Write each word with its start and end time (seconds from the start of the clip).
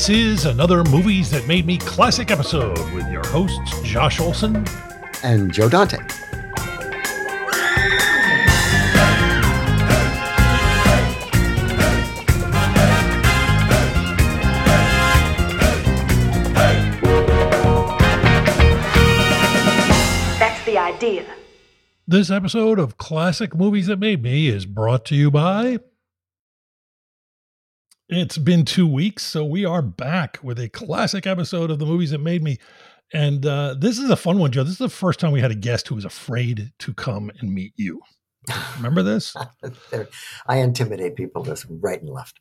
This 0.00 0.08
is 0.08 0.44
another 0.46 0.82
Movies 0.84 1.30
That 1.30 1.46
Made 1.46 1.66
Me 1.66 1.76
Classic 1.76 2.30
episode 2.30 2.78
with 2.94 3.06
your 3.10 3.22
hosts, 3.26 3.82
Josh 3.82 4.18
Olson 4.18 4.64
and 5.22 5.52
Joe 5.52 5.68
Dante. 5.68 5.98
That's 20.38 20.64
the 20.64 20.78
idea. 20.78 21.26
This 22.08 22.30
episode 22.30 22.78
of 22.78 22.96
Classic 22.96 23.54
Movies 23.54 23.88
That 23.88 23.98
Made 23.98 24.22
Me 24.22 24.48
is 24.48 24.64
brought 24.64 25.04
to 25.04 25.14
you 25.14 25.30
by 25.30 25.80
it's 28.10 28.38
been 28.38 28.64
two 28.64 28.88
weeks, 28.88 29.24
so 29.24 29.44
we 29.44 29.64
are 29.64 29.82
back 29.82 30.38
with 30.42 30.58
a 30.58 30.68
classic 30.68 31.26
episode 31.26 31.70
of 31.70 31.78
the 31.78 31.86
movies 31.86 32.10
that 32.10 32.18
made 32.18 32.42
me. 32.42 32.58
And 33.12 33.46
uh, 33.46 33.76
this 33.78 33.98
is 33.98 34.10
a 34.10 34.16
fun 34.16 34.38
one, 34.38 34.50
Joe. 34.50 34.64
This 34.64 34.72
is 34.72 34.78
the 34.78 34.88
first 34.88 35.20
time 35.20 35.30
we 35.30 35.40
had 35.40 35.52
a 35.52 35.56
guest 35.56 35.86
who 35.86 35.94
was 35.94 36.04
afraid 36.04 36.72
to 36.80 36.94
come 36.94 37.30
and 37.38 37.54
meet 37.54 37.72
you. 37.76 38.00
Remember 38.76 39.04
this? 39.04 39.36
I 40.46 40.56
intimidate 40.56 41.14
people 41.14 41.44
this 41.44 41.64
right 41.66 42.00
and 42.00 42.10
left. 42.10 42.40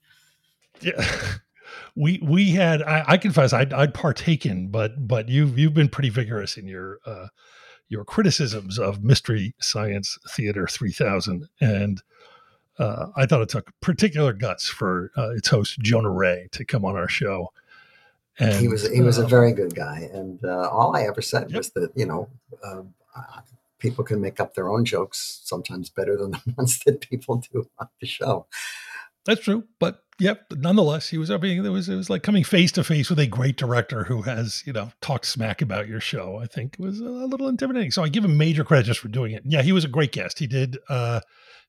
Yeah. 0.81 1.05
We 1.95 2.19
we 2.23 2.49
had 2.49 2.81
I, 2.81 3.03
I 3.07 3.17
confess 3.17 3.53
I'd, 3.53 3.73
I'd 3.73 3.93
partaken, 3.93 4.69
but 4.69 5.07
but 5.07 5.29
you've 5.29 5.59
you've 5.59 5.75
been 5.75 5.87
pretty 5.87 6.09
vigorous 6.09 6.57
in 6.57 6.67
your 6.67 6.97
uh, 7.05 7.27
your 7.89 8.03
criticisms 8.03 8.79
of 8.79 9.03
Mystery 9.03 9.53
Science 9.59 10.17
Theater 10.31 10.65
3000 10.65 11.47
and 11.61 12.01
uh, 12.79 13.07
I 13.15 13.25
thought 13.25 13.41
it 13.41 13.49
took 13.49 13.71
particular 13.81 14.33
guts 14.33 14.69
for 14.69 15.11
uh, 15.17 15.31
its 15.31 15.49
host 15.49 15.79
Jonah 15.79 16.09
Ray 16.09 16.47
to 16.53 16.65
come 16.65 16.85
on 16.85 16.95
our 16.95 17.09
show. 17.09 17.51
And, 18.39 18.55
he 18.55 18.69
was 18.69 18.89
he 18.89 19.01
was 19.01 19.17
a 19.17 19.25
uh, 19.25 19.27
very 19.27 19.51
good 19.51 19.75
guy, 19.75 20.09
and 20.13 20.39
uh, 20.45 20.69
all 20.69 20.95
I 20.95 21.03
ever 21.03 21.21
said 21.21 21.49
yep. 21.49 21.57
was 21.57 21.71
that 21.71 21.91
you 21.93 22.05
know 22.05 22.29
um, 22.63 22.93
people 23.79 24.05
can 24.05 24.21
make 24.21 24.39
up 24.39 24.53
their 24.53 24.69
own 24.69 24.85
jokes 24.85 25.41
sometimes 25.43 25.89
better 25.89 26.15
than 26.15 26.31
the 26.45 26.53
ones 26.57 26.79
that 26.85 27.01
people 27.01 27.43
do 27.51 27.69
on 27.79 27.89
the 27.99 28.07
show. 28.07 28.45
That's 29.25 29.41
true, 29.41 29.65
but 29.79 30.03
yep. 30.19 30.45
Nonetheless, 30.55 31.09
he 31.09 31.17
was 31.17 31.29
being 31.41 31.65
it 31.65 31.69
was 31.69 31.89
it 31.89 31.95
was 31.97 32.09
like 32.09 32.23
coming 32.23 32.45
face 32.45 32.71
to 32.73 32.83
face 32.85 33.09
with 33.09 33.19
a 33.19 33.27
great 33.27 33.57
director 33.57 34.05
who 34.05 34.21
has 34.21 34.63
you 34.65 34.71
know 34.71 34.93
talked 35.01 35.25
smack 35.25 35.61
about 35.61 35.89
your 35.89 35.99
show. 35.99 36.39
I 36.41 36.45
think 36.45 36.77
it 36.79 36.81
was 36.81 37.01
a 37.01 37.03
little 37.03 37.49
intimidating. 37.49 37.91
So 37.91 38.03
I 38.03 38.07
give 38.07 38.23
him 38.23 38.37
major 38.37 38.63
credit 38.63 38.85
just 38.85 39.01
for 39.01 39.09
doing 39.09 39.33
it. 39.33 39.43
Yeah, 39.45 39.63
he 39.63 39.73
was 39.73 39.83
a 39.83 39.89
great 39.89 40.13
guest. 40.13 40.39
He 40.39 40.47
did. 40.47 40.77
uh 40.87 41.19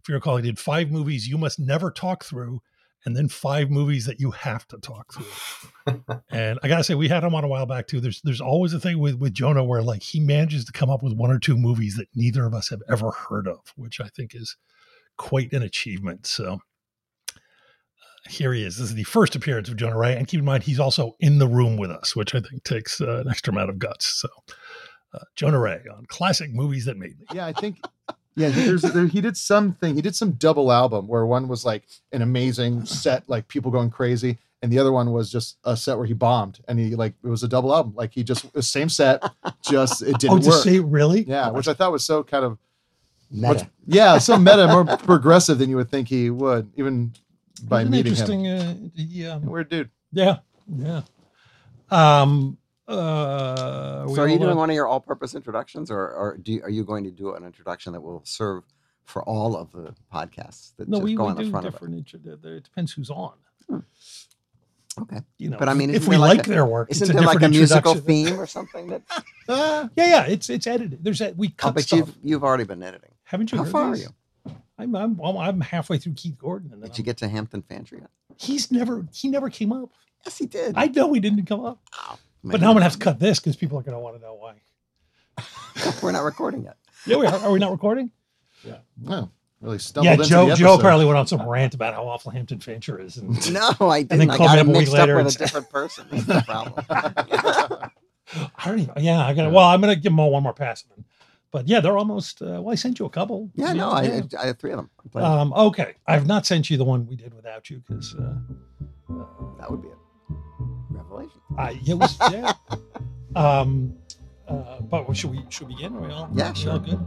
if 0.03 0.09
you 0.09 0.15
recall, 0.15 0.37
he 0.37 0.43
did 0.43 0.59
five 0.59 0.91
movies 0.91 1.29
you 1.29 1.39
must 1.39 1.59
never 1.59 1.91
talk 1.91 2.25
through, 2.25 2.61
and 3.05 3.17
then 3.17 3.29
five 3.29 3.71
movies 3.71 4.07
that 4.07 4.21
you 4.21 4.31
have 4.31 4.67
to 4.69 4.79
talk 4.79 5.13
through. 5.13 6.05
and 6.31 6.59
I 6.63 6.69
gotta 6.69 6.85
say, 6.85 6.95
we 6.95 7.09
had 7.09 7.25
him 7.25 7.35
on 7.35 7.45
a 7.45 7.49
while 7.49 7.67
back 7.67 7.87
too. 7.87 8.01
There's 8.01 8.21
there's 8.23 8.41
always 8.41 8.73
a 8.73 8.81
thing 8.81 8.99
with 8.99 9.17
with 9.17 9.35
Jonah 9.35 9.65
where 9.65 9.83
like 9.83 10.03
he 10.03 10.21
manages 10.21 10.65
to 10.67 10.73
come 10.73 10.91
up 10.91 11.03
with 11.03 11.15
one 11.15 11.31
or 11.31 11.39
two 11.39 11.57
movies 11.57 11.97
that 11.97 12.09
neither 12.15 12.47
of 12.47 12.55
us 12.55 12.71
have 12.71 12.83
ever 12.89 13.11
heard 13.11 13.47
of, 13.47 13.61
which 13.77 14.01
I 14.01 14.09
think 14.09 14.35
is 14.35 14.57
quite 15.17 15.53
an 15.53 15.63
achievement. 15.63 16.27
So 16.27 16.61
uh, 17.35 18.31
here 18.31 18.53
he 18.53 18.65
is. 18.65 18.79
This 18.79 18.91
is 18.91 18.95
the 18.95 19.05
first 19.05 19.37
appearance 19.37 19.69
of 19.69 19.77
Jonah 19.77 19.99
Ray, 19.99 20.17
and 20.17 20.27
keep 20.27 20.41
in 20.41 20.47
mind 20.47 20.63
he's 20.63 20.81
also 20.81 21.17
in 21.21 21.39
the 21.39 21.49
room 21.49 21.77
with 21.77 21.91
us, 21.91 22.17
which 22.17 22.35
I 22.35 22.41
think 22.41 22.65
takes 22.65 23.01
uh, 23.01 23.21
an 23.21 23.29
extra 23.29 23.53
amount 23.53 23.71
of 23.71 23.79
guts. 23.79 24.07
So. 24.07 24.29
Uh, 25.13 25.19
Jonah 25.35 25.59
Ray 25.59 25.81
on 25.93 26.07
classic 26.07 26.53
movies 26.55 26.85
that 26.85 26.97
made 26.97 27.19
me. 27.19 27.27
Yeah, 27.33 27.45
I 27.45 27.53
think 27.53 27.79
yeah, 28.41 28.49
there's 28.49 28.83
there, 28.83 29.07
he 29.07 29.21
did 29.21 29.37
something. 29.37 29.95
He 29.95 30.03
did 30.03 30.17
some 30.17 30.33
double 30.33 30.73
album 30.73 31.07
where 31.07 31.27
one 31.27 31.47
was 31.47 31.65
like 31.65 31.85
an 32.13 32.23
amazing 32.23 32.87
set, 32.87 33.29
like 33.29 33.49
people 33.49 33.71
going 33.71 33.91
crazy, 33.91 34.39
and 34.63 34.73
the 34.73 34.79
other 34.79 34.93
one 34.93 35.13
was 35.13 35.31
just 35.31 35.59
a 35.65 35.77
set 35.77 35.99
where 35.99 36.07
he 36.07 36.15
bombed, 36.15 36.61
and 36.67 36.79
he 36.79 36.95
like 36.97 37.15
it 37.23 37.29
was 37.29 37.43
a 37.43 37.49
double 37.49 37.75
album. 37.75 37.95
Like 37.95 38.15
he 38.15 38.25
just 38.25 38.51
the 38.55 38.63
same 38.63 38.89
set, 38.89 39.23
just 39.63 40.03
it 40.03 40.19
didn't 40.19 40.45
oh, 40.47 40.51
work. 40.51 40.65
Say 40.65 40.81
really? 40.81 41.23
Yeah, 41.23 41.51
which 41.51 41.69
I 41.69 41.75
thought 41.75 41.93
was 41.93 42.05
so 42.05 42.23
kind 42.23 42.45
of 42.45 42.59
meta. 43.31 43.55
Much, 43.55 43.63
yeah, 43.87 44.17
so 44.19 44.39
meta, 44.39 44.67
more 44.69 44.85
progressive 44.97 45.59
than 45.59 45.69
you 45.69 45.77
would 45.77 45.91
think 45.91 46.09
he 46.09 46.31
would, 46.31 46.71
even 46.77 47.13
by 47.63 47.85
meeting 47.85 48.15
him. 48.15 48.47
Uh, 48.47 48.89
yeah, 48.95 49.37
weird 49.37 49.69
dude. 49.69 49.91
Yeah, 50.13 50.39
yeah. 50.75 51.03
Um, 51.91 52.57
uh, 52.91 54.09
so 54.09 54.23
are 54.23 54.29
you 54.29 54.39
doing 54.39 54.57
one 54.57 54.69
of 54.69 54.75
your 54.75 54.87
all-purpose 54.87 55.35
introductions, 55.35 55.91
or, 55.91 55.99
or 55.99 56.39
do 56.39 56.61
are 56.63 56.71
you 56.71 56.85
going 56.85 57.05
to 57.05 57.11
do 57.11 57.35
an 57.35 57.45
introduction 57.45 57.93
that 57.93 58.01
will 58.01 58.23
serve 58.25 58.65
for 59.05 59.23
all 59.25 59.57
of 59.57 59.71
the 59.73 59.95
podcasts 60.13 60.75
that 60.77 60.89
no, 60.89 60.99
we, 60.99 61.15
go 61.15 61.25
we 61.25 61.31
on 61.31 61.37
the 61.37 61.51
front 61.51 61.65
different 61.65 62.15
of 62.15 62.27
it? 62.27 62.45
It 62.45 62.65
depends 62.65 62.93
who's 62.93 63.11
on. 63.11 63.35
Hmm. 63.69 63.79
Okay, 65.03 65.21
you 65.39 65.51
know, 65.51 65.57
but 65.57 65.69
I 65.69 65.75
mean, 65.75 65.91
if 65.91 66.09
we 66.09 66.17
like, 66.17 66.39
like 66.39 66.47
a, 66.49 66.51
their 66.51 66.67
work, 66.67 66.91
isn't 66.91 67.15
there 67.15 67.23
like 67.23 67.43
a 67.43 67.49
musical 67.49 67.95
theme 67.95 68.41
or 68.41 68.47
something 68.47 68.89
that? 68.89 69.03
uh, 69.49 69.89
yeah, 69.97 70.07
yeah, 70.07 70.27
it's 70.27 70.51
it's 70.51 70.67
edited. 70.67 71.05
There's 71.05 71.21
a, 71.21 71.33
we 71.37 71.49
oh, 71.49 71.53
cut 71.57 71.69
oh, 71.69 71.73
but 71.75 71.85
stuff. 71.85 71.99
you've 71.99 72.17
you've 72.23 72.45
already 72.45 72.65
been 72.65 72.83
editing. 72.83 73.13
Haven't 73.23 73.53
you? 73.53 73.59
How 73.59 73.65
far 73.65 73.95
these? 73.95 74.07
are 74.07 74.09
you? 74.09 74.57
I'm 74.79 74.97
I'm 74.97 75.21
I'm 75.21 75.61
halfway 75.61 75.99
through 75.99 76.15
Keith 76.15 76.39
Gordon. 76.39 76.73
And 76.73 76.83
did 76.83 76.99
you 76.99 77.05
get 77.05 77.19
to 77.19 77.29
Hampton 77.29 77.63
Fancher 77.63 77.97
yet? 77.97 78.11
He's 78.37 78.73
never 78.73 79.07
he 79.13 79.29
never 79.29 79.49
came 79.49 79.73
up. 79.73 79.91
Yes, 80.25 80.39
he 80.39 80.47
did. 80.47 80.75
I 80.77 80.87
know 80.87 81.13
he 81.13 81.21
didn't 81.21 81.47
come 81.47 81.65
up. 81.65 81.81
Oh. 81.95 82.19
But 82.43 82.61
now 82.61 82.69
I'm 82.69 82.75
gonna 82.75 82.85
have 82.85 82.95
to 82.95 82.99
cut 82.99 83.19
this 83.19 83.39
because 83.39 83.57
people 83.57 83.79
are 83.79 83.83
gonna 83.83 84.01
want 84.01 84.17
to 84.17 84.23
know 84.23 84.35
why. 84.35 84.55
We're 86.03 86.13
not 86.13 86.25
recording 86.25 86.65
yet. 86.65 86.77
Yeah, 87.07 87.17
we 87.17 87.27
are. 87.27 87.35
Are 87.35 87.53
we 87.53 87.59
not 87.59 87.73
recording? 87.73 88.11
Yeah. 88.65 88.79
No. 89.01 89.31
Really 89.61 89.79
stumbled. 89.79 90.19
Yeah, 90.19 90.25
Joe. 90.25 90.55
Joe 90.55 90.75
apparently 90.75 91.05
went 91.05 91.19
on 91.19 91.27
some 91.27 91.47
rant 91.47 91.75
about 91.75 91.93
how 91.93 92.09
awful 92.09 92.33
Hampton 92.33 92.61
Fancher 92.61 92.99
is. 92.99 93.19
And, 93.19 93.53
no, 93.53 93.89
I 93.89 94.03
didn't. 94.03 94.13
And 94.13 94.21
then 94.23 94.31
I 94.31 94.39
got 94.39 94.59
it 94.59 94.67
mixed 94.67 94.95
up 94.95 95.09
with 95.09 95.35
a 95.35 95.39
different 95.39 95.69
person. 95.69 96.07
That's 96.11 96.25
the 96.25 96.43
problem. 96.47 96.85
I 98.57 98.65
don't 98.65 98.79
even. 98.79 98.95
Yeah, 98.99 99.25
I 99.25 99.35
gotta. 99.35 99.51
Well, 99.51 99.67
I'm 99.67 99.81
gonna 99.81 99.97
give 99.97 100.05
them 100.05 100.21
all 100.21 100.31
one 100.31 100.43
more 100.43 100.55
pass. 100.55 100.85
But 101.51 101.69
yeah, 101.69 101.81
they're 101.81 101.99
almost. 101.99 102.41
Uh, 102.41 102.63
well, 102.63 102.71
I 102.71 102.75
sent 102.77 102.99
you 102.99 103.05
a 103.05 103.11
couple. 103.11 103.51
Yeah, 103.55 103.73
no, 103.75 103.91
I, 103.91 104.23
I, 104.41 104.47
have 104.47 104.59
three 104.59 104.71
of 104.73 104.79
them. 104.79 104.91
Um, 105.23 105.53
okay, 105.53 105.95
I've 106.07 106.27
not 106.27 106.47
sent 106.47 106.71
you 106.71 106.79
the 106.79 106.85
one 106.85 107.07
we 107.07 107.17
did 107.17 107.35
without 107.35 107.69
you 107.69 107.83
because 107.87 108.15
uh, 108.15 108.35
that 109.59 109.71
would 109.71 109.83
be 109.83 109.89
it 109.89 109.97
revelation. 111.11 111.41
Uh, 111.59 111.75
it 111.87 111.95
was 111.95 112.19
yeah. 112.33 112.53
um, 113.37 113.97
uh, 114.49 114.81
but 114.83 115.13
should 115.15 115.31
we 115.31 115.45
should 115.49 115.69
we 115.69 115.75
begin? 115.75 115.97
Are 115.97 116.01
we 116.01 116.13
all 116.13 116.31
yeah, 116.35 116.53
sure. 116.53 116.73
All 116.73 116.79
good. 116.79 117.01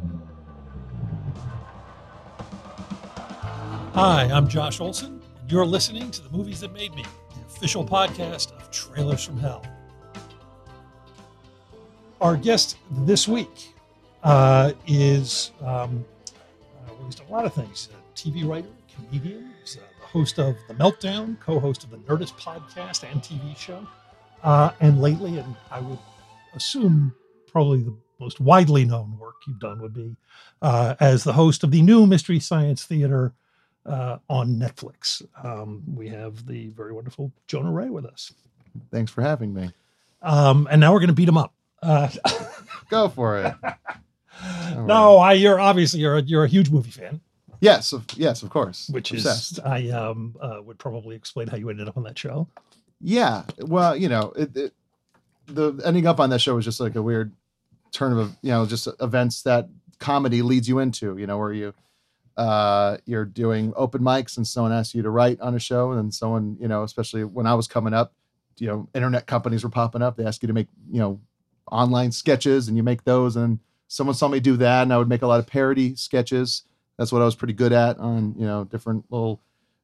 Hi, 3.93 4.23
I'm 4.31 4.47
Josh 4.47 4.79
Olson, 4.79 5.21
and 5.39 5.51
you're 5.51 5.65
listening 5.65 6.09
to 6.11 6.21
the 6.21 6.29
Movies 6.35 6.61
That 6.61 6.73
Made 6.73 6.95
Me, 6.95 7.03
the 7.35 7.41
official 7.45 7.85
podcast 7.85 8.51
of 8.57 8.71
Trailers 8.71 9.23
from 9.23 9.37
Hell. 9.37 9.63
Our 12.19 12.37
guest 12.37 12.77
this 12.91 13.27
week 13.27 13.73
uh, 14.23 14.71
is 14.87 15.51
um, 15.61 16.03
uh, 16.87 16.93
well, 16.99 17.11
a 17.27 17.31
lot 17.31 17.45
of 17.45 17.53
things: 17.53 17.89
a 17.93 18.02
TV 18.15 18.47
writer, 18.47 18.67
comedian, 18.95 19.53
he's 19.61 19.77
host 19.99 20.37
of 20.39 20.55
The 20.67 20.75
Meltdown, 20.75 21.39
co 21.39 21.59
host 21.59 21.83
of 21.83 21.89
the 21.89 21.97
Nerdist 21.97 22.33
podcast 22.39 23.09
and 23.09 23.21
TV 23.21 23.57
show. 23.57 23.87
Uh, 24.43 24.71
and 24.79 25.01
lately, 25.01 25.39
and 25.39 25.55
I 25.71 25.79
would 25.79 25.99
assume 26.55 27.15
probably 27.47 27.81
the 27.81 27.95
most 28.19 28.39
widely 28.39 28.85
known 28.85 29.17
work 29.17 29.35
you've 29.47 29.59
done 29.59 29.81
would 29.81 29.93
be 29.93 30.15
uh, 30.61 30.95
as 30.99 31.23
the 31.23 31.33
host 31.33 31.63
of 31.63 31.71
the 31.71 31.81
new 31.81 32.05
Mystery 32.05 32.39
Science 32.39 32.85
Theater 32.85 33.33
uh, 33.85 34.17
on 34.29 34.55
Netflix. 34.55 35.21
Um, 35.43 35.83
we 35.93 36.09
have 36.09 36.45
the 36.45 36.69
very 36.69 36.93
wonderful 36.93 37.31
Jonah 37.47 37.71
Ray 37.71 37.89
with 37.89 38.05
us. 38.05 38.33
Thanks 38.91 39.11
for 39.11 39.21
having 39.21 39.53
me. 39.53 39.71
Um, 40.21 40.67
and 40.69 40.79
now 40.79 40.93
we're 40.93 40.99
going 40.99 41.07
to 41.07 41.13
beat 41.13 41.27
him 41.29 41.37
up. 41.37 41.53
Uh, 41.81 42.09
Go 42.89 43.09
for 43.09 43.39
it. 43.39 43.53
no, 44.77 45.17
I, 45.17 45.33
you're 45.33 45.59
obviously 45.59 46.01
you're 46.01 46.17
a, 46.17 46.21
you're 46.21 46.43
a 46.43 46.47
huge 46.47 46.69
movie 46.69 46.91
fan. 46.91 47.19
Yes, 47.63 47.93
of, 47.93 48.05
yes, 48.15 48.43
of 48.43 48.49
course. 48.49 48.89
Which 48.89 49.11
Obsessed. 49.11 49.53
is, 49.53 49.59
I 49.59 49.87
um, 49.89 50.35
uh, 50.41 50.59
would 50.63 50.77
probably 50.77 51.15
explain 51.15 51.47
how 51.47 51.57
you 51.57 51.69
ended 51.69 51.87
up 51.87 51.97
on 51.97 52.03
that 52.03 52.17
show. 52.17 52.47
Yeah, 52.99 53.43
well, 53.59 53.95
you 53.95 54.09
know, 54.09 54.33
it, 54.35 54.55
it, 54.55 54.73
the 55.47 55.73
ending 55.85 56.05
up 56.05 56.19
on 56.19 56.29
that 56.31 56.39
show 56.39 56.55
was 56.55 56.65
just 56.65 56.79
like 56.79 56.95
a 56.95 57.01
weird 57.01 57.31
turn 57.91 58.17
of 58.17 58.35
you 58.41 58.49
know 58.49 58.65
just 58.65 58.87
events 58.99 59.43
that 59.43 59.69
comedy 59.99 60.41
leads 60.41 60.67
you 60.67 60.79
into. 60.79 61.17
You 61.17 61.27
know 61.27 61.37
where 61.37 61.53
you 61.53 61.73
uh 62.35 62.97
you're 63.05 63.25
doing 63.25 63.73
open 63.75 64.01
mics 64.01 64.37
and 64.37 64.47
someone 64.47 64.71
asks 64.71 64.95
you 64.95 65.03
to 65.03 65.09
write 65.09 65.39
on 65.39 65.53
a 65.53 65.59
show 65.59 65.91
and 65.91 66.11
someone 66.11 66.57
you 66.59 66.67
know 66.67 66.81
especially 66.81 67.23
when 67.23 67.45
i 67.45 67.53
was 67.53 67.67
coming 67.67 67.93
up 67.93 68.11
you 68.57 68.65
know 68.65 68.89
internet 68.95 69.27
companies 69.27 69.63
were 69.63 69.69
popping 69.69 70.01
up 70.01 70.17
they 70.17 70.25
ask 70.25 70.41
you 70.41 70.47
to 70.47 70.53
make 70.53 70.67
you 70.91 70.99
know 70.99 71.19
online 71.71 72.11
sketches 72.11 72.67
and 72.67 72.75
you 72.75 72.81
make 72.81 73.03
those 73.03 73.35
and 73.35 73.59
someone 73.87 74.15
saw 74.15 74.27
me 74.27 74.39
do 74.39 74.57
that 74.57 74.81
and 74.81 74.91
i 74.91 74.97
would 74.97 75.07
make 75.07 75.21
a 75.21 75.27
lot 75.27 75.39
of 75.39 75.45
parody 75.45 75.95
sketches 75.95 76.63
that's 76.97 77.11
what 77.11 77.21
i 77.21 77.25
was 77.25 77.35
pretty 77.35 77.53
good 77.53 77.73
at 77.73 77.97
on 77.97 78.33
you 78.37 78.45
know 78.45 78.63
different 78.65 79.05
little 79.09 79.41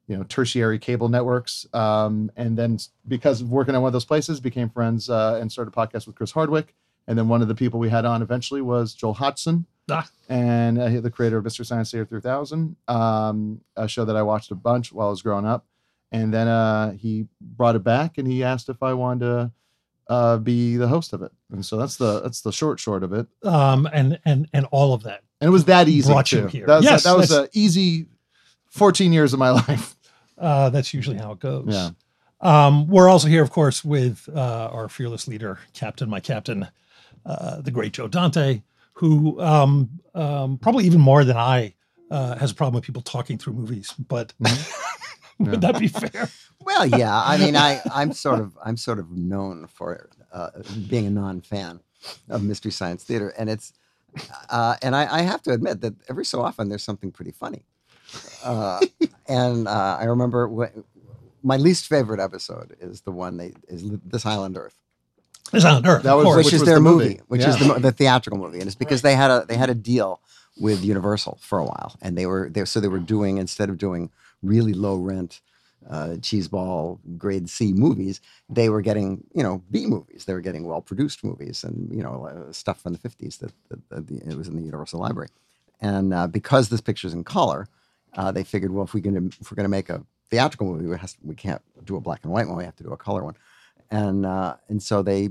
you 0.08 0.18
know 0.18 0.24
tertiary 0.24 0.80
cable 0.80 1.10
networks 1.10 1.68
um, 1.74 2.32
and 2.36 2.58
then 2.58 2.78
because 3.08 3.42
of 3.42 3.50
working 3.50 3.76
at 3.76 3.80
one 3.80 3.88
of 3.88 3.94
those 3.94 4.06
places 4.06 4.40
became 4.40 4.70
friends 4.70 5.10
uh, 5.10 5.38
and 5.42 5.52
started 5.52 5.74
a 5.74 5.76
podcast 5.76 6.08
with 6.08 6.16
chris 6.16 6.32
hardwick 6.32 6.74
and 7.08 7.18
then 7.18 7.28
one 7.28 7.42
of 7.42 7.48
the 7.48 7.56
people 7.56 7.80
we 7.80 7.90
had 7.90 8.06
on 8.06 8.22
eventually 8.22 8.62
was 8.62 8.94
joel 8.94 9.14
hodgson 9.14 9.66
Ah. 9.92 10.08
and 10.28 10.78
uh, 10.78 11.02
the 11.02 11.10
creator 11.10 11.38
of 11.38 11.44
Mystery 11.44 11.66
Science 11.66 11.90
Theater 11.92 12.06
3000, 12.06 12.76
um, 12.88 13.62
a 13.76 13.88
show 13.88 14.06
that 14.06 14.16
I 14.16 14.22
watched 14.22 14.52
a 14.52 14.56
bunch 14.56 14.94
while 14.94 15.08
I 15.08 15.10
was 15.10 15.22
growing 15.24 15.46
up. 15.46 15.66
And 16.12 16.34
then 16.34 16.48
uh, 16.48 16.92
he 16.94 17.28
brought 17.42 17.76
it 17.76 17.84
back 17.84 18.18
and 18.18 18.28
he 18.28 18.44
asked 18.44 18.70
if 18.70 18.82
I 18.82 18.94
wanted 18.94 19.26
to 19.26 19.52
uh, 20.08 20.38
be 20.38 20.76
the 20.78 20.88
host 20.88 21.14
of 21.14 21.22
it. 21.22 21.32
And 21.52 21.66
so 21.66 21.78
that's 21.78 21.98
the 21.98 22.22
that's 22.22 22.42
the 22.42 22.52
short 22.52 22.80
short 22.80 23.04
of 23.04 23.14
it. 23.14 23.28
Um, 23.44 23.88
and 23.92 24.20
and 24.26 24.48
and 24.54 24.66
all 24.72 24.94
of 24.94 25.04
that. 25.04 25.24
And 25.42 25.48
it 25.48 25.52
was 25.52 25.66
that 25.66 25.88
easy 25.88 26.12
Brought 26.12 26.32
you 26.32 26.42
too. 26.42 26.48
here. 26.48 26.66
That 26.66 26.78
was, 26.78 26.86
Yes, 26.86 27.04
that 27.04 27.16
was 27.16 27.32
an 27.32 27.48
easy 27.54 28.08
14 28.68 29.14
years 29.14 29.34
of 29.34 29.40
my 29.40 29.50
life. 29.68 29.96
Uh, 30.38 30.70
that's 30.70 30.94
usually 30.94 31.18
how 31.18 31.32
it 31.34 31.40
goes. 31.40 31.68
Yeah. 31.68 31.90
Um, 32.42 32.88
we're 32.88 33.10
also 33.10 33.28
here, 33.28 33.44
of 33.44 33.52
course, 33.52 33.84
with 33.84 34.30
uh, 34.34 34.70
our 34.72 34.88
fearless 34.88 35.28
leader, 35.28 35.60
Captain, 35.74 36.10
my 36.10 36.20
captain, 36.22 36.68
uh, 37.26 37.62
the 37.62 37.72
great 37.72 37.94
Joe 37.94 38.08
Dante, 38.08 38.62
who 38.94 39.40
um, 39.42 39.90
um, 40.16 40.58
probably 40.58 40.86
even 40.86 41.02
more 41.02 41.26
than 41.26 41.36
I 41.38 41.74
uh, 42.12 42.38
has 42.38 42.52
a 42.52 42.56
problem 42.56 42.76
with 42.76 42.86
people 42.86 43.02
talking 43.02 43.38
through 43.38 43.54
movies. 43.54 43.94
But 43.98 44.34
would 45.40 45.62
that 45.62 45.80
be 45.80 45.88
fair? 45.90 46.30
Well, 46.62 46.86
yeah. 46.86 47.22
I 47.22 47.38
mean, 47.38 47.56
I 47.56 47.82
I'm 47.94 48.14
sort 48.14 48.40
of 48.40 48.58
I'm 48.64 48.78
sort 48.78 49.00
of 49.00 49.12
known 49.12 49.68
for 49.68 50.10
uh, 50.32 50.50
being 50.88 51.08
a 51.08 51.10
non-fan 51.10 51.82
of 52.30 52.44
Mystery 52.44 52.72
Science 52.72 53.04
Theater, 53.04 53.34
and 53.38 53.50
it's 53.50 53.74
uh, 54.50 54.76
and 54.82 54.96
I, 54.96 55.20
I 55.20 55.22
have 55.22 55.42
to 55.44 55.52
admit 55.52 55.82
that 55.82 55.94
every 56.10 56.26
so 56.26 56.42
often 56.42 56.70
there's 56.70 56.84
something 56.84 57.12
pretty 57.12 57.32
funny. 57.32 57.64
Uh, 58.44 58.80
and 59.28 59.68
uh, 59.68 59.98
I 60.00 60.06
remember 60.06 60.48
wh- 60.48 60.80
my 61.46 61.58
least 61.58 61.88
favorite 61.88 62.20
episode 62.20 62.76
is 62.80 63.02
the 63.02 63.12
one 63.12 63.38
they 63.38 63.54
is 63.68 63.84
This 64.06 64.26
Island 64.26 64.58
Earth, 64.58 64.76
This 65.52 65.64
on 65.66 65.86
Earth, 65.86 66.04
That 66.04 66.12
of 66.14 66.18
was- 66.18 66.26
course. 66.26 66.38
which, 66.38 66.46
which 66.48 66.54
is 66.56 66.64
their 66.66 66.76
the 66.76 66.82
movie, 66.82 67.04
movie. 67.06 67.22
which 67.28 67.42
Yeah. 67.42 67.50
is 67.50 67.60
the, 67.68 67.74
the 67.80 67.92
theatrical 67.92 68.40
movie, 68.40 68.60
and 68.60 68.68
it's 68.68 68.76
because 68.76 69.02
they 69.02 69.16
had 69.16 69.32
a 69.32 69.46
they 69.48 69.56
had 69.58 69.70
a 69.70 69.76
deal 69.76 70.20
with 70.60 70.84
Universal 70.84 71.38
for 71.42 71.60
a 71.60 71.64
while, 71.66 71.96
and 72.02 72.18
they 72.18 72.26
were 72.26 72.50
they 72.50 72.66
so 72.66 72.80
they 72.80 72.88
were 72.88 73.00
doing 73.00 73.38
instead 73.38 73.70
of 73.70 73.78
doing 73.78 74.10
really 74.42 74.74
low 74.74 74.96
rent 74.96 75.42
uh, 75.88 76.18
cheeseball 76.20 77.00
grade 77.18 77.50
C 77.50 77.74
movies, 77.74 78.22
they 78.50 78.70
were 78.70 78.82
getting 78.82 79.24
you 79.34 79.44
know 79.44 79.64
B 79.72 79.86
movies. 79.86 80.26
They 80.26 80.34
were 80.34 80.42
getting 80.42 80.66
well 80.66 80.82
produced 80.82 81.24
movies 81.24 81.64
and 81.64 81.94
you 81.94 82.04
know 82.04 82.26
uh, 82.26 82.52
stuff 82.52 82.82
from 82.82 82.94
the 82.94 83.00
fifties 83.00 83.38
that, 83.38 83.52
that, 83.70 83.90
that 83.90 84.08
the, 84.08 84.18
it 84.18 84.38
was 84.38 84.48
in 84.48 84.56
the 84.56 84.64
Universal 84.64 85.00
Library, 85.00 85.30
and 85.82 86.14
uh, 86.14 86.28
because 86.28 86.70
this 86.70 86.82
picture's 86.82 87.14
in 87.14 87.24
color, 87.24 87.68
uh, 88.16 88.32
they 88.32 88.44
figured 88.44 88.72
well 88.72 88.84
if 88.84 88.94
we 88.94 89.02
can 89.02 89.32
if 89.40 89.52
we're 89.52 89.56
going 89.56 89.64
to 89.64 89.70
make 89.70 89.90
a 89.90 90.04
theatrical 90.30 90.68
movie, 90.68 90.86
we, 90.86 90.98
has, 90.98 91.18
we 91.24 91.34
can't 91.34 91.62
do 91.86 91.96
a 91.96 92.02
black 92.02 92.20
and 92.24 92.32
white 92.32 92.48
one. 92.48 92.58
We 92.58 92.64
have 92.66 92.76
to 92.78 92.84
do 92.84 92.92
a 92.92 92.98
color 92.98 93.24
one, 93.24 93.36
and 93.90 94.26
uh, 94.26 94.58
and 94.68 94.82
so 94.84 95.02
they 95.02 95.30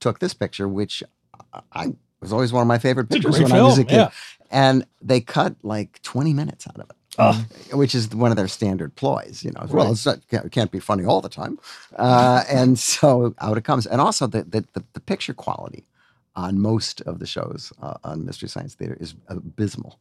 took 0.00 0.18
this 0.18 0.34
picture, 0.34 0.66
which 0.66 1.02
I, 1.72 1.94
was 2.20 2.32
always 2.32 2.52
one 2.52 2.62
of 2.62 2.68
my 2.68 2.78
favorite 2.78 3.08
pictures 3.08 3.38
when 3.38 3.52
I 3.52 3.62
was 3.62 3.78
a 3.78 3.84
kid, 3.84 3.96
yeah. 3.96 4.10
and 4.50 4.86
they 5.02 5.20
cut 5.20 5.56
like 5.62 6.00
twenty 6.02 6.32
minutes 6.32 6.66
out 6.66 6.76
of 6.76 6.90
it 6.90 6.96
Oh, 7.18 7.44
which 7.72 7.94
is 7.94 8.08
one 8.10 8.30
of 8.30 8.36
their 8.36 8.48
standard 8.48 8.94
ploys. 8.94 9.42
You 9.44 9.50
know, 9.50 9.66
well, 9.68 9.90
it's 9.90 10.06
not 10.06 10.26
can't, 10.28 10.50
can't 10.52 10.70
be 10.70 10.78
funny 10.78 11.04
all 11.04 11.20
the 11.20 11.28
time, 11.28 11.58
uh, 11.96 12.44
and 12.48 12.78
so 12.92 13.34
out 13.40 13.58
it 13.58 13.64
comes. 13.64 13.86
And 13.86 14.00
also 14.00 14.26
the 14.26 14.42
the, 14.44 14.64
the, 14.92 15.00
picture 15.00 15.34
quality 15.34 15.84
on 16.36 16.60
most 16.60 17.00
of 17.02 17.18
the 17.18 17.26
shows 17.26 17.72
uh, 17.82 17.94
on 18.04 18.24
Mystery 18.24 18.48
Science 18.48 18.74
Theater 18.74 18.96
is 19.00 19.14
abysmal. 19.26 19.98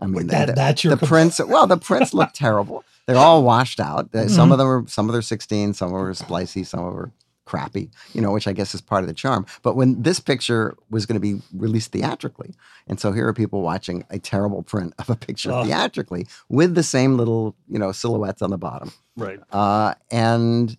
I 0.00 0.06
mean, 0.06 0.14
Wait, 0.14 0.26
that- 0.28 0.46
the, 0.48 0.52
that's 0.54 0.82
your 0.82 0.96
the 0.96 1.06
prints. 1.06 1.38
Well, 1.38 1.66
the 1.68 1.76
prints 1.78 2.12
look 2.12 2.32
terrible. 2.34 2.84
They're 3.06 3.16
all 3.16 3.42
washed 3.42 3.78
out. 3.80 4.06
Uh, 4.12 4.18
Mm-hmm. 4.18 4.28
Some 4.28 4.52
of 4.52 4.58
them 4.58 4.66
are 4.66 4.84
some 4.88 5.06
of 5.08 5.12
them 5.12 5.20
are 5.20 5.22
sixteen, 5.22 5.72
some 5.74 5.88
of 5.88 5.92
them 5.94 6.02
are 6.02 6.12
splicey, 6.12 6.66
some 6.66 6.80
of 6.80 6.92
them 6.92 7.02
are 7.04 7.12
crappy. 7.48 7.90
You 8.12 8.20
know, 8.20 8.30
which 8.32 8.46
I 8.46 8.52
guess 8.52 8.74
is 8.74 8.80
part 8.80 9.02
of 9.02 9.08
the 9.08 9.14
charm. 9.14 9.46
But 9.62 9.74
when 9.76 10.02
this 10.02 10.20
picture 10.20 10.76
was 10.90 11.06
going 11.06 11.20
to 11.20 11.26
be 11.34 11.40
released 11.54 11.92
theatrically, 11.92 12.54
and 12.86 13.00
so 13.00 13.12
here 13.12 13.26
are 13.26 13.32
people 13.32 13.62
watching 13.62 14.04
a 14.10 14.18
terrible 14.18 14.62
print 14.62 14.92
of 14.98 15.08
a 15.10 15.16
picture 15.16 15.50
Oh. 15.52 15.64
theatrically 15.64 16.26
with 16.48 16.74
the 16.74 16.82
same 16.82 17.16
little 17.16 17.54
you 17.68 17.78
know 17.78 17.90
silhouettes 17.92 18.42
on 18.42 18.50
the 18.50 18.58
bottom, 18.58 18.92
right. 19.16 19.40
uh, 19.52 19.94
and 20.10 20.76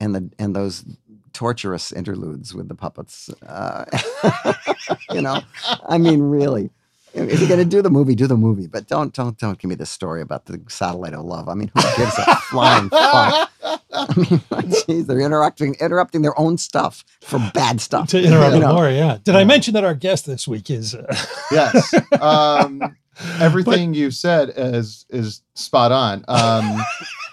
and 0.00 0.14
the 0.14 0.30
and 0.38 0.54
those 0.54 0.84
torturous 1.32 1.92
interludes 1.92 2.54
with 2.54 2.68
the 2.68 2.74
puppets. 2.74 3.30
Uh, 3.46 3.84
you 5.12 5.22
know, 5.22 5.40
I 5.88 5.96
mean, 5.98 6.20
really. 6.22 6.70
If 7.12 7.40
you're 7.40 7.48
gonna 7.48 7.64
do 7.64 7.82
the 7.82 7.90
movie, 7.90 8.14
do 8.14 8.28
the 8.28 8.36
movie, 8.36 8.68
but 8.68 8.86
don't 8.86 9.12
don't 9.12 9.36
don't 9.36 9.58
give 9.58 9.68
me 9.68 9.74
this 9.74 9.90
story 9.90 10.22
about 10.22 10.46
the 10.46 10.60
satellite 10.68 11.12
of 11.12 11.24
love. 11.24 11.48
I 11.48 11.54
mean, 11.54 11.68
who 11.74 11.82
gives 11.96 12.16
a 12.18 12.36
flying 12.50 12.88
fuck? 13.00 13.50
I 13.92 14.14
mean, 14.16 14.72
geez, 14.86 15.06
they're 15.06 15.20
interrupting 15.20 15.74
interrupting 15.80 16.22
their 16.22 16.38
own 16.38 16.58
stuff 16.58 17.04
for 17.20 17.38
bad 17.54 17.80
stuff. 17.80 18.08
To 18.10 18.22
interrupt 18.22 18.54
you 18.54 18.60
know? 18.60 18.74
more, 18.74 18.90
yeah. 18.90 19.18
Did 19.22 19.36
I 19.36 19.44
mention 19.44 19.74
that 19.74 19.84
our 19.84 19.94
guest 19.94 20.26
this 20.26 20.46
week 20.46 20.70
is 20.70 20.94
uh, 20.94 21.14
Yes. 21.50 21.92
Um, 22.20 22.96
everything 23.40 23.94
you 23.94 24.10
said 24.10 24.52
is 24.56 25.06
is 25.10 25.42
spot 25.54 25.92
on. 25.92 26.24
Um, 26.28 26.80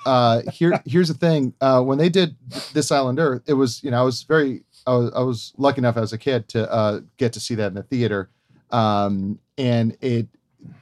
uh, 0.06 0.42
here 0.52 0.82
here's 0.86 1.08
the 1.08 1.14
thing. 1.14 1.54
Uh, 1.62 1.82
when 1.82 1.98
they 1.98 2.10
did 2.10 2.36
this 2.74 2.92
Island 2.92 3.20
Earth, 3.20 3.44
it 3.48 3.54
was 3.54 3.84
you 3.84 3.92
know 3.92 4.00
I 4.00 4.04
was 4.04 4.24
very 4.24 4.64
I 4.86 4.92
was, 4.92 5.12
I 5.16 5.20
was 5.22 5.54
lucky 5.58 5.80
enough 5.80 5.98
as 5.98 6.14
a 6.14 6.18
kid 6.18 6.48
to 6.50 6.72
uh, 6.72 7.02
get 7.18 7.34
to 7.34 7.40
see 7.40 7.56
that 7.56 7.68
in 7.68 7.74
the 7.74 7.84
theater, 7.84 8.30
um, 8.72 9.40
and 9.58 9.98
it 10.02 10.28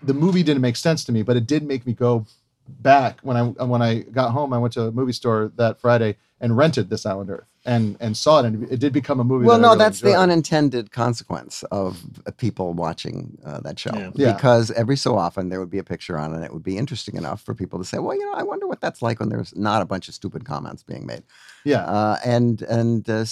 the 0.04 0.14
movie 0.14 0.44
didn't 0.44 0.62
make 0.62 0.76
sense 0.76 1.04
to 1.06 1.12
me, 1.12 1.24
but 1.24 1.36
it 1.36 1.48
did 1.48 1.64
make 1.64 1.86
me 1.86 1.94
go 1.94 2.26
back 2.68 3.20
when 3.22 3.38
I 3.38 3.44
when 3.44 3.82
I 3.82 4.00
got 4.00 4.32
home. 4.32 4.54
I 4.54 4.58
went 4.58 4.74
to 4.74 4.84
a 4.84 4.92
movie 4.92 5.14
store 5.14 5.52
that 5.56 5.80
Friday 5.80 6.18
and 6.42 6.58
rented 6.58 6.90
this 6.90 7.06
Island 7.06 7.30
Earth 7.30 7.46
and 7.66 7.98
and 8.00 8.16
saw 8.16 8.40
it, 8.40 8.46
and 8.46 8.72
it 8.72 8.80
did 8.80 8.94
become 8.94 9.20
a 9.20 9.24
movie. 9.24 9.46
Well, 9.46 9.58
that 9.58 9.64
I 9.64 9.68
no, 9.68 9.70
really 9.70 9.80
that's 9.80 10.02
the 10.02 10.16
unintended 10.16 10.92
consequence 10.92 11.64
of 11.72 12.04
uh, 12.26 12.32
people 12.32 12.74
watching 12.74 13.38
uh, 13.46 13.60
that 13.62 13.80
show. 13.80 13.92
Yeah. 13.94 14.12
Yeah. 14.14 14.34
Because 14.34 14.72
every 14.72 14.98
so 14.98 15.18
often 15.18 15.50
there 15.50 15.60
would 15.60 15.70
be 15.70 15.80
a 15.80 15.84
picture 15.84 16.18
on 16.18 16.32
it, 16.32 16.36
and 16.36 16.46
it 16.46 16.54
would 16.54 16.64
be 16.64 16.78
interesting 16.78 17.16
enough 17.16 17.42
for 17.42 17.54
people 17.54 17.80
to 17.80 17.86
say, 17.86 17.98
"Well, 17.98 18.16
you 18.16 18.26
know, 18.26 18.34
I 18.34 18.44
wonder 18.44 18.68
what 18.68 18.82
that's 18.82 19.02
like 19.02 19.20
when 19.20 19.30
there's 19.30 19.56
not 19.56 19.82
a 19.82 19.86
bunch 19.86 20.08
of 20.08 20.14
stupid 20.14 20.46
comments 20.46 20.84
being 20.84 21.06
made." 21.06 21.24
yeah. 21.64 21.84
Uh, 21.86 22.18
and 22.24 22.62
and 22.64 23.10
uh, 23.10 23.26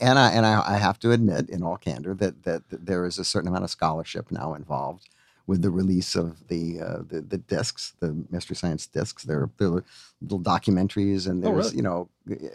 and 0.00 0.18
I 0.18 0.30
and 0.32 0.46
I, 0.46 0.62
I 0.66 0.76
have 0.78 0.98
to 1.00 1.12
admit, 1.12 1.48
in 1.48 1.62
all 1.62 1.76
candor, 1.76 2.14
that, 2.14 2.42
that 2.44 2.68
that 2.70 2.86
there 2.86 3.06
is 3.06 3.18
a 3.18 3.24
certain 3.24 3.48
amount 3.48 3.64
of 3.64 3.70
scholarship 3.70 4.30
now 4.30 4.54
involved 4.54 5.08
with 5.46 5.62
the 5.62 5.70
release 5.70 6.14
of 6.14 6.48
the 6.48 6.80
uh, 6.80 6.98
the, 7.08 7.20
the 7.20 7.38
discs, 7.38 7.94
the 8.00 8.14
Mystery 8.30 8.56
Science 8.56 8.86
discs. 8.86 9.24
There, 9.24 9.50
there 9.58 9.68
are 9.68 9.84
little 10.22 10.40
documentaries, 10.40 11.26
and 11.28 11.44
Oh, 11.44 11.48
there's 11.52 11.66
really? 11.74 11.76
you 11.76 11.82
know 11.82 12.08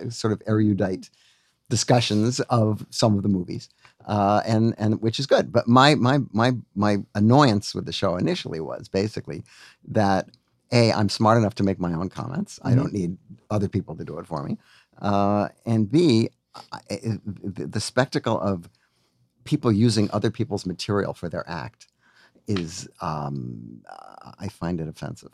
sort 0.09 0.33
of 0.33 0.41
erudite 0.47 1.09
discussions 1.69 2.39
of 2.49 2.85
some 2.89 3.15
of 3.15 3.21
the 3.23 3.29
movies, 3.29 3.69
uh, 4.07 4.41
and 4.45 4.73
and 4.77 5.01
which 5.01 5.19
is 5.19 5.27
good. 5.27 5.51
But 5.51 5.67
my 5.67 5.95
my 5.95 6.19
my 6.31 6.53
my 6.75 6.97
annoyance 7.15 7.75
with 7.75 7.85
the 7.85 7.91
show 7.93 8.15
initially 8.15 8.59
was 8.59 8.87
basically 8.87 9.43
that 9.87 10.29
a 10.71 10.91
I'm 10.93 11.09
smart 11.09 11.37
enough 11.37 11.55
to 11.55 11.63
make 11.63 11.79
my 11.79 11.93
own 11.93 12.09
comments. 12.09 12.59
I 12.63 12.71
Mhm. 12.71 12.75
don't 12.75 12.93
need 12.93 13.17
other 13.51 13.67
people 13.67 13.95
to 13.97 14.03
do 14.03 14.17
it 14.19 14.25
for 14.27 14.43
me, 14.43 14.57
uh, 15.01 15.49
and 15.65 15.89
b 15.91 16.29
I- 16.55 16.79
I- 16.89 17.19
the, 17.57 17.67
the 17.67 17.79
spectacle 17.79 18.39
of 18.41 18.67
people 19.43 19.71
using 19.71 20.09
other 20.11 20.31
people's 20.31 20.65
material 20.65 21.13
for 21.13 21.29
their 21.29 21.47
act 21.47 21.87
is 22.49 22.89
um, 22.99 23.81
I 24.39 24.47
find 24.47 24.81
it 24.81 24.87
offensive. 24.87 25.31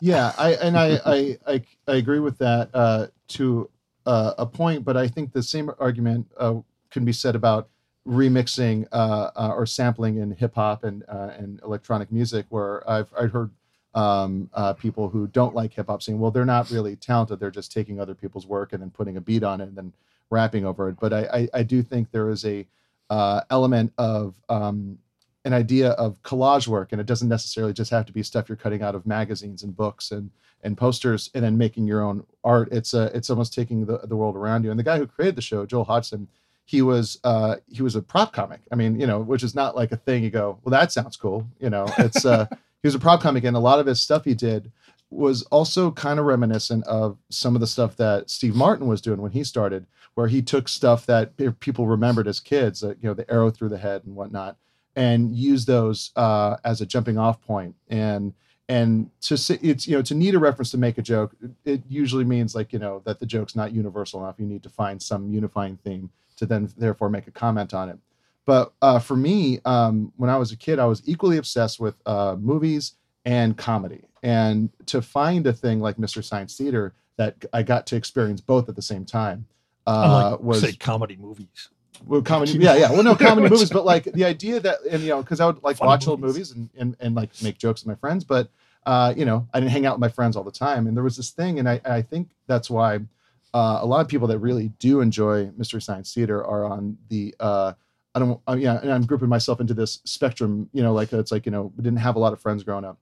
Yeah, 0.00 0.32
I 0.38 0.52
and 0.54 0.78
I 0.78 1.00
I 1.06 1.38
I, 1.46 1.62
I 1.88 1.96
agree 1.96 2.20
with 2.20 2.38
that 2.38 2.68
uh, 2.74 3.06
to 3.28 3.70
uh, 4.06 4.34
a 4.38 4.46
point, 4.46 4.84
but 4.84 4.96
I 4.96 5.08
think 5.08 5.32
the 5.32 5.42
same 5.42 5.70
argument 5.80 6.30
uh, 6.36 6.56
can 6.90 7.04
be 7.04 7.12
said 7.12 7.34
about 7.34 7.70
remixing 8.06 8.86
uh, 8.92 9.30
uh, 9.34 9.52
or 9.56 9.66
sampling 9.66 10.18
in 10.18 10.30
hip 10.32 10.54
hop 10.54 10.84
and 10.84 11.04
uh, 11.08 11.30
and 11.38 11.60
electronic 11.64 12.12
music, 12.12 12.46
where 12.50 12.88
I've 12.88 13.12
I've 13.18 13.32
heard 13.32 13.50
um, 13.94 14.50
uh, 14.52 14.74
people 14.74 15.08
who 15.08 15.26
don't 15.26 15.54
like 15.54 15.72
hip 15.72 15.86
hop 15.86 16.02
saying, 16.02 16.20
well, 16.20 16.30
they're 16.30 16.44
not 16.44 16.70
really 16.70 16.96
talented; 16.96 17.40
they're 17.40 17.50
just 17.50 17.72
taking 17.72 17.98
other 17.98 18.14
people's 18.14 18.46
work 18.46 18.74
and 18.74 18.82
then 18.82 18.90
putting 18.90 19.16
a 19.16 19.22
beat 19.22 19.42
on 19.42 19.62
it 19.62 19.68
and 19.68 19.76
then 19.76 19.94
rapping 20.28 20.66
over 20.66 20.90
it. 20.90 20.96
But 21.00 21.14
I 21.14 21.20
I, 21.32 21.48
I 21.54 21.62
do 21.62 21.82
think 21.82 22.10
there 22.10 22.28
is 22.28 22.44
a 22.44 22.66
uh, 23.08 23.40
element 23.48 23.94
of 23.96 24.34
um, 24.50 24.98
an 25.44 25.52
idea 25.52 25.90
of 25.90 26.22
collage 26.22 26.66
work 26.66 26.92
and 26.92 27.00
it 27.00 27.06
doesn't 27.06 27.28
necessarily 27.28 27.72
just 27.72 27.90
have 27.90 28.06
to 28.06 28.12
be 28.12 28.22
stuff 28.22 28.48
you're 28.48 28.56
cutting 28.56 28.82
out 28.82 28.94
of 28.94 29.06
magazines 29.06 29.62
and 29.62 29.76
books 29.76 30.10
and 30.10 30.30
and 30.64 30.76
posters 30.76 31.30
and 31.34 31.44
then 31.44 31.56
making 31.56 31.86
your 31.86 32.02
own 32.02 32.24
art 32.42 32.68
it's 32.72 32.92
a 32.92 33.04
it's 33.16 33.30
almost 33.30 33.54
taking 33.54 33.86
the, 33.86 33.98
the 34.04 34.16
world 34.16 34.34
around 34.34 34.64
you 34.64 34.70
and 34.70 34.78
the 34.78 34.84
guy 34.84 34.98
who 34.98 35.06
created 35.06 35.36
the 35.36 35.42
show 35.42 35.64
joel 35.64 35.84
hodgson 35.84 36.26
he 36.68 36.82
was 36.82 37.18
uh, 37.24 37.56
he 37.66 37.80
was 37.80 37.96
a 37.96 38.02
prop 38.02 38.34
comic. 38.34 38.60
I 38.70 38.74
mean, 38.74 39.00
you 39.00 39.06
know, 39.06 39.20
which 39.20 39.42
is 39.42 39.54
not 39.54 39.74
like 39.74 39.90
a 39.90 39.96
thing 39.96 40.22
you 40.22 40.28
go, 40.28 40.58
well, 40.62 40.78
that 40.78 40.92
sounds 40.92 41.16
cool. 41.16 41.48
You 41.58 41.70
know, 41.70 41.86
it's 41.96 42.26
uh, 42.26 42.44
he 42.82 42.86
was 42.86 42.94
a 42.94 42.98
prop 42.98 43.22
comic, 43.22 43.44
and 43.44 43.56
a 43.56 43.60
lot 43.60 43.80
of 43.80 43.86
his 43.86 44.02
stuff 44.02 44.26
he 44.26 44.34
did 44.34 44.70
was 45.08 45.44
also 45.44 45.90
kind 45.90 46.20
of 46.20 46.26
reminiscent 46.26 46.84
of 46.84 47.16
some 47.30 47.54
of 47.54 47.62
the 47.62 47.66
stuff 47.66 47.96
that 47.96 48.28
Steve 48.28 48.54
Martin 48.54 48.86
was 48.86 49.00
doing 49.00 49.22
when 49.22 49.32
he 49.32 49.44
started, 49.44 49.86
where 50.12 50.26
he 50.28 50.42
took 50.42 50.68
stuff 50.68 51.06
that 51.06 51.34
people 51.60 51.86
remembered 51.86 52.28
as 52.28 52.38
kids, 52.38 52.82
like, 52.82 52.98
you 53.00 53.08
know, 53.08 53.14
the 53.14 53.30
arrow 53.32 53.50
through 53.50 53.70
the 53.70 53.78
head 53.78 54.02
and 54.04 54.14
whatnot, 54.14 54.58
and 54.98 55.32
use 55.34 55.64
those 55.64 56.10
uh, 56.16 56.56
as 56.64 56.80
a 56.80 56.86
jumping 56.86 57.16
off 57.16 57.40
point. 57.40 57.76
And 57.88 58.34
and 58.68 59.10
to 59.22 59.36
say 59.38 59.58
it's 59.62 59.86
you 59.86 59.96
know 59.96 60.02
to 60.02 60.14
need 60.14 60.34
a 60.34 60.38
reference 60.38 60.72
to 60.72 60.78
make 60.78 60.98
a 60.98 61.02
joke, 61.02 61.34
it 61.64 61.82
usually 61.88 62.24
means 62.24 62.54
like 62.54 62.72
you 62.72 62.80
know 62.80 63.00
that 63.04 63.20
the 63.20 63.26
joke's 63.26 63.54
not 63.54 63.72
universal 63.72 64.20
enough. 64.20 64.34
You 64.38 64.46
need 64.46 64.64
to 64.64 64.68
find 64.68 65.00
some 65.00 65.32
unifying 65.32 65.78
theme 65.84 66.10
to 66.36 66.46
then 66.46 66.68
therefore 66.76 67.08
make 67.10 67.28
a 67.28 67.30
comment 67.30 67.72
on 67.72 67.88
it. 67.88 67.98
But 68.44 68.72
uh, 68.82 68.98
for 68.98 69.16
me, 69.16 69.60
um, 69.64 70.12
when 70.16 70.30
I 70.30 70.36
was 70.36 70.50
a 70.52 70.56
kid, 70.56 70.78
I 70.78 70.86
was 70.86 71.02
equally 71.06 71.36
obsessed 71.36 71.78
with 71.78 71.94
uh, 72.04 72.34
movies 72.38 72.94
and 73.24 73.56
comedy. 73.56 74.04
And 74.22 74.70
to 74.86 75.00
find 75.00 75.46
a 75.46 75.52
thing 75.52 75.80
like 75.80 75.98
Mystery 75.98 76.24
Science 76.24 76.56
Theater 76.56 76.94
that 77.18 77.36
I 77.52 77.62
got 77.62 77.86
to 77.88 77.96
experience 77.96 78.40
both 78.40 78.68
at 78.68 78.74
the 78.74 78.82
same 78.82 79.04
time 79.04 79.46
uh, 79.86 80.02
Unlike, 80.04 80.40
was 80.40 80.60
say 80.60 80.72
comedy 80.72 81.16
movies. 81.16 81.68
Well, 82.06 82.22
comedy, 82.22 82.52
yeah, 82.58 82.76
yeah. 82.76 82.90
Well, 82.90 83.02
no 83.02 83.14
comedy 83.14 83.48
movies, 83.48 83.70
but 83.70 83.84
like 83.84 84.04
the 84.12 84.24
idea 84.24 84.60
that, 84.60 84.78
and 84.90 85.02
you 85.02 85.10
know, 85.10 85.22
because 85.22 85.40
I 85.40 85.46
would 85.46 85.62
like 85.62 85.76
Funny 85.76 85.88
watch 85.88 86.06
old 86.06 86.20
movies. 86.20 86.54
movies 86.54 86.70
and, 86.70 86.70
and 86.78 86.96
and 87.00 87.14
like 87.14 87.30
make 87.42 87.58
jokes 87.58 87.82
with 87.82 87.88
my 87.88 87.94
friends, 87.96 88.24
but 88.24 88.50
uh, 88.86 89.12
you 89.16 89.24
know, 89.24 89.46
I 89.52 89.60
didn't 89.60 89.72
hang 89.72 89.86
out 89.86 89.94
with 89.96 90.00
my 90.00 90.08
friends 90.08 90.36
all 90.36 90.44
the 90.44 90.50
time, 90.50 90.86
and 90.86 90.96
there 90.96 91.04
was 91.04 91.16
this 91.16 91.30
thing, 91.30 91.58
and 91.58 91.68
I 91.68 91.80
I 91.84 92.02
think 92.02 92.30
that's 92.46 92.70
why 92.70 92.96
uh, 93.54 93.78
a 93.80 93.86
lot 93.86 94.00
of 94.00 94.08
people 94.08 94.28
that 94.28 94.38
really 94.38 94.68
do 94.78 95.00
enjoy 95.00 95.50
Mystery 95.56 95.82
Science 95.82 96.12
Theater 96.14 96.44
are 96.44 96.64
on 96.64 96.96
the 97.08 97.34
uh, 97.40 97.72
I 98.14 98.18
don't, 98.18 98.40
uh, 98.48 98.56
yeah, 98.58 98.80
and 98.80 98.92
I'm 98.92 99.04
grouping 99.04 99.28
myself 99.28 99.60
into 99.60 99.74
this 99.74 100.00
spectrum, 100.04 100.68
you 100.72 100.82
know, 100.82 100.92
like 100.92 101.12
it's 101.12 101.32
like 101.32 101.46
you 101.46 101.52
know, 101.52 101.72
we 101.76 101.84
didn't 101.84 101.98
have 101.98 102.16
a 102.16 102.18
lot 102.18 102.32
of 102.32 102.40
friends 102.40 102.62
growing 102.62 102.84
up, 102.84 102.98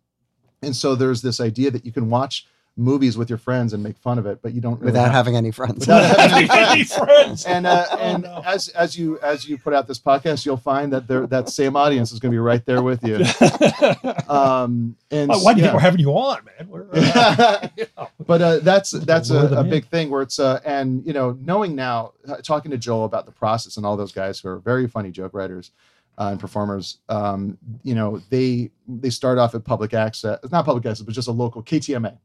and 0.62 0.74
so 0.74 0.94
there's 0.94 1.22
this 1.22 1.40
idea 1.40 1.70
that 1.70 1.84
you 1.84 1.92
can 1.92 2.10
watch 2.10 2.46
movies 2.78 3.16
with 3.16 3.30
your 3.30 3.38
friends 3.38 3.72
and 3.72 3.82
make 3.82 3.96
fun 3.96 4.18
of 4.18 4.26
it, 4.26 4.40
but 4.42 4.52
you 4.52 4.60
don't 4.60 4.74
really 4.80 4.86
without 4.92 5.04
have- 5.06 5.12
having 5.14 5.34
any 5.36 5.50
friends. 5.50 5.80
Without 5.80 6.04
having 6.18 6.50
any 6.50 6.70
Any 6.72 6.84
friends. 6.84 7.44
and 7.46 7.66
uh, 7.66 7.86
Oh, 7.90 7.96
and 7.98 8.22
no. 8.24 8.42
as 8.44 8.68
as 8.68 8.98
you 8.98 9.18
as 9.20 9.48
you 9.48 9.56
put 9.56 9.72
out 9.72 9.86
this 9.88 9.98
podcast, 9.98 10.44
you'll 10.44 10.56
find 10.58 10.92
that 10.92 11.08
there 11.08 11.26
that 11.28 11.48
same 11.48 11.74
audience 11.76 12.12
is 12.12 12.18
going 12.18 12.30
to 12.30 12.34
be 12.34 12.38
right 12.38 12.64
there 12.66 12.82
with 12.82 13.02
you. 13.02 13.18
Um, 14.28 14.96
and 15.10 15.30
Oh, 15.32 15.38
why 15.42 15.54
do 15.54 15.60
you 15.60 15.64
yeah. 15.64 15.70
think 15.70 15.74
we're 15.74 15.80
having 15.80 16.00
you 16.00 16.10
on, 16.12 16.44
man? 16.44 16.68
We're, 16.68 16.86
uh, 16.92 17.68
yeah. 17.76 17.84
but 18.26 18.42
uh, 18.42 18.58
that's 18.58 18.90
that's 18.90 19.30
a, 19.30 19.46
a 19.58 19.64
big 19.64 19.86
thing 19.86 20.10
where 20.10 20.22
it's 20.22 20.38
uh, 20.38 20.60
and 20.64 21.06
you 21.06 21.12
know 21.12 21.38
knowing 21.40 21.74
now 21.74 22.12
uh, 22.28 22.36
talking 22.36 22.70
to 22.72 22.78
Joel 22.78 23.04
about 23.04 23.26
the 23.26 23.32
process 23.32 23.76
and 23.76 23.86
all 23.86 23.96
those 23.96 24.12
guys 24.12 24.40
who 24.40 24.48
are 24.48 24.58
very 24.58 24.86
funny 24.88 25.10
joke 25.10 25.32
writers 25.34 25.70
uh, 26.18 26.28
and 26.32 26.40
performers 26.40 26.98
um, 27.08 27.56
you 27.82 27.94
know 27.94 28.20
they 28.30 28.70
they 28.88 29.10
start 29.10 29.38
off 29.38 29.54
at 29.54 29.64
public 29.64 29.94
access 29.94 30.38
it's 30.42 30.52
not 30.52 30.64
public 30.64 30.84
access 30.86 31.02
but 31.04 31.14
just 31.14 31.28
a 31.28 31.32
local 31.32 31.62
KTMA 31.62 32.18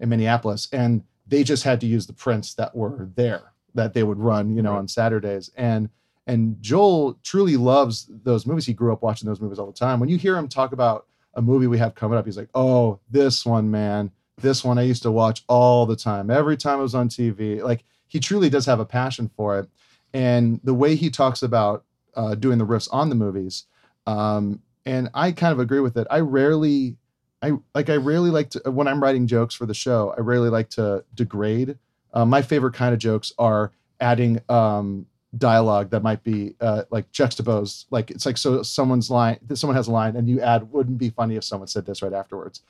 in 0.00 0.08
Minneapolis 0.08 0.68
and 0.72 1.02
they 1.26 1.42
just 1.42 1.62
had 1.64 1.80
to 1.80 1.86
use 1.86 2.06
the 2.06 2.12
prints 2.12 2.54
that 2.54 2.74
were 2.76 3.08
there 3.16 3.52
that 3.74 3.94
they 3.94 4.02
would 4.02 4.18
run 4.18 4.54
you 4.54 4.62
know 4.62 4.72
Right. 4.72 4.78
on 4.78 4.88
Saturdays 4.88 5.50
and 5.56 5.88
and 6.26 6.56
Joel 6.62 7.18
truly 7.22 7.56
loves 7.56 8.08
those 8.22 8.46
movies 8.46 8.66
he 8.66 8.72
grew 8.72 8.92
up 8.92 9.02
watching 9.02 9.28
those 9.28 9.40
movies 9.40 9.58
all 9.58 9.66
the 9.66 9.72
time 9.72 10.00
when 10.00 10.08
you 10.08 10.16
hear 10.18 10.36
him 10.36 10.48
talk 10.48 10.72
about 10.72 11.06
a 11.34 11.42
movie 11.42 11.66
we 11.66 11.78
have 11.78 11.94
coming 11.94 12.16
up 12.18 12.24
he's 12.24 12.36
like 12.36 12.48
oh 12.54 12.98
this 13.10 13.44
one 13.46 13.70
man 13.70 14.10
this 14.40 14.64
one 14.64 14.78
I 14.78 14.82
used 14.82 15.02
to 15.04 15.12
watch 15.12 15.44
all 15.48 15.86
the 15.86 15.94
time, 15.94 16.28
every 16.28 16.56
time 16.56 16.80
it 16.80 16.82
was 16.82 16.94
on 16.96 17.08
TV. 17.08 17.62
Like 17.62 17.84
he 18.08 18.18
truly 18.18 18.50
does 18.50 18.66
have 18.66 18.80
a 18.80 18.84
passion 18.84 19.30
for 19.36 19.60
it, 19.60 19.68
and 20.12 20.58
the 20.64 20.74
way 20.74 20.96
he 20.96 21.08
talks 21.08 21.44
about 21.44 21.84
uh, 22.16 22.34
doing 22.34 22.58
the 22.58 22.66
riffs 22.66 22.88
on 22.92 23.10
the 23.10 23.14
movies, 23.14 23.66
um, 24.08 24.60
and 24.84 25.08
I 25.14 25.30
kind 25.30 25.52
of 25.52 25.60
agree 25.60 25.78
with 25.78 25.96
it. 25.96 26.08
I 26.10 26.18
rarely, 26.18 26.96
I 27.44 27.52
like, 27.74 27.90
I 27.90 27.96
rarely 27.96 28.30
like 28.30 28.50
to 28.50 28.70
when 28.70 28.88
I'm 28.88 29.02
writing 29.02 29.26
jokes 29.26 29.54
for 29.54 29.66
the 29.66 29.74
show. 29.74 30.14
I 30.16 30.20
rarely 30.20 30.50
like 30.50 30.70
to 30.70 31.04
degrade. 31.14 31.78
Uh, 32.12 32.24
my 32.24 32.42
favorite 32.42 32.74
kind 32.74 32.92
of 32.94 33.00
jokes 33.00 33.32
are 33.38 33.72
adding 34.00 34.40
um, 34.48 35.06
dialogue 35.36 35.90
that 35.90 36.02
might 36.02 36.22
be 36.22 36.54
uh, 36.60 36.84
like 36.90 37.10
juxtaposed. 37.10 37.86
Like 37.90 38.10
it's 38.10 38.24
like 38.24 38.38
so 38.38 38.62
someone's 38.62 39.10
line, 39.10 39.38
someone 39.54 39.76
has 39.76 39.88
a 39.88 39.92
line, 39.92 40.16
and 40.16 40.28
you 40.28 40.40
add, 40.40 40.70
"Wouldn't 40.72 40.98
be 40.98 41.10
funny 41.10 41.36
if 41.36 41.44
someone 41.44 41.68
said 41.68 41.86
this 41.86 42.02
right 42.02 42.12
afterwards." 42.12 42.62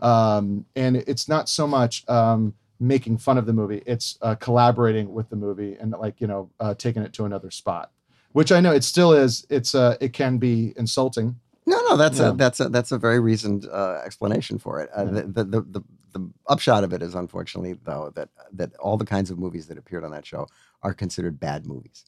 um, 0.00 0.64
and 0.76 0.96
it's 0.96 1.28
not 1.28 1.48
so 1.48 1.66
much 1.66 2.08
um, 2.08 2.54
making 2.80 3.18
fun 3.18 3.38
of 3.38 3.46
the 3.46 3.52
movie 3.52 3.82
it's 3.86 4.18
uh, 4.22 4.34
collaborating 4.36 5.12
with 5.12 5.28
the 5.28 5.36
movie 5.36 5.76
and 5.80 5.92
like 5.92 6.20
you 6.20 6.26
know 6.26 6.50
uh, 6.60 6.74
taking 6.74 7.02
it 7.02 7.12
to 7.12 7.24
another 7.24 7.50
spot 7.50 7.90
which 8.32 8.50
i 8.50 8.60
know 8.60 8.72
it 8.72 8.82
still 8.82 9.12
is 9.12 9.46
it's 9.50 9.74
uh, 9.74 9.96
it 10.00 10.12
can 10.12 10.38
be 10.38 10.72
insulting 10.76 11.36
No, 11.66 11.80
no, 11.88 11.96
that's 11.96 12.18
Yeah. 12.18 12.30
a 12.30 12.32
that's 12.34 12.60
a 12.60 12.68
that's 12.68 12.92
a 12.92 12.98
very 12.98 13.20
reasoned 13.20 13.66
uh, 13.66 14.00
explanation 14.04 14.58
for 14.58 14.80
it. 14.80 14.90
Uh, 14.96 15.04
Yeah. 15.04 15.10
the, 15.26 15.44
the, 15.44 15.60
the 15.62 15.84
the 16.12 16.30
upshot 16.48 16.84
of 16.84 16.92
it 16.92 17.02
is 17.02 17.14
unfortunately 17.14 17.74
though 17.84 18.10
that 18.16 18.28
that 18.52 18.74
all 18.76 18.96
the 18.96 19.04
kinds 19.04 19.30
of 19.30 19.38
movies 19.38 19.66
that 19.68 19.78
appeared 19.78 20.04
on 20.04 20.10
that 20.10 20.26
show 20.26 20.46
are 20.82 20.92
considered 20.92 21.38
bad 21.40 21.66
movies. 21.66 22.04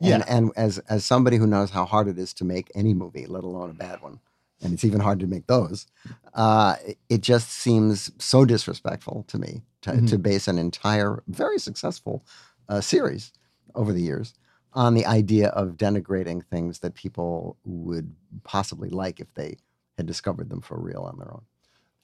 And, 0.00 0.10
Yeah. 0.10 0.24
and 0.36 0.52
as 0.56 0.78
as 0.90 1.04
somebody 1.04 1.36
who 1.38 1.46
knows 1.46 1.70
how 1.70 1.84
hard 1.84 2.08
it 2.08 2.18
is 2.18 2.34
to 2.34 2.44
make 2.44 2.70
any 2.74 2.94
movie, 2.94 3.26
let 3.26 3.44
alone 3.44 3.70
a 3.70 3.74
bad 3.74 4.00
one, 4.02 4.20
and 4.62 4.72
it's 4.72 4.84
even 4.84 5.00
hard 5.00 5.20
to 5.20 5.26
make 5.26 5.46
those, 5.46 5.86
uh, 6.34 6.76
it, 7.08 7.20
just 7.22 7.50
seems 7.50 8.10
so 8.18 8.44
disrespectful 8.44 9.24
to 9.28 9.38
me 9.38 9.62
to, 9.82 9.90
Mhm. 9.92 10.08
to 10.08 10.18
base 10.18 10.46
an 10.48 10.58
entire 10.58 11.22
very 11.28 11.58
successful 11.58 12.24
uh, 12.68 12.80
series 12.80 13.32
over 13.74 13.92
the 13.92 14.02
years 14.02 14.34
on 14.74 14.94
the 14.94 15.06
idea 15.06 15.48
of 15.48 15.76
denigrating 15.76 16.44
things 16.44 16.80
that 16.80 16.94
people 16.94 17.56
would 17.64 18.14
possibly 18.44 18.90
like 18.90 19.20
if 19.20 19.32
they 19.34 19.56
had 19.96 20.06
discovered 20.06 20.48
them 20.50 20.60
for 20.60 20.78
real 20.78 21.02
on 21.02 21.18
their 21.18 21.32
own. 21.32 21.42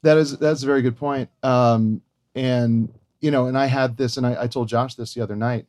that 0.02 0.16
is 0.16 0.36
that's 0.38 0.62
a 0.62 0.66
very 0.66 0.82
good 0.82 0.96
point 0.96 1.28
um, 1.42 2.02
and 2.34 2.92
you 3.20 3.30
know 3.30 3.46
and 3.46 3.56
i 3.56 3.66
had 3.66 3.96
this 3.96 4.16
and 4.16 4.26
I, 4.26 4.42
I 4.42 4.46
told 4.46 4.68
josh 4.68 4.94
this 4.94 5.14
the 5.14 5.22
other 5.22 5.36
night 5.36 5.66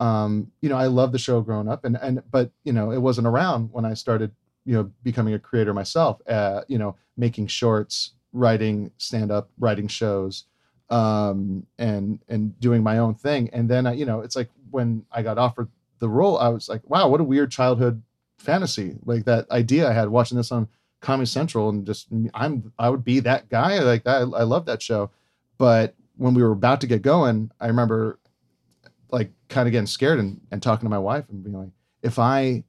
um, 0.00 0.50
you 0.60 0.68
know 0.68 0.76
i 0.76 0.86
love 0.86 1.12
the 1.12 1.18
show 1.18 1.40
growing 1.40 1.68
up 1.68 1.84
and 1.84 1.96
and 2.00 2.22
but 2.30 2.50
you 2.64 2.72
know 2.72 2.90
it 2.90 2.98
wasn't 2.98 3.26
around 3.26 3.70
when 3.72 3.84
i 3.84 3.94
started 3.94 4.32
you 4.64 4.74
know 4.74 4.90
becoming 5.02 5.34
a 5.34 5.38
creator 5.38 5.72
myself 5.72 6.20
uh, 6.28 6.62
you 6.68 6.78
know 6.78 6.96
making 7.16 7.46
shorts 7.46 8.12
writing 8.32 8.90
stand 8.98 9.30
up 9.30 9.48
writing 9.58 9.88
shows 9.88 10.44
um, 10.90 11.66
and 11.78 12.18
and 12.28 12.58
doing 12.60 12.82
my 12.82 12.98
own 12.98 13.14
thing 13.14 13.48
and 13.52 13.68
then 13.68 13.86
I, 13.86 13.92
you 13.92 14.04
know 14.06 14.20
it's 14.20 14.36
like 14.36 14.50
when 14.70 15.04
i 15.12 15.22
got 15.22 15.38
offered 15.38 15.68
the 15.98 16.08
role 16.08 16.38
i 16.38 16.48
was 16.48 16.68
like 16.68 16.88
wow 16.88 17.08
what 17.08 17.20
a 17.20 17.24
weird 17.24 17.50
childhood 17.50 18.02
fantasy 18.38 18.96
like 19.04 19.24
that 19.24 19.50
idea 19.50 19.88
i 19.88 19.92
had 19.92 20.08
watching 20.08 20.36
this 20.36 20.52
on 20.52 20.68
Comedy 21.00 21.26
Central 21.26 21.68
and 21.68 21.86
just 21.86 22.08
I'm 22.34 22.72
I 22.78 22.90
would 22.90 23.04
be 23.04 23.20
that 23.20 23.48
guy 23.48 23.78
like 23.80 24.04
that. 24.04 24.16
I, 24.16 24.20
I 24.22 24.42
love 24.42 24.66
that 24.66 24.82
show, 24.82 25.10
but 25.56 25.94
when 26.16 26.34
we 26.34 26.42
were 26.42 26.52
about 26.52 26.80
to 26.80 26.86
get 26.86 27.02
going, 27.02 27.50
I 27.60 27.68
remember 27.68 28.18
like 29.10 29.30
kind 29.48 29.68
of 29.68 29.72
getting 29.72 29.86
scared 29.86 30.18
and, 30.18 30.40
and 30.50 30.62
talking 30.62 30.86
to 30.86 30.90
my 30.90 30.98
wife 30.98 31.24
and 31.30 31.42
being 31.42 31.56
like, 31.56 31.70
if 32.02 32.18
I 32.18 32.64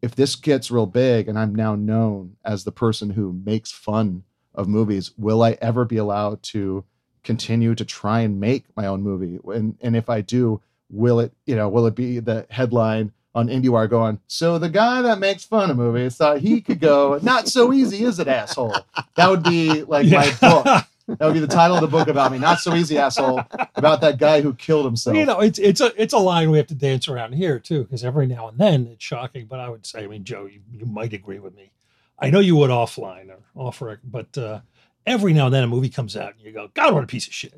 if 0.00 0.14
this 0.14 0.36
gets 0.36 0.70
real 0.70 0.86
big 0.86 1.28
and 1.28 1.36
I'm 1.38 1.54
now 1.54 1.74
known 1.74 2.36
as 2.44 2.62
the 2.62 2.72
person 2.72 3.10
who 3.10 3.32
makes 3.44 3.72
fun 3.72 4.22
of 4.54 4.68
movies, 4.68 5.12
will 5.18 5.42
I 5.42 5.58
ever 5.60 5.84
be 5.84 5.96
allowed 5.96 6.42
to 6.44 6.84
continue 7.24 7.74
to 7.74 7.84
try 7.84 8.20
and 8.20 8.38
make 8.38 8.64
my 8.76 8.86
own 8.86 9.02
movie? 9.02 9.40
And 9.46 9.76
and 9.80 9.96
if 9.96 10.08
I 10.08 10.20
do, 10.20 10.60
will 10.90 11.20
it 11.20 11.32
you 11.46 11.56
know 11.56 11.68
will 11.68 11.86
it 11.86 11.94
be 11.94 12.18
the 12.18 12.46
headline? 12.50 13.12
on 13.34 13.46
IndieWire 13.46 13.88
going, 13.88 14.18
so 14.26 14.58
the 14.58 14.70
guy 14.70 15.00
that 15.02 15.20
makes 15.20 15.44
fun 15.44 15.70
of 15.70 15.76
movies 15.76 16.16
thought 16.16 16.38
he 16.38 16.60
could 16.60 16.80
go, 16.80 17.20
not 17.22 17.46
so 17.46 17.72
easy, 17.72 18.02
is 18.02 18.18
it, 18.18 18.26
asshole? 18.26 18.74
That 19.14 19.28
would 19.30 19.44
be 19.44 19.84
like 19.84 20.08
my 20.08 20.34
book. 20.40 20.86
That 21.08 21.24
would 21.24 21.34
be 21.34 21.40
the 21.40 21.46
title 21.46 21.76
of 21.76 21.80
the 21.80 21.88
book 21.88 22.08
about 22.08 22.32
me. 22.32 22.38
Not 22.38 22.60
so 22.60 22.74
easy, 22.74 22.98
asshole. 22.98 23.40
About 23.76 24.02
that 24.02 24.18
guy 24.18 24.42
who 24.42 24.52
killed 24.54 24.84
himself. 24.84 25.16
you 25.16 25.24
know, 25.24 25.40
it's 25.40 25.58
it's 25.58 25.80
a 25.80 25.90
it's 26.00 26.12
a 26.12 26.18
line 26.18 26.50
we 26.50 26.58
have 26.58 26.66
to 26.66 26.74
dance 26.74 27.08
around 27.08 27.32
here 27.32 27.58
too, 27.58 27.84
because 27.84 28.04
every 28.04 28.26
now 28.26 28.48
and 28.48 28.58
then 28.58 28.86
it's 28.86 29.04
shocking. 29.04 29.46
But 29.46 29.58
I 29.60 29.70
would 29.70 29.86
say, 29.86 30.04
I 30.04 30.06
mean, 30.06 30.24
Joe, 30.24 30.46
you, 30.46 30.60
you 30.70 30.84
might 30.84 31.14
agree 31.14 31.38
with 31.38 31.54
me. 31.54 31.70
I 32.18 32.28
know 32.30 32.40
you 32.40 32.56
would 32.56 32.70
offline 32.70 33.30
or 33.30 33.38
off 33.54 33.80
rec, 33.80 34.00
but 34.04 34.36
uh, 34.36 34.60
every 35.06 35.32
now 35.32 35.46
and 35.46 35.54
then 35.54 35.64
a 35.64 35.68
movie 35.68 35.88
comes 35.88 36.16
out 36.16 36.34
and 36.34 36.40
you 36.42 36.52
go, 36.52 36.70
God, 36.74 36.92
what 36.92 37.04
a 37.04 37.06
piece 37.06 37.26
of 37.26 37.32
shit. 37.32 37.54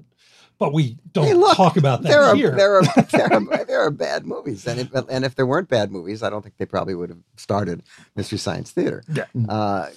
But 0.61 0.75
we 0.75 0.99
don't 1.13 1.25
Hey, 1.25 1.33
look, 1.35 1.57
talk 1.57 1.77
about 1.79 2.03
that 2.03 2.11
There 2.11 2.23
are, 2.23 2.35
here. 2.37 2.51
there 2.55 2.77
are 2.77 2.83
there 3.13 3.33
are 3.33 3.65
there 3.65 3.81
are 3.81 3.91
bad 3.91 4.27
movies, 4.27 4.67
and 4.67 4.79
if, 4.79 4.93
and 4.95 5.25
if 5.25 5.35
there 5.35 5.47
weren't 5.47 5.69
bad 5.71 5.91
movies, 5.91 6.23
I 6.23 6.29
don't 6.29 6.43
think 6.43 6.59
they 6.59 6.67
probably 6.67 6.95
would 6.95 7.09
have 7.09 7.19
started 7.37 7.83
Mystery 8.15 8.37
Science 8.39 8.71
Theater. 8.71 9.03
Yeah. 9.13 9.25
Uh, 9.49 9.89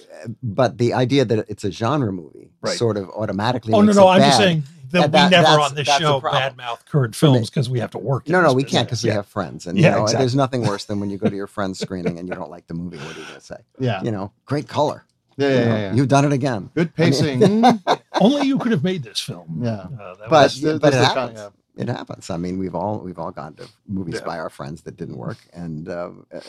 but 0.42 0.78
the 0.78 0.94
idea 0.94 1.26
that 1.26 1.44
it's 1.50 1.64
a 1.64 1.70
genre 1.70 2.10
movie 2.12 2.50
Right. 2.62 2.78
sort 2.78 2.96
of 2.96 3.10
automatically. 3.10 3.74
oh 3.74 3.80
no, 3.82 3.86
makes 3.88 3.96
no, 3.98 4.08
it 4.08 4.14
I'm 4.14 4.20
just 4.22 4.38
saying 4.38 4.62
that, 4.92 5.00
That- 5.00 5.12
that- 5.12 5.24
we 5.26 5.30
never 5.36 5.60
on 5.60 5.74
this 5.74 5.86
show 5.86 6.18
problem. 6.20 6.54
badmouth 6.56 6.86
current 6.86 7.14
films 7.14 7.50
because 7.50 7.68
we 7.68 7.80
have 7.80 7.90
to 7.90 7.98
work. 7.98 8.26
No, 8.26 8.40
no, 8.40 8.46
this 8.48 8.54
we 8.54 8.62
can't 8.62 8.88
business. 8.88 9.02
because 9.02 9.04
we 9.04 9.08
Yeah. 9.10 9.14
have 9.16 9.26
friends, 9.26 9.66
and 9.66 9.76
Yeah, 9.78 9.84
you 9.84 9.90
know, 9.96 10.02
exactly. 10.04 10.22
there's 10.22 10.34
nothing 10.34 10.62
worse 10.66 10.86
than 10.86 10.98
when 10.98 11.10
you 11.10 11.18
go 11.18 11.28
to 11.28 11.36
your 11.36 11.46
friend's 11.46 11.78
screening 11.78 12.18
and 12.18 12.26
you 12.26 12.34
don't 12.34 12.50
like 12.50 12.66
the 12.68 12.74
movie. 12.74 12.96
What 12.96 13.14
are 13.14 13.20
you 13.20 13.26
going 13.26 13.34
to 13.38 13.44
say? 13.44 13.56
yeah. 13.78 14.02
You 14.02 14.12
know, 14.12 14.32
great 14.46 14.66
color. 14.66 15.04
Yeah, 15.36 15.48
you 15.48 15.54
yeah, 15.54 15.64
know, 15.64 15.74
yeah, 15.74 15.80
yeah. 15.80 15.94
You've 15.94 16.08
done 16.08 16.24
it 16.24 16.32
again. 16.32 16.70
Good 16.74 16.92
I 16.98 17.02
mean- 17.02 17.12
pacing. 17.12 17.80
Only 18.20 18.46
you 18.46 18.58
could 18.58 18.72
have 18.72 18.84
made 18.84 19.02
this 19.02 19.20
film. 19.20 19.60
Yeah. 19.62 19.86
Uh, 20.00 20.14
But 20.28 20.30
was- 20.30 20.60
the- 20.60 20.78
but 20.78 20.88
it 20.88 20.96
that's 20.96 21.08
the 21.08 21.14
kind- 21.14 21.36
happens. 21.36 21.56
it 21.76 21.88
happens. 21.88 22.30
I 22.30 22.36
mean, 22.36 22.58
we've 22.58 22.74
all 22.74 22.98
we've 22.98 23.18
all 23.18 23.32
gone 23.32 23.54
to 23.54 23.68
movies 23.88 24.16
Yeah. 24.20 24.26
by 24.26 24.38
our 24.38 24.50
friends 24.50 24.82
that 24.82 24.96
didn't 24.96 25.16
work, 25.16 25.38
and 25.52 25.88
uh, 25.88 26.10
uh, 26.32 26.40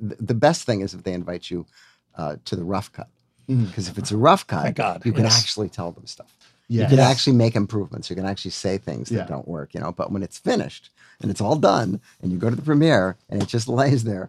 the 0.00 0.16
the 0.20 0.34
best 0.34 0.64
thing 0.66 0.80
is 0.82 0.92
if 0.94 1.02
they 1.04 1.12
invite 1.14 1.50
you 1.50 1.64
uh, 2.16 2.36
to 2.44 2.56
the 2.56 2.64
rough 2.64 2.92
cut, 2.92 3.08
because 3.48 3.88
if 3.88 3.96
it's 3.98 4.10
a 4.12 4.16
rough 4.16 4.46
cut, 4.46 4.62
Thank 4.64 4.76
God, 4.76 5.04
you 5.06 5.12
can 5.12 5.24
yes. 5.24 5.38
actually 5.40 5.68
tell 5.70 5.90
them 5.92 6.06
stuff. 6.06 6.32
Yeah. 6.68 6.82
You 6.84 6.88
can 6.90 6.98
actually 7.00 7.36
make 7.36 7.56
improvements. 7.56 8.08
You 8.08 8.16
can 8.16 8.24
actually 8.26 8.52
say 8.52 8.78
things 8.78 9.08
that 9.10 9.16
Yeah. 9.16 9.26
don't 9.26 9.46
work, 9.46 9.74
you 9.74 9.80
know. 9.80 9.92
But 9.92 10.10
when 10.12 10.22
it's 10.22 10.38
finished 10.38 10.90
and 11.20 11.30
it's 11.30 11.40
all 11.40 11.56
done, 11.56 12.00
and 12.22 12.32
you 12.32 12.38
go 12.38 12.48
to 12.50 12.56
the 12.56 12.62
premiere 12.62 13.16
and 13.28 13.42
it 13.42 13.48
just 13.48 13.68
lays 13.80 14.04
there, 14.04 14.28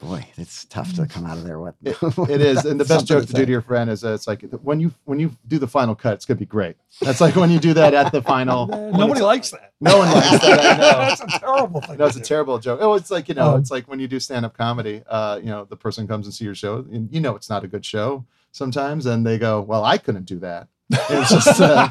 boy, 0.00 0.26
it's 0.36 0.64
tough 0.66 0.92
to 0.94 1.06
come 1.06 1.26
out 1.26 1.38
of 1.38 1.44
there 1.44 1.58
with. 1.58 1.74
It 1.82 2.40
is, 2.40 2.64
and 2.64 2.78
the 2.80 2.84
best 2.84 3.06
joke 3.06 3.26
to 3.26 3.32
do 3.32 3.44
to 3.44 3.50
your 3.50 3.62
friend 3.62 3.90
is 3.90 4.00
that 4.02 4.12
it's 4.14 4.26
like 4.26 4.42
when 4.62 4.80
you 4.80 4.92
when 5.04 5.18
you 5.18 5.32
do 5.46 5.58
the 5.58 5.66
final 5.66 5.94
cut, 5.94 6.14
it's 6.14 6.24
gonna 6.24 6.38
be 6.38 6.46
great. 6.46 6.76
That's 7.00 7.20
like 7.20 7.36
when 7.36 7.50
you 7.50 7.58
do 7.58 7.74
that 7.74 7.94
at 7.94 8.12
the 8.12 8.22
final. 8.22 8.66
Nobody 8.92 9.20
likes 9.20 9.50
that. 9.50 9.72
No 9.80 9.98
one 9.98 10.10
likes 10.10 10.30
that. 10.30 10.60
I 10.60 10.76
know. 10.76 10.88
That's 11.08 11.20
a 11.22 11.38
terrible 11.38 11.80
thing. 11.80 11.96
No, 11.98 12.06
it's 12.06 12.16
to 12.16 12.20
a 12.22 12.24
terrible 12.24 12.58
joke. 12.58 12.80
Oh, 12.82 12.94
it's 12.94 13.10
like 13.10 13.28
you 13.28 13.34
know, 13.34 13.54
Um, 13.54 13.60
it's 13.60 13.70
like 13.70 13.86
when 13.88 13.98
you 14.00 14.08
do 14.08 14.18
stand-up 14.20 14.56
comedy. 14.56 15.02
Uh, 15.08 15.38
you 15.42 15.48
know, 15.50 15.64
the 15.64 15.76
person 15.76 16.06
comes 16.06 16.26
and 16.26 16.34
see 16.34 16.44
your 16.44 16.54
show, 16.54 16.78
and 16.92 17.08
you 17.12 17.20
know 17.20 17.34
it's 17.36 17.48
not 17.50 17.64
a 17.64 17.68
good 17.68 17.84
show 17.84 18.24
sometimes, 18.52 19.06
and 19.06 19.26
they 19.26 19.38
go, 19.38 19.60
"Well, 19.60 19.84
I 19.84 19.98
couldn't 19.98 20.24
do 20.24 20.38
that." 20.40 20.68
It's 20.90 21.30
just, 21.30 21.60
uh, 21.60 21.88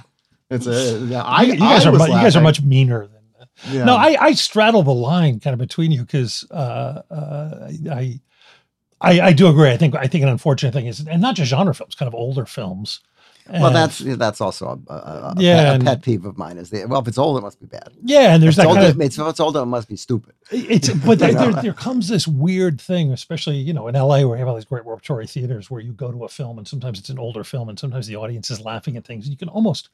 it's 0.50 0.66
a. 0.68 0.98
Yeah, 1.08 1.24
I, 1.24 1.44
you, 1.44 1.54
you 1.54 1.60
guys 1.60 1.86
I 1.86 1.90
are 1.90 1.92
was 1.92 2.02
mu- 2.02 2.08
you 2.08 2.12
guys 2.22 2.36
are 2.36 2.42
much 2.42 2.62
meaner 2.62 3.08
than. 3.08 3.17
Yeah. 3.70 3.86
No, 3.86 3.96
I, 3.96 4.18
I 4.20 4.32
straddle 4.34 4.84
the 4.84 4.94
line 4.94 5.40
kind 5.40 5.54
of 5.54 5.60
between 5.60 5.92
you 5.92 6.02
because 6.02 6.46
uh, 6.52 7.02
uh, 7.12 7.72
I, 7.92 8.20
I 9.02 9.20
I 9.22 9.34
do 9.34 9.48
agree. 9.48 9.70
I 9.72 9.78
think 9.78 9.96
I 9.96 10.08
think 10.08 10.24
an 10.24 10.30
unfortunate 10.30 10.74
thing 10.74 10.88
is, 10.88 11.06
and 11.08 11.22
not 11.22 11.36
just 11.36 11.50
genre 11.50 11.74
films, 11.74 11.96
kind 11.96 12.08
of 12.08 12.16
older 12.16 12.46
films. 12.46 13.02
well, 13.50 13.72
that's 13.72 14.00
that's 14.00 14.42
also 14.42 14.82
a, 14.90 14.94
a, 14.94 14.96
a, 14.98 15.36
Yeah, 15.38 15.56
pet, 15.58 15.68
a 15.68 15.74
and- 15.76 15.84
pet 15.86 16.02
peeve 16.02 16.26
of 16.26 16.38
mine. 16.38 16.58
Is 16.58 16.70
the, 16.70 16.86
well, 16.86 17.00
if 17.00 17.08
it's 17.08 17.18
old, 17.18 17.38
it 17.38 17.42
must 17.42 17.60
be 17.62 17.66
bad. 17.68 17.94
yeah, 18.04 18.34
and 18.34 18.44
there's 18.44 18.58
If 18.58 18.66
it's, 18.66 18.74
that 18.74 18.80
kind 18.82 18.88
of 18.96 19.02
it's, 19.02 19.18
if 19.18 19.26
it's 19.28 19.40
older, 19.40 19.62
it 19.62 19.66
must 19.68 19.88
be 19.88 19.96
stupid. 19.96 20.34
It's 20.52 20.90
but 20.90 21.20
there, 21.20 21.34
there, 21.34 21.54
there 21.54 21.74
comes 21.74 22.10
this 22.10 22.28
weird 22.28 22.82
thing, 22.82 23.14
especially 23.14 23.56
you 23.58 23.74
know 23.74 23.88
in 23.88 23.96
LA 23.96 24.26
where 24.26 24.36
you 24.36 24.40
have 24.40 24.48
all 24.50 24.56
these 24.56 24.66
great 24.66 24.86
repertory 24.86 25.28
theaters 25.28 25.72
where 25.72 25.80
you 25.80 25.94
go 25.94 26.12
to 26.12 26.26
a 26.26 26.28
film 26.30 26.58
and 26.58 26.68
sometimes 26.68 27.00
it's 27.00 27.10
an 27.10 27.20
older 27.20 27.44
film 27.46 27.70
and 27.70 27.80
sometimes 27.80 28.08
the 28.08 28.16
audience 28.18 28.52
is 28.52 28.60
laughing 28.60 28.98
at 28.98 29.06
things. 29.06 29.26
And 29.26 29.32
you 29.32 29.38
can 29.38 29.48
almost, 29.48 29.90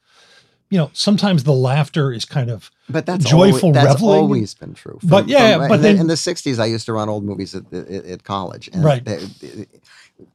you 0.74 0.80
know, 0.82 0.89
sometimes 0.94 1.44
the 1.44 1.58
laughter 1.72 2.12
is 2.18 2.25
kind 2.38 2.50
of 2.50 2.60
But 2.89 3.06
that's 3.06 3.25
Joyful 3.25 3.70
always, 3.70 3.74
that's 3.84 3.94
reveling. 4.01 4.20
always 4.22 4.53
been 4.62 4.74
true. 4.74 4.98
But 5.03 5.27
yeah, 5.27 5.58
but 5.58 5.63
in, 5.65 5.70
the, 5.70 5.77
then- 5.88 6.00
in 6.03 6.08
the 6.08 6.15
'60s, 6.30 6.58
I 6.60 6.65
used 6.75 6.86
to 6.88 6.94
run 6.94 7.10
old 7.10 7.24
movies 7.24 7.51
at, 7.56 7.65
at, 7.74 8.06
at 8.15 8.24
college. 8.24 8.65
And 8.74 8.84
Right. 8.84 9.03
they- 9.06 9.25
they- 9.42 9.68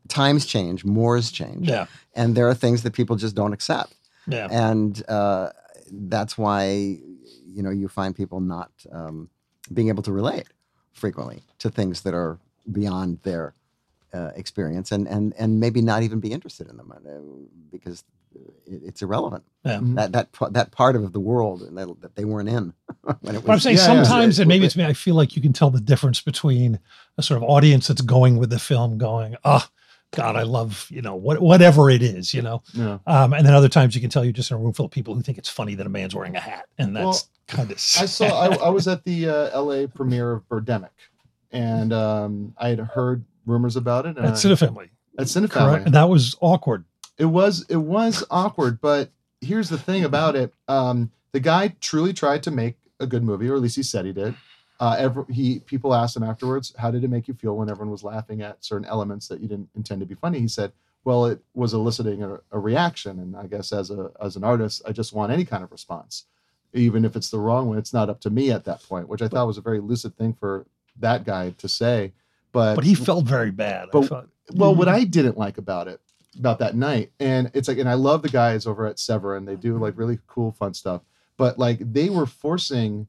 times 0.08 0.42
change, 0.54 0.84
mores 0.84 1.30
change, 1.40 1.68
yeah 1.68 1.86
and 2.14 2.34
there 2.36 2.48
are 2.50 2.54
things 2.64 2.82
that 2.84 2.92
people 3.00 3.16
just 3.24 3.34
don't 3.40 3.52
accept. 3.58 3.92
yeah 4.36 4.48
and 4.68 4.92
uh, 5.08 5.46
that's 6.12 6.34
why 6.42 6.60
you 7.56 7.62
know 7.64 7.70
you 7.82 7.88
find 7.88 8.10
people 8.22 8.40
not 8.40 8.70
um, 8.98 9.16
being 9.76 9.88
able 9.92 10.02
to 10.08 10.12
relate 10.20 10.46
frequently 10.92 11.38
to 11.62 11.70
things 11.78 11.96
that 12.04 12.14
are 12.22 12.32
beyond 12.78 13.10
their 13.28 13.44
uh, 14.16 14.30
experience 14.42 14.88
and 14.96 15.04
and 15.14 15.24
and 15.40 15.50
maybe 15.64 15.80
not 15.92 16.00
even 16.06 16.18
be 16.20 16.30
interested 16.36 16.66
in 16.70 16.76
them 16.78 16.88
uh, 16.92 16.98
because 17.74 17.98
it's 18.66 19.00
irrelevant 19.02 19.44
yeah. 19.64 19.80
that 19.82 20.12
that 20.12 20.28
that 20.52 20.70
part 20.72 20.94
of 20.96 21.12
the 21.12 21.20
world 21.20 21.60
that, 21.60 22.00
that 22.02 22.14
they 22.16 22.24
weren't 22.24 22.48
in 22.48 22.72
when 23.20 23.34
it 23.36 23.44
But 23.44 23.52
I'm 23.52 23.60
saying 23.60 23.76
yeah, 23.76 23.94
yeah. 23.94 24.02
sometimes, 24.04 24.38
It- 24.38 24.42
and 24.42 24.48
maybe 24.48 24.66
it's 24.66 24.76
me, 24.76 24.84
I 24.84 24.92
feel 24.92 25.14
like 25.14 25.36
you 25.36 25.42
can 25.42 25.52
tell 25.52 25.70
the 25.70 25.80
difference 25.80 26.20
between 26.20 26.78
a 27.16 27.22
sort 27.22 27.38
of 27.42 27.48
audience 27.48 27.88
that's 27.88 28.00
going 28.02 28.36
with 28.38 28.50
the 28.50 28.58
film, 28.58 28.98
going, 28.98 29.36
"Oh, 29.44 29.66
God, 30.12 30.36
I 30.36 30.42
love 30.42 30.86
you 30.90 31.02
know 31.02 31.14
what 31.16 31.40
whatever 31.40 31.90
it 31.90 32.02
is," 32.02 32.32
you 32.34 32.42
know, 32.42 32.62
Yeah. 32.74 32.98
um, 33.06 33.32
and 33.32 33.46
then 33.46 33.54
other 33.54 33.68
times 33.68 33.94
you 33.94 34.00
can 34.00 34.10
tell 34.10 34.24
you're 34.24 34.32
just 34.32 34.50
in 34.50 34.56
a 34.56 34.60
room 34.60 34.72
full 34.72 34.86
of 34.86 34.92
people 34.92 35.14
who 35.14 35.22
think 35.22 35.38
it's 35.38 35.48
funny 35.48 35.74
that 35.76 35.86
a 35.86 35.90
man's 35.90 36.14
wearing 36.14 36.36
a 36.36 36.40
hat, 36.40 36.66
and 36.78 36.94
that's 36.94 37.04
Well, 37.04 37.20
kind 37.48 37.70
of 37.70 37.76
I 37.76 38.06
saw. 38.06 38.26
I, 38.26 38.54
I 38.56 38.68
was 38.68 38.86
at 38.88 39.04
the 39.04 39.28
uh, 39.28 39.50
L.A. 39.52 39.86
premiere 39.88 40.32
of 40.32 40.48
Birdemic, 40.48 40.90
and 41.52 41.92
um, 41.92 42.54
I 42.58 42.68
had 42.68 42.80
heard 42.80 43.24
rumors 43.46 43.76
about 43.76 44.04
it. 44.06 44.16
And 44.18 44.26
That's 44.26 44.44
I- 44.44 44.50
it, 44.50 44.56
family, 44.58 44.90
At 45.18 45.26
Cinefamily. 45.26 45.50
correct? 45.50 45.86
And 45.86 45.94
that 45.94 46.08
was 46.08 46.36
awkward. 46.40 46.84
It 47.18 47.26
was 47.26 47.66
it 47.68 47.76
was 47.76 48.24
awkward, 48.30 48.80
but 48.80 49.10
here's 49.40 49.68
the 49.68 49.78
thing 49.78 50.04
about 50.04 50.36
it: 50.36 50.54
um, 50.68 51.10
the 51.32 51.40
guy 51.40 51.74
truly 51.80 52.12
tried 52.12 52.42
to 52.44 52.50
make 52.50 52.76
a 53.00 53.06
good 53.06 53.22
movie, 53.22 53.48
or 53.48 53.56
at 53.56 53.62
least 53.62 53.76
he 53.76 53.82
said 53.82 54.04
he 54.04 54.12
did. 54.12 54.34
Uh, 54.80 54.94
ever, 54.98 55.26
he 55.28 55.58
people 55.60 55.92
asked 55.94 56.16
him 56.16 56.22
afterwards, 56.22 56.72
"How 56.78 56.90
did 56.90 57.02
it 57.02 57.10
make 57.10 57.26
you 57.26 57.34
feel 57.34 57.56
when 57.56 57.68
everyone 57.68 57.90
was 57.90 58.04
laughing 58.04 58.42
at 58.42 58.64
certain 58.64 58.86
elements 58.86 59.26
that 59.28 59.40
you 59.40 59.48
didn't 59.48 59.68
intend 59.74 60.00
to 60.00 60.06
be 60.06 60.14
funny?" 60.14 60.38
He 60.38 60.46
said, 60.48 60.72
"Well, 61.04 61.26
it 61.26 61.40
was 61.54 61.74
eliciting 61.74 62.22
a, 62.22 62.38
a 62.52 62.58
reaction, 62.60 63.18
and 63.18 63.36
I 63.36 63.48
guess 63.48 63.72
as 63.72 63.90
a 63.90 64.10
as 64.22 64.36
an 64.36 64.44
artist, 64.44 64.82
I 64.86 64.92
just 64.92 65.12
want 65.12 65.32
any 65.32 65.44
kind 65.44 65.64
of 65.64 65.72
response, 65.72 66.26
even 66.72 67.04
if 67.04 67.16
it's 67.16 67.30
the 67.30 67.40
wrong 67.40 67.66
one. 67.66 67.78
It's 67.78 67.92
not 67.92 68.08
up 68.08 68.20
to 68.20 68.30
me 68.30 68.52
at 68.52 68.64
that 68.66 68.82
point," 68.84 69.08
which 69.08 69.22
I 69.22 69.26
thought 69.28 69.48
was 69.48 69.58
a 69.58 69.62
very 69.62 69.80
lucid 69.80 70.16
thing 70.16 70.32
for 70.34 70.64
that 71.00 71.24
guy 71.24 71.50
to 71.58 71.68
say. 71.68 72.12
But 72.52 72.76
But 72.76 72.84
he 72.84 72.94
felt 72.94 73.24
very 73.24 73.50
bad. 73.50 73.88
But- 73.90 74.28
well, 74.54 74.74
what. 74.74 74.88
I 74.88 75.04
didn't 75.04 75.36
like 75.36 75.58
about 75.58 75.88
it, 75.88 76.00
about 76.38 76.58
that 76.58 76.74
night, 76.76 77.12
and 77.20 77.50
it's 77.54 77.68
like, 77.68 77.78
and 77.78 77.88
I 77.88 77.94
love 77.94 78.22
the 78.22 78.28
guys 78.28 78.66
over 78.66 78.86
at 78.86 78.98
Severin. 78.98 79.44
They 79.44 79.56
do 79.56 79.78
like 79.78 79.96
really 79.96 80.18
cool, 80.26 80.52
fun 80.52 80.74
stuff. 80.74 81.02
But 81.36 81.58
like 81.58 81.78
they 81.92 82.10
were 82.10 82.26
forcing, 82.26 83.06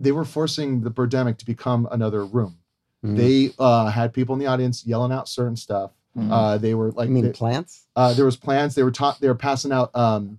they 0.00 0.12
were 0.12 0.24
forcing 0.24 0.82
the 0.82 0.90
Birdemic 0.90 1.38
to 1.38 1.46
become 1.46 1.88
another 1.90 2.24
room. 2.24 2.58
Mhm. 3.04 3.16
They 3.16 3.50
uh, 3.58 3.90
had 3.90 4.12
people 4.12 4.34
in 4.34 4.38
the 4.38 4.46
audience 4.46 4.86
yelling 4.86 5.12
out 5.12 5.28
certain 5.28 5.56
stuff. 5.56 5.90
Mhm. 6.16 6.30
Uh, 6.30 6.58
they 6.58 6.74
were 6.74 6.92
like, 6.92 7.08
you 7.08 7.14
mean 7.14 7.24
they- 7.26 7.32
plants 7.32 7.86
uh, 7.96 8.14
there 8.14 8.24
was 8.24 8.36
plans. 8.36 8.74
They 8.74 8.82
were 8.82 8.90
taught. 8.90 9.20
They 9.20 9.28
were 9.28 9.34
passing 9.34 9.72
out 9.72 9.94
um, 9.94 10.38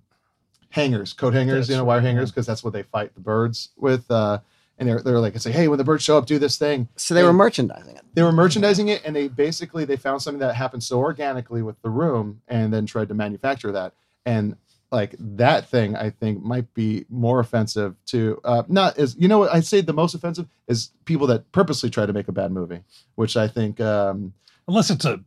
hangers, 0.70 1.12
coat 1.12 1.34
hangers, 1.34 1.66
That's 1.66 1.70
you 1.70 1.76
know, 1.76 1.84
wire 1.84 2.00
hangers, 2.00 2.30
because 2.30 2.46
that's 2.46 2.62
what 2.64 2.72
they 2.72 2.82
fight 2.82 3.14
the 3.14 3.20
birds 3.20 3.70
with. 3.76 4.10
Uh, 4.10 4.38
and 4.78 4.88
they're 4.88 5.00
they're 5.00 5.18
like, 5.20 5.34
it's 5.34 5.44
like, 5.46 5.54
hey, 5.54 5.68
when 5.68 5.78
the 5.78 5.84
birds 5.84 6.04
show 6.04 6.16
up, 6.18 6.26
do 6.26 6.38
this 6.38 6.56
thing. 6.56 6.88
So 6.96 7.14
they 7.14 7.22
were 7.24 7.32
merchandising 7.32 7.96
it. 7.96 8.02
they 8.14 8.22
were 8.22 8.32
merchandising 8.32 8.88
it 8.88 9.02
and 9.04 9.14
they 9.14 9.28
basically 9.28 9.84
they 9.84 9.96
found 9.96 10.22
something 10.22 10.40
that 10.40 10.54
happened 10.54 10.82
so 10.82 10.98
organically 10.98 11.62
with 11.62 11.80
the 11.82 11.90
room 11.90 12.40
and 12.48 12.72
then 12.72 12.86
tried 12.86 13.08
to 13.08 13.14
manufacture 13.14 13.72
that. 13.72 13.92
And 14.26 14.56
like 14.90 15.14
that 15.18 15.68
thing 15.68 15.94
i 15.96 16.08
think 16.08 16.42
might 16.42 16.72
be 16.72 17.04
more 17.10 17.40
offensive 17.40 17.94
to 18.06 18.40
uh 18.42 18.62
not 18.68 18.96
as 18.96 19.14
you 19.18 19.28
know 19.28 19.38
what 19.38 19.52
i'd 19.52 19.66
say 19.66 19.82
the 19.82 19.92
most 19.92 20.14
offensive 20.14 20.46
is 20.66 20.92
people 21.04 21.26
that 21.26 21.52
purposely 21.52 21.90
try 21.90 22.06
to 22.06 22.12
make 22.14 22.26
a 22.26 22.32
bad 22.32 22.50
movie 22.50 22.80
which 23.16 23.36
i 23.36 23.46
think 23.46 23.80
um 23.82 24.32
Unless 24.66 24.88
it's 24.88 25.04
a 25.04 25.20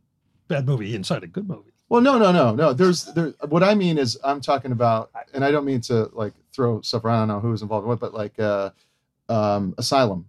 bad 0.48 0.66
movie 0.66 0.96
inside 0.96 1.22
a 1.22 1.28
good 1.28 1.48
movie. 1.48 1.70
well 1.88 2.00
no 2.00 2.18
no 2.18 2.32
no 2.32 2.52
no. 2.56 2.72
There's 2.72 3.04
there 3.14 3.34
what 3.50 3.62
i 3.62 3.72
mean 3.72 3.98
is 3.98 4.18
i'm 4.24 4.40
talking 4.40 4.72
about 4.72 5.10
and 5.32 5.44
i 5.44 5.52
don't 5.52 5.64
mean 5.64 5.80
to 5.82 6.10
like 6.12 6.32
throw 6.52 6.80
stuff 6.80 7.04
around. 7.04 7.30
I 7.30 7.34
don't 7.34 7.42
know 7.44 7.48
who's 7.48 7.62
involved 7.62 7.84
in 7.84 7.88
what 7.88 8.00
but 8.00 8.14
like 8.14 8.36
uh 8.40 8.70
um 9.28 9.74
asylum 9.78 10.26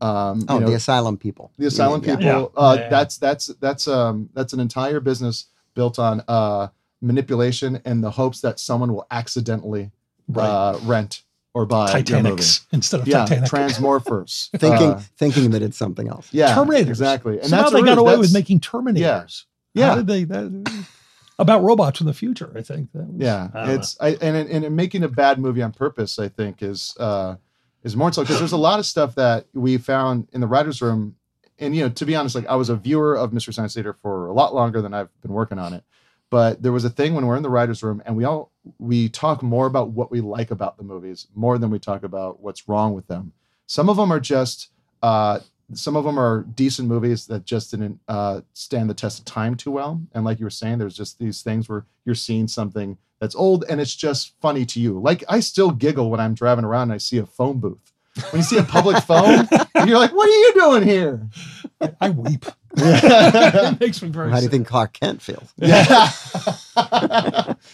um 0.00 0.44
oh 0.48 0.54
you 0.54 0.60
know, 0.60 0.66
the 0.68 0.74
asylum 0.74 1.16
people 1.16 1.52
the 1.58 1.66
asylum 1.66 2.02
Yeah. 2.04 2.16
people 2.16 2.52
Yeah. 2.56 2.60
uh 2.62 2.76
Yeah. 2.78 2.88
that's 2.88 3.16
that's 3.18 3.46
that's 3.60 3.86
um 3.88 4.28
that's 4.34 4.52
an 4.52 4.60
entire 4.60 5.00
business 5.00 5.46
built 5.74 5.98
on 5.98 6.22
uh 6.28 6.68
manipulation 7.00 7.80
and 7.84 8.02
the 8.02 8.10
hopes 8.12 8.40
that 8.40 8.58
someone 8.58 8.92
will 8.92 9.06
accidentally 9.10 9.90
uh 10.36 10.78
rent 10.82 11.22
or 11.52 11.66
buy 11.66 11.84
your. 11.92 12.02
Titanics 12.02 12.66
instead 12.72 13.00
of 13.00 13.06
yeah 13.08 13.24
Titanic. 13.26 13.50
transmorphers 13.50 14.50
thinking 14.58 14.90
Uh, 14.94 15.00
thinking 15.16 15.50
that 15.50 15.62
it's 15.62 15.76
something 15.76 16.08
else 16.08 16.28
yeah 16.32 16.54
Terminators. 16.54 16.88
exactly 16.88 17.38
and 17.38 17.48
Somehow 17.48 17.70
that's 17.70 17.74
they 17.74 17.82
got 17.82 17.92
is. 17.92 17.98
away 17.98 18.16
with 18.16 18.32
making 18.32 18.60
Terminators. 18.60 19.44
How 19.76 19.80
yeah 19.80 19.94
did 19.96 20.06
they? 20.06 20.24
That, 20.24 20.84
about 21.38 21.62
robots 21.64 22.00
in 22.00 22.06
the 22.06 22.14
future, 22.14 22.52
I 22.56 22.62
think. 22.62 22.92
That 22.92 23.08
was, 23.08 23.16
yeah 23.20 23.48
I 23.52 23.72
it's 23.72 23.96
I 24.00 24.08
and 24.20 24.36
and 24.36 24.64
and 24.64 24.76
making 24.76 25.02
a 25.02 25.08
bad 25.08 25.38
movie 25.38 25.62
on 25.62 25.72
purpose 25.72 26.18
i 26.20 26.28
think 26.28 26.62
is 26.62 26.94
uh 27.00 27.34
is 27.84 27.94
more 27.96 28.12
so 28.12 28.22
because 28.22 28.38
there's 28.38 28.52
a 28.52 28.56
lot 28.56 28.78
of 28.78 28.86
stuff 28.86 29.14
that 29.14 29.46
we 29.54 29.78
found 29.78 30.28
in 30.32 30.40
the 30.40 30.46
writers 30.46 30.82
room. 30.82 31.16
And 31.60 31.76
you 31.76 31.84
know 31.84 31.88
to 31.88 32.04
be 32.04 32.16
honest 32.16 32.34
like 32.34 32.48
i 32.48 32.56
was 32.56 32.68
a 32.68 32.74
viewer 32.74 33.14
of 33.16 33.32
mystery 33.32 33.54
science 33.54 33.74
theater 33.74 33.92
for 33.92 34.26
a 34.26 34.32
lot 34.32 34.56
longer 34.56 34.82
than 34.82 34.92
i've 34.92 35.08
been 35.20 35.32
working 35.32 35.58
on 35.58 35.72
it. 35.72 35.84
But 36.28 36.62
there 36.62 36.72
was 36.72 36.84
a 36.84 36.90
thing 36.90 37.14
when 37.14 37.26
we're 37.26 37.36
in 37.36 37.44
the 37.44 37.50
writers 37.50 37.80
room 37.80 38.02
and 38.04 38.16
we 38.16 38.24
all 38.24 38.50
we 38.80 39.08
talk 39.08 39.40
more 39.40 39.66
about 39.66 39.90
what 39.90 40.10
we 40.10 40.20
like 40.20 40.50
about 40.50 40.76
the 40.76 40.82
movies 40.82 41.28
more 41.32 41.56
than 41.58 41.70
we 41.70 41.78
talk 41.78 42.02
about 42.02 42.40
what's 42.40 42.68
wrong 42.68 42.92
with 42.92 43.06
them. 43.06 43.32
Some 43.66 43.88
of 43.88 43.96
them 43.96 44.12
are 44.12 44.18
just 44.18 44.70
uh 45.00 45.38
some 45.72 45.96
of 45.96 46.04
them 46.04 46.18
are 46.18 46.42
decent 46.42 46.88
movies 46.88 47.26
that 47.26 47.44
just 47.44 47.70
didn't 47.70 47.98
uh, 48.08 48.42
stand 48.52 48.90
the 48.90 48.94
test 48.94 49.18
of 49.18 49.24
time 49.24 49.54
too 49.54 49.70
well. 49.70 50.00
And 50.12 50.24
like 50.24 50.38
you 50.38 50.44
were 50.44 50.50
saying, 50.50 50.78
there's 50.78 50.96
just 50.96 51.18
these 51.18 51.42
things 51.42 51.68
where 51.68 51.86
you're 52.04 52.14
seeing 52.14 52.48
something 52.48 52.98
that's 53.24 53.34
old 53.34 53.64
and 53.68 53.80
it's 53.80 53.96
just 53.96 54.34
funny 54.40 54.64
to 54.66 54.80
you. 54.80 55.00
Like 55.00 55.24
I 55.28 55.40
still 55.40 55.70
giggle 55.70 56.10
when 56.10 56.20
I'm 56.20 56.34
driving 56.34 56.64
around 56.64 56.82
and 56.84 56.92
I 56.92 56.98
see 56.98 57.18
a 57.18 57.26
phone 57.26 57.58
booth. 57.58 57.90
When 58.30 58.40
you 58.40 58.44
see 58.44 58.58
a 58.58 58.62
public 58.62 59.02
phone, 59.10 59.48
you're 59.86 59.98
like, 59.98 60.12
"What 60.14 60.28
are 60.28 60.32
you 60.32 60.52
doing 60.54 60.82
here?" 60.84 61.28
I, 61.80 61.92
I 62.00 62.10
weep. 62.10 62.44
Yeah. 62.76 63.70
it 63.70 63.80
makes 63.80 64.02
me 64.02 64.08
very. 64.08 64.30
how 64.30 64.38
do 64.38 64.42
you 64.42 64.46
sad. 64.46 64.50
think 64.50 64.66
clark 64.66 64.92
kent 64.94 65.22
feels 65.22 65.54
Yeah. 65.58 66.10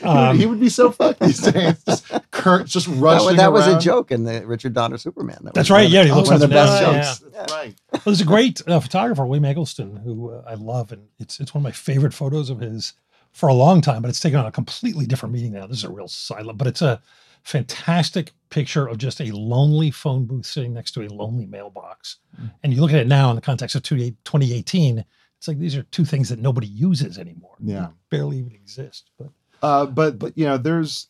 Um, 0.02 0.38
he 0.38 0.44
would 0.46 0.60
be 0.60 0.68
so 0.68 0.90
fucked 0.90 1.20
these 1.20 1.40
days. 1.40 1.82
Just 1.84 2.06
current, 2.30 2.66
just 2.68 2.86
that, 2.86 2.96
rushing. 2.96 3.26
was- 3.28 3.36
that 3.36 3.52
was 3.52 3.66
a 3.66 3.78
joke 3.78 4.10
in 4.10 4.24
the 4.24 4.46
richard 4.46 4.74
donner 4.74 4.98
superman 4.98 5.38
that 5.44 5.54
That's 5.54 5.70
was 5.70 5.78
right. 5.78 5.88
Yeah, 5.88 6.04
he 6.04 6.12
looks 6.12 6.28
one 6.28 6.36
of 6.36 6.40
like 6.42 6.50
the 6.50 6.54
the 6.54 6.54
best 6.54 6.82
guy, 6.82 6.92
jokes 6.92 7.22
yeah. 7.22 7.38
That's 7.38 7.52
right. 7.52 7.74
Well, 7.92 8.02
there's 8.04 8.20
a 8.20 8.24
great 8.26 8.60
uh, 8.68 8.80
photographer, 8.80 9.24
William 9.26 9.44
Eggleston, 9.44 9.96
who 9.96 10.30
uh, 10.32 10.42
I 10.46 10.54
love, 10.54 10.92
and 10.92 11.08
it's 11.18 11.40
it's 11.40 11.54
one 11.54 11.60
of 11.60 11.64
my 11.64 11.72
favorite 11.72 12.12
photos 12.14 12.50
of 12.50 12.60
his 12.60 12.92
for 13.33 13.49
a 13.49 13.55
long 13.55 13.81
time. 13.81 14.03
But 14.03 14.09
it's 14.09 14.21
taken 14.21 14.38
on 14.38 14.47
a 14.47 14.53
completely 14.53 15.07
different 15.07 15.35
meaning 15.35 15.53
now. 15.53 15.66
This 15.66 15.79
is 15.79 15.85
a 15.85 15.93
real 15.93 16.09
silent, 16.09 16.59
but 16.59 16.66
it's 16.66 16.83
a 16.83 17.01
fantastic 17.43 18.33
picture 18.51 18.87
of 18.87 18.99
just 18.99 19.21
a 19.21 19.35
lonely 19.35 19.90
phone 19.90 20.27
booth 20.27 20.47
sitting 20.47 20.75
next 20.75 20.93
to 20.93 21.03
a 21.03 21.09
lonely 21.09 21.47
mailbox. 21.47 22.16
And 22.62 22.73
you 22.73 22.81
look 22.81 22.93
at 22.93 23.01
it 23.01 23.07
now 23.07 23.31
in 23.31 23.37
the 23.37 23.43
context 23.43 23.75
of 23.77 23.83
2018, 23.83 25.05
it's 25.38 25.49
like 25.49 25.59
these 25.59 25.77
are 25.77 25.83
two 25.85 26.05
things 26.05 26.29
that 26.29 26.38
nobody 26.38 26.66
uses 26.66 27.16
anymore. 27.16 27.57
Yeah. 27.62 27.88
They 28.11 28.16
barely 28.16 28.38
even 28.38 28.53
exist. 28.53 29.11
But 29.19 29.31
Uh, 29.62 29.87
but 29.87 30.19
but 30.19 30.37
you 30.37 30.47
know, 30.47 30.59
there's 30.59 31.09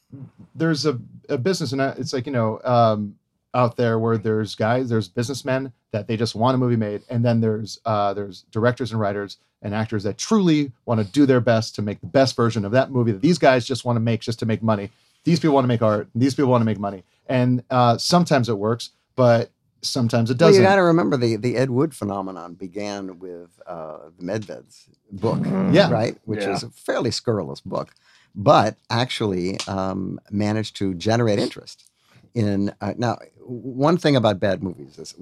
there's 0.55 0.87
a, 0.87 0.99
a 1.29 1.39
business, 1.39 1.73
and 1.73 1.81
it's 1.81 2.13
like 2.13 2.27
you 2.27 2.33
know, 2.33 2.61
um, 2.65 3.17
out 3.55 3.77
there 3.77 3.99
where 3.99 4.19
there's 4.19 4.55
guys, 4.55 4.89
there's 4.89 5.09
businessmen 5.09 5.73
that 5.93 6.07
they 6.07 6.17
just 6.17 6.35
want 6.35 6.55
a 6.55 6.59
movie 6.59 6.77
made, 6.77 7.03
and 7.11 7.25
then 7.25 7.41
there's 7.41 7.81
uh, 7.85 8.15
there's 8.15 8.43
directors 8.51 8.93
and 8.93 9.01
writers 9.01 9.39
and 9.63 9.75
actors 9.75 10.05
that 10.05 10.17
truly 10.17 10.73
want 10.87 11.01
to 11.01 11.05
do 11.13 11.27
their 11.27 11.41
best 11.41 11.75
to 11.75 11.83
make 11.83 12.01
the 12.01 12.07
best 12.07 12.35
version 12.35 12.65
of 12.65 12.73
that 12.73 12.91
movie 12.91 13.13
that 13.13 13.21
these 13.23 13.39
guys 13.39 13.67
just 13.67 13.85
want 13.85 13.97
to 13.97 14.01
make 14.01 14.21
just 14.21 14.39
to 14.39 14.47
make 14.47 14.63
money. 14.63 14.91
These 15.25 15.39
people 15.41 15.55
want 15.55 15.65
to 15.65 15.69
make 15.69 15.83
art. 15.83 16.09
And 16.15 16.23
these 16.23 16.35
people 16.35 16.51
want 16.51 16.63
to 16.63 16.67
make 16.67 16.79
money, 16.79 17.03
and 17.29 17.63
uh, 17.71 17.99
sometimes 17.99 18.49
it 18.49 18.59
works, 18.59 18.91
but 19.17 19.51
sometimes 19.83 20.31
it 20.31 20.39
doesn't. 20.39 20.63
you 20.63 20.69
got 20.69 20.77
to 20.77 20.83
remember 20.83 21.17
the 21.17 21.37
the 21.37 21.57
Ed 21.57 21.71
Wood 21.71 21.95
phenomenon 21.95 22.55
began 22.55 23.19
with 23.19 23.61
uh, 23.67 24.11
the 24.19 24.25
Medveds 24.25 24.89
book, 25.11 25.41
Yeah. 25.73 25.91
right, 25.91 26.17
which 26.25 26.41
Yeah. 26.41 26.53
is 26.55 26.63
a 26.63 26.71
fairly 26.71 27.11
scurrilous 27.11 27.61
book, 27.61 27.93
but 28.35 28.77
actually 28.89 29.59
um, 29.67 30.21
managed 30.31 30.77
to 30.77 30.95
generate 30.95 31.39
interest 31.39 31.90
in. 32.35 32.73
Uh, 32.81 32.95
now, 32.97 33.19
one 33.45 33.97
thing 33.99 34.17
about 34.17 34.41
bad 34.41 34.63
movies 34.63 34.99
is 34.99 35.15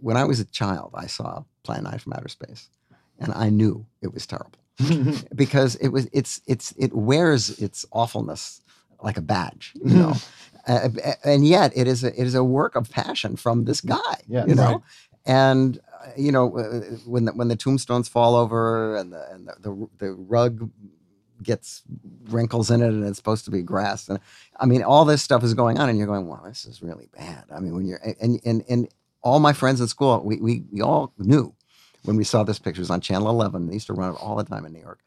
when 0.00 0.16
I 0.16 0.24
was 0.24 0.40
a 0.40 0.44
child, 0.44 0.92
I 0.94 1.06
saw 1.06 1.44
Plan 1.62 1.84
9 1.84 1.98
from 1.98 2.12
Outer 2.12 2.28
Space, 2.28 2.68
and 3.18 3.32
I 3.34 3.48
knew 3.48 3.86
it 4.02 4.12
was 4.12 4.26
terrible 4.26 4.58
because 5.34 5.76
it 5.76 5.88
was 5.88 6.08
it's 6.12 6.40
it's 6.46 6.72
it 6.78 6.92
wears 6.94 7.50
its 7.60 7.86
awfulness 7.92 8.60
like 9.02 9.16
a 9.16 9.22
badge, 9.22 9.72
you 9.84 9.96
know. 9.96 10.14
Uh, 10.68 10.88
and 11.22 11.46
yet, 11.46 11.70
it 11.76 11.86
is 11.86 12.02
a, 12.02 12.08
it 12.20 12.26
is 12.26 12.34
a 12.34 12.42
work 12.42 12.74
of 12.74 12.90
passion 12.90 13.36
from 13.36 13.66
this 13.66 13.80
guy, 13.80 14.16
Yeah, 14.26 14.44
you 14.46 14.54
know. 14.56 14.62
right. 14.64 14.80
And 15.24 15.78
uh, 16.02 16.08
you 16.16 16.32
know 16.32 16.58
uh, 16.58 16.80
when 17.06 17.26
the, 17.26 17.32
when 17.32 17.46
the 17.46 17.54
tombstones 17.54 18.08
fall 18.08 18.34
over 18.34 18.96
and 18.96 19.12
the 19.12 19.30
and 19.30 19.46
the, 19.46 19.54
the 19.60 19.88
the 19.98 20.12
rug 20.12 20.68
gets 21.42 21.82
wrinkles 22.28 22.70
in 22.70 22.82
it 22.82 22.88
and 22.88 23.04
it's 23.04 23.18
supposed 23.18 23.44
to 23.44 23.50
be 23.50 23.62
grass 23.62 24.08
and 24.08 24.18
I 24.58 24.66
mean 24.66 24.82
all 24.82 25.04
this 25.04 25.22
stuff 25.22 25.42
is 25.44 25.54
going 25.54 25.78
on 25.78 25.88
and 25.88 25.98
you're 25.98 26.06
going 26.06 26.26
wow 26.26 26.42
this 26.44 26.64
is 26.66 26.82
really 26.82 27.08
bad. 27.16 27.44
I 27.54 27.60
mean 27.60 27.74
when 27.74 27.86
you're 27.86 28.00
and 28.20 28.40
and 28.44 28.64
and 28.68 28.88
all 29.22 29.40
my 29.40 29.52
friends 29.52 29.80
at 29.80 29.88
school 29.88 30.20
we 30.24 30.36
we, 30.38 30.62
we 30.72 30.80
all 30.80 31.12
knew 31.18 31.54
when 32.04 32.16
we 32.16 32.24
saw 32.24 32.42
this 32.42 32.58
picture 32.58 32.80
it 32.80 32.82
was 32.82 32.90
on 32.90 33.00
channel 33.00 33.28
11 33.28 33.66
they 33.66 33.74
used 33.74 33.86
to 33.88 33.92
run 33.94 34.12
it 34.14 34.18
all 34.20 34.36
the 34.36 34.44
time 34.44 34.64
in 34.64 34.72
New 34.72 34.80
York 34.80 35.00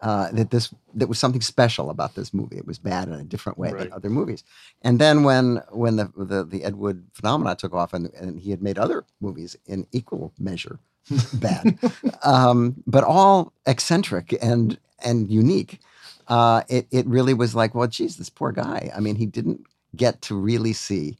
uh, 0.00 0.30
that 0.32 0.50
this 0.50 0.74
that 0.94 1.08
was 1.08 1.18
something 1.18 1.40
special 1.40 1.88
about 1.88 2.14
this 2.14 2.34
movie. 2.34 2.56
It 2.56 2.66
was 2.66 2.78
bad 2.78 3.08
in 3.08 3.14
a 3.14 3.24
different 3.24 3.58
way 3.58 3.70
Right. 3.70 3.84
than 3.84 3.92
other 3.92 4.10
movies. 4.10 4.44
And 4.82 4.98
then 4.98 5.22
when 5.22 5.62
when 5.70 5.96
the 5.96 6.10
the, 6.16 6.44
the 6.44 6.64
Ed 6.64 6.76
Wood 6.76 7.06
phenomena 7.14 7.54
took 7.54 7.72
off 7.72 7.94
and, 7.94 8.12
and 8.14 8.38
he 8.40 8.50
had 8.50 8.60
made 8.62 8.76
other 8.78 9.04
movies 9.20 9.56
in 9.66 9.86
equal 9.92 10.32
measure 10.38 10.78
bad, 11.34 11.78
um, 12.22 12.82
but 12.86 13.04
all 13.04 13.52
eccentric 13.66 14.36
and 14.42 14.78
and 15.02 15.30
unique. 15.30 15.80
Uh, 16.28 16.62
it 16.68 16.86
it 16.90 17.06
really 17.06 17.34
was 17.34 17.54
like, 17.54 17.74
well, 17.74 17.86
geez, 17.88 18.16
this 18.16 18.30
poor 18.30 18.52
guy. 18.52 18.90
I 18.96 19.00
mean, 19.00 19.16
he 19.16 19.26
didn't 19.26 19.66
get 19.96 20.22
to 20.22 20.34
really 20.34 20.72
see. 20.72 21.18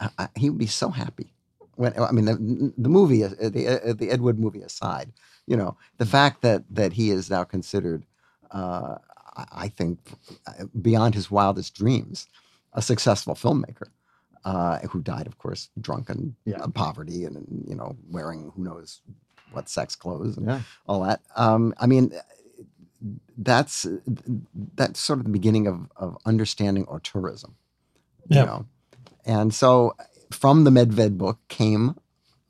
Uh, 0.00 0.08
uh, 0.18 0.26
he 0.36 0.50
would 0.50 0.58
be 0.58 0.66
so 0.66 0.90
happy 0.90 1.32
when 1.76 1.98
I 1.98 2.10
mean 2.10 2.24
the 2.24 2.72
the 2.76 2.88
movie, 2.88 3.22
uh, 3.24 3.30
the 3.38 3.90
uh, 3.90 3.92
the 3.92 4.10
Ed 4.10 4.20
Wood 4.20 4.38
movie 4.38 4.62
aside, 4.62 5.12
you 5.46 5.56
know, 5.56 5.76
the 5.98 6.06
fact 6.06 6.42
that 6.42 6.64
that 6.70 6.94
he 6.94 7.10
is 7.10 7.30
now 7.30 7.44
considered, 7.44 8.04
uh, 8.50 8.96
I, 9.52 9.68
think, 9.68 9.98
beyond 10.80 11.14
his 11.14 11.30
wildest 11.30 11.74
dreams, 11.74 12.28
a 12.72 12.82
successful 12.82 13.34
filmmaker. 13.34 13.88
Uh, 14.44 14.78
who 14.90 15.02
died, 15.02 15.26
of 15.26 15.38
course, 15.38 15.70
drunk 15.80 16.08
and 16.08 16.36
Yeah. 16.44 16.64
poverty, 16.72 17.24
and, 17.24 17.34
and 17.34 17.64
you 17.66 17.74
know, 17.74 17.96
wearing 18.08 18.52
who 18.54 18.62
knows 18.62 19.00
what 19.50 19.68
sex 19.68 19.96
clothes 19.96 20.36
and 20.36 20.46
yeah. 20.46 20.60
all 20.86 21.02
that. 21.02 21.20
Um, 21.34 21.74
I 21.78 21.86
mean, 21.88 22.12
that's 23.38 23.86
that's 24.74 25.00
sort 25.00 25.18
of 25.18 25.24
the 25.24 25.30
beginning 25.30 25.66
of 25.66 25.88
of 25.96 26.16
understanding 26.24 26.86
auteurism. 26.86 27.52
Yeah. 28.28 28.40
You 28.40 28.46
know? 28.46 28.66
And 29.24 29.54
so 29.54 29.96
from 30.30 30.64
the 30.64 30.70
Medved 30.70 31.18
book 31.18 31.38
came 31.48 31.96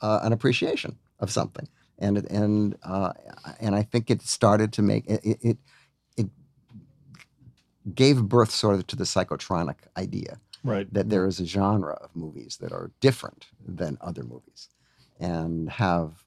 uh, 0.01 0.21
an 0.23 0.33
appreciation 0.33 0.99
of 1.21 1.31
something, 1.31 1.69
and 1.99 2.19
and 2.31 2.77
uh, 2.83 3.13
and 3.61 3.75
I 3.75 3.83
think 3.83 4.11
it 4.11 4.23
started 4.23 4.73
to 4.75 4.83
make 4.83 5.07
it, 5.07 5.21
it 5.25 5.39
it 5.43 5.59
it 6.17 6.27
gave 7.95 8.23
birth 8.25 8.51
sort 8.51 8.75
of 8.77 8.87
to 8.89 8.97
the 8.97 9.05
psychotronic 9.05 9.77
idea 9.97 10.39
right. 10.65 10.93
that 10.93 11.09
there 11.09 11.27
is 11.27 11.41
a 11.41 11.47
genre 11.47 11.95
of 11.95 12.15
movies 12.15 12.59
that 12.61 12.73
are 12.73 12.91
different 13.01 13.47
than 13.67 13.97
other 14.01 14.23
movies 14.23 14.69
and 15.19 15.71
have 15.71 16.25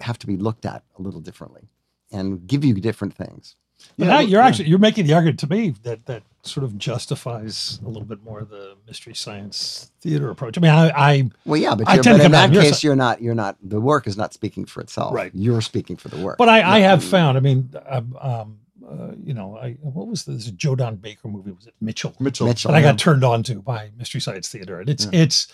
have 0.00 0.18
to 0.18 0.26
be 0.26 0.36
looked 0.36 0.66
at 0.66 0.84
a 0.98 1.02
little 1.02 1.20
differently 1.20 1.68
and 2.12 2.46
give 2.46 2.64
you 2.64 2.74
different 2.74 3.14
things. 3.14 3.56
But 3.98 4.06
Yeah, 4.06 4.12
now 4.12 4.20
you're 4.20 4.40
yeah. 4.40 4.46
actually 4.46 4.68
you're 4.68 4.78
making 4.78 5.06
the 5.06 5.14
argument 5.14 5.40
to 5.40 5.48
me 5.48 5.70
that 5.82 6.06
that 6.06 6.22
sort 6.44 6.64
of 6.64 6.76
justifies 6.78 7.80
a 7.84 7.88
little 7.88 8.04
bit 8.04 8.22
more 8.22 8.44
the 8.44 8.76
mystery 8.86 9.14
science 9.14 9.90
theater 10.00 10.30
approach. 10.30 10.58
I 10.58 10.60
mean, 10.60 10.70
I, 10.70 10.90
I 10.90 11.30
Well, 11.44 11.60
yeah, 11.60 11.74
but, 11.74 11.88
I 11.88 11.94
you're, 11.94 12.02
tend 12.02 12.18
but 12.18 12.24
come 12.24 12.34
in 12.34 12.52
that 12.52 12.60
case, 12.60 12.74
side. 12.74 12.82
you're 12.84 12.96
not 12.96 13.20
you're 13.22 13.34
not 13.34 13.56
the 13.62 13.80
work 13.80 14.06
is 14.06 14.16
not 14.16 14.32
speaking 14.32 14.64
for 14.64 14.80
itself. 14.80 15.14
Right. 15.14 15.32
You're 15.34 15.60
speaking 15.60 15.96
for 15.96 16.08
the 16.08 16.18
work. 16.18 16.38
but 16.38 16.48
I, 16.48 16.76
I 16.76 16.78
have 16.80 17.02
found. 17.02 17.36
I 17.36 17.40
mean, 17.40 17.70
um, 17.86 18.16
um, 18.20 18.58
uh, 18.88 19.12
you 19.22 19.34
know, 19.34 19.56
I 19.56 19.72
what 19.80 20.06
was 20.06 20.24
this 20.24 20.46
Joe 20.46 20.74
Don 20.76 20.96
Baker 20.96 21.28
movie? 21.28 21.52
Was 21.52 21.66
it 21.66 21.74
Mitchell? 21.80 22.14
Mitchell. 22.20 22.46
Mitchell. 22.46 22.70
that 22.72 22.78
I 22.78 22.82
got 22.82 22.98
turned 22.98 23.24
on 23.24 23.42
to 23.44 23.56
by 23.62 23.90
Mystery 23.96 24.20
Science 24.20 24.48
Theater, 24.48 24.80
and 24.80 24.88
it's 24.88 25.08
it's. 25.12 25.48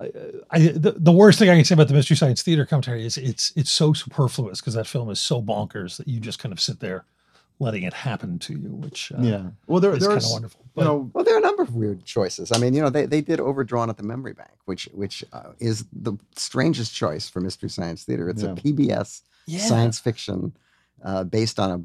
I, 0.00 0.10
I 0.50 0.58
the, 0.58 0.94
the 0.96 1.12
worst 1.12 1.38
thing 1.38 1.50
I 1.50 1.56
can 1.56 1.64
say 1.64 1.74
about 1.74 1.88
the 1.88 1.94
Mystery 1.94 2.16
Science 2.16 2.42
Theater 2.42 2.64
commentary 2.64 3.04
is 3.04 3.16
it's 3.16 3.52
it's 3.56 3.70
so 3.70 3.92
superfluous 3.92 4.60
because 4.60 4.74
that 4.74 4.86
film 4.86 5.10
is 5.10 5.20
so 5.20 5.42
bonkers 5.42 5.96
that 5.98 6.08
you 6.08 6.20
just 6.20 6.38
kind 6.38 6.52
of 6.52 6.60
sit 6.60 6.80
there 6.80 7.04
letting 7.58 7.82
it 7.82 7.92
happen 7.92 8.38
to 8.38 8.54
you, 8.54 8.70
which 8.70 9.12
uh, 9.12 9.20
Yeah. 9.20 9.50
Well, 9.66 9.80
there, 9.80 9.92
is 9.92 9.98
kind 9.98 10.16
of 10.16 10.22
there's 10.22 10.32
wonderful. 10.32 10.64
you 10.76 10.84
know 10.84 11.10
Well, 11.12 11.24
there 11.24 11.34
are 11.34 11.38
a 11.38 11.42
number 11.42 11.62
of 11.62 11.74
weird 11.74 12.04
choices. 12.06 12.50
I 12.52 12.58
mean, 12.58 12.72
you 12.72 12.80
know, 12.80 12.88
they, 12.88 13.04
they 13.04 13.20
did 13.20 13.38
Overdrawn 13.38 13.90
at 13.90 13.98
the 13.98 14.02
Memory 14.02 14.32
Bank, 14.32 14.56
which 14.64 14.88
which 14.94 15.22
uh, 15.32 15.52
is 15.58 15.84
the 15.92 16.14
strangest 16.36 16.94
choice 16.94 17.28
for 17.28 17.40
Mystery 17.40 17.68
Science 17.68 18.04
Theater. 18.04 18.30
It's 18.30 18.42
Yeah. 18.42 18.52
a 18.52 18.54
PBS 18.54 19.20
yeah, 19.46 19.60
science 19.60 19.98
fiction 20.00 20.52
uh, 21.04 21.24
based 21.24 21.58
on 21.60 21.70
a 21.70 21.84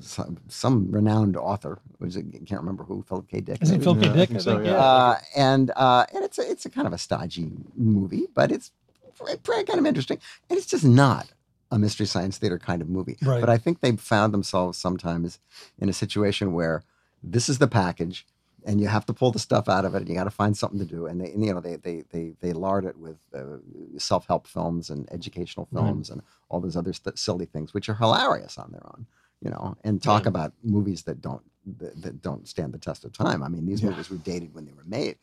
some, 0.00 0.38
some 0.48 0.90
renowned 0.90 1.36
author, 1.36 1.78
which 1.98 2.16
I 2.16 2.22
can't 2.46 2.60
remember 2.60 2.84
who, 2.84 3.02
Philip 3.08 3.28
K. 3.28 3.40
Dick. 3.40 3.62
is 3.62 3.70
it 3.70 3.74
maybe? 3.74 3.84
Phil 3.84 3.94
K. 3.96 4.00
Yeah, 4.06 4.10
I 4.12 4.16
Dick? 4.16 4.28
think 4.28 4.40
I 4.40 4.42
so, 4.42 4.54
think, 4.56 4.66
yeah. 4.66 4.72
yeah. 4.72 4.78
Uh, 4.78 5.18
and 5.36 5.70
uh, 5.76 6.06
and 6.14 6.24
it's 6.24 6.38
a, 6.38 6.50
it's 6.50 6.66
a 6.66 6.70
kind 6.70 6.86
of 6.86 6.92
a 6.92 6.98
stodgy 6.98 7.50
movie, 7.76 8.26
but 8.34 8.50
it's 8.52 8.72
pretty, 9.16 9.38
pretty 9.38 9.64
kind 9.64 9.78
of 9.78 9.86
interesting. 9.86 10.18
And 10.50 10.56
it's 10.58 10.66
just 10.66 10.84
not 10.84 11.32
a 11.70 11.78
mystery 11.78 12.06
science 12.06 12.38
theater 12.38 12.58
kind 12.58 12.82
of 12.82 12.88
movie. 12.88 13.16
Right. 13.22 13.40
But 13.40 13.50
I 13.50 13.58
think 13.58 13.80
they 13.80 13.92
found 13.96 14.32
themselves 14.34 14.78
sometimes 14.78 15.38
in 15.78 15.88
a 15.88 15.92
situation 15.92 16.52
where 16.52 16.82
this 17.22 17.48
is 17.48 17.58
the 17.58 17.66
package, 17.68 18.26
and 18.66 18.80
you 18.80 18.86
have 18.88 19.04
to 19.06 19.12
pull 19.12 19.30
the 19.30 19.38
stuff 19.38 19.68
out 19.68 19.84
of 19.84 19.94
it, 19.94 19.98
and 19.98 20.08
you 20.08 20.14
got 20.14 20.24
to 20.24 20.30
find 20.30 20.56
something 20.56 20.78
to 20.78 20.84
do. 20.86 21.06
And 21.06 21.20
they, 21.20 21.30
and, 21.32 21.44
you 21.44 21.52
know, 21.54 21.60
they 21.60 21.76
they 21.76 22.04
they 22.10 22.32
they 22.40 22.52
lard 22.52 22.84
it 22.84 22.96
with 22.98 23.16
uh, 23.34 23.58
self 23.98 24.26
help 24.26 24.46
films 24.46 24.88
and 24.90 25.10
educational 25.12 25.68
Right. 25.70 25.84
films 25.84 26.10
and 26.10 26.22
all 26.48 26.60
those 26.60 26.76
other 26.76 26.92
st- 26.92 27.18
silly 27.18 27.46
things, 27.46 27.74
which 27.74 27.88
are 27.88 27.94
hilarious 27.94 28.56
on 28.58 28.70
their 28.72 28.86
own. 28.86 29.06
You 29.44 29.50
know, 29.50 29.76
and 29.84 30.02
talk 30.02 30.22
Yeah. 30.24 30.30
about 30.30 30.52
movies 30.62 31.02
that 31.04 31.20
don't 31.20 31.42
that, 31.78 32.02
that 32.02 32.22
don't 32.22 32.46
stand 32.48 32.72
the 32.74 32.78
test 32.78 33.04
of 33.04 33.12
time. 33.12 33.42
I 33.42 33.48
mean, 33.48 33.64
these 33.66 33.82
Yeah. 33.82 33.90
movies 33.90 34.10
were 34.10 34.18
dated 34.18 34.52
when 34.54 34.64
they 34.66 34.72
were 34.72 34.84
made. 34.84 35.16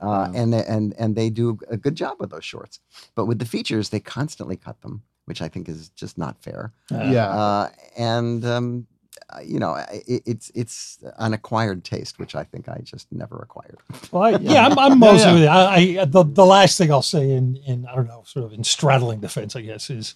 Uh, 0.00 0.06
Wow. 0.06 0.32
and 0.34 0.52
they, 0.52 0.64
and 0.64 0.94
and 0.98 1.14
they 1.16 1.30
do 1.30 1.58
a 1.70 1.76
good 1.76 1.94
job 1.94 2.16
with 2.20 2.30
those 2.30 2.44
shorts, 2.44 2.80
but 3.14 3.26
with 3.26 3.38
the 3.38 3.44
features 3.44 3.88
they 3.90 4.00
constantly 4.00 4.56
cut 4.56 4.80
them, 4.82 5.02
which 5.26 5.40
I 5.42 5.48
think 5.48 5.68
is 5.68 5.90
just 5.90 6.18
not 6.18 6.36
fair. 6.42 6.72
Uh, 6.92 7.10
yeah. 7.12 7.28
Uh, 7.28 7.68
and 7.96 8.44
um, 8.44 8.86
uh, 9.30 9.40
you 9.40 9.58
know, 9.58 9.74
it, 9.92 10.22
it's 10.26 10.50
it's 10.54 10.98
an 11.18 11.32
acquired 11.32 11.84
taste, 11.84 12.18
which 12.18 12.34
I 12.34 12.44
think 12.44 12.68
I 12.68 12.80
just 12.82 13.06
never 13.12 13.36
acquired. 13.38 13.78
Well, 14.10 14.22
I, 14.24 14.30
yeah, 14.40 14.66
I'm, 14.66 14.78
I'm 14.78 14.98
mostly 14.98 15.28
yeah. 15.28 15.34
with 15.34 15.42
it. 15.44 15.48
I, 15.48 16.02
I 16.02 16.04
the, 16.06 16.24
the 16.24 16.44
last 16.46 16.76
thing 16.78 16.90
I'll 16.90 17.02
say 17.16 17.30
in 17.30 17.56
in 17.66 17.86
I 17.86 17.94
don't 17.94 18.08
know, 18.08 18.24
sort 18.26 18.44
of 18.46 18.52
in 18.52 18.64
straddling 18.64 19.20
defense, 19.20 19.54
I 19.54 19.60
guess, 19.62 19.90
is 19.90 20.14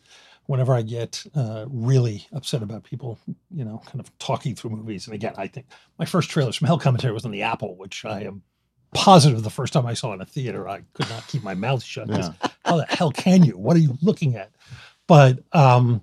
whenever 0.49 0.73
I 0.75 0.81
get 0.83 1.23
uh, 1.35 1.67
really 1.69 2.27
upset 2.33 2.63
about 2.63 2.83
people, 2.83 3.19
you 3.55 3.65
know, 3.67 3.83
kind 3.87 4.01
of 4.01 4.19
talking 4.19 4.55
through 4.55 4.71
movies. 4.71 5.07
And 5.07 5.15
again, 5.15 5.35
I 5.37 5.47
think 5.47 5.67
my 5.99 6.07
first 6.07 6.31
trailers 6.31 6.57
from 6.57 6.67
Hell 6.67 6.79
Commentary 6.79 7.13
was 7.13 7.27
on 7.27 7.31
the 7.31 7.43
Apple, 7.43 7.77
which 7.77 8.05
I 8.07 8.23
am 8.23 8.43
positive 8.95 9.43
the 9.43 9.51
first 9.51 9.75
time 9.75 9.85
I 9.85 9.93
saw 9.93 10.15
in 10.15 10.23
a 10.23 10.25
theater, 10.25 10.67
I 10.67 10.81
could 10.95 11.09
not 11.11 11.27
keep 11.29 11.43
my 11.43 11.55
mouth 11.55 11.83
shut. 11.83 12.09
'cause 12.09 12.31
How 12.65 12.79
the 12.79 12.87
hell 12.89 13.13
can 13.13 13.45
you? 13.45 13.59
What 13.59 13.77
are 13.77 13.81
you 13.81 13.99
looking 14.01 14.37
at? 14.37 14.51
But 15.07 15.41
um, 15.53 16.03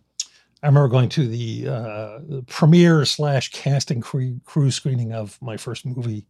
I 0.62 0.68
remember 0.68 0.90
going 0.90 1.10
to 1.10 1.28
the 1.28 1.68
uh, 1.68 2.20
premiere 2.46 3.04
slash 3.06 3.50
casting 3.52 4.00
crew, 4.00 4.40
crew 4.46 4.70
screening 4.70 5.12
of 5.12 5.42
my 5.42 5.58
first 5.58 5.88
movie, 5.88 6.28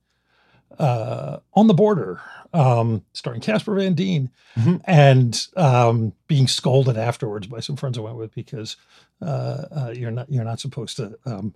uh, 0.80 1.39
On 1.54 1.67
the 1.67 1.73
Border, 1.73 2.19
um, 2.54 3.04
starring 3.13 3.41
Casper 3.41 3.75
Van 3.75 3.93
Dien, 3.93 4.30
Mhm. 4.58 4.82
and 4.86 5.47
um, 5.58 6.13
being 6.28 6.47
scolded 6.47 6.97
afterwards 6.97 7.47
by 7.47 7.60
some 7.60 7.75
friends 7.75 7.97
I 7.97 8.01
went 8.01 8.17
with 8.17 8.34
because 8.36 8.75
uh, 9.21 9.25
uh, 9.71 9.93
you're 9.95 10.12
not 10.12 10.30
you're 10.32 10.43
not 10.43 10.60
supposed 10.60 10.97
to 10.97 11.17
um, 11.25 11.54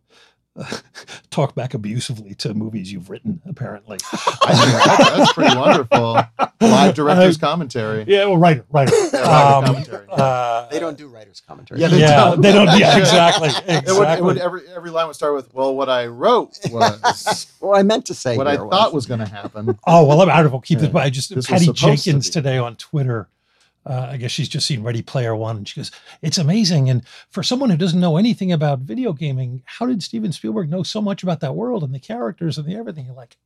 talk 1.29 1.55
back 1.55 1.73
abusively 1.73 2.33
to 2.35 2.53
movies 2.53 2.91
you've 2.91 3.09
written. 3.09 3.41
Apparently, 3.47 3.97
I 4.11 4.83
that's, 4.97 5.17
that's 5.17 5.33
pretty 5.33 5.55
wonderful. 5.55 6.19
Live 6.61 6.95
director's 6.95 7.37
commentary. 7.37 8.05
yeah, 8.07 8.25
well, 8.25 8.37
writer, 8.37 8.65
writer. 8.71 8.93
Yeah, 9.13 9.19
Um, 9.19 9.65
commentary. 9.65 10.05
uh, 10.09 10.67
They 10.69 10.79
don't 10.79 10.97
do 10.97 11.07
writers 11.07 11.41
commentary. 11.47 11.79
Yeah, 11.79 11.87
they 11.87 11.99
yeah, 12.01 12.15
don't. 12.25 12.41
they 12.41 12.51
don't. 12.51 12.67
Yeah, 12.79 12.97
exactly, 12.97 13.49
It 13.67 13.85
would, 13.87 14.07
it 14.09 14.23
would 14.23 14.37
every 14.37 14.61
every 14.75 14.89
line 14.91 15.07
would 15.07 15.15
start 15.15 15.33
with, 15.35 15.53
"Well, 15.53 15.75
what 15.75 15.89
I 15.89 16.07
wrote 16.07 16.57
was 16.69 17.47
Well, 17.61 17.77
I 17.77 17.83
meant 17.83 18.05
to 18.07 18.13
say 18.13 18.37
what 18.37 18.47
I 18.47 18.51
here 18.51 18.67
thought 18.69 18.93
was 18.93 19.05
going 19.05 19.19
to 19.21 19.27
happen." 19.29 19.77
Oh 19.87 20.05
well, 20.05 20.21
I'm 20.21 20.29
out 20.29 20.45
of. 20.45 20.53
I'll 20.53 20.59
keep 20.61 20.79
this. 20.79 20.87
Yeah. 20.87 20.93
But 20.93 21.03
I 21.03 21.09
just 21.09 21.33
This 21.33 21.47
Patty 21.47 21.65
supposed 21.65 21.79
to 21.79 21.85
Jenkins 21.87 22.29
today 22.29 22.57
on 22.57 22.75
Twitter. 22.75 23.27
Uh, 23.89 24.10
I 24.12 24.17
guess 24.17 24.32
she's 24.32 24.47
just 24.47 24.67
seen 24.67 24.84
Ready 24.84 25.02
Player 25.02 25.36
One, 25.36 25.58
and 25.58 25.67
she 25.67 25.80
goes, 25.80 25.91
"It's 26.21 26.38
amazing." 26.38 26.89
And 26.89 27.06
for 27.32 27.41
someone 27.41 27.71
who 27.71 27.78
doesn't 27.78 27.99
know 27.99 28.17
anything 28.17 28.52
about 28.52 28.80
video 28.80 29.13
gaming, 29.13 29.63
how 29.65 29.88
did 29.88 30.04
Steven 30.04 30.32
Spielberg 30.32 30.69
know 30.69 30.84
so 30.84 31.02
much 31.02 31.23
about 31.23 31.39
that 31.39 31.56
world 31.56 31.84
and 31.84 31.93
the 31.93 31.99
characters 31.99 32.58
and 32.58 32.67
the 32.67 32.75
everything? 32.75 33.08
You're 33.08 33.15
like, 33.15 33.38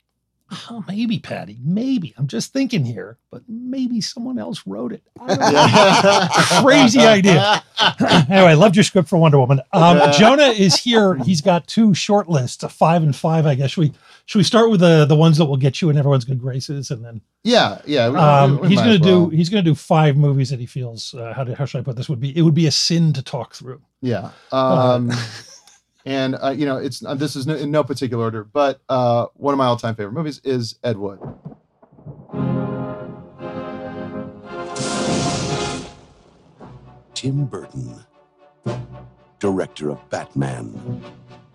oh, 0.70 0.84
maybe 0.88 1.18
Patty, 1.18 1.58
maybe. 1.62 2.14
I'm 2.16 2.26
just 2.26 2.52
thinking 2.52 2.84
here, 2.84 3.18
but 3.30 3.42
maybe 3.48 4.00
someone 4.00 4.38
else 4.38 4.62
wrote 4.66 4.92
it. 4.92 5.02
I 5.20 5.34
don't 5.34 6.60
know. 6.60 6.62
Crazy 6.62 7.00
idea. 7.00 7.62
anyway, 8.30 8.54
loved 8.54 8.76
your 8.76 8.84
script 8.84 9.08
for 9.08 9.18
Wonder 9.18 9.38
Woman. 9.38 9.60
Um, 9.72 10.12
Jonah 10.12 10.48
is 10.48 10.76
here. 10.76 11.14
He's 11.16 11.40
got 11.40 11.66
two 11.66 11.94
short 11.94 12.28
lists, 12.28 12.62
a 12.62 12.68
five 12.68 13.02
and 13.02 13.14
five. 13.14 13.46
I 13.46 13.54
guess 13.54 13.76
we 13.76 13.92
should 14.26 14.38
we 14.38 14.44
start 14.44 14.70
with 14.70 14.80
the 14.80 15.04
the 15.04 15.16
ones 15.16 15.36
that 15.38 15.44
will 15.44 15.56
get 15.56 15.80
you 15.82 15.90
in 15.90 15.96
everyone's 15.98 16.24
good 16.24 16.40
graces, 16.40 16.90
and 16.90 17.04
then 17.04 17.20
Yeah, 17.42 17.80
yeah. 17.86 18.08
we- 18.08 18.16
um, 18.16 18.56
we- 18.56 18.62
we 18.62 18.68
he's 18.68 18.78
going 18.78 18.90
as 18.90 18.98
to 18.98 19.02
do 19.04 19.28
he's 19.30 19.48
going 19.50 19.64
to 19.64 19.70
do 19.70 19.74
five 19.74 20.16
movies 20.16 20.50
that 20.50 20.60
he 20.60 20.66
feels 20.66 21.14
uh, 21.14 21.32
how 21.34 21.44
do, 21.44 21.54
how 21.54 21.64
should 21.66 21.78
I 21.80 21.82
put 21.84 21.96
this 21.96 22.08
would 22.08 22.20
be 22.20 22.36
it 22.36 22.42
would 22.42 22.54
be 22.54 22.66
a 22.66 22.70
sin 22.72 23.12
to 23.12 23.22
talk 23.22 23.54
through. 23.54 23.82
Yeah. 24.00 24.30
Um, 24.52 25.12
and 26.06 26.36
uh, 26.42 26.50
you 26.50 26.66
know, 26.66 26.76
it's 26.78 27.04
uh, 27.04 27.14
this 27.14 27.36
is 27.36 27.46
no, 27.46 27.54
in 27.54 27.70
no 27.70 27.84
particular 27.84 28.24
order, 28.24 28.44
but 28.44 28.80
uh, 28.88 29.26
one 29.34 29.52
of 29.54 29.58
my 29.58 29.66
all-time 29.66 29.94
favorite 29.94 30.12
movies 30.12 30.40
is 30.44 30.76
Ed 30.84 30.96
Wood. 30.98 31.18
Tim 37.14 37.44
Burton, 37.46 38.04
director 39.38 39.90
of 39.90 40.10
Batman, 40.10 41.02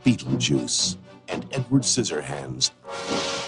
Beetlejuice, 0.06 0.98
and 1.30 1.46
Edward 1.52 1.84
Scissorhands, 1.84 2.72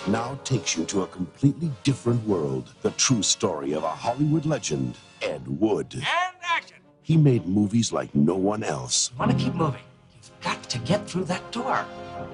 now 0.07 0.39
takes 0.43 0.75
you 0.75 0.85
to 0.85 1.01
a 1.03 1.07
completely 1.07 1.71
different 1.83 2.25
world. 2.27 2.73
The 2.81 2.91
true 2.91 3.21
story 3.23 3.73
of 3.73 3.83
a 3.83 3.89
Hollywood 3.89 4.45
legend, 4.45 4.97
Ed 5.21 5.47
Wood. 5.47 5.93
And 5.93 6.35
action. 6.43 6.77
He 7.01 7.17
made 7.17 7.45
movies 7.45 7.91
like 7.91 8.13
no 8.15 8.35
one 8.35 8.63
else. 8.63 9.11
Want 9.17 9.31
to 9.31 9.37
keep 9.37 9.53
moving. 9.53 9.81
You've 10.13 10.31
got 10.41 10.63
to 10.63 10.77
get 10.79 11.07
through 11.07 11.25
that 11.25 11.51
door. 11.51 11.85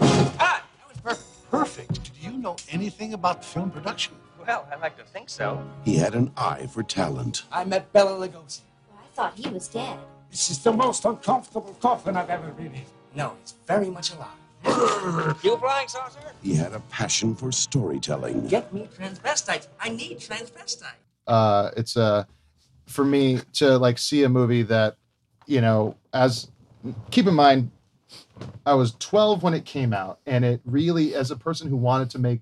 Ah, 0.02 0.64
that 0.80 0.88
was 0.88 0.98
perfect. 0.98 1.50
Perfect. 1.52 2.04
Do 2.14 2.30
you 2.30 2.38
know 2.38 2.56
anything 2.70 3.14
about 3.14 3.44
film 3.44 3.72
production? 3.72 4.16
Well, 4.46 4.68
I 4.72 4.76
like 4.78 4.98
to 4.98 5.04
think 5.04 5.30
so. 5.30 5.62
He 5.84 5.96
had 5.96 6.16
an 6.16 6.32
eye 6.38 6.68
for 6.68 6.84
talent. 6.84 7.44
I 7.52 7.66
met 7.66 7.92
Bela 7.92 8.12
Lugosi. 8.28 8.62
I 8.92 9.08
thought 9.14 9.34
he 9.36 9.50
was 9.50 9.68
dead. 9.68 9.98
This 10.32 10.50
is 10.52 10.60
the 10.60 10.72
most 10.72 11.04
uncomfortable 11.06 11.76
coffin 11.82 12.16
I've 12.16 12.30
ever 12.30 12.52
been 12.52 12.74
in. 12.76 12.86
No, 13.16 13.34
he's 13.42 13.56
very 13.66 13.90
much 13.90 14.14
alive. 14.14 14.28
you 15.44 15.58
flying 15.58 15.88
saucer? 15.88 16.20
He 16.42 16.56
had 16.56 16.74
a 16.74 16.80
passion 16.82 17.36
for 17.36 17.52
storytelling. 17.52 18.48
Get 18.48 18.74
me 18.74 18.88
transvestites. 18.98 19.68
I 19.80 19.90
need 19.90 20.20
transvestites. 20.20 20.94
Uh, 21.26 21.72
it's 21.76 21.98
uh, 21.98 22.24
for 22.86 23.06
me 23.06 23.42
to 23.54 23.78
like 23.78 23.98
see 23.98 24.24
a 24.24 24.30
movie 24.30 24.64
that, 24.64 24.96
you 25.46 25.62
know, 25.62 25.96
as 26.14 26.50
keep 27.12 27.28
in 27.28 27.34
mind, 27.34 27.72
I 28.66 28.74
was 28.74 28.96
12 29.00 29.44
when 29.44 29.54
it 29.54 29.66
came 29.66 29.94
out, 29.94 30.20
and 30.26 30.46
it 30.46 30.62
really, 30.66 31.16
as 31.16 31.32
a 31.32 31.36
person 31.36 31.68
who 31.70 31.78
wanted 31.78 32.10
to 32.12 32.20
make 32.20 32.42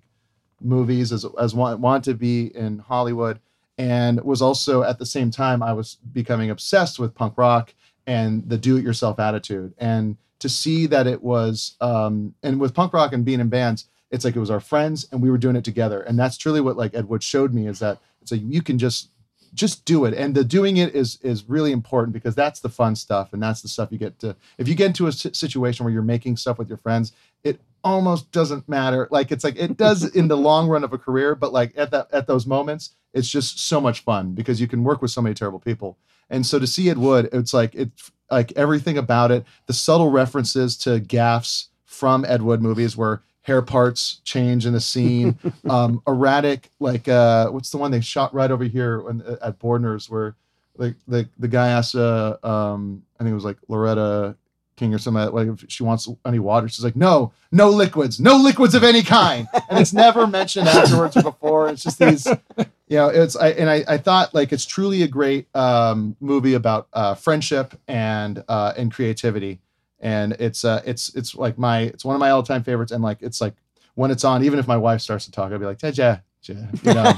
movies, 0.61 1.11
as 1.11 1.25
as 1.39 1.53
want, 1.53 1.79
wanted 1.79 2.03
to 2.11 2.13
be 2.15 2.55
in 2.55 2.79
Hollywood, 2.79 3.39
and 3.77 4.21
was 4.21 4.41
also 4.41 4.83
at 4.83 4.99
the 4.99 5.05
same 5.05 5.31
time 5.31 5.61
I 5.61 5.73
was 5.73 5.97
becoming 6.13 6.49
obsessed 6.49 6.99
with 6.99 7.15
punk 7.15 7.37
rock 7.37 7.73
and 8.07 8.47
the 8.47 8.57
do-it-yourself 8.57 9.19
attitude, 9.19 9.73
and 9.77 10.17
to 10.45 10.49
see 10.49 10.85
that 10.85 11.07
it 11.07 11.23
was, 11.23 11.75
um, 11.81 12.35
and 12.43 12.59
with 12.59 12.75
punk 12.75 12.93
rock 12.93 13.13
and 13.13 13.25
being 13.25 13.39
in 13.39 13.49
bands, 13.49 13.87
it's 14.11 14.23
like 14.23 14.35
it 14.35 14.39
was 14.39 14.51
our 14.51 14.59
friends 14.59 15.07
and 15.11 15.19
we 15.19 15.31
were 15.31 15.39
doing 15.39 15.55
it 15.55 15.63
together, 15.63 16.01
and 16.01 16.19
that's 16.19 16.37
truly 16.37 16.61
what 16.61 16.77
like 16.77 16.93
Ed 16.93 17.07
showed 17.23 17.51
me 17.51 17.65
is 17.65 17.79
that 17.79 17.97
it's 18.21 18.31
like 18.31 18.41
you 18.43 18.61
can 18.61 18.77
just 18.77 19.09
just 19.55 19.85
do 19.85 20.05
it. 20.05 20.13
And 20.13 20.35
the 20.35 20.43
doing 20.43 20.77
it 20.77 20.93
is 20.93 21.17
is 21.23 21.49
really 21.49 21.71
important 21.71 22.13
because 22.13 22.35
that's 22.35 22.59
the 22.59 22.69
fun 22.69 22.95
stuff 22.95 23.33
and 23.33 23.41
that's 23.41 23.63
the 23.63 23.67
stuff 23.67 23.91
you 23.91 23.97
get 23.97 24.19
to 24.19 24.35
if 24.59 24.67
you 24.67 24.75
get 24.75 24.87
into 24.87 25.07
a 25.07 25.11
situation 25.11 25.83
where 25.83 25.93
you're 25.93 26.03
making 26.03 26.37
stuff 26.37 26.59
with 26.59 26.69
your 26.69 26.77
friends 26.77 27.13
it 27.45 27.61
almost 27.83 28.31
doesn't 28.31 28.67
matter. 28.67 29.07
Like 29.11 29.31
it's 29.31 29.45
like 29.45 29.55
it 29.57 29.77
does 29.77 30.03
in 30.15 30.27
the 30.27 30.35
long 30.35 30.67
run 30.67 30.83
of 30.83 30.91
a 30.91 30.97
career 30.97 31.35
but 31.35 31.53
like 31.53 31.71
at 31.77 31.91
that 31.91 32.09
at 32.11 32.27
those 32.27 32.45
moments 32.45 32.95
it's 33.13 33.29
just 33.29 33.65
so 33.65 33.79
much 33.79 34.01
fun 34.01 34.33
because 34.33 34.59
you 34.59 34.67
can 34.67 34.83
work 34.83 35.01
with 35.01 35.11
so 35.11 35.21
many 35.21 35.33
terrible 35.33 35.59
people. 35.59 35.97
And 36.29 36.45
so 36.45 36.59
to 36.59 36.67
see 36.67 36.89
Ed 36.89 36.97
Wood 36.97 37.29
it's 37.31 37.53
like 37.53 37.73
it's 37.75 38.11
like 38.29 38.51
everything 38.53 38.97
about 38.97 39.31
it 39.31 39.45
the 39.67 39.73
subtle 39.73 40.09
references 40.09 40.75
to 40.79 40.99
gaffs 40.99 41.69
from 41.85 42.25
Ed 42.25 42.41
Wood 42.41 42.61
movies 42.61 42.97
where 42.97 43.21
hair 43.43 43.61
parts 43.61 44.21
change 44.23 44.65
in 44.65 44.73
the 44.73 44.81
scene 44.81 45.37
um 45.69 46.01
erratic 46.07 46.71
like 46.79 47.07
uh 47.07 47.47
what's 47.49 47.69
the 47.69 47.77
one 47.77 47.91
they 47.91 48.01
shot 48.01 48.33
right 48.33 48.49
over 48.49 48.63
here 48.63 49.01
when, 49.01 49.21
at 49.41 49.59
Boardner's 49.59 50.09
where 50.09 50.35
like 50.77 50.95
the 51.07 51.29
the 51.37 51.47
guy 51.47 51.67
asked 51.67 51.95
uh 51.95 52.37
um 52.43 53.03
I 53.19 53.23
think 53.23 53.31
it 53.31 53.35
was 53.35 53.45
like 53.45 53.57
Loretta 53.67 54.35
King 54.75 54.93
or 54.93 54.97
something 54.97 55.31
like 55.33 55.47
if 55.47 55.65
she 55.69 55.83
wants 55.83 56.07
any 56.25 56.39
water 56.39 56.67
she's 56.67 56.83
like 56.83 56.95
no 56.95 57.31
no 57.51 57.69
liquids 57.69 58.19
no 58.19 58.35
liquids 58.35 58.75
of 58.75 58.83
any 58.83 59.01
kind. 59.03 59.47
And 59.69 59.79
it's 59.79 59.93
never 59.93 60.27
mentioned 60.27 60.67
afterwards 60.67 61.15
or 61.17 61.23
before. 61.23 61.69
It's 61.69 61.83
just 61.83 61.99
these 61.99 62.27
you 62.87 62.97
know 62.97 63.07
it's 63.07 63.35
I 63.35 63.49
and 63.49 63.69
I, 63.69 63.83
I 63.87 63.97
thought 63.97 64.33
like 64.33 64.51
it's 64.51 64.65
truly 64.65 65.03
a 65.03 65.07
great 65.07 65.47
um 65.55 66.15
movie 66.19 66.53
about 66.53 66.87
uh 66.93 67.15
friendship 67.15 67.79
and 67.87 68.43
uh 68.47 68.73
and 68.77 68.93
creativity. 68.93 69.59
And 69.99 70.33
it's 70.33 70.65
uh 70.65 70.81
it's 70.85 71.15
it's 71.15 71.35
like 71.35 71.57
my 71.57 71.81
it's 71.81 72.03
one 72.05 72.15
of 72.15 72.19
my 72.19 72.31
all-time 72.31 72.63
favorites. 72.63 72.91
And 72.91 73.03
like 73.03 73.21
it's 73.21 73.39
like 73.41 73.55
when 73.95 74.11
it's 74.11 74.23
on 74.23 74.43
even 74.43 74.59
if 74.59 74.67
my 74.67 74.77
wife 74.77 75.01
starts 75.01 75.25
to 75.25 75.31
talk 75.31 75.51
i'll 75.51 75.57
be 75.57 75.65
like 75.65 75.79
yeah 75.97 76.19
you 76.49 76.93
know 76.93 77.13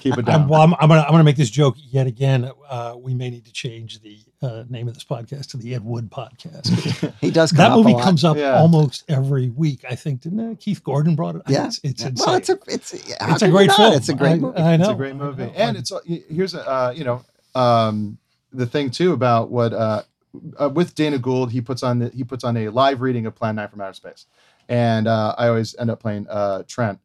keep 0.00 0.14
it 0.14 0.18
I'm, 0.18 0.24
down 0.24 0.48
well, 0.48 0.60
I'm, 0.62 0.74
I'm 0.80 0.88
gonna 0.88 1.02
I'm 1.02 1.10
gonna 1.10 1.24
make 1.24 1.36
this 1.36 1.50
joke 1.50 1.76
yet 1.78 2.06
again. 2.06 2.50
Uh, 2.68 2.94
we 2.98 3.14
may 3.14 3.30
need 3.30 3.44
to 3.46 3.52
change 3.52 4.00
the 4.00 4.18
uh, 4.42 4.64
name 4.68 4.88
of 4.88 4.94
this 4.94 5.04
podcast 5.04 5.50
to 5.50 5.56
the 5.56 5.74
Ed 5.74 5.84
Wood 5.84 6.10
Podcast. 6.10 7.12
He 7.20 7.30
does 7.30 7.50
come 7.52 7.58
that 7.58 7.70
up 7.70 7.78
movie 7.78 7.92
a 7.92 7.96
lot. 7.96 8.04
comes 8.04 8.24
up 8.24 8.36
Yeah. 8.36 8.56
almost 8.58 9.04
every 9.08 9.48
week. 9.50 9.84
I 9.88 9.94
think 9.94 10.20
didn't 10.22 10.40
it? 10.40 10.60
Keith 10.60 10.82
Gordon 10.84 11.14
brought 11.16 11.36
it. 11.36 11.42
I 11.46 11.52
Yeah. 11.52 11.66
it's, 11.66 11.80
it's 11.82 12.02
Yeah. 12.02 12.08
insane. 12.08 12.26
Well, 12.26 12.36
it's 12.36 12.48
a 12.48 12.58
it's, 12.66 12.92
It's 12.94 13.42
a 13.42 13.48
great 13.48 13.72
film. 13.72 13.94
It's 13.94 14.08
a 14.08 14.14
great 14.14 14.32
I- 14.32 14.38
movie. 14.38 14.58
I 14.58 14.76
know. 14.76 14.84
it's 14.84 14.92
a 14.92 14.96
great 14.96 15.16
movie 15.16 15.42
I 15.44 15.46
know. 15.46 15.52
and 15.54 15.76
it's 15.76 15.92
uh, 15.92 16.00
here's 16.06 16.54
a 16.54 16.68
uh, 16.68 16.92
you 16.96 17.04
know 17.04 17.24
um 17.54 18.18
the 18.52 18.66
thing 18.66 18.90
too 18.90 19.12
about 19.12 19.50
what 19.50 19.72
uh, 19.72 20.02
uh 20.58 20.68
with 20.68 20.94
dana 20.94 21.18
gould 21.18 21.50
he 21.50 21.60
puts 21.60 21.82
on 21.82 21.98
the, 21.98 22.08
he 22.10 22.22
puts 22.24 22.44
on 22.44 22.56
a 22.56 22.68
live 22.68 23.00
reading 23.00 23.24
of 23.26 23.34
plan 23.34 23.56
9 23.56 23.68
from 23.68 23.80
outer 23.80 23.94
space 23.94 24.26
and 24.68 25.06
uh 25.08 25.34
i 25.38 25.48
always 25.48 25.74
end 25.78 25.90
up 25.90 25.98
playing 26.00 26.26
uh 26.28 26.62
trent 26.68 26.98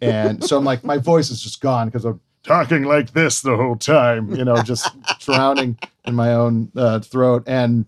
and 0.00 0.42
so 0.42 0.56
i'm 0.56 0.64
like 0.64 0.82
my 0.84 0.98
voice 0.98 1.30
is 1.30 1.42
just 1.42 1.60
gone 1.60 1.88
because 1.88 2.04
i'm 2.04 2.20
talking 2.42 2.82
like 2.84 3.12
this 3.12 3.40
the 3.40 3.56
whole 3.56 3.76
time 3.76 4.34
you 4.34 4.44
know 4.44 4.56
just 4.62 4.90
drowning 5.20 5.78
in 6.04 6.14
my 6.14 6.34
own 6.34 6.70
uh, 6.76 7.00
throat. 7.00 7.44
And 7.46 7.86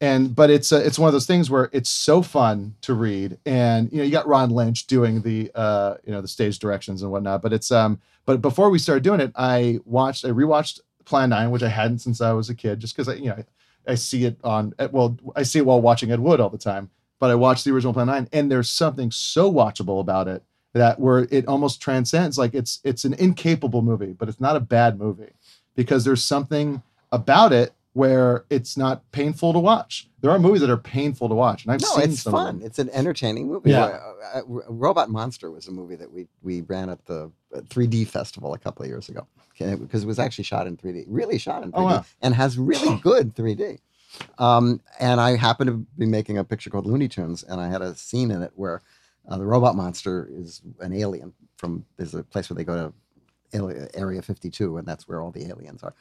and 0.00 0.34
but 0.34 0.50
it's 0.50 0.72
uh, 0.72 0.82
it's 0.84 0.98
one 0.98 1.08
of 1.08 1.12
those 1.12 1.26
things 1.26 1.50
where 1.50 1.68
it's 1.72 1.90
so 1.90 2.22
fun 2.22 2.74
to 2.82 2.94
read. 2.94 3.38
And 3.44 3.90
you 3.92 3.98
know 3.98 4.04
you 4.04 4.10
got 4.10 4.26
ron 4.26 4.50
lynch 4.50 4.86
doing 4.86 5.22
the 5.22 5.50
uh 5.54 5.96
you 6.04 6.12
know 6.12 6.20
the 6.20 6.28
stage 6.28 6.58
directions 6.58 7.02
and 7.02 7.10
whatnot 7.10 7.42
but 7.42 7.52
it's 7.52 7.70
um 7.70 8.00
but 8.26 8.40
before 8.40 8.70
we 8.70 8.78
started 8.78 9.02
doing 9.02 9.20
it 9.20 9.32
i 9.34 9.78
watched 9.84 10.24
i 10.24 10.28
rewatched 10.28 10.80
plan 11.04 11.30
9 11.30 11.50
which 11.50 11.62
i 11.62 11.68
hadn't 11.68 11.98
since 11.98 12.20
i 12.20 12.32
was 12.32 12.48
a 12.48 12.54
kid 12.54 12.78
just 12.78 12.94
because 12.94 13.08
i 13.08 13.14
you 13.14 13.26
know 13.26 13.42
i 13.88 13.94
see 13.94 14.24
it 14.24 14.38
on 14.44 14.72
eh, 14.78 14.88
well 14.92 15.16
i 15.34 15.42
see 15.42 15.58
it 15.58 15.66
while 15.66 15.80
watching 15.80 16.12
ed 16.12 16.20
wood 16.20 16.40
all 16.40 16.50
the 16.50 16.58
time 16.58 16.88
but 17.18 17.30
i 17.30 17.34
watched 17.34 17.64
the 17.64 17.72
original 17.72 17.92
plan 17.92 18.06
9 18.06 18.28
and 18.32 18.50
there's 18.50 18.70
something 18.70 19.10
so 19.10 19.52
watchable 19.52 20.00
about 20.00 20.28
it 20.28 20.42
that 20.72 21.00
where 21.00 21.26
it 21.30 21.46
almost 21.46 21.80
transcends 21.82 22.38
like 22.38 22.54
it's 22.54 22.80
it's 22.84 23.04
an 23.04 23.14
incapable 23.14 23.82
movie 23.82 24.12
but 24.12 24.28
it's 24.28 24.40
not 24.40 24.54
a 24.56 24.60
bad 24.60 24.98
movie 24.98 25.32
because 25.76 26.04
there's 26.04 26.22
something 26.22 26.82
about 27.12 27.52
it 27.52 27.72
where 27.92 28.44
it's 28.50 28.76
not 28.76 29.02
painful 29.10 29.52
to 29.52 29.58
watch. 29.58 30.08
There 30.20 30.30
are 30.30 30.38
movies 30.38 30.60
that 30.60 30.70
are 30.70 30.76
painful 30.76 31.28
to 31.28 31.34
watch, 31.34 31.64
and 31.64 31.72
I've 31.72 31.80
No, 31.82 31.88
seen 31.88 32.10
it's 32.12 32.22
some 32.22 32.34
of 32.36 32.40
fun. 32.42 32.58
them. 32.60 32.66
It's 32.66 32.78
an 32.78 32.88
entertaining 32.90 33.48
movie. 33.48 33.70
Yeah. 33.70 33.98
Uh, 34.32 34.38
uh, 34.38 34.42
Robot 34.68 35.10
Monster 35.10 35.50
was 35.50 35.66
a 35.66 35.72
movie 35.72 35.96
that 35.96 36.12
we 36.12 36.28
we 36.40 36.60
ran 36.60 36.88
at 36.88 37.04
the 37.06 37.32
uh, 37.52 37.60
3D 37.62 38.06
festival 38.06 38.54
a 38.54 38.58
couple 38.58 38.84
of 38.84 38.88
years 38.88 39.08
ago 39.08 39.26
because 39.58 40.04
it 40.04 40.06
was 40.06 40.20
actually 40.20 40.44
shot 40.44 40.68
in 40.68 40.76
3D, 40.76 41.04
really 41.08 41.36
shot 41.36 41.64
in 41.64 41.72
3D, 41.72 41.78
Oh, 41.80 41.84
wow. 41.84 42.04
and 42.22 42.32
has 42.34 42.56
really 42.58 42.96
good 43.02 43.34
3D. 43.34 43.78
Um, 44.38 44.80
and 45.00 45.20
I 45.20 45.34
happened 45.36 45.68
to 45.68 45.86
be 45.98 46.06
making 46.06 46.38
a 46.38 46.44
picture 46.44 46.70
called 46.70 46.86
Looney 46.86 47.08
Tunes, 47.08 47.42
and 47.42 47.60
I 47.60 47.68
had 47.68 47.82
a 47.82 47.94
scene 47.96 48.30
in 48.30 48.42
it 48.42 48.52
where 48.54 48.82
uh, 49.30 49.38
the 49.38 49.46
robot 49.46 49.76
monster 49.76 50.28
is 50.32 50.60
an 50.80 50.92
alien 50.92 51.32
from. 51.56 51.84
There's 51.96 52.14
a 52.14 52.22
place 52.22 52.50
where 52.50 52.56
they 52.56 52.64
go 52.64 52.92
to 53.52 53.90
Area 53.94 54.22
52, 54.22 54.76
and 54.78 54.86
that's 54.86 55.08
where 55.08 55.22
all 55.22 55.30
the 55.30 55.46
aliens 55.48 55.82
are. 55.82 55.94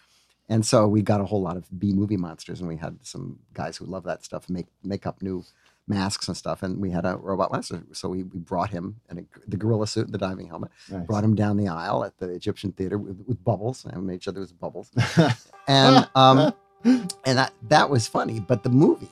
And 0.50 0.66
so 0.66 0.88
we 0.88 1.02
got 1.04 1.22
a 1.22 1.26
whole 1.26 1.42
lot 1.42 1.58
of 1.58 1.66
B 1.80 1.94
movie 1.94 2.18
monsters, 2.18 2.60
and 2.60 2.68
we 2.68 2.76
had 2.78 2.98
some 3.04 3.40
guys 3.54 3.78
who 3.78 3.86
love 3.86 4.04
that 4.06 4.26
stuff 4.26 4.50
make 4.50 4.68
make 4.84 5.06
up 5.06 5.22
new 5.22 5.44
masks 5.88 6.28
and 6.28 6.38
stuff, 6.38 6.64
and 6.64 6.80
we 6.80 6.92
had 6.92 7.06
a 7.06 7.18
robot 7.18 7.52
monster, 7.52 7.82
So 7.94 8.10
we, 8.10 8.22
we 8.24 8.40
brought 8.40 8.70
him 8.70 8.98
in 9.10 9.20
a, 9.20 9.24
the 9.48 9.58
gorilla 9.58 9.88
suit 9.88 10.06
and 10.06 10.14
the 10.14 10.20
diving 10.20 10.48
helmet, 10.48 10.70
Nice. 10.92 11.06
brought 11.08 11.24
him 11.24 11.34
down 11.36 11.58
the 11.58 11.68
aisle 11.68 12.04
at 12.04 12.18
the 12.20 12.30
Egyptian 12.30 12.72
theater 12.72 12.98
with, 13.00 13.24
with 13.28 13.44
bubbles, 13.44 13.86
and 13.86 14.06
made 14.06 14.22
sure 14.24 14.32
there 14.34 14.42
was 14.42 14.52
bubbles, 14.54 14.92
and 15.68 16.08
um, 16.16 16.54
and 16.84 17.38
that 17.38 17.54
that 17.70 17.90
was 17.90 18.08
funny. 18.08 18.40
But 18.40 18.64
the 18.64 18.70
movie 18.70 19.10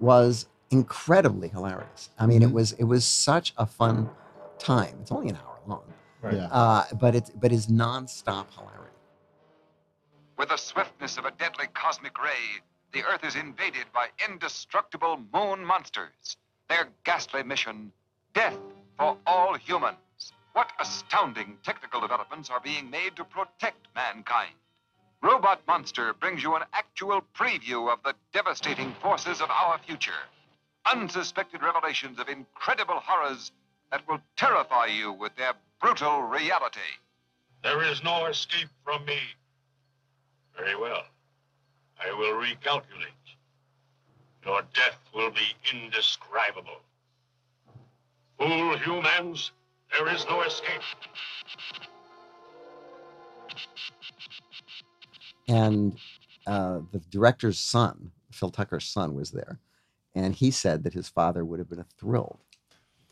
was 0.00 0.46
incredibly 0.72 1.48
hilarious. 1.48 2.10
I 2.18 2.26
mean, 2.26 2.42
it 2.42 2.50
Mhm. 2.50 2.54
was 2.54 2.72
it 2.74 2.84
was 2.84 3.06
such 3.06 3.54
a 3.58 3.66
fun 3.66 4.10
time. 4.58 4.98
It's 5.02 5.12
only 5.12 5.30
an 5.30 5.36
hour 5.36 5.60
long, 5.66 5.84
Right. 6.22 6.34
Yeah. 6.36 6.46
uh, 6.48 6.86
but 6.94 7.14
it's 7.14 7.30
but 7.30 7.52
it's 7.52 7.66
nonstop 7.66 8.46
hilarity. 8.54 8.92
With 10.38 10.50
the 10.50 10.58
swiftness 10.58 11.18
of 11.18 11.26
a 11.26 11.32
deadly 11.32 11.68
cosmic 11.68 12.18
ray, 12.22 12.62
the 12.92 13.04
Earth 13.04 13.24
is 13.24 13.36
invaded 13.36 13.86
by 13.92 14.08
indestructible 14.28 15.18
moon 15.32 15.64
monsters. 15.64 16.36
Their 16.68 16.88
ghastly 17.04 17.42
mission 17.44 17.92
death 18.34 18.58
for 18.98 19.18
all 19.26 19.54
humans. 19.54 19.98
What 20.54 20.72
astounding 20.80 21.58
technical 21.64 22.00
developments 22.00 22.50
are 22.50 22.60
being 22.60 22.90
made 22.90 23.16
to 23.16 23.24
protect 23.24 23.88
mankind? 23.94 24.54
Robot 25.22 25.60
Monster 25.68 26.14
brings 26.14 26.42
you 26.44 26.56
an 26.56 26.64
actual 26.74 27.22
preview 27.34 27.92
of 27.92 28.02
the 28.04 28.14
devastating 28.32 28.94
forces 29.02 29.40
of 29.42 29.50
our 29.50 29.78
future. 29.78 30.22
Unsuspected 30.90 31.62
revelations 31.62 32.18
of 32.18 32.28
incredible 32.28 33.00
horrors 33.00 33.52
that 33.90 34.06
will 34.08 34.20
terrify 34.36 34.86
you 34.86 35.12
with 35.12 35.34
their 35.36 35.52
brutal 35.80 36.22
reality. 36.22 36.80
There 37.62 37.82
is 37.84 38.02
no 38.02 38.26
escape 38.26 38.68
from 38.84 39.04
me. 39.04 39.18
Very 40.56 40.76
well. 40.76 41.04
I 42.04 42.12
will 42.12 42.34
recalculate. 42.34 43.22
Your 44.44 44.62
death 44.74 44.98
will 45.14 45.30
be 45.30 45.54
indescribable. 45.72 46.80
Fool 48.38 48.76
humans, 48.78 49.52
there 49.96 50.12
is 50.12 50.26
no 50.28 50.42
escape. 50.42 50.82
and 55.48 55.98
uh, 56.46 56.80
the 56.92 57.00
director's 57.10 57.58
son, 57.58 58.10
Phil 58.32 58.50
Tucker's 58.50 58.86
son, 58.86 59.14
was 59.14 59.30
there, 59.30 59.58
and 60.14 60.34
he 60.34 60.50
said 60.50 60.84
that 60.84 60.92
his 60.94 61.08
father 61.08 61.44
would 61.44 61.58
have 61.58 61.68
been 61.70 61.84
thrilled 61.98 62.38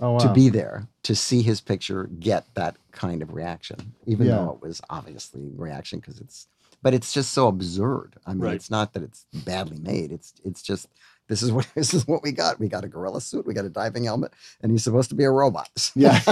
Oh, 0.03 0.13
wow. 0.13 0.19
to 0.19 0.33
be 0.33 0.49
there 0.49 0.89
to 1.03 1.15
see 1.15 1.43
his 1.43 1.61
picture 1.61 2.09
get 2.19 2.47
that 2.55 2.77
kind 2.91 3.21
of 3.23 3.35
reaction, 3.35 3.93
even 4.07 4.27
Yeah. 4.29 4.37
though 4.37 4.59
it 4.63 4.67
was 4.67 4.81
obviously 4.89 5.51
reaction 5.55 5.99
because 5.99 6.19
it's, 6.21 6.47
but 6.83 6.95
it's 6.95 7.13
just 7.13 7.33
so 7.33 7.49
absurd. 7.49 8.15
I 8.25 8.33
mean, 8.33 8.41
Right. 8.41 8.55
it's 8.55 8.71
not 8.71 8.95
that 8.95 9.03
it's 9.03 9.27
badly 9.45 9.79
made. 9.79 10.11
It's 10.13 10.33
it's 10.43 10.63
just 10.63 10.89
this 11.29 11.43
is 11.43 11.53
what 11.57 11.67
this 11.75 11.93
is 11.93 12.09
what 12.09 12.23
we 12.23 12.33
got. 12.33 12.59
We 12.59 12.69
got 12.69 12.83
a 12.85 12.89
gorilla 12.89 13.21
suit, 13.21 13.47
we 13.47 13.53
got 13.53 13.67
a 13.67 13.69
diving 13.69 14.05
helmet, 14.05 14.33
and 14.63 14.73
he's 14.73 14.85
supposed 14.85 15.11
to 15.11 15.15
be 15.15 15.25
a 15.25 15.31
robot. 15.31 15.69
Yeah. 15.95 16.19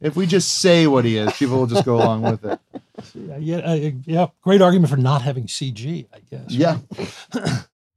if 0.00 0.16
we 0.16 0.26
just 0.26 0.58
say 0.60 0.86
what 0.86 1.04
he 1.04 1.18
is, 1.18 1.32
people 1.34 1.58
will 1.58 1.66
just 1.66 1.84
go 1.84 1.96
along 1.96 2.22
with 2.22 2.42
it. 2.44 2.58
Yeah, 3.14 3.36
yeah, 3.36 3.56
uh, 3.58 3.90
yeah. 4.06 4.26
Great 4.40 4.62
argument 4.62 4.88
for 4.90 4.96
not 4.96 5.20
having 5.22 5.44
CG, 5.46 6.06
I 6.12 6.20
guess. 6.30 6.50
Yeah. 6.50 6.78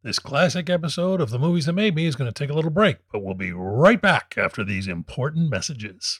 This 0.06 0.20
classic 0.20 0.70
episode 0.70 1.20
of 1.20 1.32
The 1.32 1.40
Movies 1.40 1.66
That 1.66 1.74
Made 1.74 1.96
Me 1.96 2.06
is 2.06 2.16
going 2.16 2.32
to 2.32 2.32
take 2.32 2.52
a 2.52 2.54
little 2.54 2.70
break, 2.70 2.98
but 3.12 3.24
we'll 3.24 3.34
be 3.34 3.52
right 3.52 4.00
back 4.00 4.36
after 4.38 4.64
these 4.64 4.88
important 4.88 5.50
messages. 5.50 6.20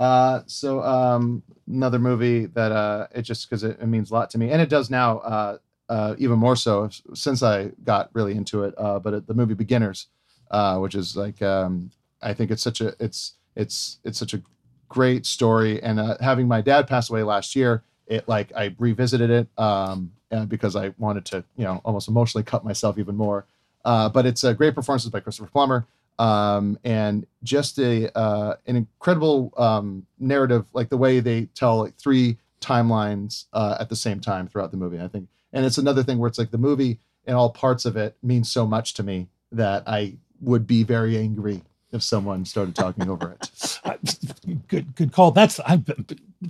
Uh, 0.00 0.42
so 0.46 0.82
um, 0.82 1.42
another 1.68 1.98
movie 1.98 2.46
that 2.46 2.72
uh, 2.72 3.06
it 3.14 3.22
just 3.22 3.48
because 3.48 3.62
it, 3.62 3.78
it 3.80 3.86
means 3.86 4.10
a 4.10 4.14
lot 4.14 4.30
to 4.30 4.38
me, 4.38 4.50
and 4.50 4.60
it 4.62 4.70
does 4.70 4.88
now 4.88 5.18
uh, 5.18 5.58
uh, 5.90 6.14
even 6.18 6.38
more 6.38 6.56
so 6.56 6.88
since 7.14 7.42
I 7.42 7.66
got 7.84 8.08
really 8.14 8.34
into 8.34 8.64
it. 8.64 8.74
Uh, 8.78 8.98
but 8.98 9.12
it, 9.12 9.26
the 9.26 9.34
movie 9.34 9.52
Beginners, 9.52 10.06
uh, 10.50 10.78
which 10.78 10.94
is 10.94 11.16
like 11.16 11.42
um, 11.42 11.90
I 12.22 12.32
think 12.32 12.50
it's 12.50 12.62
such 12.62 12.80
a 12.80 12.94
it's 12.98 13.34
it's 13.54 13.98
it's 14.02 14.18
such 14.18 14.32
a 14.32 14.40
great 14.88 15.26
story, 15.26 15.82
and 15.82 16.00
uh, 16.00 16.16
having 16.20 16.48
my 16.48 16.62
dad 16.62 16.88
pass 16.88 17.10
away 17.10 17.22
last 17.22 17.54
year, 17.54 17.82
it 18.06 18.26
like 18.26 18.52
I 18.56 18.74
revisited 18.78 19.28
it 19.28 19.48
um, 19.58 20.12
uh, 20.32 20.46
because 20.46 20.76
I 20.76 20.94
wanted 20.96 21.26
to 21.26 21.44
you 21.58 21.64
know 21.64 21.82
almost 21.84 22.08
emotionally 22.08 22.44
cut 22.44 22.64
myself 22.64 22.96
even 22.98 23.16
more. 23.16 23.44
Uh, 23.84 24.08
but 24.08 24.24
it's 24.24 24.44
a 24.44 24.54
great 24.54 24.74
performances 24.74 25.10
by 25.10 25.20
Christopher 25.20 25.50
Plummer 25.50 25.86
um, 26.20 26.78
and 26.84 27.26
just 27.42 27.78
a 27.78 28.16
uh, 28.16 28.56
an 28.66 28.76
incredible 28.76 29.54
um, 29.56 30.06
narrative, 30.18 30.66
like 30.74 30.90
the 30.90 30.98
way 30.98 31.18
they 31.20 31.46
tell 31.46 31.78
like 31.78 31.96
three 31.96 32.36
timelines 32.60 33.46
uh, 33.54 33.78
at 33.80 33.88
the 33.88 33.96
same 33.96 34.20
time 34.20 34.46
throughout 34.46 34.70
the 34.70 34.76
movie. 34.76 35.00
I 35.00 35.08
think, 35.08 35.28
and 35.50 35.64
it's 35.64 35.78
another 35.78 36.02
thing 36.02 36.18
where 36.18 36.28
it's 36.28 36.38
like 36.38 36.50
the 36.50 36.58
movie 36.58 37.00
and 37.26 37.36
all 37.36 37.50
parts 37.50 37.86
of 37.86 37.96
it 37.96 38.16
means 38.22 38.50
so 38.50 38.66
much 38.66 38.92
to 38.94 39.02
me 39.02 39.28
that 39.50 39.82
I 39.86 40.18
would 40.42 40.66
be 40.66 40.82
very 40.82 41.16
angry 41.16 41.62
if 41.92 42.02
someone 42.02 42.44
started 42.44 42.74
talking 42.74 43.08
over 43.10 43.32
it. 43.32 43.50
Uh, 43.82 43.96
good, 44.68 44.94
good 44.94 45.10
call. 45.10 45.30
That's 45.30 45.58
I, 45.60 45.82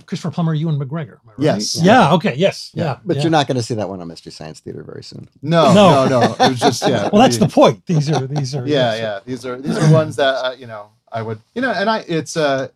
Christopher 0.05 0.31
Plummer, 0.31 0.53
Ewan 0.53 0.77
McGregor. 0.77 1.13
am 1.13 1.19
I 1.27 1.29
right? 1.29 1.39
Yes. 1.39 1.81
Yeah. 1.81 2.11
Okay. 2.13 2.35
Yes. 2.35 2.71
Yeah. 2.73 2.97
But 3.05 3.15
yeah. 3.15 3.21
you're 3.23 3.31
not 3.31 3.47
going 3.47 3.55
to 3.55 3.63
see 3.63 3.73
that 3.75 3.87
one 3.87 4.01
on 4.01 4.07
Mystery 4.09 4.33
Science 4.33 4.59
Theater 4.59 4.83
very 4.83 5.01
soon. 5.03 5.29
No, 5.41 5.73
No. 5.73 6.07
no, 6.07 6.19
no. 6.19 6.33
It 6.33 6.49
was 6.49 6.59
just 6.59 6.85
yeah. 6.85 7.09
Well, 7.13 7.21
that's 7.21 7.37
the 7.37 7.47
point. 7.47 7.85
These 7.85 8.11
are 8.11 8.27
these 8.27 8.53
are. 8.53 8.67
yeah 8.67 8.91
yes. 8.91 8.99
yeah 8.99 9.19
these 9.25 9.45
are 9.45 9.61
these 9.61 9.77
are 9.77 9.93
ones 9.93 10.17
that 10.17 10.33
uh, 10.45 10.55
you 10.57 10.67
know 10.67 10.89
i 11.11 11.21
would 11.21 11.39
you 11.55 11.61
know 11.61 11.71
and 11.71 11.89
i 11.89 11.99
it's 12.07 12.35
uh 12.35 12.67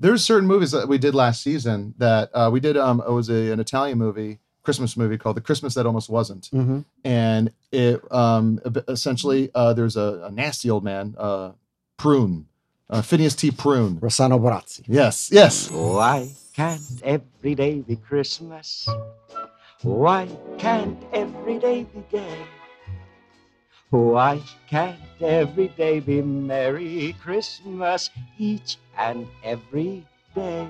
there's 0.00 0.24
certain 0.24 0.46
movies 0.46 0.70
that 0.72 0.86
we 0.88 0.98
did 0.98 1.14
last 1.14 1.42
season 1.42 1.94
that 1.98 2.30
uh 2.34 2.48
we 2.52 2.60
did 2.60 2.76
um 2.76 3.00
it 3.06 3.10
was 3.10 3.28
a, 3.30 3.50
an 3.52 3.60
italian 3.60 3.98
movie 3.98 4.38
christmas 4.64 4.96
movie 4.96 5.18
called 5.18 5.36
the 5.36 5.40
christmas 5.48 5.74
that 5.74 5.86
almost 5.86 6.08
wasn't 6.08 6.50
Mm-hmm. 6.52 6.80
and 7.04 7.52
it 7.72 8.00
um 8.12 8.60
essentially 8.88 9.50
uh 9.54 9.72
there's 9.72 9.96
a, 9.96 10.22
a 10.28 10.30
nasty 10.30 10.68
old 10.70 10.84
man 10.84 11.14
uh 11.18 11.52
prune 11.96 12.46
uh 12.90 13.02
phineas 13.02 13.34
t 13.36 13.50
prune 13.50 13.94
Rossano 14.00 14.38
Brazzi. 14.40 14.82
yes 14.88 15.30
yes 15.30 15.70
Why 15.70 16.30
can't 16.54 16.80
every 17.02 17.54
day 17.54 17.80
be 17.80 17.96
Christmas? 17.96 18.88
Why 19.82 20.28
can't 20.58 20.96
every 21.12 21.58
day 21.58 21.78
be 21.92 22.02
gay? 22.10 22.38
Why 23.90 24.40
can't 24.68 24.98
every 25.20 25.68
day 25.68 26.00
be 26.00 26.22
Merry 26.22 27.14
Christmas 27.22 28.10
each 28.38 28.78
and 28.98 29.26
every 29.42 30.06
day? 30.34 30.68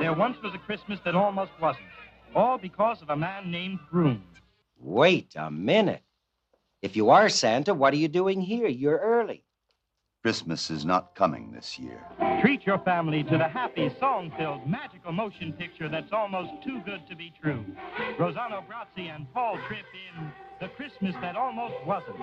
There 0.00 0.12
once 0.12 0.36
was 0.42 0.54
a 0.54 0.58
Christmas 0.58 0.98
that 1.04 1.14
almost 1.14 1.52
wasn't. 1.60 1.84
All 2.34 2.58
because 2.58 3.02
of 3.02 3.10
a 3.10 3.16
man 3.16 3.50
named 3.50 3.78
Broom. 3.90 4.22
Wait 4.80 5.34
a 5.36 5.50
minute. 5.50 6.02
If 6.82 6.94
you 6.94 7.10
are 7.10 7.28
Santa, 7.28 7.74
what 7.74 7.92
are 7.92 7.96
you 7.96 8.08
doing 8.08 8.40
here? 8.40 8.68
You're 8.68 8.98
early. 8.98 9.42
Christmas 10.22 10.70
is 10.70 10.84
not 10.84 11.14
coming 11.14 11.52
this 11.52 11.78
year. 11.78 12.00
Treat 12.40 12.66
your 12.66 12.78
family 12.80 13.22
to 13.24 13.38
the 13.38 13.48
happy, 13.48 13.90
song 13.98 14.32
filled, 14.36 14.68
magical 14.68 15.12
motion 15.12 15.52
picture 15.52 15.88
that's 15.88 16.12
almost 16.12 16.50
too 16.64 16.80
good 16.84 17.00
to 17.08 17.16
be 17.16 17.32
true. 17.40 17.64
Rossano 18.18 18.62
Brazzi 18.66 19.08
and 19.14 19.32
Paul 19.32 19.58
Tripp 19.66 19.86
in 20.16 20.32
The 20.60 20.68
Christmas 20.68 21.14
That 21.20 21.36
Almost 21.36 21.74
Wasn't. 21.86 22.16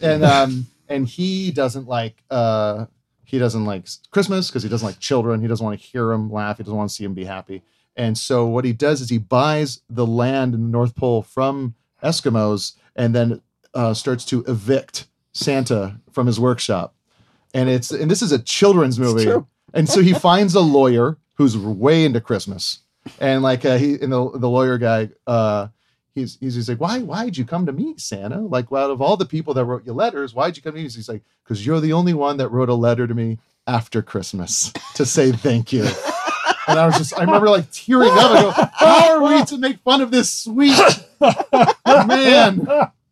and 0.00 0.24
um 0.24 0.66
and 0.88 1.08
he 1.08 1.50
doesn't 1.50 1.88
like 1.88 2.22
uh 2.30 2.86
he 3.24 3.38
doesn't 3.38 3.64
like 3.64 3.86
Christmas 4.10 4.48
because 4.48 4.62
he 4.62 4.68
doesn't 4.68 4.86
like 4.86 4.98
children. 5.00 5.40
He 5.42 5.48
doesn't 5.48 5.64
want 5.64 5.78
to 5.80 5.86
hear 5.86 6.08
them 6.08 6.30
laugh. 6.32 6.58
He 6.58 6.62
doesn't 6.62 6.76
want 6.76 6.88
to 6.90 6.94
see 6.94 7.04
them 7.04 7.14
be 7.14 7.24
happy. 7.24 7.62
And 7.98 8.16
so 8.16 8.46
what 8.46 8.64
he 8.64 8.72
does 8.72 9.00
is 9.00 9.10
he 9.10 9.18
buys 9.18 9.80
the 9.90 10.06
land 10.06 10.54
in 10.54 10.62
the 10.62 10.68
North 10.68 10.94
Pole 10.94 11.20
from 11.20 11.74
Eskimos 12.02 12.74
and 12.94 13.12
then 13.12 13.42
uh, 13.74 13.92
starts 13.92 14.24
to 14.26 14.44
evict 14.46 15.08
Santa 15.32 16.00
from 16.12 16.28
his 16.28 16.38
workshop. 16.38 16.94
And 17.52 17.68
it's 17.68 17.90
and 17.90 18.08
this 18.08 18.22
is 18.22 18.30
a 18.30 18.38
children's 18.38 19.00
movie. 19.00 19.28
And 19.74 19.88
so 19.88 20.00
he 20.00 20.12
finds 20.28 20.54
a 20.54 20.60
lawyer 20.60 21.18
who's 21.34 21.58
way 21.58 22.04
into 22.04 22.20
Christmas. 22.20 22.78
And 23.20 23.42
like 23.42 23.64
uh, 23.64 23.78
he 23.78 23.94
and 24.00 24.12
the 24.12 24.30
the 24.38 24.48
lawyer 24.48 24.78
guy 24.78 25.10
uh 25.26 25.68
he's 26.14 26.38
he's, 26.40 26.54
he's 26.54 26.68
like, 26.68 26.80
why 26.80 27.00
why'd 27.00 27.36
you 27.36 27.44
come 27.44 27.66
to 27.66 27.72
me, 27.72 27.94
Santa? 27.96 28.40
Like, 28.40 28.70
well, 28.70 28.84
out 28.84 28.90
of 28.92 29.02
all 29.02 29.16
the 29.16 29.26
people 29.26 29.54
that 29.54 29.64
wrote 29.64 29.84
you 29.84 29.92
letters, 29.92 30.34
why'd 30.34 30.56
you 30.56 30.62
come 30.62 30.72
to 30.72 30.78
me? 30.78 30.82
He's 30.82 31.08
like, 31.08 31.24
because 31.42 31.66
you're 31.66 31.80
the 31.80 31.94
only 31.94 32.14
one 32.14 32.36
that 32.36 32.50
wrote 32.50 32.68
a 32.68 32.74
letter 32.74 33.08
to 33.08 33.14
me 33.14 33.38
after 33.66 34.02
Christmas 34.02 34.72
to 34.94 35.04
say 35.04 35.32
thank 35.32 35.72
you. 35.72 35.88
And 36.68 36.78
I 36.78 36.86
was 36.86 36.96
just, 36.98 37.16
I 37.18 37.22
remember 37.22 37.48
like 37.48 37.70
tearing 37.72 38.10
up. 38.10 38.16
I 38.18 38.42
go, 38.42 38.50
how 38.74 39.10
are 39.16 39.22
we 39.22 39.44
to 39.46 39.58
make 39.58 39.78
fun 39.80 40.00
of 40.02 40.10
this 40.10 40.32
sweet 40.32 40.76
man? 41.86 42.66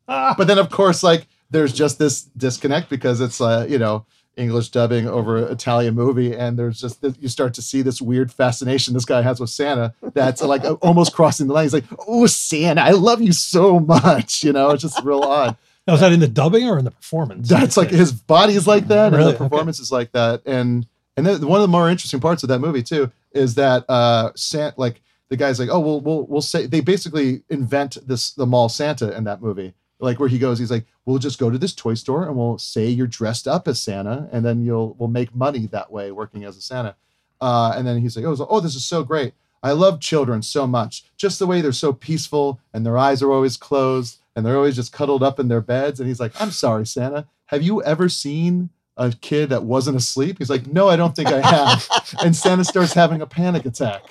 But 0.06 0.44
then, 0.44 0.58
of 0.58 0.70
course, 0.70 1.02
like 1.02 1.26
there's 1.50 1.72
just 1.72 1.98
this 1.98 2.22
disconnect 2.22 2.88
because 2.90 3.20
it's, 3.20 3.40
uh, 3.40 3.66
you 3.68 3.78
know, 3.78 4.04
English 4.36 4.68
dubbing 4.68 5.08
over 5.08 5.38
an 5.38 5.44
Italian 5.52 5.94
movie, 5.94 6.34
and 6.36 6.58
there's 6.58 6.78
just 6.78 7.00
this, 7.00 7.14
you 7.18 7.28
start 7.28 7.54
to 7.54 7.62
see 7.62 7.80
this 7.80 8.02
weird 8.02 8.30
fascination 8.30 8.92
this 8.92 9.06
guy 9.06 9.22
has 9.22 9.40
with 9.40 9.48
Santa 9.48 9.94
that's 10.12 10.42
like 10.42 10.62
almost 10.82 11.14
crossing 11.14 11.46
the 11.46 11.54
line. 11.54 11.64
He's 11.64 11.72
like, 11.72 11.84
"Oh, 12.06 12.26
Santa, 12.26 12.82
I 12.82 12.90
love 12.90 13.22
you 13.22 13.32
so 13.32 13.80
much," 13.80 14.44
you 14.44 14.52
know. 14.52 14.70
It's 14.70 14.82
just 14.82 15.02
real 15.02 15.22
odd. 15.22 15.56
Now, 15.86 15.94
was 15.94 16.00
that 16.02 16.12
in 16.12 16.20
the 16.20 16.28
dubbing 16.28 16.68
or 16.68 16.78
in 16.78 16.84
the 16.84 16.90
performance? 16.90 17.48
That's 17.48 17.78
like 17.78 17.88
his 17.88 18.12
body 18.12 18.52
is 18.54 18.66
like 18.66 18.88
that, 18.88 19.12
Really? 19.12 19.24
and 19.30 19.34
the 19.34 19.38
performance 19.38 19.80
is 19.80 19.90
like 19.90 20.12
that. 20.12 20.42
And 20.44 20.86
and 21.16 21.24
then 21.24 21.46
one 21.46 21.56
of 21.58 21.62
the 21.62 21.68
more 21.68 21.88
interesting 21.88 22.20
parts 22.20 22.42
of 22.42 22.50
that 22.50 22.58
movie 22.58 22.82
too 22.82 23.10
is 23.36 23.54
that 23.56 23.84
uh 23.88 24.32
Sant 24.34 24.78
like 24.78 25.02
the 25.28 25.36
guy's 25.36 25.58
like, 25.58 25.68
oh, 25.70 25.80
we'll 25.80 26.00
we'll 26.00 26.26
we'll 26.26 26.42
say 26.42 26.66
they 26.66 26.80
basically 26.80 27.42
invent 27.48 27.98
this 28.06 28.32
the 28.32 28.46
mall 28.46 28.68
Santa 28.68 29.16
in 29.16 29.24
that 29.24 29.42
movie. 29.42 29.74
Like 29.98 30.20
where 30.20 30.28
he 30.28 30.38
goes, 30.38 30.58
he's 30.58 30.70
like, 30.70 30.86
we'll 31.06 31.18
just 31.18 31.38
go 31.38 31.48
to 31.48 31.56
this 31.56 31.74
toy 31.74 31.94
store 31.94 32.26
and 32.26 32.36
we'll 32.36 32.58
say 32.58 32.86
you're 32.86 33.06
dressed 33.06 33.48
up 33.48 33.66
as 33.66 33.80
Santa, 33.80 34.28
and 34.30 34.44
then 34.44 34.62
you'll 34.62 34.94
we'll 34.98 35.08
make 35.08 35.34
money 35.34 35.66
that 35.68 35.90
way 35.90 36.12
working 36.12 36.44
as 36.44 36.56
a 36.56 36.60
Santa. 36.60 36.96
Uh, 37.40 37.72
and 37.76 37.86
then 37.86 38.00
he's 38.00 38.16
like, 38.16 38.24
oh, 38.24 38.46
oh, 38.48 38.60
this 38.60 38.74
is 38.74 38.84
so 38.84 39.02
great. 39.02 39.34
I 39.62 39.72
love 39.72 40.00
children 40.00 40.42
so 40.42 40.66
much. 40.66 41.04
Just 41.16 41.38
the 41.38 41.46
way 41.46 41.60
they're 41.60 41.72
so 41.72 41.92
peaceful 41.92 42.60
and 42.72 42.84
their 42.84 42.96
eyes 42.96 43.22
are 43.22 43.32
always 43.32 43.56
closed 43.56 44.18
and 44.34 44.44
they're 44.44 44.56
always 44.56 44.76
just 44.76 44.92
cuddled 44.92 45.22
up 45.22 45.40
in 45.40 45.48
their 45.48 45.60
beds. 45.60 45.98
And 45.98 46.08
he's 46.08 46.20
like, 46.20 46.32
I'm 46.40 46.50
sorry, 46.50 46.86
Santa. 46.86 47.26
Have 47.46 47.62
you 47.62 47.82
ever 47.82 48.08
seen 48.08 48.70
a 48.96 49.12
kid 49.12 49.50
that 49.50 49.64
wasn't 49.64 49.96
asleep? 49.96 50.38
He's 50.38 50.50
like, 50.50 50.66
No, 50.66 50.88
I 50.88 50.96
don't 50.96 51.14
think 51.14 51.28
I 51.28 51.40
have. 51.40 51.88
and 52.24 52.34
Santa 52.34 52.64
starts 52.64 52.92
having 52.92 53.20
a 53.22 53.26
panic 53.26 53.66
attack. 53.66 54.02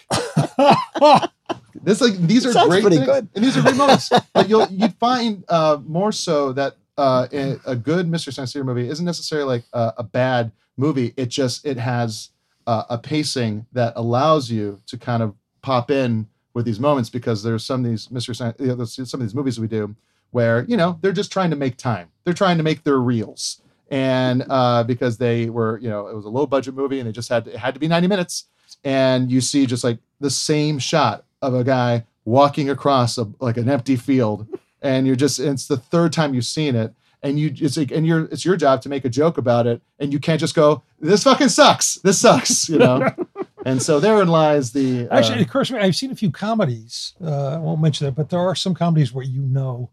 This 1.84 2.02
like 2.02 2.18
these 2.18 2.46
are 2.46 2.68
great 2.68 2.82
pretty 2.82 2.98
things. 2.98 3.08
good. 3.08 3.28
and 3.36 3.44
these 3.44 3.56
are 3.56 3.62
great 3.62 3.76
moments. 3.76 4.10
But 4.34 4.50
you'll 4.50 4.68
you'd 4.68 4.96
find 4.96 5.44
uh, 5.50 5.78
more 5.86 6.12
so 6.12 6.52
that 6.54 6.78
uh, 6.98 7.28
a, 7.32 7.58
a 7.66 7.76
good 7.76 8.08
Mr. 8.08 8.34
Theater 8.34 8.64
movie 8.64 8.90
isn't 8.90 9.06
necessarily 9.06 9.48
like 9.48 9.66
a, 9.74 9.94
a 9.98 10.04
bad 10.04 10.52
movie. 10.78 11.14
It 11.16 11.28
just 11.28 11.66
it 11.66 11.78
has 11.78 12.30
uh, 12.66 12.84
a 12.90 12.98
pacing 12.98 13.68
that 13.74 13.94
allows 13.96 14.50
you 14.50 14.82
to 14.88 14.98
kind 14.98 15.22
of 15.22 15.36
pop 15.62 15.92
in 15.92 16.28
with 16.56 16.66
these 16.66 16.80
moments 16.80 17.10
because 17.10 17.44
there's 17.44 17.64
some 17.64 17.84
of 17.86 17.92
these 17.92 18.10
Mystery 18.10 18.34
Science, 18.34 18.56
you 18.60 18.76
know, 18.76 18.86
some 18.86 19.20
of 19.20 19.28
these 19.28 19.36
movies 19.36 19.60
we 19.60 19.68
do 19.68 19.96
where 20.32 20.66
you 20.68 20.78
know 20.78 20.98
they're 21.02 21.12
just 21.12 21.32
trying 21.32 21.50
to 21.52 21.56
make 21.56 21.78
time. 21.78 22.10
They're 22.24 22.34
trying 22.34 22.58
to 22.58 22.64
make 22.64 22.84
their 22.84 22.98
reels, 22.98 23.62
and 23.90 24.44
uh, 24.50 24.84
because 24.84 25.18
they 25.18 25.50
were 25.50 25.80
you 25.80 25.90
know 25.90 26.08
it 26.08 26.16
was 26.16 26.26
a 26.26 26.30
low 26.30 26.46
budget 26.46 26.74
movie 26.74 27.00
and 27.00 27.08
they 27.08 27.12
just 27.12 27.30
had 27.30 27.48
it 27.48 27.56
had 27.56 27.74
to 27.74 27.80
be 27.80 27.88
90 27.88 28.08
minutes, 28.08 28.46
and 28.84 29.32
you 29.32 29.42
see 29.42 29.66
just 29.66 29.84
like 29.84 30.00
the 30.20 30.30
same 30.30 30.80
shot 30.80 31.26
of 31.42 31.54
a 31.54 31.64
guy 31.64 32.06
walking 32.26 32.70
across 32.70 33.18
a, 33.18 33.28
like 33.40 33.58
an 33.58 33.70
empty 33.70 33.96
field, 33.96 34.48
and 34.82 35.08
you're 35.08 35.16
just 35.16 35.40
it's 35.40 35.68
the 35.68 35.78
third 35.78 36.12
time 36.14 36.34
you've 36.34 36.46
seen 36.46 36.76
it. 36.76 36.94
And 37.24 37.40
you, 37.40 37.52
it's 37.56 37.76
like, 37.76 37.90
and 37.90 38.06
you're, 38.06 38.26
it's 38.26 38.46
your 38.46 38.56
job 38.56 38.84
to 38.84 38.90
make 38.90 39.04
a 39.04 39.10
joke 39.10 39.40
about 39.40 39.66
it, 39.66 39.82
and 39.98 40.14
you 40.14 40.20
can't 40.20 40.40
just 40.40 40.54
go, 40.54 40.84
"This 41.00 41.24
fucking 41.24 41.50
sucks. 41.50 41.96
This 41.96 42.20
sucks," 42.20 42.70
you 42.70 42.78
know. 42.78 43.10
and 43.66 43.82
so 43.82 44.00
therein 44.00 44.28
lies 44.28 44.74
the 44.74 45.08
uh, 45.10 45.18
Actually, 45.18 45.40
it 45.40 45.48
occurs 45.48 45.70
to 45.70 45.74
me, 45.74 45.80
I've 45.80 45.96
seen 45.96 46.12
a 46.12 46.16
few 46.16 46.30
comedies. 46.30 47.14
Uh, 47.20 47.56
I 47.56 47.58
won't 47.58 47.82
mention 47.82 48.06
that, 48.06 48.12
but 48.12 48.30
there 48.30 48.40
are 48.40 48.54
some 48.54 48.76
comedies 48.76 49.12
where 49.12 49.26
you 49.26 49.42
know 49.42 49.90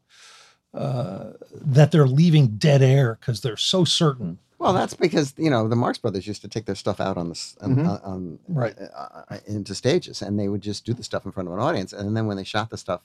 uh, 0.75 1.33
that 1.53 1.91
they're 1.91 2.07
leaving 2.07 2.57
dead 2.57 2.83
air 2.83 3.19
because 3.21 3.41
they're 3.43 3.57
so 3.57 3.85
certain. 3.85 4.39
Well, 4.59 4.73
that's 4.73 4.95
because 4.95 5.35
you 5.37 5.51
know 5.51 5.69
the 5.69 5.77
Marx 5.77 5.99
Brothers 5.99 6.27
used 6.27 6.43
to 6.43 6.49
take 6.49 6.67
their 6.67 6.75
stuff 6.77 7.01
out 7.01 7.17
on 7.17 7.29
the 7.29 7.35
s- 7.35 7.57
on, 7.61 7.77
Mhm. 7.77 7.89
on, 7.89 8.01
on 8.03 8.39
Right. 8.49 8.75
uh, 8.79 9.23
uh, 9.29 9.39
into 9.47 9.75
stages, 9.75 10.23
and 10.23 10.39
they 10.39 10.49
would 10.49 10.61
just 10.63 10.85
do 10.85 10.95
the 10.95 11.03
stuff 11.03 11.27
in 11.27 11.33
front 11.33 11.49
of 11.49 11.55
an 11.55 11.61
audience, 11.61 11.93
and 11.93 12.17
then 12.17 12.27
when 12.27 12.37
they 12.37 12.45
shot 12.45 12.71
the 12.71 12.77
stuff 12.79 13.01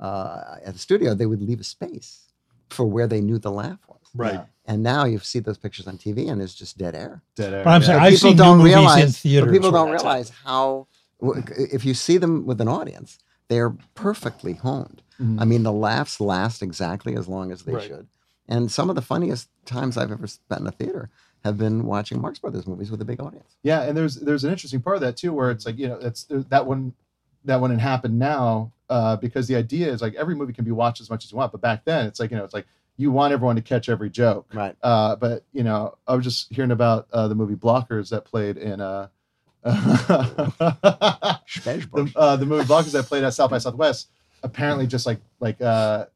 uh, 0.00 0.56
at 0.64 0.74
the 0.74 0.78
studio, 0.78 1.12
they 1.14 1.26
would 1.26 1.42
leave 1.42 1.60
a 1.60 1.64
space 1.64 2.20
for 2.70 2.84
where 2.86 3.06
they 3.08 3.20
knew 3.20 3.38
the 3.38 3.50
laugh 3.50 3.78
was. 3.88 3.98
Right. 4.14 4.40
And 4.64 4.82
now 4.82 5.04
you 5.06 5.18
see 5.18 5.38
those 5.40 5.58
pictures 5.58 5.86
on 5.88 5.98
TV, 5.98 6.28
and 6.30 6.40
it's 6.42 6.54
just 6.54 6.78
dead 6.78 6.94
air. 6.94 7.22
Dead 7.34 7.52
air. 7.54 7.64
But 7.64 7.70
I'm 7.70 7.82
saying 7.82 7.98
But 7.98 8.02
I've 8.04 8.12
people 8.12 8.28
seen 8.28 8.36
don't 8.36 8.58
movies 8.58 8.72
in 8.74 8.78
realize, 8.78 9.04
but 9.12 9.14
theaters 9.16 9.50
people 9.52 9.70
don't 9.72 9.90
that's 9.90 10.02
realize 10.04 10.30
how 10.44 10.86
if 11.20 11.84
you 11.84 11.94
see 11.94 12.16
them 12.18 12.46
with 12.46 12.60
an 12.60 12.68
audience, 12.68 13.18
they're 13.48 13.70
perfectly 13.94 14.52
honed. 14.54 15.02
Mhm. 15.20 15.40
I 15.40 15.44
mean, 15.44 15.62
the 15.62 15.72
laughs 15.72 16.20
last 16.20 16.62
exactly 16.62 17.16
as 17.16 17.28
long 17.28 17.52
as 17.52 17.62
they 17.62 17.72
Right. 17.74 17.88
should. 17.88 18.06
And 18.48 18.70
some 18.70 18.88
of 18.88 18.96
the 18.96 19.02
funniest 19.02 19.48
times 19.66 19.96
I've 19.98 20.10
ever 20.12 20.26
spent 20.26 20.62
in 20.62 20.66
a 20.66 20.70
theater 20.72 21.10
have 21.44 21.58
been 21.58 21.84
watching 21.84 22.20
Marx 22.20 22.38
Brothers 22.38 22.66
movies 22.66 22.90
with 22.90 23.00
a 23.02 23.04
big 23.04 23.20
audience. 23.20 23.56
Yeah, 23.62 23.82
and 23.82 23.96
there's 23.96 24.16
there's 24.16 24.44
an 24.44 24.50
interesting 24.50 24.80
part 24.80 24.96
of 24.96 25.02
that 25.02 25.16
too, 25.16 25.32
where 25.32 25.50
it's 25.50 25.66
like 25.66 25.78
you 25.78 25.88
know 25.88 25.98
that's 25.98 26.26
that 26.30 26.66
one 26.66 26.94
that 27.44 27.60
wouldn't 27.60 27.80
happen 27.80 28.18
now 28.18 28.72
uh, 28.90 29.16
because 29.16 29.46
the 29.48 29.56
idea 29.56 29.90
is 29.92 30.00
like 30.02 30.14
every 30.14 30.34
movie 30.34 30.52
can 30.52 30.64
be 30.64 30.70
watched 30.72 31.00
as 31.00 31.10
much 31.10 31.24
as 31.24 31.32
you 31.32 31.38
want, 31.38 31.52
but 31.52 31.60
back 31.60 31.84
then 31.84 32.06
it's 32.06 32.18
like 32.20 32.30
you 32.30 32.36
know 32.36 32.44
it's 32.44 32.54
like 32.54 32.66
you 32.96 33.12
want 33.12 33.32
everyone 33.32 33.54
to 33.56 33.62
catch 33.62 33.88
every 33.88 34.10
joke, 34.10 34.46
Right. 34.52 34.74
Uh, 34.82 35.14
but 35.16 35.44
you 35.52 35.62
know 35.62 35.96
I 36.08 36.14
was 36.14 36.24
just 36.24 36.52
hearing 36.52 36.72
about 36.72 37.06
uh, 37.12 37.28
the 37.28 37.34
movie 37.34 37.54
Blockers 37.54 38.08
that 38.10 38.24
played 38.24 38.56
in 38.56 38.80
uh, 38.80 39.08
the, 39.64 41.40
uh, 42.16 42.36
the 42.36 42.46
movie 42.46 42.64
Blockers 42.64 42.92
that 42.92 43.04
played 43.06 43.24
at 43.24 43.34
South 43.34 43.50
by 43.50 43.58
Southwest. 43.58 44.08
Apparently, 44.42 44.86
just 44.86 45.06
like 45.06 45.18
like 45.40 45.60
uh, 45.60 46.06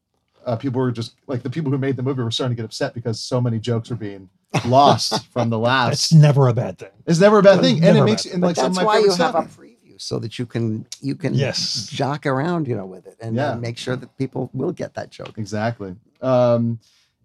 uh, 0.47 0.57
people 0.57 0.81
were 0.81 0.91
just 0.93 1.15
like 1.27 1.43
the 1.43 1.51
people 1.51 1.71
who 1.71 1.79
made 1.79 1.97
the 1.97 2.03
movie 2.03 2.23
were 2.23 2.31
starting 2.31 2.57
to 2.57 2.61
get 2.61 2.65
upset 2.67 2.95
because 2.95 3.21
so 3.21 3.41
many 3.41 3.59
jokes 3.59 3.91
were 3.91 3.97
being 3.97 4.29
lost 4.67 5.27
from 5.33 5.51
the 5.51 5.59
laughs. 5.59 5.95
It's 5.95 6.13
never 6.13 6.49
a 6.49 6.55
bad 6.55 6.79
thing. 6.79 6.91
It's 7.07 7.19
never 7.21 7.39
a 7.39 7.43
bad 7.43 7.61
thing, 7.61 7.83
and 7.85 7.97
it 7.97 8.05
makes 8.05 8.25
bad 8.25 8.33
and 8.35 8.41
But 8.41 8.47
like 8.49 8.57
some 8.57 8.67
of 8.67 8.75
that's 8.75 8.85
my 8.85 8.85
why 8.85 8.99
you 8.99 9.11
favorite 9.13 9.25
have 9.27 9.35
a 9.35 9.43
preview 9.49 10.01
so 10.01 10.19
that 10.19 10.39
you 10.39 10.47
can 10.47 10.87
you 11.01 11.15
can 11.15 11.35
Yes. 11.35 11.89
jock 11.91 12.27
around, 12.27 12.67
you 12.69 12.77
know, 12.77 12.87
with 12.87 13.07
it 13.07 13.17
and, 13.21 13.37
Yeah. 13.37 13.53
and 13.53 13.61
make 13.61 13.77
sure 13.79 13.97
that 13.97 14.17
people 14.19 14.51
will 14.53 14.73
get 14.73 14.95
that 14.95 15.11
joke. 15.11 15.35
Exactly. 15.37 15.95
Um, 16.21 16.79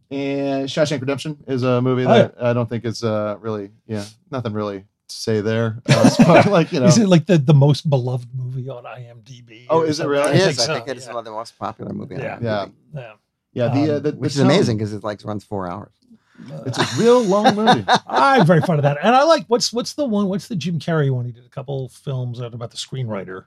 and 0.10 0.68
Shawshank 0.70 1.02
Redemption 1.02 1.38
is 1.48 1.64
a 1.64 1.82
movie 1.82 2.06
Oh, 2.06 2.16
yeah. 2.16 2.22
that 2.28 2.36
I 2.42 2.54
don't 2.54 2.70
think 2.70 2.86
is 2.86 3.04
uh, 3.04 3.36
really, 3.42 3.72
yeah, 3.88 4.06
nothing 4.32 4.54
really 4.54 4.80
to 4.80 4.86
say 5.10 5.42
there. 5.42 5.82
Uh, 5.90 6.04
as 6.06 6.16
far- 6.18 6.44
like 6.44 6.72
you 6.72 6.80
know, 6.82 6.86
Is 6.88 6.98
it 6.98 7.08
like 7.08 7.26
the, 7.26 7.38
the 7.38 7.54
most 7.54 7.90
beloved 7.90 8.28
movie 8.36 8.70
on 8.70 8.84
IMDb? 8.84 9.66
Oh, 9.70 9.80
or 9.82 9.86
is 9.86 10.00
it 10.00 10.08
really? 10.08 10.32
It 10.38 10.42
I 10.46 10.50
is. 10.50 10.58
so, 10.58 10.72
I 10.74 10.76
think 10.78 10.88
it 10.90 10.98
is 10.98 11.06
yeah. 11.06 11.14
one 11.14 11.20
of 11.20 11.26
the 11.26 11.32
most 11.32 11.58
popular 11.58 11.94
movies. 11.94 12.20
Yeah. 12.22 12.40
yeah, 12.42 12.66
Yeah. 12.94 13.14
yeah. 13.54 13.68
The, 13.74 13.94
uh, 13.94 13.98
Um, 13.98 14.04
the, 14.04 14.12
Which 14.14 14.34
the 14.34 14.40
is 14.42 14.46
amazing 14.46 14.78
because 14.78 14.94
it 14.94 15.04
like 15.04 15.24
runs 15.24 15.44
four 15.44 15.70
hours. 15.70 15.92
It's 16.68 16.78
a 16.78 16.86
real 17.02 17.22
long 17.24 17.56
movie. 17.56 17.84
I'm 18.08 18.46
very 18.46 18.62
fond 18.62 18.78
of 18.80 18.84
that. 18.84 18.98
And 19.02 19.16
I 19.16 19.24
like 19.24 19.46
what's 19.48 19.74
what's 19.74 19.94
the 19.94 20.06
one, 20.06 20.28
what's 20.28 20.48
the 20.48 20.56
Jim 20.56 20.78
Carrey 20.80 21.10
one? 21.10 21.26
He 21.26 21.32
did 21.32 21.46
a 21.46 21.50
couple 21.50 21.90
films 21.90 22.40
out 22.42 22.54
about 22.54 22.70
the 22.70 22.78
screenwriter. 22.78 23.46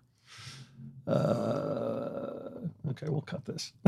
Uh, 1.06 2.68
okay, 2.90 3.06
we'll 3.08 3.20
cut 3.22 3.44
this. 3.44 3.72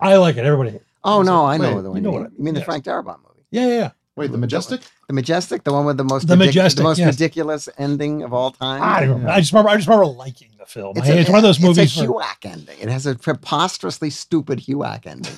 I 0.00 0.16
like 0.16 0.36
it. 0.36 0.44
Everybody. 0.44 0.80
Oh 1.04 1.22
no, 1.22 1.44
I 1.46 1.56
know 1.58 1.76
Wait, 1.76 1.82
the 1.82 1.90
one 1.90 1.96
you 2.02 2.02
you, 2.02 2.02
know 2.02 2.10
mean. 2.12 2.20
what 2.22 2.30
I- 2.30 2.34
you 2.38 2.44
mean 2.44 2.54
the 2.54 2.60
yes. 2.60 2.66
Frank 2.66 2.84
Darabont 2.84 3.18
movie. 3.18 3.44
Yeah, 3.50 3.66
yeah, 3.66 3.74
yeah. 3.78 3.90
Wait, 4.16 4.32
the 4.32 4.38
Majestic? 4.38 4.80
The 5.10 5.14
Majestic, 5.14 5.64
the 5.64 5.72
one 5.72 5.86
with 5.86 5.96
the 5.96 6.04
most 6.04 6.28
The 6.28 6.36
ridic- 6.36 6.46
Majestic, 6.46 6.76
the 6.76 6.82
most 6.84 6.98
yes. 7.00 7.14
ridiculous 7.14 7.68
ending 7.76 8.22
of 8.22 8.32
all 8.32 8.52
time. 8.52 8.80
I, 8.80 9.00
don't 9.00 9.08
remember. 9.08 9.30
I 9.32 9.40
just 9.40 9.50
remember. 9.52 9.70
I 9.70 9.74
just 9.74 9.88
remember 9.88 10.06
liking 10.06 10.50
the 10.56 10.66
film. 10.66 10.96
It's, 10.96 11.08
I- 11.08 11.14
a, 11.14 11.16
it's 11.16 11.28
one 11.28 11.38
of 11.38 11.42
those 11.42 11.58
movies. 11.58 11.78
It's 11.78 11.98
a 12.00 12.12
where- 12.12 12.24
HUAC 12.24 12.44
ending. 12.44 12.78
It 12.80 12.88
has 12.88 13.06
a 13.06 13.16
preposterously 13.16 14.10
stupid 14.10 14.60
HUAC 14.60 15.06
ending. 15.08 15.32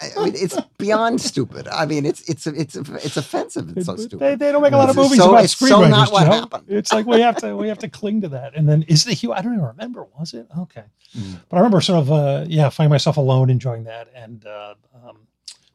I 0.00 0.24
mean, 0.24 0.32
it's 0.34 0.56
beyond 0.78 1.20
stupid. 1.30 1.68
I 1.68 1.86
mean, 1.86 2.04
it's 2.06 2.28
it's 2.28 2.48
it's 2.48 2.74
it's 2.74 3.16
offensive. 3.16 3.76
It's 3.76 3.86
so 3.86 3.94
stupid. 3.94 4.18
They, 4.18 4.34
they 4.34 4.50
don't 4.50 4.62
make 4.62 4.72
a 4.72 4.76
lot 4.76 4.90
of 4.90 4.96
It's 4.98 5.04
movies 5.04 5.18
so- 5.18 5.30
about 5.30 5.44
it's 5.44 5.56
so 5.56 5.86
not 5.86 6.10
what 6.10 6.24
Joe. 6.26 6.32
happened. 6.32 6.64
It's 6.66 6.92
like 6.92 7.06
we 7.06 7.20
have 7.20 7.36
to 7.36 7.54
we 7.56 7.68
have 7.68 7.78
to 7.78 7.88
cling 7.88 8.22
to 8.22 8.28
that. 8.30 8.56
And 8.56 8.68
then 8.68 8.82
is 8.88 9.04
the 9.04 9.12
Hugh? 9.14 9.32
I 9.32 9.42
don't 9.42 9.52
even 9.54 9.64
remember. 9.64 10.06
Was 10.18 10.34
it 10.34 10.48
okay? 10.58 10.82
Mm. 11.16 11.38
But 11.48 11.56
I 11.56 11.60
remember 11.60 11.80
sort 11.80 12.00
of 12.00 12.10
uh, 12.10 12.46
yeah, 12.48 12.68
finding 12.68 12.90
myself 12.90 13.16
alone 13.16 13.48
enjoying 13.48 13.84
that. 13.84 14.08
And 14.12 14.44
uh, 14.44 14.74
um, 15.06 15.18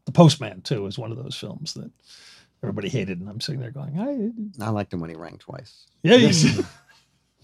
the 0.03 0.11
Postman 0.11 0.59
too 0.59 0.85
is 0.87 0.99
one 0.99 1.13
of 1.13 1.17
those 1.23 1.37
films 1.37 1.73
that 1.75 1.89
everybody 2.63 2.89
hated, 2.89 3.19
and 3.19 3.29
I'm 3.29 3.39
sitting 3.41 3.61
there 3.61 3.71
going, 3.71 3.99
I 4.59 4.65
I 4.65 4.69
liked 4.69 4.91
him 4.93 4.99
when 4.99 5.09
he 5.09 5.15
rang 5.15 5.37
twice. 5.37 5.85
yeah. 6.03 6.15
you- 6.15 6.63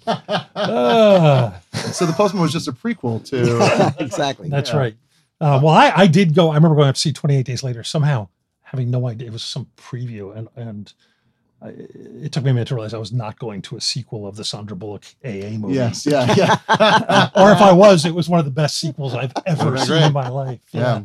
uh, 0.07 1.51
so 1.91 2.05
the 2.05 2.13
Postman 2.13 2.41
was 2.41 2.51
just 2.53 2.67
a 2.67 2.71
prequel 2.71 3.23
to. 3.29 3.93
exactly. 4.03 4.49
that's 4.49 4.71
Yeah. 4.71 4.77
right. 4.77 4.95
Uh, 5.41 5.59
well, 5.63 5.73
I, 5.73 5.91
I 5.95 6.07
did 6.07 6.33
go. 6.35 6.51
I 6.51 6.55
remember 6.55 6.75
going 6.75 6.89
up 6.89 6.95
to 6.95 7.01
see 7.01 7.13
28 7.13 7.45
Days 7.45 7.63
Later. 7.63 7.83
Somehow 7.83 8.27
having 8.61 8.89
no 8.91 9.07
idea 9.07 9.27
it 9.27 9.31
was 9.33 9.43
some 9.43 9.67
preview, 9.77 10.35
and 10.35 10.47
and 10.55 10.93
I, 11.61 11.69
it 12.23 12.31
took 12.31 12.45
me 12.45 12.51
a 12.51 12.53
minute 12.53 12.69
to 12.69 12.75
realize 12.75 12.93
I 12.93 12.97
was 12.99 13.11
not 13.11 13.37
going 13.37 13.61
to 13.63 13.75
a 13.75 13.81
sequel 13.81 14.25
of 14.25 14.37
the 14.37 14.45
Sandra 14.45 14.77
Bullock 14.77 15.03
AA 15.25 15.49
movie. 15.57 15.73
Yes, 15.73 16.05
yeah, 16.05 16.33
yeah. 16.37 17.29
or 17.35 17.51
if 17.51 17.59
I 17.59 17.73
was, 17.73 18.05
it 18.05 18.15
was 18.15 18.29
one 18.29 18.39
of 18.39 18.45
the 18.45 18.51
best 18.51 18.79
sequels 18.79 19.13
I've 19.13 19.33
ever 19.45 19.65
Would've 19.65 19.79
seen 19.81 19.87
great. 19.89 20.03
in 20.05 20.13
my 20.13 20.29
life. 20.29 20.59
Yeah. 20.71 21.01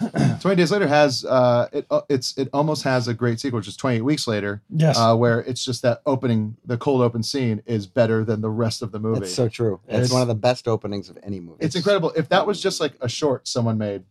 Twenty 0.40 0.56
Days 0.56 0.70
Later 0.70 0.86
has 0.86 1.24
uh, 1.24 1.68
it. 1.72 1.86
uh, 1.90 2.02
It's 2.10 2.36
it 2.36 2.48
almost 2.52 2.82
has 2.82 3.08
a 3.08 3.14
great 3.14 3.40
sequel, 3.40 3.56
which 3.58 3.68
is 3.68 3.76
Twenty 3.76 3.96
Eight 3.96 4.02
Weeks 4.02 4.26
Later. 4.28 4.62
Yes. 4.68 4.98
uh, 4.98 5.16
where 5.16 5.40
it's 5.40 5.64
just 5.64 5.80
that 5.82 6.02
opening, 6.04 6.56
the 6.66 6.76
cold 6.76 7.00
open 7.00 7.22
scene 7.22 7.62
is 7.66 7.86
better 7.86 8.22
than 8.24 8.42
the 8.42 8.50
rest 8.50 8.82
of 8.82 8.92
the 8.92 8.98
movie. 8.98 9.22
It's 9.22 9.34
so 9.34 9.48
true. 9.48 9.80
It's, 9.86 9.94
It's- 9.96 10.12
one 10.12 10.22
of 10.22 10.28
the 10.28 10.34
best 10.34 10.68
openings 10.68 11.08
of 11.08 11.18
any 11.22 11.40
movie. 11.40 11.58
It's 11.64 11.74
incredible. 11.74 12.12
If 12.16 12.28
that 12.28 12.46
was 12.46 12.60
just 12.62 12.80
like 12.80 12.92
a 13.00 13.08
short 13.08 13.48
someone 13.48 13.78
made, 13.78 14.04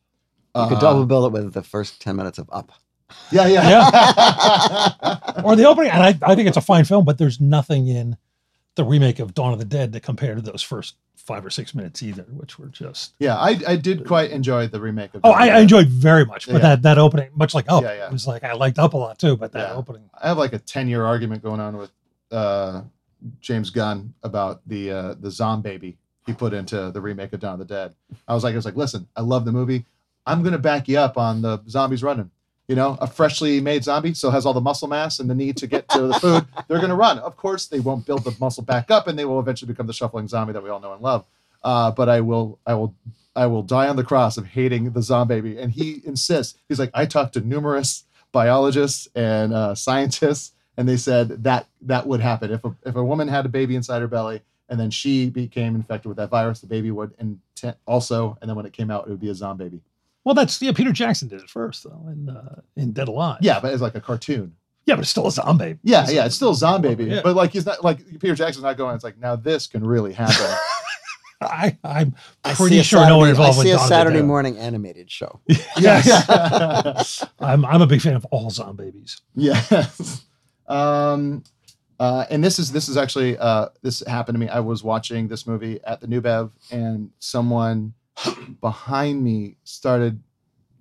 You 0.56 0.68
could 0.68 0.78
uh, 0.78 0.82
double 0.82 1.06
bill 1.06 1.26
it 1.28 1.32
with 1.32 1.54
the 1.54 1.64
first 1.64 2.02
ten 2.02 2.16
minutes 2.16 2.38
of 2.40 2.50
Up. 2.52 2.72
Yeah, 3.32 3.48
yeah, 3.48 3.70
yeah. 3.70 5.42
or 5.44 5.56
the 5.56 5.66
opening, 5.66 5.92
and 5.92 6.02
I, 6.02 6.18
I 6.24 6.36
think 6.36 6.48
it's 6.48 6.58
a 6.58 6.62
fine 6.62 6.86
film, 6.86 7.06
but 7.06 7.18
there's 7.18 7.40
nothing 7.40 7.88
in 7.88 8.18
the 8.76 8.84
remake 8.84 9.20
of 9.20 9.34
Dawn 9.34 9.54
of 9.54 9.60
the 9.60 9.66
Dead 9.66 9.94
to 9.94 10.00
compare 10.00 10.36
to 10.36 10.42
those 10.42 10.62
first 10.62 10.96
five 11.16 11.46
or 11.46 11.50
six 11.50 11.74
minutes 11.74 12.04
either, 12.04 12.24
which 12.24 12.60
were 12.60 12.68
just. 12.68 13.14
yeah. 13.20 13.36
I 13.38 13.60
I 13.68 13.76
did 13.78 14.06
quite 14.06 14.32
enjoy 14.32 14.68
the 14.68 14.80
remake 14.82 15.14
of. 15.14 15.22
Oh, 15.24 15.32
Dawn 15.32 15.42
of 15.42 15.48
I, 15.50 15.58
I 15.58 15.60
enjoyed 15.60 15.88
very 15.88 16.26
much, 16.26 16.46
but 16.48 16.54
Yeah. 16.56 16.60
that 16.60 16.82
that 16.84 16.98
opening, 16.98 17.30
much 17.36 17.54
like 17.54 17.66
Up, 17.70 17.84
Yeah, 17.84 17.94
yeah. 17.94 18.06
it 18.08 18.12
was 18.12 18.28
like 18.28 18.44
I 18.44 18.54
liked 18.54 18.80
Up 18.80 18.94
a 18.94 18.98
lot 18.98 19.18
too, 19.20 19.38
but 19.38 19.52
that 19.54 19.70
Yeah. 19.70 19.76
opening. 19.76 20.10
I 20.22 20.28
have 20.28 20.38
like 20.38 20.54
a 20.54 20.60
ten 20.60 20.88
year 20.88 21.06
argument 21.06 21.42
going 21.44 21.60
on 21.60 21.78
with 21.78 21.92
uh, 22.32 22.82
James 23.40 23.70
Gunn 23.70 24.14
about 24.24 24.62
the 24.68 24.92
uh, 24.92 25.14
the 25.20 25.32
zombie 25.32 25.98
he 26.26 26.34
put 26.34 26.54
into 26.54 26.90
the 26.92 27.00
remake 27.02 27.34
of 27.34 27.40
Dawn 27.40 27.54
of 27.54 27.60
the 27.60 27.66
Dead. 27.66 27.94
I 28.28 28.34
was 28.34 28.44
like, 28.44 28.54
I 28.54 28.56
was 28.58 28.66
like, 28.66 28.76
listen, 28.76 29.08
I 29.16 29.22
love 29.22 29.46
the 29.46 29.52
movie. 29.52 29.86
I'm 30.26 30.42
gonna 30.44 30.58
back 30.58 30.88
you 30.88 30.98
up 30.98 31.18
on 31.18 31.42
the 31.42 31.62
zombies 31.70 32.04
running. 32.04 32.30
You 32.68 32.76
know, 32.76 32.98
a 33.00 33.08
freshly 33.08 33.62
made 33.62 33.84
zombie 33.84 34.14
still 34.16 34.32
has 34.32 34.46
all 34.46 34.54
the 34.54 34.62
muscle 34.62 34.88
mass 34.88 35.20
and 35.20 35.30
the 35.30 35.36
need 35.36 35.58
to 35.58 35.68
get 35.68 35.88
to 35.90 36.08
the 36.08 36.14
food. 36.16 36.46
They're 36.68 36.80
gonna 36.80 36.96
run. 36.96 37.20
Of 37.20 37.38
course, 37.38 37.68
they 37.68 37.80
won't 37.80 38.06
build 38.06 38.24
the 38.24 38.36
muscle 38.40 38.64
back 38.64 38.90
up, 38.90 39.08
and 39.08 39.18
they 39.18 39.26
will 39.26 39.40
eventually 39.40 39.72
become 39.72 39.88
the 39.88 39.94
shuffling 39.94 40.28
zombie 40.28 40.54
that 40.54 40.64
we 40.64 40.70
all 40.70 40.80
know 40.80 40.94
and 40.94 41.02
love. 41.02 41.26
Uh, 41.64 41.92
but 41.92 42.10
I 42.10 42.22
will, 42.22 42.60
I 42.66 42.74
will, 42.74 42.96
I 43.36 43.46
will 43.48 43.64
die 43.64 43.88
on 43.88 43.96
the 43.96 44.04
cross 44.04 44.38
of 44.38 44.46
hating 44.48 44.92
the 44.92 45.02
zombie. 45.02 45.58
And 45.58 45.72
he 45.72 46.02
insists. 46.06 46.58
He's 46.68 46.80
like, 46.80 46.92
I 46.94 47.06
talked 47.06 47.34
to 47.34 47.42
numerous 47.42 48.04
biologists 48.32 49.08
and 49.16 49.54
uh, 49.54 49.76
scientists, 49.76 50.54
and 50.78 50.90
they 50.90 50.98
said 50.98 51.44
that 51.44 51.68
that 51.82 52.08
would 52.08 52.20
happen 52.20 52.52
if 52.52 52.64
a, 52.64 52.76
if 52.86 52.96
a 52.96 53.04
woman 53.04 53.28
had 53.28 53.46
a 53.46 53.50
baby 53.50 53.76
inside 53.76 54.02
her 54.02 54.08
belly 54.08 54.42
and 54.70 54.80
then 54.80 54.90
she 54.90 55.30
became 55.30 55.76
infected 55.76 56.10
with 56.10 56.18
that 56.18 56.30
virus, 56.30 56.60
the 56.60 56.68
baby 56.68 56.92
would 56.92 57.14
and 57.20 57.40
also, 57.86 58.38
and 58.42 58.50
then 58.50 58.56
when 58.56 58.66
it 58.66 58.74
came 58.74 58.92
out, 58.92 59.08
it 59.08 59.10
would 59.10 59.20
be 59.20 59.30
a 59.30 59.36
zombie 59.36 59.66
baby. 59.66 59.82
Well, 60.26 60.36
that's 60.36 60.62
yeah. 60.62 60.72
Peter 60.74 60.92
Jackson 60.92 61.28
did 61.30 61.42
it 61.42 61.50
first 61.50 61.84
though, 61.84 62.08
in 62.12 62.28
uh, 62.30 62.60
in 62.76 62.92
Dead 62.92 63.08
Alive. 63.08 63.38
Yeah, 63.42 63.60
but 63.62 63.72
it's 63.72 63.82
like 63.82 63.96
a 63.96 64.02
cartoon. 64.02 64.56
yeah, 64.86 64.96
but 64.96 65.02
it's 65.02 65.10
still 65.12 65.28
a 65.28 65.32
zombie. 65.32 65.78
Yeah, 65.84 66.10
yeah, 66.10 66.26
it's 66.26 66.36
still 66.36 66.52
a 66.52 66.56
zombie 66.56 66.90
baby, 66.96 67.06
Yeah. 67.12 67.22
but 67.24 67.36
like 67.36 67.52
he's 67.52 67.66
not 67.66 67.84
like 67.84 68.00
Peter 68.20 68.36
Jackson's 68.36 68.64
not 68.64 68.76
going. 68.76 68.96
It's 68.96 69.04
like 69.04 69.18
now 69.20 69.36
this 69.38 69.68
can 69.68 69.86
really 69.86 70.12
happen. 70.14 70.36
I 71.42 71.78
I'm 71.84 72.16
pretty 72.56 72.80
a 72.80 72.84
sure 72.84 73.06
no 73.06 73.18
one 73.20 73.28
Saturday- 73.28 73.30
involved 73.30 73.60
I 73.60 73.64
see 73.64 73.68
with 73.70 73.76
a 73.76 73.78
Dawn 73.80 73.88
Saturday 73.88 74.16
Dead. 74.18 74.26
morning 74.26 74.58
animated 74.58 75.12
show. 75.12 75.42
yeah, 75.78 76.02
yeah. 76.06 77.04
I'm 77.40 77.64
I'm 77.66 77.82
a 77.82 77.88
big 77.88 78.02
fan 78.02 78.16
of 78.16 78.26
all 78.32 78.50
zombie 78.50 78.86
zombies. 78.86 79.22
Yes. 79.36 80.26
Um, 80.68 81.44
uh, 82.00 82.26
and 82.30 82.44
this 82.44 82.58
is 82.58 82.72
this 82.72 82.90
is 82.90 82.98
actually 82.98 83.38
uh, 83.38 83.68
this 83.82 84.02
happened 84.08 84.36
to 84.36 84.40
me. 84.40 84.50
I 84.50 84.60
was 84.62 84.84
watching 84.84 85.28
this 85.28 85.46
movie 85.46 85.80
at 85.86 86.02
the 86.02 86.08
New 86.08 86.22
Bev, 86.22 86.52
and 86.72 87.12
someone 87.20 87.94
behind 88.62 89.24
me 89.24 89.58
started, 89.64 90.22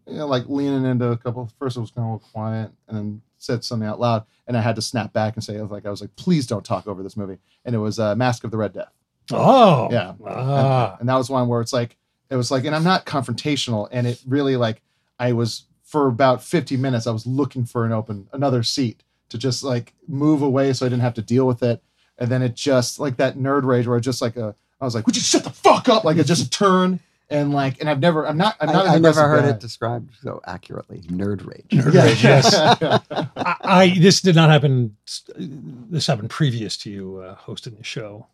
you 0.06 0.14
know, 0.14 0.26
like 0.26 0.44
leaning 0.48 0.84
into 0.84 1.08
a 1.08 1.16
couple. 1.16 1.50
First, 1.58 1.76
it 1.76 1.80
was 1.80 1.90
kind 1.90 2.14
of 2.14 2.22
quiet, 2.32 2.70
and 2.88 2.96
then 2.96 3.22
said 3.38 3.64
something 3.64 3.88
out 3.88 4.00
loud, 4.00 4.24
and 4.46 4.56
I 4.56 4.60
had 4.60 4.76
to 4.76 4.82
snap 4.82 5.12
back 5.12 5.34
and 5.34 5.44
say, 5.44 5.58
I 5.58 5.62
was 5.62 5.70
like, 5.70 5.86
I 5.86 5.90
was 5.90 6.00
like, 6.00 6.14
please 6.16 6.46
don't 6.46 6.64
talk 6.64 6.86
over 6.86 7.02
this 7.02 7.16
movie. 7.16 7.38
And 7.64 7.74
it 7.74 7.78
was 7.78 7.98
uh, 7.98 8.14
Mask 8.14 8.44
of 8.44 8.50
the 8.50 8.56
Red 8.56 8.72
Death. 8.72 8.92
Oh, 9.32 9.88
Yeah. 9.90 10.12
Ah. 10.26 10.92
And, 10.92 11.00
and 11.00 11.08
that 11.08 11.16
was 11.16 11.30
one 11.30 11.48
where 11.48 11.60
it's 11.60 11.72
like, 11.72 11.96
it 12.30 12.36
was 12.36 12.50
like, 12.50 12.64
and 12.64 12.74
I'm 12.74 12.84
not 12.84 13.06
confrontational. 13.06 13.88
And 13.90 14.06
it 14.06 14.20
really 14.26 14.56
like, 14.56 14.82
I 15.18 15.32
was 15.32 15.64
for 15.84 16.08
about 16.08 16.42
50 16.42 16.76
minutes, 16.76 17.06
I 17.06 17.12
was 17.12 17.26
looking 17.26 17.64
for 17.64 17.84
an 17.84 17.92
open, 17.92 18.28
another 18.32 18.62
seat 18.62 19.02
to 19.28 19.38
just 19.38 19.62
like 19.62 19.94
move 20.08 20.42
away 20.42 20.72
so 20.72 20.84
I 20.84 20.88
didn't 20.88 21.02
have 21.02 21.14
to 21.14 21.22
deal 21.22 21.46
with 21.46 21.62
it. 21.62 21.82
And 22.18 22.30
then 22.30 22.42
it 22.42 22.54
just 22.54 22.98
like 22.98 23.16
that 23.16 23.36
nerd 23.36 23.64
rage 23.64 23.86
where 23.86 23.98
just 24.00 24.20
like 24.20 24.36
a, 24.36 24.54
I 24.80 24.84
was 24.84 24.94
like, 24.94 25.06
would 25.06 25.16
you 25.16 25.22
shut 25.22 25.44
the 25.44 25.50
fuck 25.50 25.88
up? 25.88 26.04
Like 26.04 26.16
it 26.16 26.24
just 26.24 26.52
turned 26.52 27.00
and 27.30 27.52
like, 27.52 27.80
and 27.80 27.88
I've 27.88 28.00
never, 28.00 28.26
I'm 28.26 28.36
not, 28.36 28.56
I'm 28.60 28.72
not, 28.72 28.86
I, 28.86 28.92
have 28.92 29.02
never 29.02 29.22
heard 29.28 29.42
guy. 29.44 29.50
it 29.50 29.60
described 29.60 30.10
so 30.22 30.40
accurately. 30.46 31.00
Nerd 31.02 31.46
rage. 31.46 31.66
Nerd 31.70 31.94
Yeah. 31.94 32.04
rage, 32.04 32.24
yes. 32.24 32.54
I, 33.36 33.56
I 33.62 33.98
this 33.98 34.20
did 34.20 34.34
not 34.36 34.50
happen. 34.50 34.96
This 35.36 36.06
happened 36.06 36.30
previous 36.30 36.76
to 36.78 36.90
you 36.90 37.18
uh, 37.18 37.34
hosting 37.36 37.74
the 37.76 37.84
show. 37.84 38.26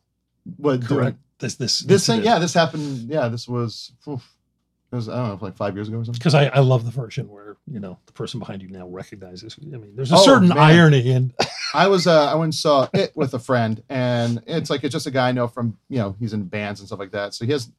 What, 0.57 0.81
doing- 0.81 0.89
Correct. 1.01 1.19
This 1.39 1.55
this 1.55 1.79
This 1.81 2.07
thing, 2.07 2.23
yeah, 2.23 2.39
this 2.39 2.53
happened. 2.53 3.09
Yeah, 3.09 3.29
this 3.29 3.49
was, 3.49 3.93
oof, 4.07 4.23
it 4.93 4.97
was, 4.97 5.09
I 5.09 5.17
don't 5.17 5.29
know, 5.29 5.47
like 5.47 5.57
five 5.57 5.75
years 5.75 5.89
ago 5.89 5.97
or 5.99 6.05
something. 6.05 6.19
because 6.19 6.35
I, 6.35 6.47
I 6.49 6.59
love 6.59 6.85
the 6.85 6.91
version 6.91 7.31
where 7.31 7.57
you 7.67 7.81
know 7.81 7.99
the 8.05 8.13
person 8.13 8.41
behind 8.41 8.61
you 8.61 8.69
now 8.69 8.87
recognizes. 8.89 9.57
I 9.63 9.65
mean, 9.79 9.95
there's 9.97 10.13
a 10.13 10.17
Oh, 10.17 10.23
certain 10.23 10.49
man. 10.49 10.59
irony 10.59 11.11
in. 11.11 11.33
I 11.75 11.87
was 11.87 12.07
uh, 12.07 12.27
I 12.27 12.35
went 12.35 12.45
and 12.49 12.55
saw 12.55 12.89
it 12.93 13.13
with 13.17 13.33
a 13.33 13.39
friend, 13.39 13.83
and 13.89 14.43
it's 14.47 14.69
like 14.69 14.85
it's 14.85 14.93
just 14.93 15.07
a 15.07 15.11
guy 15.11 15.29
I 15.29 15.33
know 15.33 15.49
from 15.49 15.79
you 15.89 15.99
know 15.99 16.15
he's 16.19 16.33
in 16.35 16.43
bands 16.45 16.81
and 16.81 16.87
stuff 16.89 16.99
like 16.99 17.13
that. 17.13 17.33
So 17.33 17.47
he 17.47 17.53
has 17.53 17.71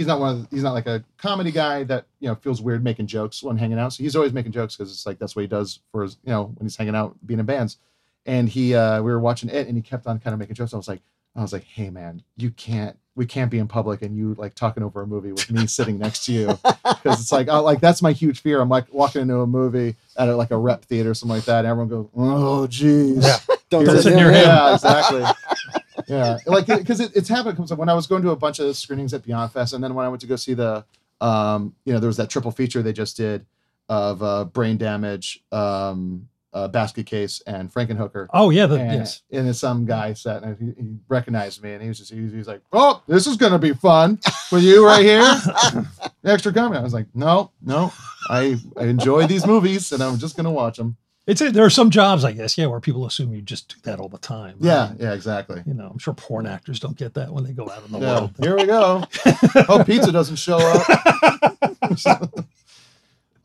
he's 0.00 0.06
not 0.06 0.18
one 0.18 0.30
of 0.30 0.40
the, 0.48 0.56
he's 0.56 0.62
not 0.62 0.72
like 0.72 0.86
a 0.86 1.04
comedy 1.18 1.50
guy 1.50 1.84
that 1.84 2.06
you 2.20 2.28
know 2.28 2.34
feels 2.34 2.62
weird 2.62 2.82
making 2.82 3.06
jokes 3.06 3.42
when 3.42 3.58
hanging 3.58 3.78
out. 3.78 3.92
So 3.92 4.02
he's 4.02 4.16
always 4.16 4.32
making 4.32 4.52
jokes 4.52 4.74
because 4.74 4.90
it's 4.90 5.04
like 5.04 5.18
that's 5.18 5.36
what 5.36 5.42
he 5.42 5.46
does 5.46 5.80
for 5.92 6.04
his 6.04 6.16
you 6.24 6.30
know 6.30 6.44
when 6.56 6.64
he's 6.64 6.74
hanging 6.74 6.94
out 6.94 7.14
being 7.26 7.38
in 7.38 7.44
bands. 7.44 7.76
And 8.24 8.48
he 8.48 8.74
uh, 8.74 9.02
we 9.02 9.10
were 9.12 9.20
watching 9.20 9.50
it, 9.50 9.66
and 9.66 9.76
he 9.76 9.82
kept 9.82 10.06
on 10.06 10.18
kind 10.18 10.32
of 10.32 10.40
making 10.40 10.54
jokes. 10.54 10.72
I 10.72 10.78
was 10.78 10.88
like 10.88 11.02
I 11.36 11.42
was 11.42 11.52
like, 11.52 11.64
hey 11.64 11.90
man, 11.90 12.22
you 12.38 12.50
can't 12.50 12.96
we 13.14 13.26
can't 13.26 13.50
be 13.50 13.58
in 13.58 13.68
public 13.68 14.00
and 14.00 14.16
you 14.16 14.32
like 14.38 14.54
talking 14.54 14.82
over 14.82 15.02
a 15.02 15.06
movie 15.06 15.32
with 15.32 15.50
me 15.50 15.66
sitting 15.66 15.98
next 15.98 16.24
to 16.24 16.32
you 16.32 16.46
because 16.64 17.20
it's 17.20 17.30
like 17.32 17.48
oh, 17.50 17.62
like 17.62 17.80
that's 17.80 18.00
my 18.00 18.12
huge 18.12 18.40
fear. 18.40 18.62
I'm 18.62 18.70
like 18.70 18.86
walking 18.94 19.20
into 19.20 19.36
a 19.40 19.46
movie 19.46 19.96
at 20.16 20.28
a, 20.28 20.34
like 20.34 20.50
a 20.50 20.56
rep 20.56 20.86
theater 20.86 21.10
or 21.10 21.14
something 21.14 21.36
like 21.36 21.44
that, 21.44 21.58
and 21.58 21.66
everyone 21.68 21.88
goes, 21.90 22.08
"Oh, 22.16 22.66
geez, 22.66 23.22
Yeah. 23.26 23.36
Don't 23.68 23.84
Here's- 23.84 24.04
sit 24.04 24.14
near 24.16 24.32
him. 24.32 24.46
Yeah, 24.46 24.74
exactly. 24.74 25.24
yeah, 26.10 26.38
like 26.46 26.66
because 26.66 27.00
it, 27.00 27.12
it's 27.14 27.28
happened. 27.28 27.56
'cause 27.56 27.72
when 27.72 27.88
I 27.88 27.94
was 27.94 28.06
going 28.06 28.22
to 28.22 28.30
a 28.30 28.36
bunch 28.36 28.58
of 28.58 28.76
screenings 28.76 29.14
at 29.14 29.22
Beyond 29.22 29.52
Fest, 29.52 29.72
and 29.72 29.82
then 29.82 29.94
when 29.94 30.04
I 30.04 30.08
went 30.08 30.20
to 30.22 30.26
go 30.26 30.36
see 30.36 30.54
the, 30.54 30.84
um, 31.20 31.74
you 31.84 31.92
know, 31.92 32.00
there 32.00 32.08
was 32.08 32.16
that 32.18 32.30
triple 32.30 32.50
feature 32.50 32.82
they 32.82 32.92
just 32.92 33.16
did 33.16 33.46
of 33.88 34.22
uh, 34.22 34.44
Brain 34.44 34.76
Damage, 34.76 35.42
um, 35.52 36.28
uh, 36.52 36.68
Basket 36.68 37.06
Case, 37.06 37.42
and 37.46 37.72
Frankenhooker. 37.72 38.26
Oh 38.32 38.50
yeah, 38.50 38.66
the, 38.66 38.80
And, 38.80 38.92
yes. 38.92 39.22
and 39.30 39.46
then 39.46 39.54
some 39.54 39.84
guy 39.86 40.12
sat 40.14 40.42
and 40.42 40.56
he, 40.76 40.82
he 40.82 40.90
recognized 41.08 41.62
me, 41.62 41.72
and 41.72 41.82
he 41.82 41.88
was 41.88 41.98
just 41.98 42.12
he 42.12 42.20
was, 42.20 42.32
he 42.32 42.38
was 42.38 42.48
like, 42.48 42.62
"Oh, 42.72 43.02
this 43.06 43.26
is 43.26 43.36
gonna 43.36 43.58
be 43.58 43.72
fun 43.72 44.18
with 44.52 44.62
you 44.62 44.84
right 44.86 45.04
here." 45.04 45.22
Extra 46.24 46.52
comment. 46.52 46.80
I 46.80 46.84
was 46.84 46.94
like, 46.94 47.06
"No, 47.14 47.50
no, 47.62 47.92
I, 48.28 48.58
I 48.76 48.84
enjoy 48.84 49.26
these 49.26 49.46
movies, 49.46 49.92
and 49.92 50.02
I'm 50.02 50.18
just 50.18 50.36
gonna 50.36 50.50
watch 50.50 50.76
them." 50.76 50.96
It's 51.30 51.40
a, 51.40 51.50
there 51.50 51.64
are 51.64 51.70
some 51.70 51.90
jobs, 51.90 52.24
I 52.24 52.32
guess, 52.32 52.58
yeah, 52.58 52.66
where 52.66 52.80
people 52.80 53.06
assume 53.06 53.32
you 53.32 53.40
just 53.40 53.68
do 53.68 53.76
that 53.84 54.00
all 54.00 54.08
the 54.08 54.18
time. 54.18 54.56
Yeah, 54.60 54.88
right? 54.88 54.96
yeah, 55.00 55.12
exactly. 55.12 55.62
You 55.64 55.74
know, 55.74 55.88
I'm 55.92 55.98
sure 55.98 56.12
porn 56.14 56.46
actors 56.46 56.80
don't 56.80 56.96
get 56.96 57.14
that 57.14 57.32
when 57.32 57.44
they 57.44 57.52
go 57.52 57.70
out 57.70 57.84
in 57.86 57.92
the 57.92 58.00
Yeah, 58.00 58.14
world. 58.20 58.34
here 58.40 58.56
we 58.56 58.66
go. 58.66 59.04
Hope 59.68 59.86
pizza 59.86 60.10
doesn't 60.10 60.36
show 60.36 60.58
up. 60.58 62.30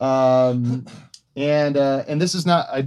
um, 0.00 0.84
and 1.36 1.76
uh, 1.76 2.04
and 2.08 2.20
this 2.20 2.34
is 2.34 2.46
not 2.46 2.66
I. 2.70 2.86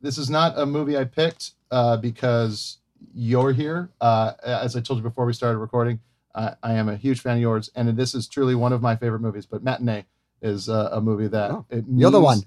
This 0.00 0.18
is 0.18 0.30
not 0.30 0.58
a 0.58 0.64
movie 0.64 0.96
I 0.96 1.04
picked 1.04 1.52
uh, 1.70 1.96
because 1.98 2.78
you're 3.14 3.52
here. 3.52 3.90
Uh, 4.00 4.32
as 4.42 4.76
I 4.76 4.80
told 4.80 4.98
you 4.98 5.02
before 5.02 5.26
we 5.26 5.32
started 5.32 5.58
recording, 5.58 6.00
I, 6.34 6.54
I 6.62 6.72
am 6.74 6.88
a 6.88 6.96
huge 6.96 7.20
fan 7.20 7.36
of 7.36 7.40
yours, 7.42 7.70
and 7.74 7.88
this 7.96 8.14
is 8.14 8.26
truly 8.28 8.54
one 8.54 8.72
of 8.72 8.80
my 8.82 8.96
favorite 8.96 9.20
movies. 9.20 9.46
But 9.46 9.62
Matinee 9.62 10.04
is 10.42 10.68
uh, 10.68 10.88
a 10.92 11.00
movie 11.00 11.28
that 11.28 11.50
Oh, 11.50 11.66
it 11.70 11.84
You're 11.88 12.10
the 12.10 12.18
means- 12.18 12.24
one. 12.24 12.38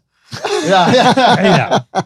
Yeah, 0.63 0.91
yeah. 0.93 1.83
Hey 1.93 2.01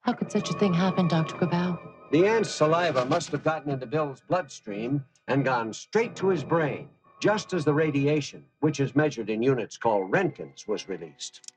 How 0.00 0.12
could 0.12 0.30
such 0.30 0.50
a 0.50 0.54
thing 0.54 0.72
happen, 0.72 1.08
Dr. 1.08 1.36
Gabao? 1.36 1.78
The 2.10 2.26
ant's 2.26 2.50
saliva 2.50 3.04
must 3.04 3.30
have 3.32 3.44
gotten 3.44 3.70
into 3.70 3.86
Bill's 3.86 4.22
bloodstream 4.28 5.04
and 5.26 5.44
gone 5.44 5.72
straight 5.72 6.16
to 6.16 6.28
his 6.28 6.42
brain, 6.42 6.88
just 7.20 7.52
as 7.52 7.64
the 7.64 7.74
radiation, 7.74 8.44
which 8.60 8.80
is 8.80 8.96
measured 8.96 9.28
in 9.28 9.42
units 9.42 9.76
called 9.76 10.10
Roentgens, 10.10 10.66
was 10.66 10.88
released. 10.88 11.52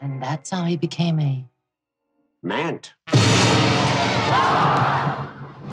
And 0.00 0.20
that's 0.20 0.50
how 0.50 0.64
he 0.64 0.76
became 0.76 1.20
a. 1.20 1.44
Mant. 2.42 2.92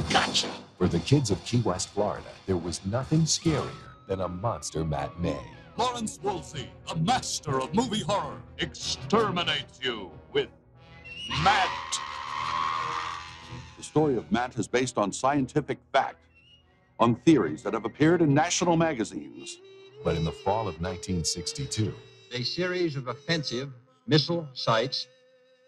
Gotcha. 0.09 0.49
For 0.77 0.87
the 0.87 0.99
kids 0.99 1.31
of 1.31 1.43
Key 1.43 1.61
West, 1.61 1.89
Florida, 1.89 2.29
there 2.45 2.57
was 2.57 2.85
nothing 2.85 3.21
scarier 3.21 3.71
than 4.07 4.21
a 4.21 4.27
monster 4.27 4.85
matinee. 4.85 5.58
Lawrence 5.79 6.19
Woolsey, 6.21 6.69
a 6.91 6.95
master 6.97 7.61
of 7.61 7.73
movie 7.73 8.01
horror, 8.01 8.41
exterminates 8.57 9.79
you 9.81 10.11
with 10.33 10.49
Mant. 11.41 11.69
The 13.77 13.83
story 13.83 14.17
of 14.17 14.29
Mant 14.29 14.59
is 14.59 14.67
based 14.67 14.97
on 14.97 15.13
scientific 15.13 15.77
fact, 15.93 16.17
on 16.99 17.15
theories 17.15 17.63
that 17.63 17.73
have 17.73 17.85
appeared 17.85 18.21
in 18.21 18.33
national 18.33 18.75
magazines. 18.75 19.59
But 20.03 20.17
in 20.17 20.25
the 20.25 20.33
fall 20.33 20.67
of 20.67 20.81
1962, 20.81 21.93
A 22.33 22.43
series 22.43 22.97
of 22.97 23.07
offensive 23.07 23.71
missile 24.05 24.49
sites 24.53 25.07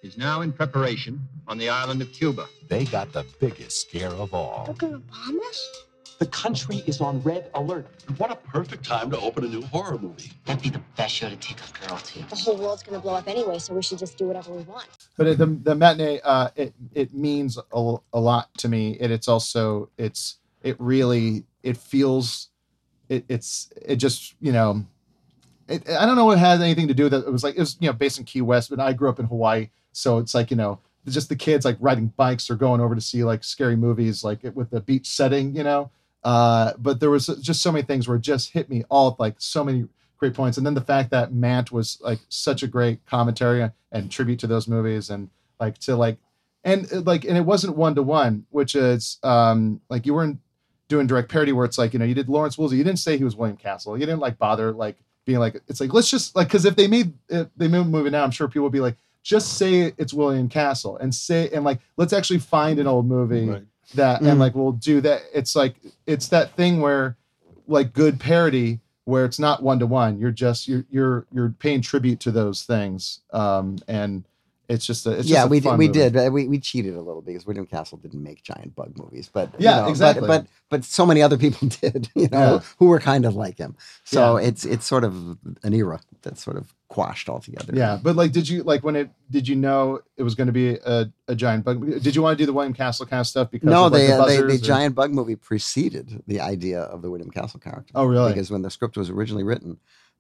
is 0.03 0.18
now 0.18 0.41
in 0.41 0.51
preparation 0.51 1.22
on 1.47 1.57
the 1.57 1.70
island 1.70 2.01
of 2.01 2.12
Cuba. 2.12 2.47
They 2.68 2.84
got 2.84 3.14
the 3.14 3.26
biggest 3.39 3.80
scare 3.80 4.12
of 4.12 4.34
all. 4.34 4.66
They're 4.66 4.74
gonna 4.74 4.99
bomb 4.99 5.39
us? 5.39 5.86
The 6.22 6.28
country 6.28 6.84
is 6.86 7.02
on 7.02 7.20
red 7.24 7.50
alert. 7.56 7.88
What 8.18 8.30
a 8.30 8.36
perfect 8.36 8.86
time 8.86 9.10
to 9.10 9.20
open 9.20 9.44
a 9.44 9.48
new 9.48 9.64
horror 9.64 9.98
movie. 9.98 10.32
That'd 10.46 10.62
be 10.62 10.70
the 10.70 10.84
best 10.96 11.16
show 11.16 11.28
to 11.28 11.36
take 11.38 11.58
a 11.58 11.88
girl 11.88 11.98
to. 11.98 12.20
The 12.30 12.36
whole 12.36 12.58
world's 12.58 12.84
gonna 12.84 13.00
blow 13.00 13.16
up 13.16 13.28
anyway, 13.28 13.58
so 13.58 13.74
we 13.74 13.82
should 13.82 13.98
just 13.98 14.20
do 14.20 14.28
whatever 14.28 14.54
we 14.54 14.62
want. 14.62 14.86
but 15.18 15.26
it, 15.26 15.40
the 15.40 15.48
the 15.48 15.74
matinee 15.74 16.20
uh 16.24 16.50
it 16.56 16.76
it 16.94 17.12
means 17.12 17.58
a, 17.58 17.96
a 18.14 18.20
lot 18.20 18.56
to 18.60 18.68
me 18.68 19.00
and 19.02 19.12
it's 19.12 19.28
also 19.28 19.90
it's 19.98 20.38
it 20.62 20.76
really 20.78 21.44
it 21.64 21.76
feels 21.76 22.50
it 23.10 23.26
it's 23.28 23.74
it 23.82 23.96
just 23.96 24.36
you 24.40 24.52
know 24.52 24.86
it, 25.68 25.90
i 25.90 26.06
don't 26.06 26.16
know 26.18 26.26
what 26.26 26.38
it 26.38 26.42
has 26.42 26.62
anything 26.62 26.88
to 26.88 26.94
do 26.94 27.06
with 27.06 27.16
it 27.16 27.26
it 27.26 27.32
was 27.32 27.44
like 27.44 27.56
it 27.56 27.60
was 27.60 27.78
you 27.80 27.88
know 27.88 27.94
based 27.94 28.20
in 28.20 28.26
key 28.26 28.42
west 28.42 28.70
but 28.70 28.80
i 28.80 28.94
grew 28.94 29.10
up 29.10 29.20
in 29.20 29.26
hawaii 29.26 29.70
so 29.92 30.20
it's 30.20 30.36
like 30.36 30.52
you 30.52 30.58
know 30.58 30.78
just 31.08 31.30
the 31.30 31.36
kids 31.36 31.66
like 31.66 31.78
riding 31.80 32.14
bikes 32.16 32.48
or 32.48 32.56
going 32.56 32.80
over 32.80 32.94
to 32.94 33.02
see 33.02 33.24
like 33.24 33.44
scary 33.44 33.76
movies 33.76 34.24
like 34.24 34.44
it, 34.44 34.56
with 34.56 34.70
the 34.70 34.82
beach 34.82 35.08
setting 35.08 35.56
you 35.56 35.64
know 35.64 35.90
uh 36.24 36.74
but 36.78 37.00
there 37.00 37.10
was 37.10 37.28
just 37.42 37.62
so 37.62 37.72
many 37.72 37.84
things 37.84 38.08
where 38.08 38.18
it 38.18 38.22
just 38.22 38.52
hit 38.52 38.70
me 38.70 38.84
all 38.90 39.16
like 39.20 39.36
so 39.40 39.64
many 39.64 39.88
great 40.18 40.34
points. 40.36 40.58
And 40.58 40.66
then 40.66 40.76
the 40.76 40.82
fact 40.82 41.10
that 41.10 41.34
mant 41.34 41.72
was 41.72 41.98
like 42.02 42.20
such 42.30 42.62
a 42.62 42.68
great 42.68 43.04
commentary 43.08 43.68
and 43.92 44.12
tribute 44.12 44.40
to 44.40 44.48
those 44.48 44.68
movies 44.68 45.10
and 45.10 45.30
like 45.60 45.80
to 45.80 45.96
like 45.96 46.18
and 46.64 46.88
uh, 46.94 47.02
like 47.02 47.26
and 47.26 47.36
it 47.38 47.46
wasn't 47.46 47.76
one 47.76 47.96
to 47.96 48.04
one 48.04 48.46
which 48.52 48.76
is 48.76 49.18
um 49.24 49.82
like 49.90 50.06
you 50.06 50.14
weren't 50.14 50.38
doing 50.90 51.08
direct 51.08 51.30
parody 51.30 51.52
where 51.54 51.66
it's 51.66 51.78
like 51.80 51.92
you 51.94 51.98
know 52.00 52.06
you 52.06 52.14
did 52.14 52.30
lawrence 52.30 52.56
woolsey 52.58 52.78
you 52.78 52.84
didn't 52.84 53.00
say 53.00 53.18
he 53.18 53.24
was 53.24 53.36
william 53.36 53.58
castle. 53.58 53.98
You 53.98 54.06
didn't 54.06 54.20
like 54.20 54.38
bother 54.38 54.72
like 54.72 54.98
being 55.26 55.40
like 55.40 55.60
it's 55.68 55.80
like 55.82 55.92
let's 55.94 56.10
just 56.10 56.36
like 56.36 56.48
because 56.48 56.66
if 56.66 56.76
they 56.76 56.88
made 56.88 57.14
if 57.30 57.48
they 57.58 57.68
made 57.68 57.80
a 57.82 57.84
movie 57.84 58.10
now 58.12 58.24
i'm 58.24 58.32
sure 58.32 58.48
people 58.48 58.64
would 58.64 58.72
be 58.72 58.80
like 58.80 58.98
just 59.24 59.58
say 59.58 59.94
it's 59.98 60.14
william 60.14 60.50
castle 60.50 60.98
and 60.98 61.14
say 61.16 61.50
and 61.54 61.64
like 61.64 61.80
let's 61.98 62.14
actually 62.14 62.40
find 62.40 62.78
an 62.80 62.86
old 62.88 63.08
movie 63.08 63.48
Right. 63.50 63.64
That 63.96 64.22
Mm. 64.22 64.30
and 64.32 64.39
like 64.39 64.56
we'll 64.56 64.72
do 64.72 65.02
that 65.02 65.22
it's 65.34 65.56
like 65.56 65.76
it's 66.08 66.28
that 66.30 66.56
thing 66.56 66.82
where 66.82 67.18
like 67.68 67.94
good 67.94 68.20
parody 68.20 68.80
where 69.06 69.26
it's 69.26 69.39
not 69.39 69.62
one 69.64 69.80
to 69.80 69.88
one 69.88 70.20
you're 70.20 70.32
just 70.32 70.68
you're 70.68 70.86
you're 70.89 71.26
you're 71.34 71.50
paying 71.60 71.82
tribute 71.82 72.20
to 72.22 72.32
those 72.32 72.64
things 72.64 73.20
um 73.32 73.78
and 73.88 74.24
it's 74.70 74.86
just 74.86 75.06
a 75.06 75.12
it's 75.20 75.28
yeah, 75.28 75.39
just 75.39 75.48
a 75.48 75.50
we 75.50 75.60
did, 75.60 75.78
we 75.78 75.88
movie. 75.88 76.10
did. 76.10 76.32
We, 76.32 76.48
we 76.48 76.58
cheated 76.58 76.96
a 76.96 77.02
little 77.02 77.22
because 77.22 77.46
William 77.46 77.66
Castle 77.66 77.98
didn't 77.98 78.24
make 78.24 78.42
giant 78.42 78.74
bug 78.74 78.98
movies, 78.98 79.30
but 79.34 79.50
you 79.60 79.66
Yeah, 79.66 79.76
know, 79.78 79.82
but- 79.84 79.89
exactly. 79.89 80.28
But, 80.30 80.48
but 80.70 80.86
so 80.86 81.06
many 81.06 81.22
other 81.22 81.38
people 81.38 81.68
did, 81.82 82.08
you 82.16 82.30
know, 82.32 82.54
Yeah. 82.54 82.60
who 82.80 82.86
were 82.86 83.02
kind 83.02 83.26
of 83.26 83.36
like 83.36 83.58
him. 83.58 83.76
So 84.06 84.38
Yeah. 84.38 84.48
it's 84.48 84.64
it's 84.64 84.86
sort 84.86 85.04
of 85.04 85.38
an 85.64 85.74
era 85.74 86.00
that's 86.22 86.42
sort 86.42 86.56
of 86.56 86.74
quashed 86.92 87.30
altogether. 87.30 87.74
Yeah, 87.74 87.98
but 88.04 88.18
like, 88.18 88.34
did 88.34 88.50
you 88.50 88.64
like 88.64 88.84
when 88.84 88.98
it? 88.98 89.10
Did 89.30 89.48
you 89.48 89.56
know 89.56 90.02
it 90.18 90.24
was 90.24 90.36
going 90.36 90.48
to 90.48 90.54
be 90.54 90.76
a, 90.76 91.10
a 91.30 91.36
giant 91.36 91.64
bug? 91.64 92.04
Did 92.04 92.14
you 92.16 92.22
want 92.22 92.38
to 92.38 92.42
do 92.42 92.46
the 92.46 92.52
William 92.52 92.74
Castle 92.74 93.06
kind 93.06 93.22
of 93.22 93.28
stuff? 93.28 93.50
Because 93.50 93.70
no, 93.70 93.86
of, 93.86 93.94
like, 93.94 94.02
they, 94.02 94.08
the, 94.08 94.22
uh, 94.22 94.26
they 94.26 94.38
the 94.38 94.54
or- 94.56 94.58
giant 94.58 94.94
bug 94.94 95.12
movie 95.12 95.38
preceded 95.38 96.22
the 96.28 96.42
idea 96.42 96.82
of 96.82 97.02
the 97.02 97.10
William 97.10 97.32
Castle 97.32 97.62
character. 97.62 97.94
Oh, 97.96 98.04
really? 98.04 98.34
Because 98.34 98.52
when 98.52 98.62
the 98.62 98.70
script 98.70 98.98
was 98.98 99.10
originally 99.10 99.44
written, 99.44 99.80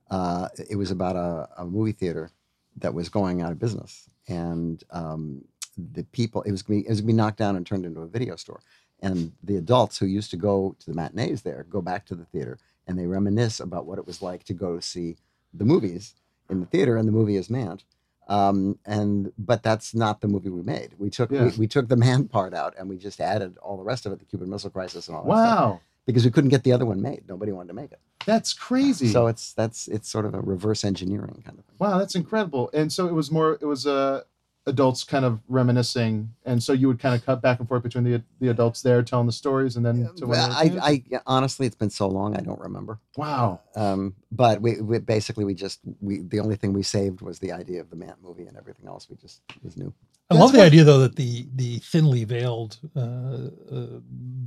uh, 0.09 0.47
it 0.69 0.77
was 0.77 0.91
about 0.91 1.17
a, 1.17 1.49
a 1.57 1.65
movie 1.65 1.91
theater 1.91 2.31
that 2.77 2.93
was 2.93 3.09
going 3.09 3.41
out 3.41 3.51
of 3.51 3.59
business, 3.59 4.09
and 4.29 4.81
um, 4.91 5.43
the 5.77 6.05
people 6.05 6.41
it 6.43 6.51
was 6.51 6.61
gonna 6.61 6.79
be, 6.79 6.85
it 6.85 6.89
was 6.89 7.01
gonna 7.01 7.07
be 7.07 7.13
knocked 7.13 7.37
down 7.37 7.57
and 7.57 7.67
turned 7.67 7.85
into 7.85 7.99
a 7.99 8.07
video 8.07 8.37
store, 8.37 8.61
and 9.01 9.33
the 9.43 9.57
adults 9.57 9.97
who 9.97 10.05
used 10.05 10.31
to 10.31 10.37
go 10.37 10.73
to 10.79 10.85
the 10.89 10.95
matinees 10.95 11.41
there 11.41 11.65
go 11.69 11.81
back 11.81 12.05
to 12.05 12.15
the 12.15 12.25
theater 12.25 12.57
and 12.87 12.97
they 12.97 13.05
reminisce 13.05 13.59
about 13.59 13.85
what 13.85 13.99
it 13.99 14.07
was 14.07 14.21
like 14.21 14.43
to 14.45 14.53
go 14.53 14.79
see 14.79 15.17
the 15.53 15.65
movies 15.65 16.15
in 16.51 16.59
the 16.59 16.65
theater, 16.67 16.97
and 16.97 17.07
the 17.07 17.11
movie 17.11 17.37
is 17.37 17.49
Mant. 17.49 17.83
Um, 18.27 18.77
and 18.85 19.31
but 19.37 19.63
that's 19.63 19.95
not 19.95 20.21
the 20.21 20.27
movie 20.27 20.49
we 20.49 20.61
made. 20.61 20.91
We 20.97 21.09
took 21.09 21.31
Yeah. 21.31 21.45
we, 21.45 21.51
we 21.59 21.67
took 21.67 21.87
the 21.89 21.95
man 21.97 22.27
part 22.27 22.53
out 22.53 22.75
and 22.77 22.87
we 22.87 22.97
just 22.97 23.19
added 23.19 23.57
all 23.57 23.75
the 23.77 23.83
rest 23.83 24.05
of 24.05 24.13
it, 24.13 24.19
the 24.19 24.25
Cuban 24.25 24.49
Missile 24.49 24.69
Crisis 24.69 25.07
and 25.07 25.17
all 25.17 25.23
that 25.23 25.31
stuff. 25.31 25.59
Wow, 25.59 25.81
Because 26.05 26.23
we 26.23 26.31
couldn't 26.31 26.49
get 26.51 26.63
the 26.63 26.71
other 26.71 26.85
one 26.85 27.01
made. 27.01 27.23
Nobody 27.27 27.51
wanted 27.51 27.69
to 27.69 27.73
make 27.73 27.91
it. 27.91 27.99
that's 28.25 28.53
crazy. 28.53 29.07
So 29.07 29.27
it's 29.27 29.51
that's 29.53 29.87
it's 29.89 30.07
sort 30.07 30.25
of 30.25 30.33
a 30.33 30.39
reverse 30.39 30.85
engineering 30.85 31.41
kind 31.45 31.57
of 31.59 31.65
thing. 31.65 31.75
wow, 31.79 31.97
that's 31.97 32.15
incredible. 32.15 32.69
And 32.73 32.93
so 32.93 33.07
it 33.07 33.13
was 33.13 33.31
more. 33.31 33.57
It 33.59 33.65
was 33.65 33.85
uh, 33.87 34.21
adults 34.67 35.03
kind 35.03 35.25
of 35.25 35.39
reminiscing, 35.47 36.31
and 36.45 36.61
so 36.61 36.73
you 36.73 36.87
would 36.87 36.99
kind 36.99 37.15
of 37.15 37.25
cut 37.25 37.41
back 37.41 37.59
and 37.59 37.67
forth 37.67 37.83
between 37.83 38.03
the 38.03 38.21
the 38.39 38.49
adults 38.49 38.81
there 38.81 39.01
telling 39.01 39.25
the 39.25 39.31
stories, 39.31 39.75
and 39.75 39.85
then 39.85 40.09
to 40.17 40.27
when 40.27 40.37
Well, 40.37 40.49
they 40.63 40.77
I. 40.79 41.03
I 41.13 41.21
honestly, 41.25 41.65
it's 41.65 41.75
been 41.75 41.89
so 41.89 42.07
long, 42.07 42.35
I 42.35 42.41
don't 42.41 42.59
remember. 42.59 42.99
wow. 43.17 43.59
Um, 43.75 44.15
but 44.31 44.61
we, 44.61 44.79
we 44.81 44.99
basically 44.99 45.45
we 45.45 45.53
just 45.55 45.79
we 45.99 46.19
the 46.21 46.39
only 46.39 46.55
thing 46.55 46.73
we 46.73 46.83
saved 46.83 47.21
was 47.21 47.39
the 47.39 47.51
idea 47.51 47.81
of 47.81 47.89
the 47.89 47.95
Mant 47.95 48.17
movie, 48.21 48.45
and 48.45 48.57
everything 48.57 48.87
else 48.87 49.09
we 49.09 49.15
just 49.15 49.41
was 49.63 49.77
new. 49.77 49.93
I 50.31 50.33
love 50.39 50.51
the 50.53 50.61
idea 50.61 50.83
though 50.83 50.99
that 50.99 51.15
the 51.15 51.47
the 51.55 51.79
thinly 51.79 52.23
veiled 52.23 52.77
uh, 52.95 52.99
uh, 52.99 53.85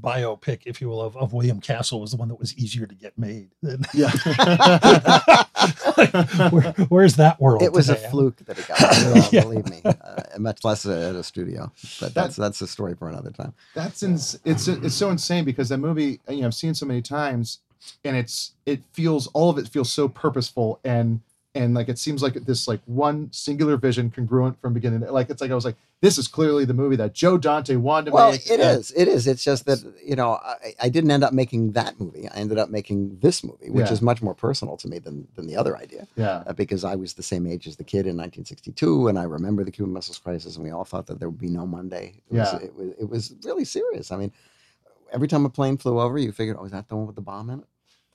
biopic, 0.01 0.62
if 0.66 0.80
you 0.80 0.89
will, 0.89 1.01
of, 1.01 1.16
of 1.16 1.32
William 1.32 1.61
Castle 1.61 2.01
was 2.01 2.11
the 2.12 2.16
one 2.16 2.28
that 2.28 2.39
was 2.39 2.57
easier 2.57 2.87
to 2.87 2.95
get 2.95 3.16
made. 3.18 3.51
than- 3.62 3.85
Yeah. 3.95 4.11
Where, 6.51 6.72
where's 6.89 7.16
that 7.16 7.41
world? 7.41 7.62
It 7.62 7.72
was 7.72 7.89
a 7.89 7.97
fluke 7.97 8.37
that 8.45 8.59
it 8.59 8.66
got 8.68 8.80
made, 9.14 9.22
uh, 9.24 9.28
Yeah. 9.32 9.41
believe 9.43 9.68
me, 9.70 9.80
uh, 9.85 10.22
much 10.39 10.64
less 10.64 10.85
at 10.87 11.14
a 11.14 11.22
studio. 11.22 11.72
But 12.01 12.12
that's 12.14 12.37
that's 12.37 12.61
a 12.61 12.66
story 12.66 12.95
for 12.95 13.09
another 13.09 13.30
time. 13.30 13.55
That's 13.74 14.03
ins- 14.03 14.39
it's 14.45 14.68
it's 14.68 14.95
so 14.95 15.11
insane 15.11 15.45
because 15.45 15.68
that 15.70 15.78
movie 15.78 16.20
you 16.28 16.41
know 16.43 16.49
I've 16.49 16.55
seen 16.55 16.74
so 16.74 16.87
many 16.87 17.01
times 17.03 17.61
and 18.05 18.16
it's 18.16 18.53
it 18.66 18.82
feels 18.93 19.26
all 19.28 19.51
of 19.51 19.59
it 19.59 19.68
feels 19.68 19.91
so 19.93 20.09
purposeful 20.09 20.80
and 20.85 21.20
and 21.57 21.73
like 21.75 21.89
it 21.89 21.99
seems 21.99 22.23
like 22.23 22.35
this 22.35 22.67
like 22.67 22.81
one 22.87 23.29
singular 23.33 23.77
vision 23.77 24.11
congruent 24.11 24.61
from 24.61 24.73
beginning 24.75 25.01
to, 25.01 25.13
like 25.13 25.31
it's 25.31 25.41
like 25.41 25.51
I 25.51 25.55
was 25.55 25.65
like 25.65 25.77
this 26.01 26.19
is 26.19 26.29
clearly 26.29 26.65
the 26.65 26.75
movie 26.75 26.97
that 26.97 27.15
Joe 27.15 27.39
Dante 27.39 27.77
wanted 27.77 28.07
to 28.07 28.11
Well, 28.13 28.33
make. 28.33 28.45
it 28.51 28.61
and- 28.61 28.79
is. 28.81 28.93
It 28.95 29.09
is. 29.09 29.27
It's 29.27 29.43
just 29.45 29.65
that 29.67 29.79
you 30.05 30.17
know 30.17 30.33
I, 30.33 30.75
I 30.83 30.89
didn't 30.89 31.11
end 31.11 31.25
up 31.25 31.33
making 31.33 31.73
that 31.73 31.99
movie. 32.01 32.29
I 32.29 32.35
ended 32.37 32.59
up 32.59 32.69
making 32.71 33.19
this 33.21 33.43
movie, 33.45 33.71
which 33.71 33.87
Yeah. 33.87 33.93
is 33.93 34.03
much 34.03 34.21
more 34.21 34.35
personal 34.35 34.77
to 34.79 34.89
me 34.89 34.99
than 34.99 35.29
than 35.37 35.47
the 35.47 35.57
other 35.57 35.77
idea. 35.77 36.07
Yeah. 36.17 36.43
Uh, 36.47 36.53
because 36.53 36.85
I 36.85 36.95
was 36.97 37.15
the 37.15 37.23
same 37.23 37.47
age 37.47 37.67
as 37.67 37.77
the 37.77 37.85
kid 37.85 38.07
in 38.07 38.17
1962, 38.17 39.09
and 39.09 39.19
I 39.19 39.23
remember 39.23 39.65
the 39.65 39.71
Cuban 39.71 39.93
Missiles 39.93 40.19
Crisis, 40.19 40.57
and 40.57 40.65
we 40.65 40.71
all 40.73 40.85
thought 40.85 41.07
that 41.07 41.19
there 41.21 41.29
would 41.31 41.41
be 41.41 41.49
no 41.49 41.67
Monday. 41.67 42.21
It 42.31 42.39
was, 42.39 42.53
Yeah. 42.53 42.59
it 42.59 42.75
was 42.75 42.89
it 42.99 43.09
was 43.09 43.35
really 43.45 43.65
serious. 43.65 44.11
I 44.13 44.17
mean, 44.17 44.33
every 45.13 45.29
time 45.29 45.45
a 45.47 45.51
plane 45.51 45.77
flew 45.77 46.01
over, 46.01 46.19
you 46.19 46.33
figured, 46.33 46.57
oh, 46.59 46.65
is 46.65 46.73
that 46.73 46.89
the 46.89 46.97
one 46.97 47.07
with 47.07 47.17
the 47.17 47.23
bomb 47.23 47.49
in 47.51 47.61
it? 47.61 47.67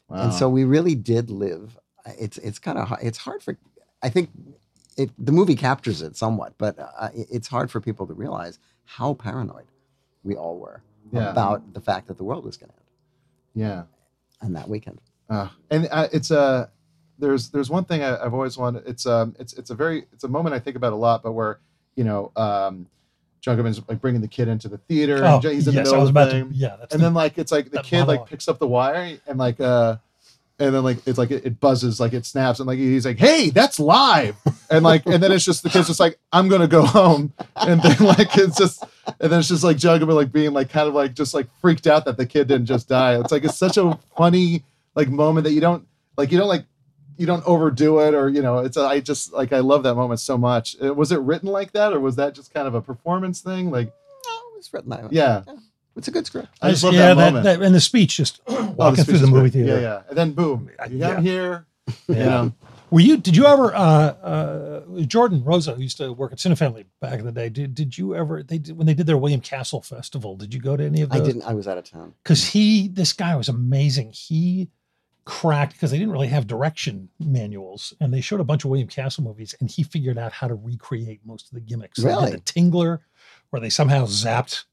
Wow. 0.10 0.24
And 0.26 0.34
so 0.34 0.50
we 0.50 0.64
really 0.66 0.96
did 0.96 1.30
live. 1.30 1.78
It's 2.18 2.38
it's 2.40 2.60
kind 2.60 2.78
of 2.78 2.92
it's 3.02 3.18
hard 3.18 3.42
for. 3.44 3.58
I 4.02 4.10
think 4.10 4.30
it 4.98 5.10
the 5.18 5.32
movie 5.32 5.56
captures 5.56 6.02
it 6.02 6.16
somewhat, 6.16 6.54
but 6.58 6.78
uh, 6.80 7.10
it's 7.14 7.48
hard 7.48 7.70
for 7.72 7.80
people 7.82 8.08
to 8.08 8.14
realize 8.14 8.60
how 8.86 9.14
paranoid 9.14 9.66
we 10.24 10.36
all 10.36 10.58
were 10.58 10.82
Yeah. 11.12 11.30
about 11.32 11.74
the 11.74 11.82
fact 11.82 12.08
that 12.08 12.18
the 12.18 12.24
world 12.24 12.44
was 12.46 12.58
going 12.58 12.70
to 12.72 12.76
end 12.76 12.86
yeah. 13.70 13.84
on 14.46 14.54
that 14.54 14.68
weekend. 14.68 15.00
Uh, 15.30 15.50
and 15.70 15.88
uh, 15.92 16.08
it's 16.12 16.32
a 16.32 16.70
there's 17.20 17.50
there's 17.50 17.70
one 17.70 17.86
thing 17.86 18.02
I, 18.04 18.24
I've 18.24 18.34
always 18.34 18.58
wanted. 18.58 18.84
It's 18.88 19.06
um 19.06 19.36
it's 19.40 19.54
it's 19.54 19.70
a 19.70 19.76
very 19.76 20.06
it's 20.14 20.24
a 20.24 20.28
moment 20.28 20.56
I 20.56 20.60
think 20.60 20.76
about 20.76 20.94
a 20.94 20.98
lot, 20.98 21.22
but 21.24 21.34
where 21.34 21.60
you 21.96 22.04
know 22.04 22.32
um 22.36 22.88
John 23.42 23.56
Goodman's 23.56 23.82
like 23.88 24.02
bringing 24.02 24.22
the 24.22 24.28
kid 24.28 24.48
into 24.48 24.68
the 24.68 24.78
theater. 24.80 25.24
Oh, 25.24 25.36
and 25.36 25.44
he's 25.46 25.68
in 25.68 25.74
yes, 25.74 25.90
the 25.90 25.96
I 25.96 26.00
middle 26.00 26.00
was 26.02 26.10
of 26.10 26.14
the 26.16 26.22
about 26.22 26.32
to- 26.50 26.56
yeah, 26.56 26.76
that's 26.80 26.94
and 26.94 27.02
the- 27.02 27.06
then 27.08 27.14
like 27.14 27.38
it's 27.38 27.52
like 27.52 27.66
the 27.66 27.78
that 27.78 27.86
kid 27.86 28.06
like 28.08 28.26
picks 28.26 28.48
up 28.48 28.58
the 28.60 28.68
wire 28.68 29.18
and 29.28 29.38
like 29.38 29.60
uh 29.62 29.98
and 30.60 30.76
then 30.76 30.84
like 30.84 30.98
it's 31.08 31.18
like 31.18 31.32
it, 31.32 31.46
it 31.46 31.60
buzzes 31.60 32.00
like 32.00 32.14
it 32.14 32.26
snaps 32.26 32.60
and 32.60 32.68
like 32.68 32.78
he's 32.78 33.06
like 33.06 33.18
hey 33.18 33.50
that's 33.50 33.80
live! 33.80 34.36
And 34.70 34.84
like 34.84 35.06
and 35.06 35.24
then 35.24 35.32
it's 35.32 35.46
just 35.46 35.64
the 35.64 35.70
kid's 35.70 35.88
just 35.88 36.00
like 36.00 36.20
i'm 36.32 36.48
gonna 36.48 36.68
go 36.68 36.86
home. 36.86 37.34
And 37.56 37.82
then 37.82 37.98
like 38.06 38.38
it's 38.38 38.58
just 38.58 38.84
and 39.20 39.32
then 39.32 39.40
it's 39.40 39.48
just 39.48 39.64
like 39.64 39.80
Goodman 39.80 40.16
like 40.16 40.32
being 40.32 40.54
like 40.54 40.70
kind 40.70 40.88
of 40.88 40.94
like 40.94 41.14
just 41.14 41.34
like 41.34 41.48
freaked 41.62 41.88
out 41.88 42.06
that 42.06 42.18
the 42.18 42.26
kid 42.26 42.48
didn't 42.48 42.68
just 42.68 42.88
die. 42.88 43.20
It's 43.20 43.32
like 43.32 43.44
it's 43.44 43.58
such 43.58 43.78
a 43.78 43.98
funny 44.18 44.64
like 44.96 45.10
moment 45.10 45.46
that 45.46 45.54
you 45.54 45.62
don't 45.62 45.88
like 46.18 46.32
you 46.32 46.38
don't 46.38 46.48
like 46.48 46.66
you 47.18 47.26
don't 47.26 47.46
overdo 47.46 48.00
it 48.00 48.14
or 48.14 48.30
you 48.30 48.42
know 48.42 48.60
it's 48.60 48.78
I 48.78 49.00
just 49.00 49.34
like 49.34 49.52
I 49.54 49.60
love 49.60 49.84
that 49.84 49.96
moment 49.96 50.20
so 50.20 50.38
much. 50.38 50.76
Uh, 50.82 50.94
was 50.94 51.12
it 51.12 51.20
written 51.20 51.50
like 51.50 51.72
that 51.74 51.94
or 51.94 52.00
was 52.00 52.16
that 52.18 52.36
just 52.36 52.54
kind 52.54 52.68
of 52.68 52.76
a 52.76 52.82
performance 52.82 53.42
thing? 53.42 53.72
Like 53.72 53.88
It 53.88 54.56
was 54.56 54.72
written 54.72 54.90
that 54.90 55.04
way. 55.04 55.10
yeah 55.12 55.44
It's 56.00 56.08
a 56.08 56.12
good 56.12 56.26
script. 56.26 56.48
I 56.62 56.72
just 56.72 56.84
love 56.84 56.94
yeah, 56.96 57.14
that 57.14 57.16
moment 57.18 57.44
that, 57.46 57.62
and 57.62 57.76
the 57.76 57.80
speech 57.82 58.18
just 58.18 58.42
Oh, 58.48 58.74
walking 58.78 59.04
speech 59.04 59.18
through 59.18 59.20
the 59.20 59.28
movie 59.28 59.52
great. 59.52 59.54
theater. 59.66 59.76
yeah 59.82 59.88
yeah 59.88 60.02
and 60.10 60.18
then 60.18 60.32
boom 60.34 60.70
you 60.90 60.98
got 61.00 61.14
yeah. 61.14 61.22
here 61.22 61.68
you 62.08 62.16
Yeah. 62.16 62.26
know 62.26 62.54
Were 62.92 63.02
you? 63.02 63.18
Did 63.18 63.36
you 63.36 63.46
ever? 63.46 63.72
Uh, 63.76 63.80
uh, 64.34 64.82
Jordan 65.06 65.44
Rosa 65.44 65.76
who 65.76 65.82
used 65.84 65.98
to 65.98 66.12
work 66.12 66.32
at 66.32 66.40
Cinefamily 66.40 66.86
back 67.00 67.20
in 67.20 67.26
the 67.26 67.32
day. 67.32 67.48
Did 67.50 67.76
Did 67.76 67.96
you 67.96 68.16
ever? 68.16 68.42
They 68.42 68.58
did 68.58 68.76
when 68.78 68.88
they 68.88 68.96
did 68.96 69.06
their 69.06 69.18
William 69.18 69.42
Castle 69.42 69.82
festival. 69.84 70.36
Did 70.36 70.56
you 70.56 70.60
go 70.60 70.76
to 70.76 70.84
any 70.84 71.02
of 71.02 71.10
those? 71.12 71.22
I 71.22 71.24
didn't. 71.24 71.44
I 71.44 71.54
was 71.54 71.68
out 71.68 71.78
of 71.78 71.84
town. 71.84 72.16
Because 72.24 72.44
he, 72.48 72.88
this 72.88 73.14
guy 73.14 73.36
was 73.36 73.48
amazing. 73.48 74.12
He 74.14 74.70
cracked 75.26 75.74
because 75.74 75.92
they 75.92 76.00
didn't 76.00 76.14
really 76.14 76.30
have 76.30 76.48
direction 76.48 77.10
manuals, 77.20 77.94
and 78.02 78.12
they 78.12 78.22
showed 78.22 78.40
a 78.40 78.44
bunch 78.44 78.64
of 78.66 78.72
William 78.72 78.88
Castle 78.88 79.24
movies, 79.24 79.54
and 79.60 79.70
he 79.70 79.84
figured 79.84 80.18
out 80.18 80.32
how 80.32 80.48
to 80.48 80.56
recreate 80.56 81.20
most 81.24 81.46
of 81.50 81.54
the 81.54 81.62
gimmicks. 81.62 82.00
They 82.00 82.10
had 82.10 82.18
Really? 82.18 82.32
the 82.32 82.40
Tingler, 82.42 83.00
where 83.52 83.60
they 83.60 83.70
somehow 83.70 84.06
zapped 84.06 84.64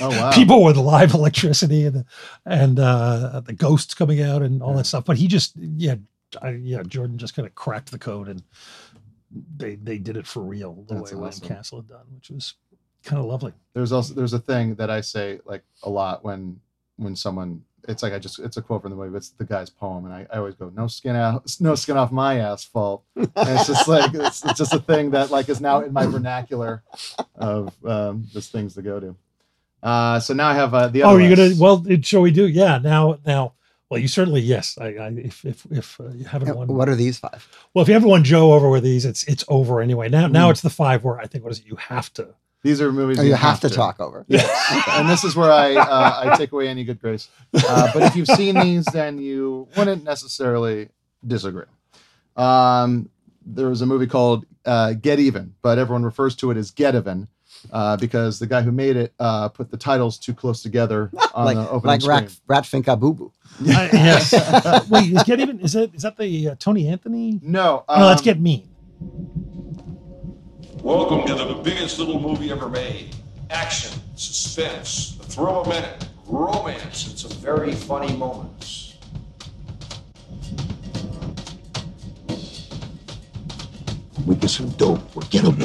oh 0.00 0.08
wow 0.10 0.30
people 0.32 0.62
with 0.62 0.76
live 0.76 1.14
electricity 1.14 1.86
and 1.86 1.96
the, 1.96 2.04
and 2.46 2.78
uh, 2.78 3.40
the 3.44 3.52
ghosts 3.52 3.94
coming 3.94 4.22
out 4.22 4.42
and 4.42 4.62
all 4.62 4.74
that 4.74 4.86
stuff. 4.86 5.04
But 5.04 5.18
he 5.18 5.26
just, 5.28 5.56
yeah, 5.56 5.96
I, 6.40 6.50
yeah, 6.50 6.82
Jordan 6.82 7.18
just 7.18 7.34
kind 7.34 7.46
of 7.46 7.54
cracked 7.54 7.90
the 7.90 7.98
code 7.98 8.28
and 8.28 8.42
they 9.56 9.76
they 9.76 9.98
did 9.98 10.16
it 10.16 10.26
for 10.26 10.42
real 10.42 10.84
the 10.88 10.94
That's 10.94 11.12
way 11.12 11.28
awesome. 11.28 11.48
Castle 11.48 11.78
had 11.80 11.88
done, 11.88 12.06
which 12.14 12.30
was 12.30 12.54
kind 13.04 13.20
of 13.20 13.26
lovely. 13.26 13.52
There's 13.74 13.92
also 13.92 14.14
there's 14.14 14.32
a 14.32 14.38
thing 14.38 14.74
that 14.76 14.90
I 14.90 15.00
say 15.00 15.40
like 15.44 15.62
a 15.82 15.90
lot 15.90 16.24
when 16.24 16.60
when 16.96 17.14
someone 17.14 17.62
it's 17.86 18.02
like 18.02 18.12
I 18.12 18.18
just 18.18 18.38
it's 18.38 18.56
a 18.56 18.62
quote 18.62 18.82
from 18.82 18.90
the 18.90 18.96
movie. 18.96 19.10
but 19.10 19.18
It's 19.18 19.30
the 19.30 19.44
guy's 19.44 19.70
poem, 19.70 20.04
and 20.04 20.14
I, 20.14 20.26
I 20.32 20.38
always 20.38 20.54
go 20.54 20.70
no 20.74 20.86
skin 20.86 21.16
out 21.16 21.44
no 21.60 21.74
skin 21.74 21.96
off 21.96 22.10
my 22.10 22.40
asphalt. 22.40 23.04
And 23.16 23.30
it's 23.36 23.66
just 23.66 23.88
like 23.88 24.12
it's, 24.14 24.44
it's 24.44 24.58
just 24.58 24.74
a 24.74 24.80
thing 24.80 25.10
that 25.10 25.30
like 25.30 25.48
is 25.48 25.60
now 25.60 25.80
in 25.80 25.92
my 25.92 26.06
vernacular 26.06 26.82
of 27.36 27.72
um, 27.84 28.26
just 28.32 28.52
things 28.52 28.74
to 28.74 28.82
go 28.82 29.00
to. 29.00 29.16
Uh, 29.82 30.18
so 30.20 30.34
now 30.34 30.48
I 30.48 30.54
have 30.54 30.74
uh, 30.74 30.88
the 30.88 31.02
other. 31.02 31.14
Oh, 31.14 31.18
you're 31.18 31.36
gonna 31.36 31.54
well, 31.58 31.84
it, 31.88 32.04
shall 32.04 32.20
we 32.22 32.30
do? 32.30 32.46
Yeah, 32.46 32.78
now 32.78 33.18
now. 33.26 33.54
Well, 33.90 33.98
you 34.00 34.08
certainly 34.08 34.42
yes. 34.42 34.76
I, 34.78 34.86
I 34.96 35.08
if 35.16 35.44
if 35.44 35.66
if 35.70 36.00
uh, 36.00 36.08
you 36.10 36.24
haven't 36.24 36.54
won, 36.56 36.68
What 36.68 36.88
are 36.88 36.94
these 36.94 37.18
five? 37.18 37.48
well, 37.72 37.82
if 37.82 37.88
you 37.88 37.94
haven't 37.94 38.10
won 38.10 38.22
Joe 38.24 38.52
over 38.52 38.68
with 38.68 38.82
these, 38.82 39.04
it's 39.04 39.24
it's 39.24 39.44
over 39.48 39.80
anyway. 39.80 40.08
Now 40.08 40.26
now 40.26 40.48
Mm. 40.48 40.50
it's 40.52 40.60
the 40.60 40.70
five 40.70 41.04
where 41.04 41.18
I 41.18 41.26
think 41.26 41.44
what 41.44 41.52
is 41.52 41.60
it? 41.60 41.66
You 41.66 41.76
have 41.76 42.12
to. 42.14 42.34
These 42.64 42.80
are 42.82 42.90
movies 42.92 43.20
Oh, 43.20 43.22
you 43.22 43.34
have 43.34 43.60
to 43.60 43.70
talk 43.70 44.00
over. 44.00 44.24
Yes, 44.28 44.46
and 44.90 45.08
this 45.08 45.22
is 45.24 45.36
where 45.36 45.50
I 45.52 45.76
uh, 45.76 46.20
I 46.32 46.36
take 46.36 46.50
away 46.52 46.68
any 46.68 46.82
good 46.84 47.00
grace. 47.00 47.28
Uh, 47.54 47.88
but 47.94 48.02
if 48.02 48.16
you've 48.16 48.26
seen 48.28 48.56
these, 48.60 48.84
then 48.86 49.18
you 49.18 49.68
wouldn't 49.76 50.02
necessarily 50.04 50.88
disagree. 51.26 51.64
Um, 52.36 53.10
there 53.46 53.68
was 53.68 53.80
a 53.80 53.86
movie 53.86 54.06
called 54.06 54.44
uh, 54.66 54.92
Get 54.94 55.18
Even, 55.18 55.54
but 55.62 55.78
everyone 55.78 56.04
refers 56.04 56.36
to 56.36 56.50
it 56.50 56.56
as 56.56 56.70
Get 56.72 56.94
Even 56.94 57.28
uh, 57.72 57.96
because 57.96 58.38
the 58.38 58.46
guy 58.46 58.62
who 58.62 58.72
made 58.72 58.96
it 58.96 59.12
uh, 59.18 59.48
put 59.48 59.70
the 59.70 59.76
titles 59.76 60.18
too 60.18 60.34
close 60.34 60.62
together 60.62 61.10
on 61.34 61.44
like 61.44 61.56
the 61.56 61.68
opening 61.68 61.86
like 61.86 62.00
screen. 62.02 62.18
Rat, 62.20 62.40
Rat 62.46 62.64
Pfink 62.64 62.88
a 62.88 62.96
Boo 62.96 63.12
Boo. 63.14 63.32
I- 63.66 63.90
yes. 63.92 64.88
Wait, 64.90 65.12
is 65.12 65.22
Get 65.24 65.40
Even? 65.40 65.60
Is 65.60 65.72
that 65.72 65.94
is 65.94 66.02
that 66.02 66.16
the 66.16 66.50
uh, 66.50 66.54
Tony 66.58 66.88
Anthony? 66.88 67.40
No, 67.42 67.84
no, 67.88 68.06
let's 68.06 68.20
um, 68.20 68.24
get 68.24 68.40
mean. 68.40 68.68
Welcome 70.82 71.26
to 71.26 71.34
the 71.34 71.60
biggest 71.62 71.98
little 71.98 72.20
movie 72.20 72.50
ever 72.50 72.68
made. 72.68 73.14
Action, 73.50 73.98
suspense, 74.14 75.16
the 75.16 75.24
thrill 75.24 75.60
of 75.60 75.66
a 75.66 75.70
minute, 75.70 76.08
romance, 76.26 77.08
and 77.08 77.18
some 77.18 77.30
very 77.40 77.74
funny 77.74 78.14
moments. 78.16 78.94
We 84.26 84.34
get 84.36 84.50
some 84.50 84.68
dope. 84.70 85.00
We'll 85.16 85.26
get 85.30 85.44
'em 85.44 85.56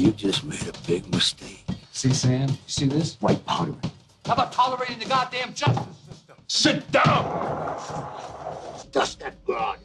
You 0.00 0.12
just 0.12 0.44
made 0.44 0.66
a 0.66 0.72
big 0.86 1.06
mistake. 1.12 1.62
See, 1.92 2.14
Sam? 2.14 2.48
You 2.48 2.56
see 2.66 2.86
this? 2.86 3.18
White 3.20 3.44
powder. 3.44 3.74
How 4.24 4.32
about 4.32 4.50
tolerating 4.50 4.98
the 4.98 5.04
goddamn 5.04 5.52
justice 5.52 5.94
system? 6.08 6.36
Sit 6.48 6.90
down! 6.90 7.24
Dust 8.92 9.20
that 9.20 9.44
broad. 9.44 9.78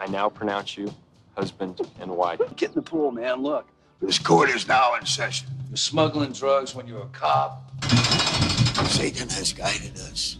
I 0.00 0.06
now 0.06 0.30
pronounce 0.30 0.78
you 0.78 0.90
husband 1.36 1.82
and 2.00 2.10
wife. 2.10 2.40
Get 2.56 2.70
in 2.70 2.76
the 2.76 2.82
pool, 2.82 3.10
man. 3.10 3.42
Look. 3.42 3.68
This 4.00 4.18
court 4.18 4.48
is 4.48 4.66
now 4.66 4.94
in 4.94 5.04
session. 5.04 5.48
You're 5.68 5.76
smuggling 5.76 6.32
drugs 6.32 6.74
when 6.74 6.88
you're 6.88 7.02
a 7.02 7.08
cop. 7.08 7.70
Satan 8.86 9.28
has 9.28 9.52
guided 9.52 9.96
us. 9.96 10.38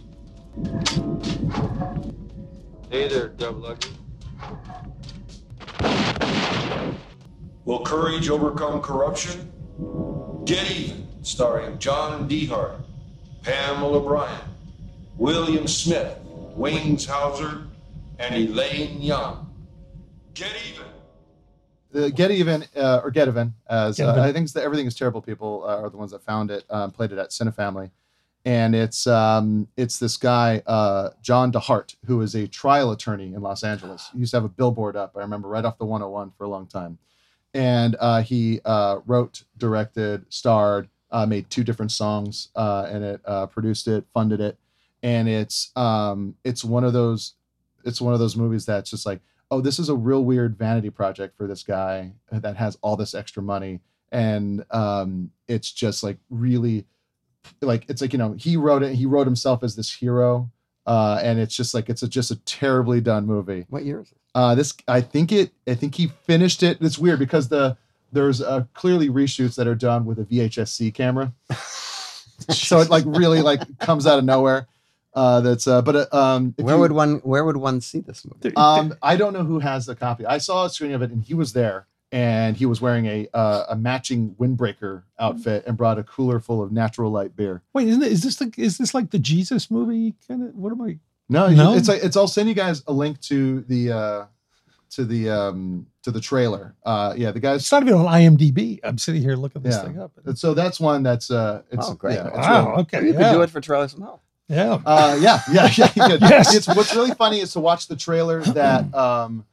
Hey 2.89 3.07
there, 3.07 3.27
double 3.27 3.67
ugly. 3.67 3.91
Will 7.69 7.81
courage 7.81 8.31
overcome 8.31 8.81
corruption? 8.81 9.53
Get 10.43 10.71
Even, 10.71 11.07
starring 11.21 11.77
John 11.77 12.27
Dehart, 12.27 12.81
Pamela 13.43 14.01
Bryant, 14.01 14.43
William 15.19 15.67
Smith, 15.67 16.17
Wayne 16.55 16.97
Hauser, 16.97 17.67
and 18.17 18.33
Elaine 18.33 18.99
Young. 18.99 19.53
Get 20.33 20.51
Even. 20.67 20.87
the 21.91 22.09
Get 22.09 22.31
Even 22.31 22.65
uh, 22.75 23.01
or 23.03 23.11
Get 23.11 23.27
Even, 23.27 23.53
as 23.69 23.97
Get 23.97 24.07
uh, 24.07 24.19
I 24.19 24.33
think 24.33 24.51
the 24.51 24.63
Everything 24.63 24.87
Is 24.87 24.95
Terrible 24.95 25.21
people 25.21 25.63
uh, 25.63 25.83
are 25.83 25.91
the 25.91 25.97
ones 25.97 26.09
that 26.09 26.23
found 26.23 26.49
it, 26.49 26.63
um, 26.71 26.89
played 26.89 27.11
it 27.11 27.19
at 27.19 27.29
Cinefamily, 27.29 27.91
and 28.45 28.73
it's 28.73 29.05
um, 29.05 29.67
it's 29.77 29.99
this 29.99 30.17
guy 30.17 30.63
uh, 30.65 31.11
John 31.21 31.51
DeHart 31.51 31.97
who 32.07 32.19
is 32.21 32.33
a 32.33 32.47
trial 32.47 32.89
attorney 32.89 33.35
in 33.35 33.43
Los 33.43 33.63
Angeles. 33.63 34.09
He 34.11 34.17
used 34.21 34.31
to 34.31 34.37
have 34.37 34.45
a 34.45 34.49
billboard 34.49 34.95
up. 34.95 35.15
I 35.15 35.19
remember 35.19 35.47
right 35.47 35.63
off 35.63 35.77
the 35.77 35.85
101 35.85 36.31
for 36.35 36.45
a 36.45 36.49
long 36.49 36.65
time, 36.65 36.97
and 37.53 37.95
uh, 37.99 38.21
he 38.21 38.61
uh, 38.65 38.99
wrote, 39.05 39.43
directed, 39.57 40.25
starred, 40.29 40.89
uh, 41.11 41.25
made 41.25 41.49
two 41.49 41.63
different 41.63 41.91
songs 41.91 42.49
uh, 42.55 42.87
in 42.91 43.03
it, 43.03 43.21
uh, 43.25 43.47
produced 43.47 43.87
it, 43.87 44.05
funded 44.13 44.39
it, 44.39 44.57
and 45.01 45.27
it's 45.27 45.71
um, 45.75 46.35
it's 46.43 46.63
one 46.63 46.83
of 46.83 46.93
those 46.93 47.33
it's 47.85 48.01
one 48.01 48.13
of 48.13 48.19
those 48.19 48.35
movies 48.35 48.65
that's 48.65 48.89
just 48.89 49.05
like 49.05 49.21
oh, 49.51 49.61
this 49.61 49.79
is 49.79 49.89
a 49.89 49.95
real 49.95 50.23
weird 50.23 50.57
vanity 50.57 50.89
project 50.89 51.35
for 51.35 51.47
this 51.47 51.63
guy 51.63 52.11
that 52.31 52.55
has 52.55 52.77
all 52.81 52.95
this 52.95 53.15
extra 53.15 53.41
money. 53.41 53.79
And 54.11 54.63
um, 54.71 55.31
it's 55.47 55.71
just 55.71 56.03
like 56.03 56.17
really 56.29 56.85
like 57.61 57.85
it's 57.89 58.01
like, 58.01 58.13
you 58.13 58.19
know, 58.19 58.33
he 58.33 58.57
wrote 58.57 58.83
it, 58.83 58.95
he 58.95 59.05
wrote 59.05 59.27
himself 59.27 59.63
as 59.63 59.75
this 59.75 59.93
hero. 59.93 60.51
Uh, 60.85 61.19
and 61.21 61.39
it's 61.39 61.55
just 61.55 61.73
like 61.73 61.89
it's 61.89 62.03
a, 62.03 62.07
just 62.07 62.31
a 62.31 62.35
terribly 62.37 63.01
done 63.01 63.25
movie. 63.25 63.65
What 63.69 63.85
year 63.85 64.01
is 64.01 64.11
it? 64.11 64.17
Uh, 64.35 64.55
this 64.55 64.73
I 64.87 65.01
think 65.01 65.31
it 65.31 65.51
I 65.67 65.73
think 65.75 65.95
he 65.95 66.07
finished 66.25 66.61
it. 66.63 66.77
It's 66.81 66.97
weird 66.99 67.19
because 67.19 67.49
the 67.49 67.77
there's 68.11 68.41
uh, 68.41 68.65
clearly 68.73 69.09
reshoots 69.09 69.55
that 69.55 69.67
are 69.67 69.75
done 69.75 70.05
with 70.05 70.17
a 70.19 70.23
VHS-C 70.23 70.91
camera, 70.91 71.33
so 72.49 72.79
it 72.79 72.89
like 72.89 73.03
really 73.05 73.41
like 73.41 73.61
comes 73.79 74.07
out 74.07 74.19
of 74.19 74.25
nowhere. 74.25 74.67
Uh, 75.13 75.41
that's 75.41 75.67
uh, 75.67 75.81
but 75.81 75.95
uh, 75.95 76.15
um, 76.15 76.53
if 76.57 76.65
Where 76.65 76.75
you- 76.75 76.81
would 76.81 76.91
one 76.91 77.15
Where 77.23 77.43
would 77.43 77.57
one 77.57 77.81
see 77.81 77.99
this 77.99 78.25
movie? 78.25 78.55
um, 78.55 78.93
I 79.01 79.15
don't 79.15 79.33
know 79.33 79.43
who 79.43 79.59
has 79.59 79.85
the 79.85 79.95
copy. 79.95 80.25
I 80.25 80.37
saw 80.37 80.65
a 80.65 80.69
screening 80.69 80.95
of 80.95 81.01
it, 81.01 81.09
and 81.11 81.23
he 81.23 81.33
was 81.33 81.53
there, 81.53 81.87
and 82.11 82.55
he 82.55 82.65
was 82.67 82.79
wearing 82.79 83.07
a 83.07 83.27
uh, 83.33 83.65
a 83.69 83.75
matching 83.75 84.35
windbreaker 84.39 85.03
outfit 85.19 85.63
and 85.65 85.75
brought 85.75 85.97
a 85.97 86.03
cooler 86.03 86.39
full 86.39 86.61
of 86.61 86.71
natural 86.71 87.11
light 87.11 87.35
beer. 87.35 87.63
Wait, 87.73 87.87
isn't 87.87 88.03
it? 88.03 88.11
Is 88.11 88.21
this 88.21 88.35
the? 88.35 88.51
Is 88.57 88.77
this 88.77 88.93
like 88.93 89.09
the 89.09 89.19
Jesus 89.19 89.71
movie? 89.71 90.13
Kind 90.27 90.43
of. 90.47 90.55
What 90.55 90.71
am 90.71 90.81
I? 90.81 90.99
No, 91.29 91.47
No? 91.49 91.75
it's 91.75 91.87
like 91.87 92.03
it's. 92.03 92.17
I'll 92.17 92.27
send 92.27 92.49
you 92.49 92.55
guys 92.55 92.83
a 92.87 92.91
link 92.93 93.19
to 93.21 93.61
the 93.61 93.91
uh, 93.91 94.25
to 94.91 95.05
the 95.05 95.29
um, 95.29 95.85
to 96.03 96.11
the 96.11 96.19
trailer. 96.19 96.75
Uh, 96.83 97.13
yeah, 97.15 97.31
the 97.31 97.39
guys. 97.39 97.61
It's 97.61 97.71
not 97.71 97.83
even 97.83 97.93
on 97.95 98.05
IMDb. 98.05 98.79
I'm 98.83 98.97
sitting 98.97 99.21
here 99.21 99.35
looking 99.35 99.61
this 99.61 99.75
Yeah. 99.75 99.83
thing 99.83 99.99
up. 99.99 100.11
And 100.25 100.37
So 100.37 100.53
that's 100.53 100.79
one 100.79 101.03
that's 101.03 101.29
uh, 101.29 101.61
it's 101.71 101.87
Oh, 101.87 101.93
great. 101.93 102.15
Yeah, 102.15 102.27
it's 102.29 102.37
Wow. 102.37 102.69
really- 102.69 102.81
Okay. 102.81 103.05
you 103.05 103.11
could 103.13 103.21
yeah. 103.21 103.33
do 103.33 103.41
it 103.43 103.49
for 103.51 103.61
trailers 103.61 103.93
from 103.93 104.01
hell. 104.01 104.21
Yeah. 104.47 104.79
Uh, 104.83 105.15
yeah, 105.21 105.41
yeah, 105.51 105.69
yeah. 105.77 105.91
you 105.95 106.03
could. 106.07 106.21
Yes. 106.29 106.55
It's 106.55 106.67
what's 106.67 106.95
really 106.95 107.11
funny 107.11 107.39
is 107.39 107.53
to 107.53 107.59
watch 107.59 107.87
the 107.87 107.95
trailer 107.95 108.41
that 108.41 108.91
um, 108.95 109.45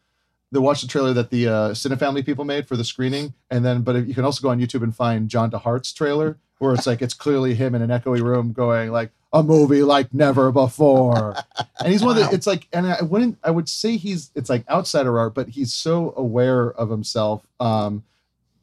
the 0.53 0.63
watch 0.63 0.81
the 0.81 0.89
trailer 0.89 1.13
that 1.13 1.29
the 1.29 1.49
uh, 1.49 1.53
Cinefamily 1.73 2.25
people 2.25 2.47
made 2.47 2.67
for 2.67 2.77
the 2.77 2.85
screening, 2.85 3.35
and 3.51 3.63
then 3.63 3.83
but 3.83 4.07
you 4.07 4.15
can 4.15 4.25
also 4.25 4.41
go 4.41 4.49
on 4.49 4.59
YouTube 4.59 4.83
and 4.83 4.97
find 4.97 5.29
John 5.29 5.51
DeHart's 5.51 5.93
trailer 5.93 6.39
where 6.59 6.73
it's 6.73 6.87
like 6.87 7.03
it's 7.03 7.13
clearly 7.13 7.55
him 7.55 7.75
in 7.75 7.83
an 7.83 7.91
echoey 7.91 8.23
room 8.23 8.55
going 8.55 8.91
like 8.91 9.11
a 9.33 9.43
movie 9.43 9.83
like 9.83 10.13
never 10.15 10.51
before, 10.53 11.35
and 11.81 11.89
he's 11.93 12.03
one 12.03 12.17
of 12.17 12.29
the. 12.29 12.35
It's 12.35 12.47
like, 12.47 12.69
and 12.73 12.87
I 12.87 13.03
wouldn't, 13.03 13.39
I 13.43 13.51
would 13.51 13.69
say 13.69 13.97
he's 13.97 14.31
it's 14.35 14.49
like 14.51 14.69
outsider 14.71 15.19
art, 15.19 15.35
but 15.35 15.49
he's 15.49 15.73
so 15.75 16.15
aware 16.17 16.73
of 16.73 16.89
himself. 16.91 17.47
Um, 17.61 18.05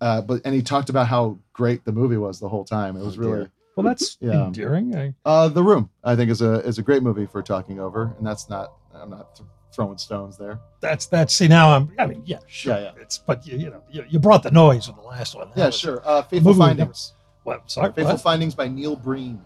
uh, 0.01 0.21
but 0.21 0.41
and 0.45 0.53
he 0.55 0.61
talked 0.61 0.89
about 0.89 1.07
how 1.07 1.37
great 1.53 1.85
the 1.85 1.91
movie 1.91 2.17
was 2.17 2.39
the 2.39 2.49
whole 2.49 2.65
time. 2.65 2.97
It 2.97 3.03
was 3.03 3.17
Oh, 3.17 3.21
really. 3.21 3.49
Well, 3.75 3.85
that's 3.85 4.17
Yeah. 4.19 4.45
endearing. 4.45 4.95
I, 4.95 5.13
Uh, 5.25 5.47
the 5.47 5.63
Room, 5.63 5.89
I 6.03 6.15
think, 6.15 6.29
is 6.29 6.41
a 6.41 6.59
is 6.65 6.77
a 6.77 6.81
great 6.83 7.03
movie 7.03 7.25
for 7.25 7.41
talking 7.41 7.79
over, 7.79 8.13
and 8.17 8.25
that's 8.25 8.49
not. 8.49 8.73
I'm 8.93 9.09
not 9.09 9.35
th- 9.35 9.47
throwing 9.73 9.97
stones 9.97 10.37
there. 10.37 10.59
that's 10.81 11.07
that's. 11.07 11.33
See 11.33 11.47
now 11.47 11.75
I'm. 11.75 11.91
I 11.97 12.05
mean, 12.05 12.21
yeah, 12.25 12.39
sure. 12.47 12.75
Yeah, 12.75 12.81
yeah. 12.83 12.91
It's 13.01 13.17
but 13.17 13.45
you, 13.47 13.57
you 13.57 13.69
know 13.71 13.81
you, 13.91 14.05
you 14.09 14.19
brought 14.19 14.43
the 14.43 14.51
noise 14.51 14.87
with 14.87 14.97
the 14.97 15.01
last 15.03 15.35
one. 15.35 15.49
That 15.55 15.57
Yeah, 15.57 15.69
sure. 15.71 16.01
Uh, 16.05 16.21
Fateful 16.21 16.53
movie 16.53 16.59
we 16.59 16.65
never- 16.67 16.77
Findings. 16.77 17.13
What? 17.43 17.71
Sorry. 17.71 17.91
Fateful 17.93 18.13
what? 18.13 18.21
Findings 18.21 18.53
by 18.55 18.67
Neil 18.67 18.95
Breen. 18.95 19.41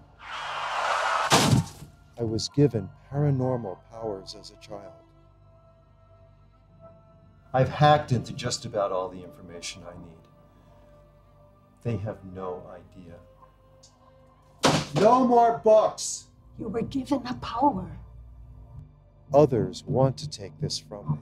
I 2.19 2.23
was 2.23 2.49
given 2.49 2.89
paranormal 3.11 3.77
powers 3.91 4.35
as 4.39 4.51
a 4.51 4.55
child. 4.55 4.93
I've 7.53 7.69
hacked 7.69 8.11
into 8.11 8.33
just 8.33 8.65
about 8.65 8.91
all 8.91 9.07
the 9.09 9.23
information 9.23 9.83
I 9.87 9.93
need. 9.93 10.17
They 11.83 11.97
have 11.97 12.17
no 12.33 12.63
idea. 12.71 13.13
No 14.95 15.25
more 15.25 15.61
books! 15.63 16.27
You 16.57 16.69
were 16.69 16.81
given 16.81 17.21
a 17.27 17.35
power. 17.35 17.89
Others 19.33 19.83
want 19.85 20.17
to 20.17 20.29
take 20.29 20.59
this 20.59 20.79
from 20.79 21.19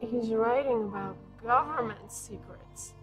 me. 0.00 0.08
He's 0.08 0.30
writing 0.30 0.84
about 0.84 1.16
government 1.42 2.10
secrets. 2.10 2.94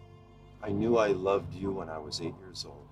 I 0.64 0.70
knew 0.70 0.97
I 0.97 1.10
loved 1.10 1.53
you 1.53 1.72
when 1.72 1.89
I 1.89 1.99
was 1.99 2.22
eight 2.22 2.34
years 2.39 2.66
old. 2.66 2.85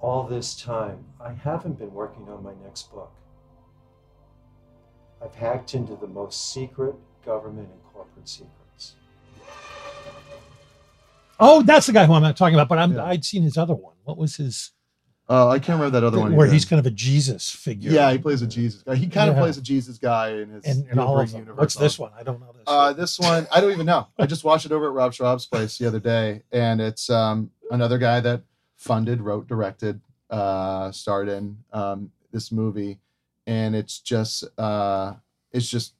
All 0.00 0.22
this 0.24 0.54
time, 0.54 1.04
I 1.20 1.32
haven't 1.32 1.78
been 1.78 1.92
working 1.92 2.28
on 2.28 2.42
my 2.42 2.52
next 2.62 2.92
book. 2.92 3.12
I've 5.22 5.34
hacked 5.34 5.74
into 5.74 5.96
the 5.96 6.06
most 6.06 6.52
secret 6.52 6.94
government 7.24 7.68
and 7.70 7.82
corporate 7.92 8.28
secrets. 8.28 8.94
Oh, 11.40 11.62
that's 11.62 11.86
the 11.86 11.92
guy 11.92 12.06
who 12.06 12.14
I'm 12.14 12.22
not 12.22 12.36
talking 12.36 12.54
about. 12.54 12.68
But 12.68 12.78
I'm. 12.78 12.98
I'd 12.98 13.24
seen 13.24 13.42
his 13.42 13.56
other 13.56 13.74
one. 13.74 13.94
What 14.04 14.16
was 14.16 14.36
his? 14.36 14.72
Uh, 15.30 15.48
I 15.48 15.58
can't 15.58 15.78
remember 15.78 16.00
that 16.00 16.06
other 16.06 16.20
one. 16.20 16.34
where 16.34 16.46
either. 16.46 16.54
he's 16.54 16.64
kind 16.64 16.80
of 16.80 16.86
a 16.86 16.90
Jesus 16.90 17.50
figure. 17.50 17.90
Yeah, 17.90 18.10
he 18.10 18.18
plays 18.18 18.40
a 18.40 18.46
Jesus 18.46 18.82
guy. 18.82 18.94
He 18.94 19.08
kind 19.08 19.28
of 19.28 19.36
plays 19.36 19.58
a 19.58 19.62
Jesus 19.62 19.98
guy 19.98 20.30
in 20.30 20.48
his 20.48 20.64
And, 20.64 20.86
and 20.88 20.98
all 20.98 21.20
of 21.20 21.30
them. 21.30 21.40
universe 21.40 21.58
What's 21.60 21.74
this 21.74 21.98
one? 21.98 22.12
I 22.18 22.22
don't 22.22 22.40
know 22.40 22.52
this. 22.54 22.62
Uh, 22.66 22.94
this 22.94 23.18
one, 23.18 23.46
I 23.52 23.60
don't 23.60 23.72
even 23.72 23.84
know. 23.84 24.08
I 24.18 24.24
just 24.24 24.42
watched 24.42 24.64
it 24.64 24.72
over 24.72 24.86
at 24.86 24.92
Rob 24.92 25.12
Schrab's 25.12 25.44
place 25.44 25.76
the 25.76 25.86
other 25.86 26.00
day, 26.00 26.44
and 26.50 26.80
it's 26.80 27.10
um, 27.10 27.50
another 27.70 27.98
guy 27.98 28.20
that 28.20 28.42
funded, 28.78 29.20
wrote, 29.20 29.46
directed, 29.46 30.00
uh, 30.30 30.90
starred 30.90 31.28
in 31.28 31.58
um, 31.72 32.10
this 32.32 32.50
movie, 32.50 32.98
and 33.46 33.76
it's 33.76 33.98
just, 33.98 34.44
uh, 34.58 35.12
it's 35.52 35.68
just, 35.68 35.92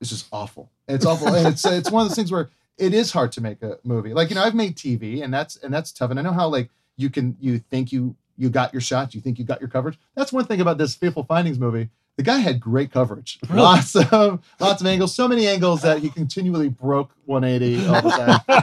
it's 0.00 0.10
just 0.10 0.26
awful. 0.32 0.70
It's 0.88 1.04
awful, 1.04 1.28
and 1.34 1.46
it's 1.46 1.64
it's 1.66 1.90
one 1.90 2.02
of 2.02 2.08
those 2.08 2.16
things 2.16 2.32
where 2.32 2.50
it 2.78 2.94
is 2.94 3.12
hard 3.12 3.32
to 3.32 3.40
make 3.40 3.62
a 3.62 3.78
movie. 3.84 4.14
Like 4.14 4.30
you 4.30 4.34
know, 4.34 4.42
I've 4.42 4.54
made 4.54 4.76
TV, 4.76 5.22
and 5.22 5.32
that's 5.32 5.56
and 5.56 5.72
that's 5.72 5.92
tough, 5.92 6.10
and 6.10 6.18
I 6.18 6.22
know 6.22 6.32
how 6.32 6.48
like 6.48 6.70
you 6.96 7.10
can 7.10 7.36
you 7.40 7.58
think 7.58 7.92
you 7.92 8.16
you 8.36 8.48
got 8.48 8.72
your 8.72 8.80
shot, 8.80 9.14
you 9.14 9.20
think 9.20 9.38
you 9.38 9.44
got 9.44 9.60
your 9.60 9.68
coverage. 9.68 9.98
That's 10.14 10.32
one 10.32 10.46
thing 10.46 10.60
about 10.60 10.78
this 10.78 10.94
Fateful 10.94 11.24
Findings 11.24 11.58
movie. 11.58 11.90
The 12.20 12.24
guy 12.24 12.36
had 12.36 12.60
great 12.60 12.92
coverage, 12.92 13.38
Really? 13.48 13.62
lots 13.62 13.96
of 13.96 14.44
lots 14.60 14.82
of 14.82 14.86
angles, 14.86 15.14
so 15.14 15.26
many 15.26 15.46
angles 15.46 15.80
that 15.80 16.00
he 16.00 16.10
continually 16.10 16.68
broke 16.68 17.12
180 17.24 17.86
all 17.86 18.02
the 18.02 18.10
time. 18.44 18.62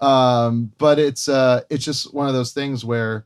um, 0.06 0.72
but 0.76 0.98
it's 0.98 1.26
uh, 1.26 1.62
it's 1.70 1.82
just 1.82 2.12
one 2.12 2.28
of 2.28 2.34
those 2.34 2.52
things 2.52 2.84
where 2.84 3.24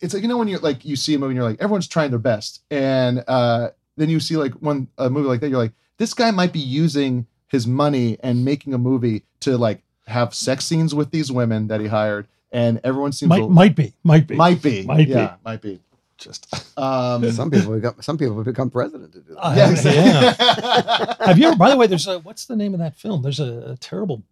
it's 0.00 0.14
like 0.14 0.22
you 0.22 0.28
know 0.30 0.38
when 0.38 0.48
you're 0.48 0.60
like 0.60 0.86
you 0.86 0.96
see 0.96 1.12
a 1.12 1.18
movie 1.18 1.32
and 1.32 1.36
you're 1.36 1.44
like 1.44 1.60
everyone's 1.60 1.86
trying 1.86 2.08
their 2.08 2.18
best, 2.18 2.62
and 2.70 3.22
uh, 3.28 3.68
then 3.98 4.08
you 4.08 4.20
see 4.20 4.38
like 4.38 4.54
one 4.54 4.88
a 4.96 5.10
movie 5.10 5.28
like 5.28 5.40
that, 5.40 5.50
you're 5.50 5.58
like 5.58 5.74
this 5.98 6.14
guy 6.14 6.30
might 6.30 6.54
be 6.54 6.58
using 6.58 7.26
his 7.48 7.66
money 7.66 8.16
and 8.22 8.42
making 8.42 8.72
a 8.72 8.78
movie 8.78 9.22
to 9.40 9.58
like 9.58 9.82
have 10.06 10.32
sex 10.32 10.64
scenes 10.64 10.94
with 10.94 11.10
these 11.10 11.30
women 11.30 11.68
that 11.68 11.82
he 11.82 11.88
hired, 11.88 12.26
and 12.52 12.80
everyone 12.84 13.12
seems 13.12 13.28
might 13.28 13.40
to- 13.40 13.50
might 13.50 13.76
be, 13.76 13.92
might 14.02 14.26
be, 14.26 14.34
might 14.34 14.62
be, 14.62 14.82
might 14.86 14.96
be. 15.08 15.12
yeah, 15.12 15.34
might 15.44 15.60
be. 15.60 15.78
Just 16.18 16.52
um, 16.78 17.30
some 17.32 17.50
people 17.50 17.74
become 17.74 17.94
some 18.00 18.18
people 18.18 18.36
have 18.36 18.44
become 18.44 18.70
president 18.70 19.12
to 19.12 19.20
do 19.20 19.34
that. 19.34 19.40
Uh, 19.40 19.54
Yeah, 19.56 19.70
exactly. 19.70 21.16
Have 21.26 21.38
you 21.38 21.46
ever? 21.48 21.56
By 21.56 21.70
the 21.70 21.76
way, 21.76 21.86
there's 21.86 22.06
a 22.08 22.18
what's 22.18 22.46
the 22.46 22.56
name 22.56 22.74
of 22.74 22.80
that 22.80 22.96
film? 22.96 23.22
There's 23.22 23.40
a, 23.40 23.70
a 23.72 23.76
terrible. 23.76 24.22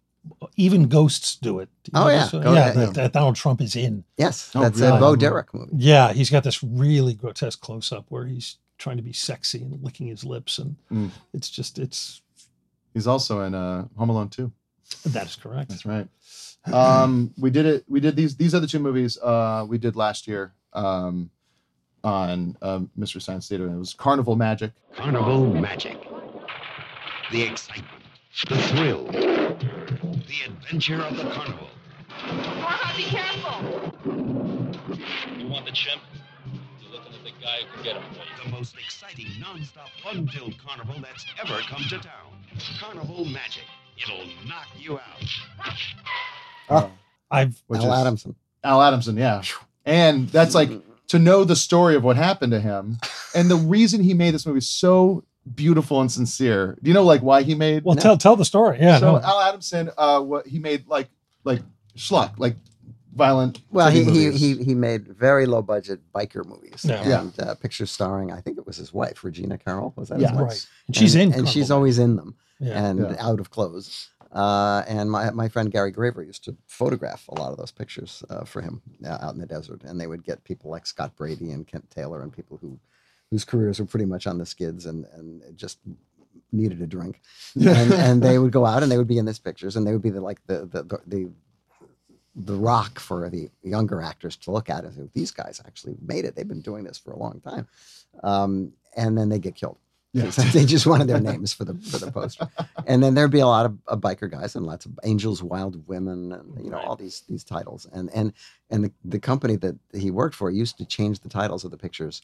Even 0.57 0.89
ghosts 0.89 1.37
do 1.37 1.59
it. 1.59 1.69
Do 1.83 1.91
Oh, 1.95 2.09
yeah. 2.09 2.27
Go 2.29 2.41
yeah. 2.53 2.59
ahead, 2.59 2.75
That, 2.75 2.85
yeah. 2.87 2.91
that 3.03 3.13
Donald 3.13 3.37
Trump 3.37 3.61
is 3.61 3.77
in. 3.77 4.03
Yes, 4.17 4.51
Oh, 4.53 4.59
that's 4.61 4.77
really? 4.81 4.97
a 4.97 4.99
Bo 4.99 5.15
Derek 5.15 5.53
movie. 5.53 5.71
Yeah, 5.77 6.11
he's 6.11 6.29
got 6.29 6.43
this 6.43 6.61
really 6.61 7.13
grotesque 7.13 7.61
close 7.61 7.93
up 7.93 8.05
where 8.09 8.25
he's 8.25 8.57
trying 8.77 8.97
to 8.97 9.03
be 9.03 9.13
sexy 9.13 9.61
and 9.61 9.81
licking 9.81 10.07
his 10.07 10.25
lips, 10.25 10.57
and 10.57 10.75
Mm. 10.91 11.11
it's 11.33 11.49
just 11.49 11.79
it's 11.79 12.21
He's 12.93 13.07
also 13.07 13.41
in 13.41 13.55
uh, 13.55 13.85
Home 13.97 14.09
Alone 14.09 14.27
2. 14.27 14.51
that 15.05 15.27
is 15.27 15.35
correct. 15.37 15.69
That's 15.69 15.85
right. 15.85 16.07
Um, 16.73 17.33
we 17.37 17.49
did 17.49 17.65
it. 17.65 17.85
We 17.87 18.01
did 18.01 18.17
these. 18.17 18.35
These 18.35 18.53
are 18.53 18.59
the 18.59 18.67
two 18.67 18.79
movies 18.79 19.17
uh, 19.19 19.65
we 19.69 19.77
did 19.77 19.95
last 19.95 20.27
year 20.27 20.53
um, 20.73 21.29
on 22.07 22.55
um, 22.61 22.89
Mystery 22.95 23.19
Science 23.21 23.49
Theater. 23.49 23.67
It 23.67 23.77
was 23.77 23.93
Carnival 23.93 24.35
Magic. 24.37 24.71
Carnival 24.95 25.45
magic. 25.53 25.97
The 27.31 27.41
excitement, 27.43 27.91
the 28.47 28.57
thrill, 28.57 29.03
the 29.07 30.37
adventure 30.45 31.01
of 31.01 31.17
the 31.17 31.23
carnival. 31.29 31.67
be 32.95 33.03
careful. 33.03 33.93
You 35.37 35.47
want 35.49 35.65
the 35.65 35.73
chimp? 35.73 36.01
You're 36.81 36.93
looking 36.93 37.13
at 37.13 37.23
the 37.25 37.31
guy 37.43 37.57
who 37.67 37.73
can 37.75 37.83
get 37.83 37.95
him 37.97 38.03
for 38.13 38.19
you. 38.19 38.45
The 38.45 38.49
most 38.51 38.75
exciting, 38.77 39.25
non-stop, 39.41 39.89
fun-filled 40.01 40.55
carnival 40.65 40.95
that's 41.01 41.25
ever 41.43 41.59
come 41.63 41.83
to 41.89 41.97
town. 41.97 42.31
Carnival 42.79 43.25
magic. 43.25 43.63
It'll 44.01 44.25
knock 44.47 44.67
you 44.79 44.93
out. 44.99 45.75
Oh, 46.69 46.91
I've 47.29 47.61
Which 47.67 47.81
Al 47.81 47.91
is- 47.93 47.99
Adamson. 47.99 48.35
Al 48.63 48.81
Adamson, 48.81 49.17
yeah. 49.17 49.41
And 49.85 50.29
that's 50.29 50.55
like 50.55 50.69
to 51.07 51.19
know 51.19 51.43
the 51.43 51.55
story 51.55 51.95
of 51.95 52.03
what 52.03 52.15
happened 52.17 52.51
to 52.51 52.59
him 52.59 52.97
and 53.35 53.49
the 53.49 53.55
reason 53.55 54.01
he 54.01 54.13
made 54.13 54.33
this 54.33 54.45
movie 54.45 54.59
so 54.61 55.23
beautiful 55.55 56.01
and 56.01 56.11
sincere. 56.11 56.77
Do 56.83 56.89
you 56.89 56.93
know 56.93 57.03
like 57.03 57.21
why 57.21 57.43
he 57.43 57.55
made? 57.55 57.83
Well, 57.83 57.95
tell 57.95 58.17
tell 58.17 58.35
the 58.35 58.45
story. 58.45 58.79
Yeah. 58.79 58.99
so 58.99 59.13
no. 59.13 59.21
Al 59.21 59.39
Adamson, 59.41 59.89
uh, 59.97 60.19
what 60.21 60.45
he 60.47 60.59
made 60.59 60.87
like 60.87 61.09
like 61.43 61.61
schluck 61.95 62.33
like 62.37 62.55
violent. 63.13 63.61
Well, 63.71 63.89
he, 63.89 64.03
he 64.03 64.31
he 64.31 64.55
he 64.63 64.75
made 64.75 65.07
very 65.07 65.45
low 65.45 65.61
budget 65.61 65.99
biker 66.13 66.45
movies 66.45 66.85
Yeah. 66.87 67.21
and 67.21 67.39
uh, 67.39 67.55
pictures 67.55 67.89
starring 67.89 68.31
I 68.31 68.41
think 68.41 68.57
it 68.57 68.65
was 68.67 68.77
his 68.77 68.93
wife 68.93 69.23
Regina 69.23 69.57
Carroll 69.57 69.93
was 69.95 70.09
that 70.09 70.19
Yeah. 70.19 70.29
his 70.31 70.37
wife? 70.37 70.49
Right. 70.49 70.65
And 70.87 70.95
she's 70.95 71.15
in 71.15 71.33
and 71.33 71.47
she's 71.49 71.71
always 71.71 71.97
in 71.97 72.15
them 72.15 72.35
Yeah. 72.59 72.85
and 72.89 72.99
Yeah. 72.99 73.15
out 73.19 73.39
of 73.39 73.49
clothes. 73.49 74.09
Uh, 74.31 74.83
and 74.87 75.09
my 75.09 75.31
my 75.31 75.47
friend 75.47 75.71
Gary 75.71 75.91
Graver 75.91 76.23
used 76.23 76.43
to 76.45 76.55
photograph 76.67 77.27
a 77.29 77.35
lot 77.35 77.51
of 77.51 77.57
those 77.57 77.71
pictures 77.71 78.23
uh, 78.29 78.43
for 78.43 78.61
him 78.61 78.81
uh, 79.05 79.17
out 79.21 79.33
in 79.33 79.39
the 79.39 79.45
desert, 79.45 79.83
and 79.83 79.99
they 79.99 80.07
would 80.07 80.23
get 80.23 80.43
people 80.43 80.69
like 80.69 80.85
Scott 80.85 81.15
Brady 81.15 81.51
and 81.51 81.67
Kent 81.67 81.89
Taylor 81.89 82.21
and 82.21 82.31
people 82.33 82.57
who 82.61 82.79
whose 83.31 83.45
careers 83.45 83.79
were 83.79 83.85
pretty 83.85 84.05
much 84.05 84.27
on 84.27 84.37
the 84.37 84.45
skids 84.45 84.85
and 84.85 85.05
and 85.13 85.41
just 85.57 85.79
needed 86.51 86.81
a 86.81 86.87
drink, 86.87 87.21
and, 87.55 87.67
and 87.93 88.21
they 88.21 88.37
would 88.39 88.51
go 88.51 88.65
out 88.65 88.83
and 88.83 88.91
they 88.91 88.97
would 88.97 89.07
be 89.07 89.17
in 89.17 89.25
these 89.25 89.39
pictures, 89.39 89.75
and 89.75 89.87
they 89.87 89.93
would 89.93 90.01
be 90.01 90.09
the 90.09 90.21
like 90.21 90.45
the 90.47 90.65
the 90.65 90.83
the, 90.83 90.99
the 91.07 91.29
the 92.37 92.55
rock 92.55 92.99
for 92.99 93.29
the 93.29 93.49
younger 93.63 94.01
actors 94.01 94.35
to 94.35 94.51
look 94.51 94.69
at 94.69 94.83
and 94.83 94.93
say, 94.93 95.09
these 95.13 95.31
guys 95.31 95.59
actually 95.65 95.95
made 96.05 96.23
it. 96.23 96.35
They've 96.35 96.47
been 96.47 96.61
doing 96.61 96.83
this 96.83 96.97
for 96.97 97.11
a 97.11 97.17
long 97.17 97.41
time. 97.41 97.67
Um, 98.23 98.73
and 98.95 99.17
then 99.17 99.29
they 99.29 99.39
get 99.39 99.55
killed. 99.55 99.77
Yeah. 100.13 100.29
they 100.53 100.65
just 100.65 100.87
wanted 100.87 101.07
their 101.07 101.19
names 101.19 101.53
for 101.53 101.65
the 101.65 101.75
for 101.75 101.97
the 101.97 102.11
poster. 102.11 102.47
And 102.85 103.03
then 103.03 103.13
there'd 103.13 103.29
be 103.31 103.39
a 103.41 103.47
lot 103.47 103.65
of, 103.65 103.77
of 103.87 103.99
biker 104.01 104.29
guys 104.31 104.55
and 104.55 104.65
lots 104.65 104.85
of 104.85 104.97
angels, 105.03 105.43
wild 105.43 105.87
women, 105.87 106.31
and 106.31 106.63
you 106.63 106.71
know 106.71 106.79
all 106.79 106.95
these 106.95 107.21
these 107.27 107.43
titles. 107.43 107.85
And 107.91 108.09
and 108.13 108.33
and 108.69 108.85
the, 108.85 108.91
the 109.03 109.19
company 109.19 109.55
that 109.57 109.75
he 109.93 110.09
worked 110.11 110.35
for 110.35 110.49
used 110.49 110.77
to 110.77 110.85
change 110.85 111.19
the 111.19 111.29
titles 111.29 111.63
of 111.65 111.71
the 111.71 111.77
pictures 111.77 112.21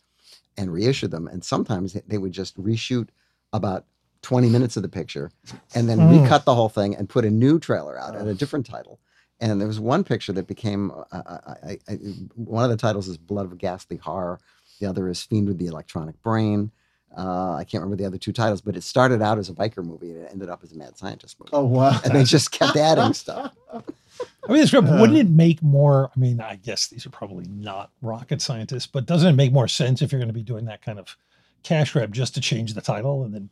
and 0.57 0.71
reissue 0.73 1.07
them. 1.07 1.27
And 1.27 1.43
sometimes 1.43 1.93
they 2.07 2.17
would 2.17 2.31
just 2.31 2.57
reshoot 2.61 3.09
about 3.51 3.85
20 4.21 4.49
minutes 4.49 4.77
of 4.77 4.83
the 4.83 4.89
picture 4.89 5.29
and 5.75 5.89
then 5.89 5.99
Mm. 5.99 6.23
recut 6.23 6.45
the 6.45 6.55
whole 6.55 6.69
thing 6.69 6.95
and 6.95 7.09
put 7.09 7.25
a 7.25 7.29
new 7.29 7.59
trailer 7.59 7.99
out 7.99 8.15
at 8.15 8.25
a 8.25 8.33
different 8.33 8.65
title. 8.65 8.99
And 9.41 9.59
there 9.59 9.67
was 9.67 9.79
one 9.79 10.03
picture 10.05 10.31
that 10.33 10.47
became 10.47 10.91
uh, 10.91 11.05
I, 11.11 11.69
I, 11.71 11.79
I, 11.89 11.93
one 12.35 12.63
of 12.63 12.69
the 12.69 12.77
titles 12.77 13.07
is 13.09 13.17
Blood 13.17 13.45
of 13.51 13.57
Ghastly 13.57 13.97
Horror. 13.97 14.39
The 14.79 14.85
other 14.87 15.09
is 15.09 15.21
Fiend 15.21 15.47
with 15.49 15.57
the 15.57 15.65
Electronic 15.67 16.21
Brain. 16.21 16.71
Uh, 17.15 17.53
I 17.53 17.63
can't 17.63 17.83
remember 17.83 18.01
the 18.01 18.07
other 18.07 18.17
two 18.17 18.33
titles, 18.33 18.61
but 18.61 18.75
it 18.75 18.83
started 18.83 19.21
out 19.21 19.37
as 19.37 19.49
a 19.49 19.53
biker 19.53 19.85
movie 19.85 20.11
and 20.11 20.23
it 20.23 20.29
ended 20.31 20.49
up 20.49 20.61
as 20.63 20.71
a 20.71 20.77
mad 20.77 20.97
scientist 20.97 21.39
movie. 21.39 21.51
Oh 21.53 21.63
wow! 21.63 21.99
And 22.03 22.15
they 22.15 22.23
just 22.23 22.51
kept 22.51 22.75
adding 22.75 23.13
stuff. 23.13 23.53
I 23.71 24.51
mean, 24.51 24.61
it's 24.61 24.71
great, 24.71 24.85
but 24.85 24.99
wouldn't 24.99 25.19
it 25.19 25.29
make 25.29 25.61
more? 25.61 26.09
I 26.15 26.19
mean, 26.19 26.41
I 26.41 26.55
guess 26.55 26.87
these 26.87 27.05
are 27.05 27.11
probably 27.11 27.45
not 27.47 27.91
rocket 28.01 28.41
scientists, 28.41 28.87
but 28.87 29.05
doesn't 29.05 29.29
it 29.29 29.37
make 29.37 29.51
more 29.53 29.67
sense 29.67 30.01
if 30.01 30.11
you're 30.11 30.19
going 30.19 30.27
to 30.27 30.33
be 30.33 30.43
doing 30.43 30.65
that 30.65 30.81
kind 30.81 30.99
of 30.99 31.15
cash 31.61 31.93
grab 31.93 32.13
just 32.13 32.33
to 32.35 32.41
change 32.41 32.73
the 32.73 32.81
title 32.81 33.23
and 33.23 33.33
then? 33.33 33.49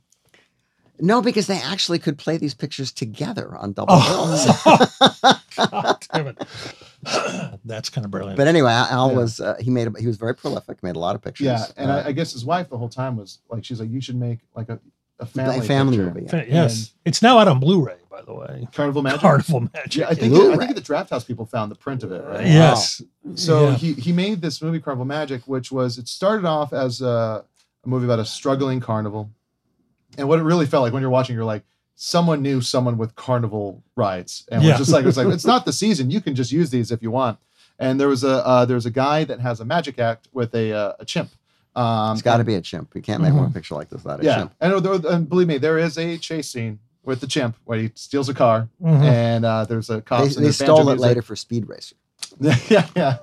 No, 1.04 1.22
because 1.22 1.48
they 1.48 1.60
actually 1.60 2.00
could 2.00 2.18
play 2.18 2.38
these 2.38 2.54
pictures 2.54 2.92
together 2.92 3.56
on 3.56 3.74
double 3.74 3.96
Oh. 3.98 4.28
bills. 4.64 5.38
God 5.56 6.08
damn 6.14 6.28
it. 6.28 6.38
That's 7.66 7.90
kind 7.90 8.06
of 8.06 8.12
brilliant. 8.12 8.38
But 8.38 8.48
anyway, 8.48 8.72
Al 8.72 9.10
Yeah. 9.12 9.18
was 9.18 9.40
uh, 9.40 9.56
he 9.60 9.70
made 9.70 9.88
a, 9.88 10.00
he 10.00 10.08
was 10.08 10.18
very 10.18 10.36
prolific, 10.36 10.82
made 10.84 10.96
a 10.96 11.00
lot 11.00 11.16
of 11.16 11.22
pictures. 11.22 11.46
Yeah, 11.46 11.66
and 11.78 11.90
Uh, 11.92 11.96
I, 12.06 12.08
I 12.08 12.12
guess 12.12 12.32
his 12.34 12.46
wife 12.46 12.70
the 12.70 12.78
whole 12.78 12.90
time 12.90 13.18
was 13.18 13.40
like, 13.50 13.66
she's 13.66 13.80
like, 13.80 13.90
you 13.90 14.00
should 14.02 14.16
make 14.16 14.40
like 14.56 14.70
a, 14.70 14.80
a 15.20 15.26
family 15.26 15.66
family 15.66 15.98
picture. 15.98 16.14
movie. 16.14 16.28
Fa- 16.28 16.46
yes, 16.48 16.94
it's 17.06 17.22
now 17.22 17.38
out 17.40 17.48
on 17.48 17.60
Blu-ray, 17.60 17.98
by 18.10 18.22
the 18.22 18.34
way. 18.34 18.68
Carnival 18.74 19.02
Magic. 19.02 19.22
Carnival 19.22 19.62
Magic. 19.74 20.02
Yeah, 20.02 20.08
I 20.10 20.14
think 20.16 20.34
I 20.36 20.58
think 20.58 20.76
the 20.76 20.82
Draft 20.82 21.10
House 21.10 21.24
people 21.24 21.46
found 21.46 21.72
the 21.72 21.76
print 21.76 22.04
of 22.04 22.12
it. 22.12 22.24
Right? 22.24 22.46
Yes. 22.46 23.02
So 23.36 23.70
Yeah. 23.70 23.76
he 23.76 23.94
he 23.94 24.12
made 24.12 24.42
this 24.42 24.62
movie 24.62 24.80
Carnival 24.80 25.06
Magic, 25.06 25.42
which 25.48 25.72
was 25.72 25.98
it 25.98 26.08
started 26.08 26.46
off 26.46 26.74
as 26.74 27.02
a, 27.02 27.44
a 27.84 27.88
movie 27.88 28.06
about 28.06 28.20
a 28.20 28.26
struggling 28.26 28.80
carnival, 28.80 29.30
and 30.18 30.28
what 30.28 30.40
it 30.40 30.44
really 30.44 30.66
felt 30.66 30.84
like 30.84 30.94
when 30.94 31.02
you're 31.02 31.10
watching, 31.12 31.36
you're 31.36 31.46
like, 31.46 31.64
someone 31.96 32.42
knew 32.42 32.62
someone 32.62 32.98
with 32.98 33.16
carnival 33.16 33.84
rides, 33.96 34.46
and 34.52 34.64
Yeah. 34.64 34.72
was 34.72 34.80
just 34.80 34.92
like, 34.92 35.06
it's 35.06 35.18
like 35.18 35.28
it's 35.28 35.46
not 35.46 35.66
the 35.66 35.74
season. 35.84 36.10
You 36.12 36.22
can 36.22 36.36
just 36.36 36.52
use 36.52 36.70
these 36.70 36.92
if 36.92 37.02
you 37.02 37.12
want. 37.12 37.38
And 37.80 38.00
there 38.00 38.08
was 38.08 38.24
a 38.24 38.46
uh, 38.46 38.66
there 38.66 38.76
was 38.76 38.86
a 38.86 38.92
guy 38.92 39.24
that 39.24 39.40
has 39.40 39.60
a 39.60 39.66
magic 39.66 39.98
act 40.00 40.28
with 40.34 40.54
a 40.56 40.72
uh, 40.74 40.94
a 41.00 41.06
chimp. 41.06 41.30
Um, 41.76 42.14
it's 42.14 42.22
got 42.22 42.38
to 42.38 42.44
be 42.44 42.56
a 42.56 42.62
chimp. 42.62 42.94
You 42.96 43.02
can't 43.02 43.22
make 43.24 43.34
one 43.34 43.50
Mhm. 43.50 43.54
picture 43.54 43.76
like 43.76 43.90
this 43.90 44.04
without 44.04 44.20
a 44.20 44.24
yeah, 44.26 44.36
chimp. 44.40 44.54
and, 44.60 44.86
and 45.06 45.30
believe 45.30 45.48
me, 45.48 45.58
there 45.58 45.78
is 45.80 45.98
a 45.98 46.18
chase 46.18 46.50
scene 46.50 46.80
with 47.04 47.22
the 47.22 47.28
chimp 47.28 47.56
where 47.64 47.80
he 47.80 47.92
steals 47.96 48.28
a 48.30 48.34
car, 48.34 48.68
Mhm. 48.84 49.02
and 49.04 49.46
uh, 49.46 49.66
there's 49.66 49.90
a 49.90 49.96
They, 49.96 50.02
cops. 50.02 50.36
and 50.36 50.46
they 50.46 50.52
stole 50.52 50.82
it 50.82 50.86
music. 50.86 51.00
later 51.02 51.22
for 51.22 51.36
Speed 51.36 51.68
Racer. 51.70 51.96
yeah, 52.70 52.88
yeah. 52.96 53.18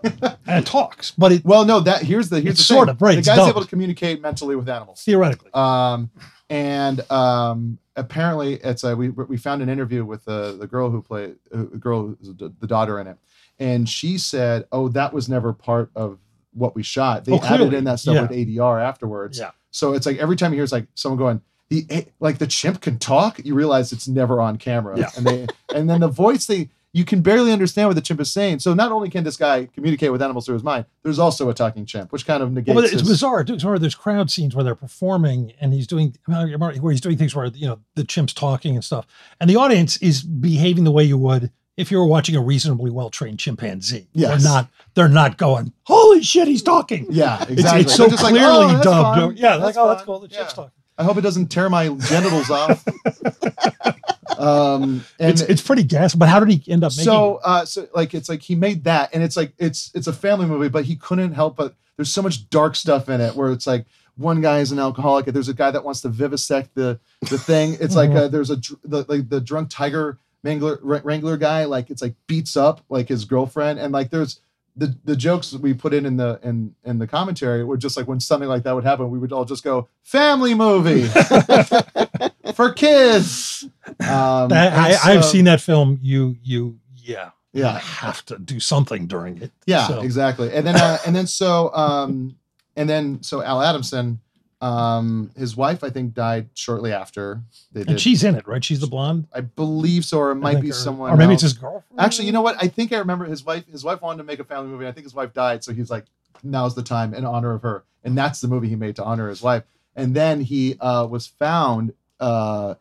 And 0.47 0.63
it 0.63 0.67
talks, 0.67 1.13
but 1.13 1.33
it 1.33 1.45
well, 1.45 1.65
no, 1.65 1.81
that 1.81 2.03
here's 2.03 2.29
the 2.29 2.41
here's 2.41 2.57
the 2.59 2.63
sort 2.63 2.89
thing. 2.89 2.95
of, 2.97 3.03
right, 3.03 3.17
The 3.17 3.23
guy's 3.23 3.49
able 3.49 3.63
to 3.63 3.67
communicate 3.69 4.21
mentally 4.21 4.55
with 4.57 4.69
animals. 4.69 5.03
theoretically. 5.03 5.51
Um, 5.55 6.11
and 6.51 7.01
um, 7.11 7.79
apparently, 7.97 8.55
it's 8.55 8.85
a, 8.85 8.95
we 8.97 9.09
we 9.11 9.37
found 9.37 9.63
an 9.63 9.69
interview 9.69 10.05
with 10.05 10.25
the 10.25 10.57
the 10.59 10.67
girl 10.67 10.91
who 10.91 11.03
played 11.03 11.37
uh, 11.53 11.65
the 11.71 11.79
girl 11.79 12.17
the 12.21 12.53
the 12.61 12.67
daughter 12.67 13.01
in 13.01 13.07
it, 13.07 13.17
and 13.59 13.89
she 13.89 14.19
said, 14.19 14.67
"Oh, 14.73 14.89
that 14.91 15.13
was 15.13 15.29
never 15.29 15.53
part 15.53 15.91
of 15.95 16.19
what 16.53 16.75
we 16.75 16.83
shot. 16.83 17.25
They 17.25 17.33
Oh, 17.33 17.41
added 17.43 17.75
in 17.75 17.85
that 17.85 18.01
stuff 18.01 18.15
Yeah. 18.15 18.23
with 18.23 18.31
ADR 18.31 18.81
afterwards. 18.83 19.39
Yeah. 19.39 19.51
So 19.71 19.93
it's 19.93 20.07
like 20.07 20.17
every 20.19 20.37
time 20.37 20.53
you 20.53 20.57
hear 20.57 20.65
it's 20.65 20.73
like 20.73 20.87
someone 20.95 21.19
going." 21.19 21.41
The, 21.71 21.85
eh, 21.91 22.03
like 22.19 22.39
the 22.39 22.47
chimp 22.47 22.81
can 22.81 22.99
talk, 22.99 23.45
you 23.45 23.55
realize 23.55 23.93
it's 23.93 24.09
never 24.09 24.41
on 24.41 24.57
camera, 24.57 24.99
Yeah. 24.99 25.11
and 25.19 25.27
they 25.27 25.47
and 25.75 25.91
then 25.91 26.01
the 26.01 26.09
voice 26.09 26.47
they 26.47 26.71
you 26.95 27.05
can 27.05 27.21
barely 27.21 27.53
understand 27.53 27.89
what 27.89 27.95
the 27.95 28.01
chimp 28.01 28.19
is 28.21 28.33
saying. 28.33 28.59
So 28.61 28.73
not 28.75 28.91
only 28.93 29.11
can 29.11 29.23
this 29.23 29.37
guy 29.37 29.67
communicate 29.75 30.11
with 30.11 30.23
animals 30.23 30.47
through 30.47 30.55
his 30.55 30.63
mind, 30.65 30.87
there's 31.03 31.19
also 31.19 31.49
a 31.51 31.55
talking 31.55 31.85
chimp, 31.85 32.13
which 32.13 32.27
kind 32.27 32.43
of 32.43 32.51
negates. 32.51 32.75
Well, 32.75 32.85
it's 32.85 32.93
his- 32.95 33.03
bizarre. 33.09 33.41
It's 33.43 33.51
bizarre. 33.51 33.79
There's 33.79 33.95
crowd 33.95 34.31
scenes 34.31 34.55
where 34.55 34.65
they're 34.65 34.75
performing, 34.75 35.53
and 35.61 35.73
he's 35.75 35.87
doing 35.87 36.17
where 36.27 36.93
he's 36.93 37.01
doing 37.01 37.19
things 37.19 37.35
where 37.35 37.47
you 37.47 37.67
know 37.67 37.79
the 37.95 38.05
chimp's 38.05 38.33
talking 38.33 38.75
and 38.75 38.85
stuff, 38.85 39.07
and 39.41 39.49
the 39.51 39.57
audience 39.57 39.97
is 39.99 40.23
behaving 40.23 40.85
the 40.85 40.91
way 40.93 41.05
you 41.05 41.19
would 41.19 41.51
if 41.77 41.93
you 41.93 41.99
were 41.99 42.07
watching 42.07 42.35
a 42.35 42.41
reasonably 42.41 42.91
well 42.91 43.11
trained 43.11 43.39
chimpanzee. 43.39 44.09
Yes. 44.15 44.43
they're 44.43 44.51
not. 44.53 44.69
They're 44.95 45.09
not 45.09 45.37
going. 45.37 45.73
Holy 45.85 46.23
shit, 46.23 46.49
he's 46.49 46.63
talking. 46.63 47.07
Yeah, 47.11 47.35
It's- 47.43 47.51
exactly. 47.51 47.81
It's, 47.83 47.95
so 47.95 48.07
They're 48.09 48.17
like, 48.17 48.35
clearly 48.35 48.75
"Oh, 48.77 48.83
dubbed. 48.83 49.19
fine. 49.21 49.37
Yeah, 49.37 49.59
That's 49.59 49.77
like 49.77 49.77
oh, 49.77 49.89
that's 49.91 50.03
cool. 50.05 50.19
The 50.21 50.29
chimp's 50.29 50.55
talking. 50.55 50.73
I 50.99 51.05
hope 51.05 51.17
it 51.17 51.21
doesn't 51.23 51.47
tear 51.49 51.71
my 51.71 51.89
genitals 51.89 52.51
off. 52.51 52.85
um, 54.39 55.05
and 55.19 55.31
it's 55.31 55.41
it's 55.43 55.63
pretty 55.63 55.83
gas. 55.85 56.15
But 56.15 56.29
how 56.29 56.41
did 56.41 56.51
he 56.51 56.73
end 56.73 56.85
up 56.85 56.93
making? 56.93 57.05
so 57.05 57.37
uh 57.45 57.65
so 57.65 57.87
like 57.95 58.15
it's 58.15 58.29
like 58.29 58.43
he 58.43 58.55
made 58.55 58.85
that 58.85 59.11
and 59.15 59.23
it's 59.23 59.37
like 59.37 59.53
it's 59.59 59.91
it's 59.95 60.07
a 60.07 60.13
family 60.13 60.47
movie 60.47 60.69
but 60.69 60.85
he 60.85 60.97
couldn't 60.97 61.33
help 61.33 61.57
but 61.57 61.75
there's 61.97 62.11
so 62.13 62.23
much 62.23 62.49
dark 62.51 62.77
stuff 62.77 63.09
in 63.09 63.21
it 63.21 63.35
where 63.35 63.51
it's 63.53 63.67
like 63.67 63.87
one 64.17 64.41
guy 64.41 64.59
is 64.59 64.73
an 64.73 64.79
alcoholic 64.79 65.27
and 65.27 65.35
there's 65.35 65.49
a 65.49 65.55
guy 65.55 65.71
that 65.71 65.85
wants 65.85 66.01
to 66.03 66.09
vivisect 66.09 66.75
the 66.75 66.99
the 67.31 67.39
thing 67.39 67.77
it's 67.81 67.97
like 67.97 68.11
Mhm. 68.11 68.17
uh, 68.17 68.29
there's 68.29 68.51
a 68.51 68.57
the, 68.85 69.05
like 69.09 69.29
the 69.29 69.41
drunk 69.41 69.71
tiger 69.71 70.19
wrangler 70.45 70.79
wrangler 70.83 71.37
guy 71.37 71.65
like 71.65 71.91
it's 71.91 72.03
like 72.03 72.15
beats 72.27 72.57
up 72.57 72.81
like 72.89 73.09
his 73.09 73.25
girlfriend 73.25 73.79
and 73.79 73.93
like 73.93 74.11
there's 74.11 74.41
the 74.79 74.97
the 75.05 75.17
jokes 75.17 75.51
that 75.51 75.61
we 75.61 75.75
put 75.75 75.93
in 75.93 76.07
in 76.07 76.17
the 76.17 76.39
in 76.43 76.75
in 76.85 76.99
the 76.99 77.07
commentary 77.07 77.65
were 77.65 77.77
just 77.77 77.97
like 77.97 78.07
when 78.09 78.21
something 78.21 78.49
like 78.49 78.63
that 78.63 78.75
would 78.75 78.85
happen 78.85 79.11
we 79.11 79.19
would 79.19 79.33
all 79.33 79.45
just 79.45 79.63
go 79.65 79.89
family 80.05 80.55
movie 80.55 81.05
for 82.55 82.73
kids 82.73 83.67
um 84.01 84.49
That- 84.49 84.73
I, 84.73 85.13
I've 85.15 85.25
seen 85.25 85.45
that 85.47 85.61
film. 85.61 85.99
You 86.03 86.37
you 86.43 86.79
yeah 86.97 87.31
Yeah. 87.53 87.75
You 87.75 87.79
have 87.81 88.25
to 88.27 88.39
do 88.39 88.61
something 88.61 89.07
during 89.07 89.41
it. 89.43 89.51
Yeah, 89.67 89.87
So- 89.89 90.01
exactly. 90.01 90.53
And 90.53 90.67
then 90.67 90.77
uh, 90.77 90.99
and 91.07 91.15
then 91.17 91.27
so 91.27 91.73
um 91.75 92.37
and 92.77 92.89
then 92.89 93.23
so 93.23 93.43
Al 93.43 93.61
Adamson, 93.63 94.21
um, 94.61 95.31
his 95.37 95.57
wife 95.57 95.85
I 95.85 95.91
think 95.91 96.15
died 96.15 96.49
shortly 96.55 96.93
after 96.93 97.41
they 97.73 97.81
And 97.83 97.89
did. 97.91 98.01
she's 98.01 98.25
in 98.25 98.35
it, 98.35 98.47
right? 98.49 98.65
She's 98.65 98.81
the 98.81 98.87
blonde. 98.89 99.27
I 99.33 99.41
believe 99.43 100.05
so, 100.05 100.19
or 100.19 100.31
it 100.33 100.37
might 100.37 100.61
be 100.61 100.69
her- 100.69 100.73
someone. 100.75 101.13
or 101.13 101.17
maybe 101.17 101.35
it's 101.35 101.43
his 101.43 101.53
girlfriend. 101.53 102.01
Actually, 102.01 102.27
you 102.27 102.33
know 102.33 102.43
what? 102.43 102.57
I 102.63 102.67
think 102.69 102.93
I 102.93 102.99
remember 102.99 103.25
his 103.27 103.45
wife. 103.45 103.67
His 103.71 103.85
wife 103.85 104.03
wanted 104.03 104.19
to 104.19 104.25
make 104.25 104.41
a 104.41 104.45
family 104.45 104.69
movie. 104.71 104.87
I 104.87 104.93
think 104.93 105.05
his 105.05 105.15
wife 105.15 105.33
died, 105.33 105.63
so 105.63 105.73
he's 105.73 105.91
like, 105.91 106.07
"Now's 106.43 106.75
the 106.75 106.83
time 106.83 107.15
in 107.15 107.25
honor 107.25 107.53
of 107.53 107.63
her," 107.63 107.85
and 108.03 108.19
that's 108.19 108.41
the 108.41 108.49
movie 108.49 108.69
he 108.69 108.77
made 108.77 108.97
to 108.97 109.05
honor 109.05 109.29
his 109.29 109.43
wife. 109.43 109.63
And 109.95 110.15
then 110.15 110.41
he 110.41 110.77
uh, 110.81 111.07
was 111.07 111.27
found 111.27 111.93
uh, 112.21 112.75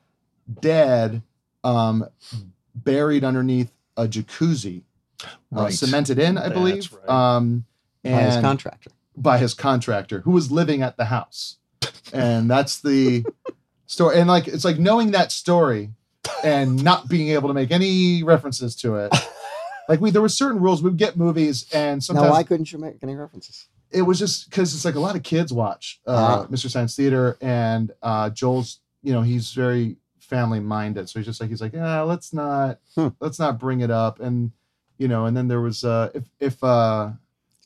dead, 0.61 1.21
um, 1.63 2.07
buried 2.75 3.23
underneath 3.23 3.71
a 3.95 4.07
jacuzzi, 4.07 4.82
uh, 5.55 5.69
cemented 5.69 6.19
in, 6.19 6.38
I 6.38 6.43
That's 6.43 6.53
believe. 6.53 6.93
right. 7.07 7.09
Um, 7.36 7.65
By 8.03 8.09
his 8.21 8.38
contractor. 8.41 8.91
by 9.15 9.38
his 9.39 9.53
contractor 9.53 10.21
who 10.21 10.32
was 10.32 10.51
living 10.51 10.82
at 10.82 10.97
the 10.97 11.05
house. 11.05 11.57
And 12.13 12.49
that's 12.49 12.80
the 12.82 13.25
story. 13.86 14.19
And 14.19 14.28
like 14.30 14.47
it's 14.47 14.65
like 14.65 14.80
knowing 14.80 15.11
that 15.11 15.32
story 15.32 15.91
and 16.43 16.84
not 16.84 17.07
being 17.09 17.30
able 17.30 17.47
to 17.49 17.53
make 17.53 17.71
any 17.71 18.23
references 18.23 18.75
to 18.78 18.95
it. 18.97 19.13
Like 19.89 20.01
we 20.01 20.11
there 20.11 20.21
were 20.21 20.28
certain 20.28 20.61
rules. 20.61 20.84
We'd 20.84 20.97
get 20.97 21.15
movies 21.15 21.65
and 21.73 22.03
sometimes 22.03 22.25
now, 22.25 22.32
why 22.32 22.43
couldn't 22.43 22.73
you 22.73 22.78
make 22.78 22.97
any 23.03 23.15
references? 23.15 23.67
it 23.89 24.01
was 24.01 24.19
just 24.19 24.49
because 24.49 24.75
it's 24.75 24.84
like 24.84 24.95
a 24.95 24.99
lot 24.99 25.15
of 25.15 25.23
kids 25.23 25.53
watch 25.53 26.01
uh, 26.05 26.43
Ah. 26.43 26.47
Mystery 26.49 26.69
Science 26.69 26.93
Theater 26.93 27.38
and 27.39 27.93
uh, 28.03 28.30
Joel's, 28.32 28.82
you 29.01 29.13
know, 29.13 29.21
he's 29.21 29.53
very 29.53 29.95
family 30.19 30.59
minded. 30.59 31.07
So 31.07 31.19
he's 31.19 31.25
just 31.25 31.39
like, 31.39 31.49
he's 31.49 31.61
like, 31.61 31.71
yeah, 31.71 32.01
let's 32.01 32.34
not, 32.34 32.80
Hmm. 32.95 33.07
let's 33.21 33.39
not 33.39 33.59
bring 33.59 33.80
it 33.80 33.89
up. 33.89 34.19
And, 34.19 34.51
you 34.97 35.07
know, 35.07 35.25
and 35.25 35.38
then 35.38 35.47
there 35.47 35.61
was, 35.61 35.86
uh, 35.86 36.09
if, 36.13 36.25
if, 36.41 36.61
uh, 36.61 37.11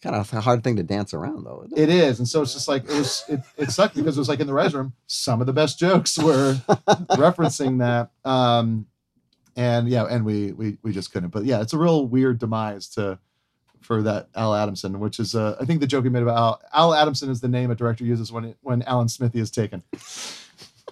Kind 0.01 0.15
of 0.15 0.33
a 0.33 0.41
hard 0.41 0.63
thing 0.63 0.77
to 0.77 0.83
dance 0.83 1.13
around, 1.13 1.43
though. 1.45 1.63
Isn't 1.65 1.77
it? 1.77 1.89
it 1.89 1.89
is. 1.89 2.19
And 2.19 2.27
so 2.27 2.41
it's 2.41 2.53
just 2.53 2.67
like, 2.67 2.83
it 2.85 2.97
was, 2.97 3.23
it, 3.27 3.39
it 3.57 3.71
sucked 3.71 3.95
because 3.95 4.17
it 4.17 4.19
was 4.19 4.29
like 4.29 4.39
in 4.39 4.47
the 4.47 4.53
restroom, 4.53 4.93
some 5.05 5.41
of 5.41 5.47
the 5.47 5.53
best 5.53 5.77
jokes 5.77 6.17
were 6.17 6.53
referencing 7.11 7.79
that. 7.79 8.09
Um, 8.29 8.87
and 9.55 9.87
yeah, 9.87 10.05
and 10.05 10.25
we, 10.25 10.53
we, 10.53 10.77
we 10.81 10.91
just 10.91 11.11
couldn't, 11.13 11.29
but 11.29 11.45
yeah, 11.45 11.61
it's 11.61 11.73
a 11.73 11.77
real 11.77 12.07
weird 12.07 12.39
demise 12.39 12.87
to, 12.89 13.19
for 13.81 14.01
that 14.03 14.29
Al 14.35 14.55
Adamson, 14.55 14.99
which 14.99 15.19
is, 15.19 15.35
uh, 15.35 15.57
I 15.59 15.65
think 15.65 15.81
the 15.81 15.87
joke 15.87 16.03
he 16.03 16.09
made 16.09 16.23
about 16.23 16.37
Al, 16.37 16.61
Al 16.73 16.93
Adamson 16.95 17.29
is 17.29 17.41
the 17.41 17.47
name 17.47 17.69
a 17.69 17.75
director 17.75 18.03
uses 18.03 18.31
when 18.31 18.45
it, 18.45 18.57
when 18.61 18.81
Alan 18.83 19.09
Smithee 19.09 19.39
is 19.39 19.51
taken. 19.51 19.83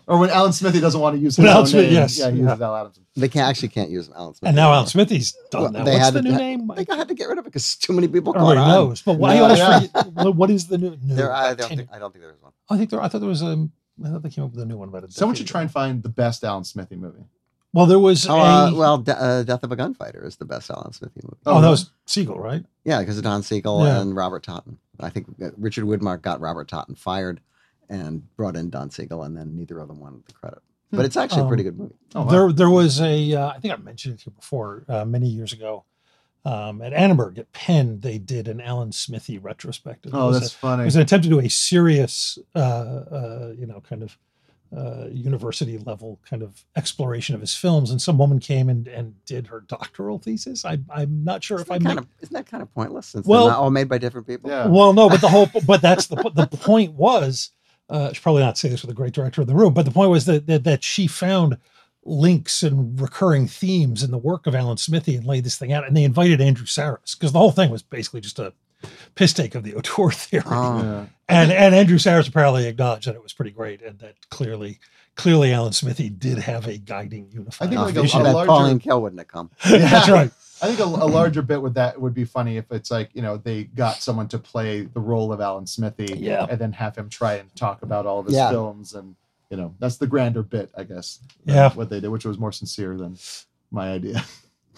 Or 0.10 0.18
when 0.18 0.30
Alan 0.32 0.52
Smithee 0.52 0.80
doesn't 0.82 1.00
want 1.00 1.16
to 1.16 1.22
use 1.22 1.36
his 1.36 1.46
When 1.46 1.56
own 1.56 1.68
Smith- 1.68 1.86
name. 1.86 1.94
yes, 1.94 2.18
yeah, 2.18 2.32
he 2.32 2.38
yeah. 2.40 2.44
uses 2.46 2.62
Al 2.62 2.76
Adamson. 2.76 3.06
They 3.16 3.28
can't 3.30 3.48
actually 3.48 3.68
can't 3.70 3.90
use 3.92 4.10
Alan 4.16 4.34
Smith. 4.34 4.48
And 4.50 4.56
now. 4.56 4.74
Alan 4.74 4.88
Smithee's 4.88 5.34
done 5.52 5.62
Well, 5.62 5.72
that. 5.72 5.86
they 5.86 5.92
What's 5.94 6.06
had 6.06 6.14
the 6.16 6.22
to- 6.24 6.30
new 6.32 6.36
name? 6.38 6.72
They 6.76 6.86
had 6.90 7.08
to 7.08 7.14
get 7.14 7.30
rid 7.30 7.38
of 7.38 7.46
it 7.46 7.54
because 7.54 7.76
too 7.76 7.94
many 7.94 8.08
people 8.08 8.34
caught 8.34 8.42
Everybody 8.42 8.60
on. 8.62 8.68
knows. 8.88 9.02
But 9.04 9.14
why 9.20 9.32
I 9.32 9.36
Yeah, 9.36 9.42
always 9.44 9.58
yeah. 9.60 9.80
forget 9.82 10.08
what, 10.14 10.36
what 10.36 10.50
is 10.50 10.68
the 10.68 10.78
new? 10.80 10.98
new 11.02 11.16
There, 11.16 11.32
I, 11.32 11.54
don't 11.54 11.70
10 11.70 11.78
think, 11.78 11.90
I 11.94 12.00
don't 12.00 12.12
think 12.12 12.24
there 12.24 12.32
was 12.34 12.42
one. 12.42 12.52
I 12.70 12.78
think 12.78 12.90
there. 12.90 13.02
I 13.02 13.08
thought 13.08 13.20
there 13.20 13.30
was 13.30 13.42
a. 13.44 13.70
I 14.04 14.10
thought 14.10 14.24
they 14.24 14.30
came 14.30 14.46
up 14.46 14.52
with 14.52 14.62
a 14.62 14.66
new 14.66 14.78
one 14.78 14.88
about 14.90 15.04
it. 15.04 15.12
Someone 15.14 15.36
should 15.36 15.48
try 15.48 15.62
and 15.62 15.70
find 15.72 16.02
the 16.02 16.10
best 16.10 16.44
Alan 16.44 16.64
Smithee 16.64 16.96
movie. 16.96 17.24
Well, 17.72 17.86
there 17.86 18.00
was 18.00 18.26
Oh, 18.28 18.36
a. 18.36 18.40
uh, 18.70 18.72
well, 18.74 18.98
De- 18.98 19.22
uh, 19.22 19.44
Death 19.44 19.64
of 19.64 19.72
a 19.72 19.76
Gunfighter 19.76 20.26
is 20.26 20.38
the 20.38 20.46
best 20.46 20.72
Alan 20.72 20.92
Smithee 20.92 21.22
movie. 21.24 21.38
oh, 21.46 21.62
that 21.62 21.70
was 21.70 21.92
Siegel, 22.08 22.40
right? 22.40 22.66
Yeah, 22.84 23.00
because 23.00 23.18
of 23.20 23.24
Don 23.26 23.44
Siegel 23.44 23.86
Yeah. 23.86 24.02
and 24.02 24.16
Robert 24.16 24.42
Totten. 24.42 24.80
I 25.00 25.10
think 25.10 25.28
uh, 25.40 25.50
Richard 25.56 25.84
Widmark 25.86 26.24
got 26.24 26.40
Robert 26.42 26.68
Totten 26.68 26.96
fired 26.96 27.42
and 27.90 28.36
brought 28.36 28.56
in 28.56 28.70
Don 28.70 28.90
Siegel, 28.92 29.24
and 29.24 29.36
then 29.36 29.56
neither 29.56 29.80
of 29.80 29.88
them 29.88 30.00
wanted 30.00 30.26
the 30.26 30.34
credit. 30.34 30.60
But 30.92 31.06
it's 31.06 31.18
actually 31.18 31.44
a 31.44 31.48
pretty 31.48 31.64
Um, 31.68 31.70
good 31.72 31.80
movie. 31.80 31.96
Oh, 32.16 32.22
wow. 32.24 32.30
There, 32.32 32.52
there 32.52 32.70
was 32.70 33.00
a. 33.02 33.34
Uh, 33.36 33.50
I 33.50 33.60
think 33.60 33.74
I 33.74 33.78
mentioned 33.78 34.16
it 34.16 34.22
here 34.22 34.34
before, 34.36 34.86
uh, 34.90 35.06
many 35.06 35.28
years 35.28 35.54
ago. 35.54 35.84
Um, 36.46 36.82
at 36.82 36.94
Annenberg 36.94 37.38
at 37.38 37.52
Penn, 37.52 38.00
they 38.00 38.18
did 38.18 38.48
an 38.48 38.62
Alan 38.62 38.92
Smithee 38.94 39.38
retrospective. 39.38 40.14
Oh, 40.16 40.32
that's 40.32 40.48
a- 40.54 40.58
funny. 40.58 40.84
It 40.84 40.86
was 40.86 40.96
an 40.96 41.02
attempt 41.02 41.26
to 41.26 41.30
do 41.30 41.40
a 41.40 41.50
serious, 41.50 42.40
uh, 42.56 42.60
uh, 42.60 43.54
you 43.58 43.66
know, 43.68 43.82
kind 43.82 44.02
of 44.04 44.18
uh, 44.76 45.08
university 45.12 45.78
level 45.80 46.20
kind 46.30 46.42
of 46.42 46.64
exploration 46.76 47.36
of 47.36 47.42
his 47.42 47.56
films. 47.56 47.92
And 47.92 48.02
some 48.02 48.18
woman 48.18 48.40
came 48.40 48.70
and, 48.70 48.88
and 48.88 49.14
did 49.26 49.48
her 49.48 49.60
doctoral 49.68 50.18
thesis. 50.18 50.64
I, 50.64 50.78
I'm 50.90 51.24
not 51.24 51.44
sure 51.44 51.60
if 51.60 51.64
Isn't 51.70 51.74
I 51.74 51.78
that, 51.78 51.84
make 51.84 51.90
kind 51.90 52.00
of, 52.00 52.08
isn't 52.22 52.34
that 52.34 52.46
kind 52.46 52.64
of 52.64 52.74
pointless 52.74 53.08
since 53.08 53.28
Well- 53.28 53.46
they're 53.46 53.54
not 53.54 53.60
all 53.62 53.72
made 53.72 53.90
by 53.90 53.98
different 53.98 54.26
people? 54.28 54.50
Yeah. 54.50 54.68
Well, 54.68 54.94
no, 54.94 55.10
but 55.10 55.22
the 55.22 55.28
whole, 55.30 55.50
but 55.68 55.82
that's 55.82 56.08
the 56.08 56.16
the 56.34 56.48
point 56.48 56.94
was. 56.94 57.52
Uh, 57.90 58.10
I 58.10 58.14
should 58.14 58.24
probably 58.24 58.44
not 58.44 58.58
say 58.58 58.70
this 58.70 58.82
with 58.82 58.92
a 58.92 58.96
great 58.96 59.14
director 59.14 59.42
in 59.42 59.48
the 59.48 59.56
room, 59.56 59.74
but 59.74 59.86
the 59.86 59.92
point 59.92 60.12
was 60.12 60.26
that 60.26 60.46
that, 60.48 60.64
that 60.64 60.84
she 60.84 61.08
found 61.08 61.58
links 62.06 62.64
and 62.64 63.00
recurring 63.00 63.48
themes 63.48 64.04
in 64.04 64.12
the 64.12 64.18
work 64.18 64.48
of 64.48 64.56
Alan 64.56 64.78
Smithee 64.78 65.16
and 65.16 65.26
laid 65.26 65.44
this 65.44 65.58
thing 65.58 65.74
out. 65.74 65.86
And 65.86 65.96
they 65.96 66.04
invited 66.04 66.40
Andrew 66.42 66.66
Sarris 66.66 67.18
because 67.18 67.34
the 67.34 67.40
whole 67.40 67.52
thing 67.52 67.70
was 67.70 67.82
basically 67.84 68.22
just 68.22 68.40
a 68.40 68.54
piss 69.16 69.34
take 69.34 69.54
of 69.56 69.64
the 69.64 69.76
auteur 69.76 70.12
theory. 70.14 70.44
Oh. 70.48 70.82
Yeah. 70.82 71.06
and 71.28 71.52
and 71.52 71.76
Andrew 71.76 71.98
Sarris 71.98 72.28
apparently 72.30 72.68
acknowledged 72.68 73.08
that 73.08 73.16
it 73.16 73.24
was 73.24 73.34
pretty 73.34 73.52
great 73.52 73.82
and 73.82 74.00
that 74.00 74.16
clearly 74.30 74.80
clearly 75.16 75.52
Alan 75.52 75.74
Smithy 75.74 76.10
did 76.10 76.38
have 76.40 76.66
a 76.68 76.78
guiding 76.78 77.30
unified. 77.32 77.68
I 77.68 77.70
think 77.70 77.82
like 77.82 78.14
you 78.14 78.20
a- 78.20 78.24
a 78.24 78.32
larger- 78.34 78.48
Pauline 78.48 78.80
Kael 78.80 79.02
wouldn't 79.02 79.20
have 79.20 79.28
come. 79.28 79.50
That's 79.70 80.10
right. 80.10 80.32
I 80.62 80.68
think 80.68 80.80
a, 80.80 80.84
a 80.84 81.08
larger 81.08 81.42
bit 81.42 81.62
with 81.62 81.74
that 81.76 82.00
would 82.00 82.14
be 82.14 82.26
funny 82.26 82.58
if 82.58 82.72
it's 82.72 82.92
like, 82.92 83.10
you 83.14 83.22
know, 83.22 83.38
they 83.38 83.64
got 83.66 83.96
someone 83.98 84.28
to 84.30 84.38
play 84.40 84.82
the 84.82 85.00
role 85.00 85.32
of 85.32 85.40
Alan 85.42 85.66
Smithee 85.66 86.18
Yeah. 86.18 86.48
and 86.50 86.60
then 86.60 86.74
have 86.74 86.96
him 86.98 87.10
try 87.10 87.36
and 87.36 87.54
talk 87.56 87.82
about 87.82 88.06
all 88.06 88.20
of 88.20 88.26
his 88.26 88.36
Yeah. 88.36 88.50
films. 88.50 88.94
And, 88.94 89.16
you 89.50 89.58
know, 89.58 89.74
that's 89.80 89.98
the 89.98 90.08
grander 90.08 90.44
bit, 90.44 90.70
I 90.78 90.84
guess. 90.84 91.20
Yeah. 91.46 91.72
What 91.74 91.90
they 91.90 92.00
did, 92.02 92.10
which 92.10 92.26
was 92.26 92.38
more 92.38 92.52
sincere 92.52 92.98
than 92.98 93.18
my 93.72 93.92
idea. 93.94 94.24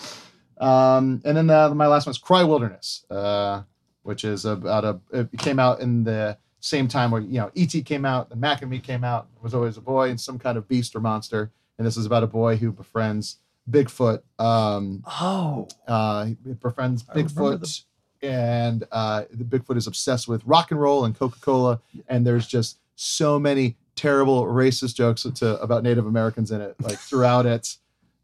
um, 0.60 1.22
and 1.26 1.36
then 1.38 1.50
uh, 1.50 1.74
my 1.74 1.88
last 1.88 2.06
one 2.06 2.12
is 2.12 2.18
Cry 2.18 2.44
Wilderness, 2.44 3.06
uh, 3.10 3.64
which 4.04 4.24
is 4.24 4.46
about 4.46 4.86
a, 4.86 5.00
it 5.12 5.30
came 5.40 5.60
out 5.60 5.80
in 5.80 6.04
the 6.04 6.38
same 6.60 6.88
time 6.88 7.10
where, 7.12 7.22
you 7.22 7.40
know, 7.40 7.50
E.T. 7.56 7.82
came 7.84 8.06
out 8.06 8.30
and 8.32 8.40
Mac 8.40 8.62
and 8.62 8.70
Me 8.70 8.80
came 8.80 9.04
out, 9.04 9.28
was 9.42 9.54
always 9.56 9.78
a 9.78 9.82
boy 9.82 10.10
and 10.10 10.20
some 10.22 10.38
kind 10.38 10.58
of 10.58 10.68
beast 10.68 10.96
or 10.96 11.00
monster. 11.00 11.52
And 11.78 11.88
this 11.88 11.98
is 11.98 12.06
about 12.06 12.22
a 12.22 12.28
boy 12.28 12.58
who 12.58 12.72
befriends 12.72 13.38
Bigfoot. 13.70 14.22
Um, 14.40 15.04
Oh, 15.08 15.68
uh, 15.88 16.26
he 16.26 16.34
befriends 16.34 17.04
Bigfoot, 17.04 17.84
and 18.22 18.84
uh, 18.92 19.24
the 19.32 19.44
Bigfoot 19.44 19.78
is 19.78 19.88
obsessed 19.88 20.28
with 20.28 20.42
rock 20.46 20.72
and 20.72 20.80
roll 20.80 21.06
and 21.06 21.18
Coca 21.18 21.40
Cola. 21.40 21.82
And 22.08 22.26
there's 22.26 22.48
just 22.48 22.80
so 22.96 23.40
many 23.40 23.78
terrible 23.96 24.46
racist 24.46 24.96
jokes 24.96 25.24
to 25.24 25.62
about 25.62 25.84
Native 25.84 26.06
Americans 26.06 26.52
in 26.52 26.62
it, 26.62 26.76
like 26.82 26.98
throughout 26.98 27.46
it. 27.46 27.78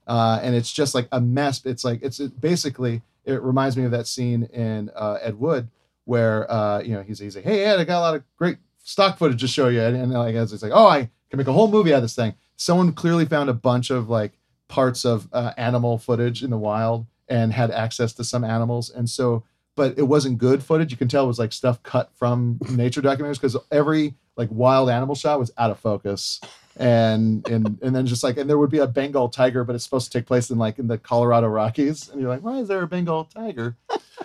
Uh, 0.08 0.40
and 0.42 0.56
it's 0.56 0.72
just 0.72 0.96
like 0.96 1.08
a 1.12 1.20
mess. 1.20 1.66
It's 1.66 1.84
like 1.84 2.02
it's 2.02 2.20
it 2.20 2.40
basically 2.40 3.02
it 3.26 3.42
reminds 3.42 3.76
me 3.76 3.84
of 3.84 3.92
that 3.92 4.08
scene 4.08 4.44
in 4.54 4.90
uh, 4.96 5.20
Ed 5.22 5.38
Wood 5.38 5.68
where 6.06 6.50
uh, 6.50 6.80
you 6.80 6.94
know 6.94 7.02
he's 7.02 7.20
he's 7.20 7.36
like, 7.36 7.46
hey 7.46 7.66
Ed, 7.66 7.80
I 7.80 7.84
got 7.84 8.00
a 8.00 8.02
lot 8.02 8.16
of 8.16 8.24
great 8.38 8.58
stock 8.84 9.18
footage 9.18 9.42
to 9.42 9.48
show 9.48 9.68
you, 9.68 9.82
and, 9.82 9.96
and 9.96 10.14
like 10.14 10.34
it's 10.36 10.64
like, 10.64 10.72
oh, 10.74 10.88
I 10.88 11.10
can 11.30 11.38
make 11.38 11.48
a 11.48 11.54
whole 11.54 11.70
movie 11.70 11.94
out 11.94 11.98
of 11.98 12.04
this 12.04 12.16
thing. 12.16 12.36
Someone 12.56 12.94
clearly 12.94 13.26
found 13.26 13.50
a 13.50 13.54
bunch 13.54 13.90
of 13.90 14.10
like 14.10 14.32
parts 14.68 15.06
of 15.06 15.28
uh, 15.34 15.54
animal 15.58 15.98
footage 15.98 16.44
in 16.44 16.50
the 16.50 16.58
wild 16.58 17.06
and 17.28 17.54
had 17.54 17.72
access 17.72 18.14
to 18.14 18.24
some 18.24 18.44
animals, 18.44 18.90
and 18.90 19.10
so 19.10 19.44
but 19.76 19.98
it 19.98 20.04
wasn't 20.04 20.40
good 20.40 20.64
footage. 20.64 20.92
You 20.92 20.98
can 20.98 21.08
tell 21.08 21.26
it 21.26 21.28
was 21.28 21.40
like 21.40 21.54
stuff 21.54 21.82
cut 21.84 22.10
from 22.16 22.58
nature 22.70 23.02
documentaries 23.02 23.36
because 23.36 23.56
every 23.72 24.16
like 24.36 24.50
wild 24.52 24.90
animal 24.90 25.16
shot 25.16 25.40
was 25.40 25.52
out 25.58 25.72
of 25.72 25.80
focus. 25.80 26.42
and 26.80 27.48
and 27.48 27.80
and 27.82 27.96
then 27.96 28.06
just 28.06 28.24
like 28.24 28.38
and 28.38 28.50
there 28.50 28.58
would 28.58 28.70
be 28.70 28.80
a 28.80 28.88
Bengal 28.88 29.30
tiger, 29.30 29.64
but 29.64 29.76
it's 29.76 29.84
supposed 29.84 30.12
to 30.12 30.18
take 30.18 30.28
place 30.28 30.50
in 30.50 30.58
like 30.58 30.80
in 30.80 30.88
the 30.88 30.98
Colorado 30.98 31.48
Rockies, 31.48 32.10
and 32.10 32.22
you're 32.22 32.30
like, 32.30 32.44
why 32.44 32.58
is 32.58 32.68
there 32.68 32.82
a 32.82 32.88
Bengal 32.88 33.26
tiger 33.26 33.76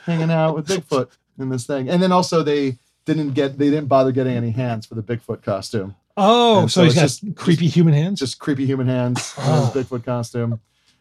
hanging 0.03 0.31
out 0.31 0.55
with 0.55 0.67
Bigfoot 0.69 1.09
in 1.39 1.49
this 1.49 1.67
thing? 1.67 1.89
And 1.89 2.03
then 2.03 2.13
also 2.13 2.43
they 2.43 2.79
didn't 3.05 3.33
get 3.33 3.59
they 3.59 3.71
didn't 3.71 3.87
bother 3.87 4.13
getting 4.13 4.37
any 4.37 4.51
hands 4.51 4.87
for 4.87 4.95
the 4.95 5.03
Bigfoot 5.03 5.43
costume. 5.43 5.97
Oh, 6.17 6.61
And 6.63 6.71
so, 6.71 6.85
he's 6.85 6.95
got 6.95 7.37
creepy 7.37 7.69
human 7.69 7.95
hands. 7.95 8.19
just 8.19 8.39
creepy 8.39 8.67
human 8.67 8.87
hands 8.87 9.35
Oh. 9.39 9.71
his 9.75 9.85
Bigfoot 9.87 10.05
costume. 10.05 10.61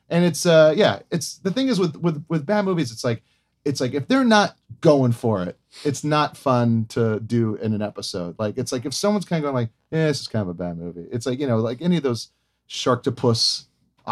And 0.09 0.25
it's 0.25 0.45
uh 0.45 0.73
yeah, 0.75 0.99
it's 1.09 1.37
the 1.39 1.51
thing 1.51 1.67
is 1.69 1.79
with 1.79 1.95
with 1.97 2.23
with 2.27 2.45
bad 2.45 2.65
movies, 2.65 2.91
it's 2.91 3.03
like 3.03 3.23
it's 3.63 3.79
like 3.79 3.93
if 3.93 4.07
they're 4.07 4.23
not 4.25 4.57
going 4.81 5.11
for 5.11 5.43
it, 5.43 5.57
it's 5.85 6.03
not 6.03 6.35
fun 6.35 6.85
to 6.89 7.19
do 7.19 7.55
in 7.55 7.73
an 7.73 7.81
episode. 7.81 8.35
Like 8.39 8.57
it's 8.57 8.71
like 8.71 8.85
if 8.85 8.93
someone's 8.93 9.25
kind 9.25 9.39
of 9.39 9.43
going 9.43 9.55
like, 9.55 9.69
yeah, 9.91 10.07
this 10.07 10.21
is 10.21 10.27
kind 10.27 10.41
of 10.41 10.49
a 10.49 10.53
bad 10.53 10.77
movie. 10.77 11.07
It's 11.11 11.25
like 11.25 11.39
you 11.39 11.47
know 11.47 11.57
like 11.57 11.81
any 11.81 11.97
of 11.97 12.03
those 12.03 12.29
Sharktopus, 12.69 13.65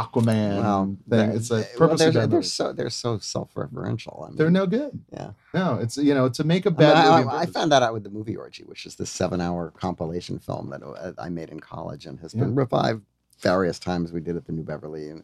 Aquaman 0.03 0.61
Well, 0.61 0.85
thing. 0.85 0.97
they're- 1.07 1.31
It's 1.31 1.49
well, 1.49 1.95
they're, 1.95 2.27
they're 2.27 2.43
so 2.43 2.73
they're 2.73 2.89
so 2.89 3.17
self-referential. 3.19 4.23
I 4.23 4.27
mean, 4.29 4.37
They're 4.37 4.51
no 4.51 4.65
good. 4.65 4.99
Yeah. 5.11 5.31
No, 5.53 5.75
it's 5.79 5.97
you 5.97 6.13
know 6.13 6.29
to 6.29 6.43
make 6.43 6.65
a 6.65 6.71
bad 6.71 6.95
I- 6.97 7.19
movie. 7.23 7.29
I, 7.35 7.41
I 7.41 7.45
found 7.45 7.71
that 7.71 7.83
out 7.83 7.93
with 7.93 8.03
the 8.03 8.09
movie 8.09 8.35
Orgy, 8.35 8.63
which 8.63 8.85
is 8.85 8.95
this 8.95 9.09
seven-hour 9.09 9.71
compilation 9.77 10.39
film 10.39 10.69
that 10.69 10.83
uh, 10.83 11.13
I 11.17 11.29
made 11.29 11.49
in 11.49 11.59
college 11.59 12.05
and 12.05 12.19
has 12.19 12.33
been 12.33 12.55
revived 12.55 13.03
various 13.39 13.79
times. 13.79 14.11
We 14.11 14.19
did 14.21 14.35
it 14.35 14.39
at 14.39 14.45
the 14.45 14.51
New 14.53 14.63
Beverly 14.63 15.09
and 15.09 15.23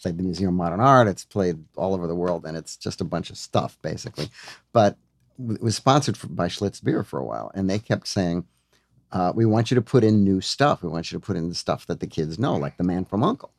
played 0.00 0.18
the 0.18 0.22
Museum 0.24 0.48
of 0.48 0.54
Modern 0.54 0.80
Art. 0.80 1.06
It's 1.06 1.24
played 1.24 1.64
all 1.76 1.94
over 1.94 2.06
the 2.06 2.14
world, 2.14 2.44
and 2.44 2.56
it's 2.56 2.76
just 2.76 3.00
a 3.00 3.04
bunch 3.04 3.30
of 3.30 3.36
stuff 3.38 3.78
basically. 3.82 4.28
But 4.72 4.96
it 5.50 5.62
was 5.62 5.76
sponsored 5.76 6.16
for, 6.16 6.26
by 6.28 6.48
Schlitz 6.48 6.82
Beer 6.82 7.02
for 7.04 7.18
a 7.18 7.24
while, 7.24 7.50
and 7.54 7.68
they 7.70 7.78
kept 7.78 8.06
saying, 8.08 8.44
uh, 9.12 9.32
"We 9.34 9.46
want 9.46 9.70
you 9.70 9.74
to 9.76 9.82
put 9.82 10.04
in 10.04 10.24
new 10.24 10.40
stuff. 10.40 10.82
We 10.82 10.88
want 10.88 11.10
you 11.10 11.18
to 11.18 11.24
put 11.24 11.36
in 11.36 11.48
the 11.48 11.54
stuff 11.54 11.86
that 11.86 12.00
the 12.00 12.06
kids 12.06 12.38
know, 12.38 12.56
like 12.56 12.76
the 12.76 12.84
Man 12.84 13.04
from 13.04 13.22
Uncle." 13.22 13.52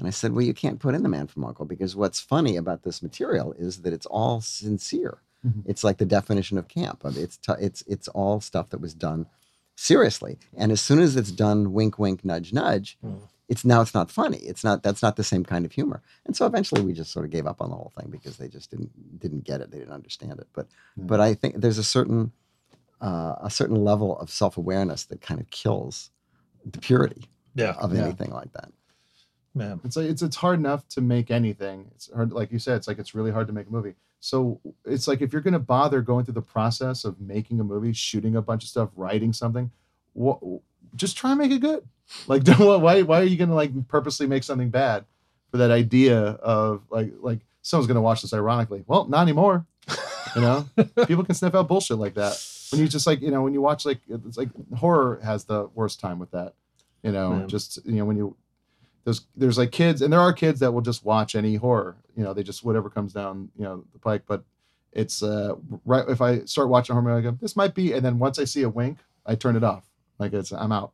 And 0.00 0.08
I 0.08 0.10
said, 0.10 0.32
"Well, 0.32 0.44
you 0.44 0.54
can't 0.54 0.80
put 0.80 0.94
in 0.96 1.02
the 1.04 1.08
Man 1.08 1.26
from 1.28 1.44
Uncle 1.44 1.66
because 1.66 1.94
what's 1.94 2.18
funny 2.18 2.56
about 2.56 2.82
this 2.82 3.02
material 3.02 3.52
is 3.52 3.82
that 3.82 3.92
it's 3.92 4.06
all 4.06 4.40
sincere. 4.40 5.18
Mhm. 5.46 5.62
It's 5.66 5.84
like 5.84 5.98
the 5.98 6.04
definition 6.06 6.58
of 6.58 6.66
camp. 6.68 7.02
I 7.04 7.10
mean, 7.10 7.22
It's 7.22 7.36
t- 7.36 7.52
it's 7.60 7.82
it's 7.86 8.08
all 8.08 8.40
stuff 8.40 8.70
that 8.70 8.80
was 8.80 8.94
done 8.94 9.26
seriously. 9.76 10.38
And 10.56 10.72
as 10.72 10.80
soon 10.80 10.98
as 11.00 11.16
it's 11.16 11.30
done, 11.30 11.72
wink, 11.72 11.98
wink, 11.98 12.24
nudge, 12.24 12.52
nudge, 12.52 12.98
it's 13.48 13.64
now 13.64 13.80
it's 13.82 13.94
not 13.94 14.10
funny. 14.10 14.38
It's 14.38 14.64
not 14.64 14.82
that's 14.82 15.02
not 15.02 15.16
the 15.16 15.24
same 15.24 15.44
kind 15.44 15.64
of 15.66 15.72
humor. 15.72 16.02
And 16.26 16.34
so 16.36 16.46
eventually 16.46 16.82
we 16.82 16.92
just 16.92 17.12
sort 17.12 17.24
of 17.24 17.30
gave 17.30 17.46
up 17.46 17.60
on 17.60 17.70
the 17.70 17.76
whole 17.76 17.92
thing 17.98 18.08
because 18.10 18.36
they 18.38 18.48
just 18.48 18.70
didn't 18.70 18.90
didn't 19.20 19.44
get 19.44 19.60
it. 19.60 19.70
They 19.70 19.78
didn't 19.78 19.94
understand 19.94 20.40
it. 20.40 20.48
But 20.54 20.66
but 20.96 21.20
I 21.20 21.34
think 21.34 21.56
there's 21.60 21.78
a 21.78 21.84
certain 21.84 22.32
uh, 23.02 23.36
a 23.40 23.50
certain 23.50 23.82
level 23.84 24.18
of 24.18 24.30
self 24.30 24.56
awareness 24.56 25.04
that 25.04 25.20
kind 25.20 25.40
of 25.40 25.50
kills 25.50 26.10
the 26.70 26.78
purity 26.78 27.24
Yeah. 27.54 27.72
of 27.78 27.94
Yeah. 27.94 28.04
anything 28.04 28.30
like 28.30 28.52
that. 28.52 28.70
Man. 29.54 29.80
It's 29.84 29.96
like 29.96 30.06
it's 30.06 30.22
it's 30.22 30.36
hard 30.36 30.58
enough 30.58 30.86
to 30.90 31.00
make 31.00 31.30
anything. 31.30 31.86
It's 31.94 32.12
hard, 32.12 32.32
like 32.32 32.52
you 32.52 32.58
said. 32.60 32.76
It's 32.76 32.86
like 32.88 32.98
it's 33.00 33.14
really 33.14 33.32
hard 33.32 33.46
to 33.48 33.52
make 33.52 33.66
a 33.66 33.70
movie. 33.70 33.94
So 34.20 34.60
it's 34.84 35.08
like 35.08 35.22
if 35.22 35.32
you're 35.32 35.42
going 35.42 35.54
to 35.54 35.58
bother 35.58 36.02
going 36.02 36.24
through 36.24 36.34
the 36.34 36.42
process 36.42 37.04
of 37.04 37.20
making 37.20 37.58
a 37.58 37.64
movie, 37.64 37.92
shooting 37.92 38.36
a 38.36 38.42
bunch 38.42 38.62
of 38.62 38.68
stuff, 38.68 38.90
writing 38.94 39.32
something, 39.32 39.70
what, 40.12 40.38
just 40.94 41.16
try 41.16 41.30
and 41.30 41.38
make 41.38 41.50
it 41.50 41.60
good. 41.60 41.82
Like, 42.28 42.44
don't 42.44 42.82
why 42.82 43.02
why 43.02 43.20
are 43.20 43.24
you 43.24 43.36
going 43.36 43.48
to 43.48 43.54
like 43.54 43.88
purposely 43.88 44.26
make 44.26 44.44
something 44.44 44.70
bad 44.70 45.04
for 45.50 45.56
that 45.56 45.70
idea 45.72 46.18
of 46.20 46.82
like 46.90 47.12
like 47.20 47.40
someone's 47.62 47.88
going 47.88 47.96
to 47.96 48.00
watch 48.02 48.22
this 48.22 48.32
ironically? 48.32 48.84
Well, 48.86 49.06
not 49.06 49.22
anymore. 49.22 49.66
You 50.36 50.42
know, 50.42 50.68
people 51.06 51.24
can 51.24 51.34
sniff 51.34 51.56
out 51.56 51.66
bullshit 51.66 51.98
like 51.98 52.14
that. 52.14 52.40
When 52.70 52.80
you 52.80 52.86
just 52.86 53.04
like 53.06 53.20
you 53.20 53.32
know 53.32 53.42
when 53.42 53.52
you 53.52 53.60
watch 53.60 53.84
like 53.84 53.98
it's 54.08 54.36
like 54.36 54.50
horror 54.76 55.18
has 55.24 55.42
the 55.44 55.68
worst 55.74 55.98
time 55.98 56.20
with 56.20 56.30
that. 56.30 56.54
You 57.02 57.10
know, 57.10 57.40
Yeah. 57.40 57.46
just 57.46 57.84
you 57.84 57.96
know 57.96 58.04
when 58.04 58.16
you 58.16 58.36
there's 59.04 59.26
there's 59.36 59.58
like 59.58 59.72
kids 59.72 60.02
and 60.02 60.12
there 60.12 60.20
are 60.20 60.32
kids 60.32 60.60
that 60.60 60.72
will 60.72 60.80
just 60.80 61.04
watch 61.04 61.34
any 61.34 61.56
horror 61.56 61.96
you 62.16 62.22
know 62.22 62.34
they 62.34 62.42
just 62.42 62.64
whatever 62.64 62.90
comes 62.90 63.12
down 63.12 63.48
you 63.56 63.64
know 63.64 63.84
the 63.92 63.98
pike 63.98 64.22
but 64.26 64.44
it's 64.92 65.22
uh 65.22 65.54
right 65.84 66.08
if 66.08 66.20
i 66.20 66.40
start 66.44 66.68
watching 66.68 66.94
horror 66.94 67.08
movie 67.08 67.28
i 67.28 67.30
go 67.30 67.38
this 67.40 67.56
might 67.56 67.74
be 67.74 67.92
and 67.92 68.04
then 68.04 68.18
once 68.18 68.38
i 68.38 68.44
see 68.44 68.62
a 68.62 68.68
wink 68.68 68.98
i 69.26 69.34
turn 69.34 69.56
it 69.56 69.64
off. 69.64 69.88
Like 70.18 70.32
it's 70.32 70.52
i'm 70.52 70.72
out. 70.72 70.92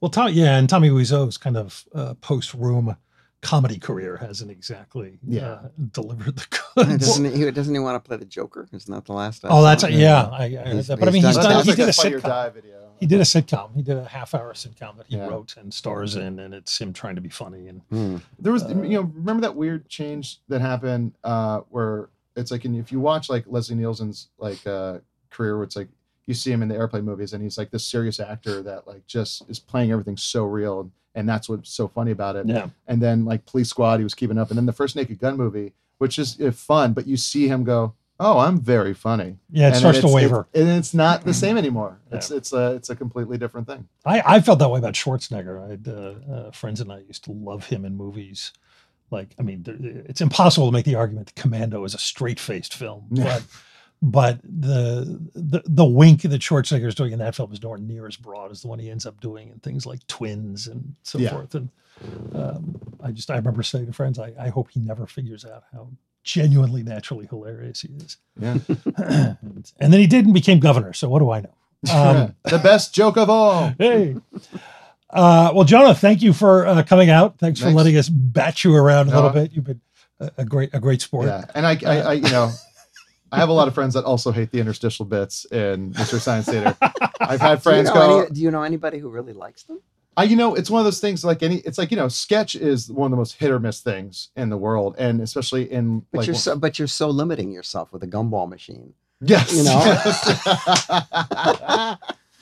Well, 0.00 0.30
yeah, 0.30 0.56
and 0.56 0.66
Tommy 0.68 0.88
Wiseau's 0.88 1.36
kind 1.36 1.58
of 1.58 1.84
uh, 1.94 2.14
post-room 2.22 2.96
comedy 3.42 3.78
career 3.78 4.16
hasn't 4.18 4.50
exactly 4.50 5.18
Yeah. 5.26 5.48
uh, 5.52 5.68
delivered 5.92 6.36
the 6.36 6.46
goods. 6.74 7.06
doesn't 7.06 7.34
he? 7.34 7.50
Doesn't 7.50 7.74
he 7.74 7.78
want 7.80 8.02
to 8.02 8.06
play 8.06 8.16
the 8.18 8.24
Joker? 8.26 8.68
Isn't 8.72 8.94
that 8.94 9.06
the 9.06 9.12
last? 9.12 9.44
I 9.44 9.48
Oh, 9.50 9.62
that's 9.62 9.82
a, 9.82 9.90
yeah. 9.90 10.24
I, 10.30 10.44
I 10.44 10.48
heard 10.50 10.84
that. 10.84 10.98
But 11.00 11.08
I 11.08 11.12
mean, 11.12 11.24
he's 11.24 11.36
done 11.36 11.44
done. 11.44 11.64
stuff. 11.64 11.64
He 11.64 11.72
did 11.72 11.82
a 11.82 11.86
like 11.86 11.88
a 11.88 11.92
Fight 11.94 12.12
sitcom. 12.12 12.22
Die 12.22 12.48
video. 12.50 12.76
He 13.00 13.06
did 13.06 13.20
a 13.20 13.24
sitcom. 13.24 13.74
He 13.74 13.80
did 13.82 13.96
a 13.96 14.04
half-hour 14.04 14.52
sitcom 14.52 14.98
that 14.98 15.06
he 15.08 15.16
Yeah. 15.16 15.26
wrote 15.26 15.56
and 15.56 15.72
stars 15.72 16.16
in, 16.16 16.38
and 16.38 16.52
it's 16.52 16.78
him 16.78 16.92
trying 16.92 17.14
to 17.14 17.22
be 17.22 17.30
funny. 17.30 17.68
And 17.68 17.80
Hmm. 17.90 18.16
there 18.38 18.52
was 18.52 18.62
Uh, 18.64 18.68
you 18.82 19.00
know 19.00 19.02
remember 19.14 19.40
that 19.42 19.56
weird 19.56 19.88
change 19.88 20.40
that 20.48 20.60
happened 20.60 21.12
uh 21.24 21.60
where 21.70 22.10
it's 22.36 22.50
like 22.50 22.64
and 22.66 22.76
if 22.76 22.92
you 22.92 23.00
watch 23.00 23.28
like 23.30 23.44
leslie 23.46 23.74
nielsen's 23.74 24.28
like 24.38 24.64
uh 24.66 24.98
career 25.30 25.56
where 25.56 25.64
it's 25.64 25.76
like 25.76 25.88
you 26.26 26.34
see 26.34 26.52
him 26.52 26.62
in 26.62 26.68
the 26.68 26.74
airplane 26.76 27.04
movies 27.04 27.32
and 27.32 27.42
he's 27.42 27.56
like 27.58 27.70
this 27.70 27.84
serious 27.84 28.20
actor 28.20 28.62
that 28.62 28.86
like 28.86 29.04
just 29.06 29.48
is 29.48 29.58
playing 29.58 29.90
everything 29.90 30.16
so 30.16 30.44
real 30.44 30.80
and 30.80 30.90
that's 31.28 31.48
what's 31.48 31.70
so 31.70 31.88
funny 31.88 32.10
about 32.10 32.36
it 32.36 32.46
Yeah. 32.46 32.68
and 32.86 33.00
then 33.02 33.24
like 33.24 33.44
police 33.46 33.68
squad 33.68 33.98
he 33.98 34.04
was 34.04 34.14
keeping 34.14 34.38
up 34.38 34.50
and 34.50 34.56
then 34.58 34.66
the 34.66 34.72
first 34.72 34.96
naked 34.96 35.18
gun 35.18 35.36
movie 35.36 35.72
which 35.98 36.18
is 36.18 36.40
uh, 36.40 36.50
fun 36.50 36.92
but 36.92 37.06
you 37.06 37.16
see 37.16 37.48
him 37.48 37.64
go 37.64 37.94
oh 38.20 38.38
i'm 38.38 38.60
very 38.60 38.94
funny 38.94 39.36
Yeah, 39.50 39.64
it 39.66 39.70
And 39.70 39.76
starts 39.76 40.00
to 40.00 40.08
waver. 40.08 40.46
it's- 40.52 40.62
and 40.68 40.78
it's 40.78 40.94
not 40.94 41.24
the 41.24 41.34
same 41.34 41.56
anymore 41.58 41.98
it's 42.12 42.30
it's 42.30 42.52
a 42.52 42.74
it's 42.74 42.90
a 42.90 42.96
completely 42.96 43.38
different 43.38 43.66
thing 43.66 43.88
I, 44.04 44.22
I 44.36 44.40
felt 44.40 44.58
that 44.60 44.70
way 44.70 44.78
about 44.78 44.94
Schwarzenegger. 44.94 45.64
I 45.64 45.68
had 45.70 45.88
uh, 45.88 46.32
uh, 46.34 46.50
friends 46.52 46.80
and 46.80 46.90
I 46.92 46.98
used 47.00 47.24
to 47.24 47.32
love 47.32 47.66
him 47.66 47.84
in 47.84 47.96
movies. 47.96 48.52
Like, 49.10 49.34
I 49.38 49.42
mean, 49.42 49.62
there- 49.64 49.76
it's 50.06 50.20
impossible 50.20 50.68
to 50.68 50.72
make 50.72 50.84
the 50.86 50.94
argument 50.94 51.26
that 51.26 51.34
Commando 51.34 51.84
is 51.84 51.94
a 51.94 51.98
straight-faced 51.98 52.72
film, 52.74 53.06
but 53.10 53.42
but 54.02 54.40
the 54.42 55.20
the 55.34 55.62
the 55.66 55.84
wink 55.84 56.22
that 56.22 56.40
Schwarzenegger 56.40 56.86
is 56.86 56.94
doing 56.94 57.12
in 57.12 57.18
that 57.18 57.34
film 57.34 57.52
is 57.52 57.62
nowhere 57.62 57.78
near 57.78 58.06
as 58.06 58.16
broad 58.16 58.50
as 58.50 58.62
the 58.62 58.68
one 58.68 58.78
he 58.78 58.90
ends 58.90 59.04
up 59.06 59.20
doing 59.20 59.50
in 59.50 59.58
things 59.60 59.84
like 59.86 60.06
Twins 60.06 60.66
and 60.66 60.94
so 61.02 61.18
Yeah. 61.18 61.30
forth. 61.30 61.54
And 61.54 61.68
um, 62.34 62.80
I 63.02 63.10
just 63.10 63.30
I 63.30 63.36
remember 63.36 63.62
saying 63.62 63.86
to 63.86 63.92
friends, 63.92 64.18
I, 64.18 64.32
I 64.40 64.48
hope 64.48 64.70
he 64.70 64.80
never 64.80 65.06
figures 65.06 65.44
out 65.44 65.64
how 65.72 65.88
genuinely 66.24 66.82
naturally 66.82 67.26
hilarious 67.26 67.82
he 67.82 67.88
is. 67.88 68.16
yeah 68.38 68.56
and, 68.96 69.72
and 69.80 69.92
then 69.92 70.00
he 70.00 70.06
did 70.06 70.24
and 70.24 70.34
became 70.34 70.60
governor. 70.60 70.92
So 70.92 71.08
what 71.08 71.18
do 71.20 71.30
I 71.30 71.40
know? 71.40 71.54
Um, 71.92 72.34
the 72.44 72.58
best 72.58 72.94
joke 72.94 73.16
of 73.16 73.30
all 73.30 73.72
hey. 73.78 74.16
Uh, 75.08 75.50
well, 75.54 75.64
Jonah, 75.64 75.94
thank 75.94 76.22
you 76.22 76.32
for 76.32 76.66
uh, 76.66 76.82
coming 76.84 77.10
out. 77.10 77.38
Thanks 77.38 77.58
for 77.60 77.70
letting 77.70 77.96
us 77.96 78.08
bat 78.08 78.62
you 78.64 78.74
around 78.76 79.08
a 79.08 79.14
little 79.14 79.30
bit. 79.30 79.52
You've 79.52 79.64
been 79.64 79.80
a, 80.20 80.30
a 80.38 80.44
great, 80.44 80.70
a 80.74 80.78
great 80.78 81.00
sport. 81.02 81.26
Yeah, 81.26 81.44
and 81.54 81.66
I, 81.66 81.78
I, 81.84 82.00
I, 82.00 82.12
you 82.12 82.30
know, 82.30 82.52
I 83.32 83.38
have 83.38 83.48
a 83.48 83.52
lot 83.52 83.68
of 83.68 83.74
friends 83.74 83.94
that 83.94 84.04
also 84.04 84.32
hate 84.32 84.50
the 84.50 84.58
interstitial 84.60 85.04
bits 85.04 85.44
in 85.46 85.90
Mystery 85.90 86.20
Science 86.20 86.46
Theater. 86.46 86.76
I've 87.20 87.40
had 87.40 87.62
Do 87.62 87.70
you, 87.70 87.74
friends 87.74 87.88
know 87.88 87.94
go, 87.94 88.20
any, 88.22 88.30
do 88.30 88.40
you 88.40 88.50
know 88.50 88.62
anybody 88.62 88.98
who 88.98 89.08
really 89.08 89.32
likes 89.32 89.62
them? 89.64 89.80
I, 90.16 90.24
you 90.24 90.36
know, 90.36 90.54
it's 90.54 90.68
one 90.68 90.80
of 90.80 90.84
those 90.84 91.00
things 91.00 91.24
like 91.24 91.42
any, 91.42 91.56
it's 91.58 91.78
like 91.78 91.90
you 91.90 91.96
know, 91.96 92.08
sketch 92.08 92.54
is 92.54 92.90
one 92.90 93.06
of 93.06 93.10
the 93.12 93.16
most 93.16 93.34
hit 93.36 93.50
or 93.50 93.60
miss 93.60 93.80
things 93.80 94.30
in 94.36 94.48
the 94.50 94.56
world, 94.56 94.96
and 94.98 95.20
especially 95.20 95.70
in 95.70 96.00
But 96.10 96.18
like, 96.18 96.26
you're 96.26 96.34
so 96.34 96.56
but 96.56 96.78
you're 96.78 96.88
so 96.88 97.08
limiting 97.08 97.52
yourself 97.52 97.92
with 97.92 98.02
a 98.02 98.06
gumball 98.06 98.48
machine. 98.48 98.94
yes, 99.20 99.52
You 99.52 99.64
know? 99.64 99.80
yes. 99.84 100.40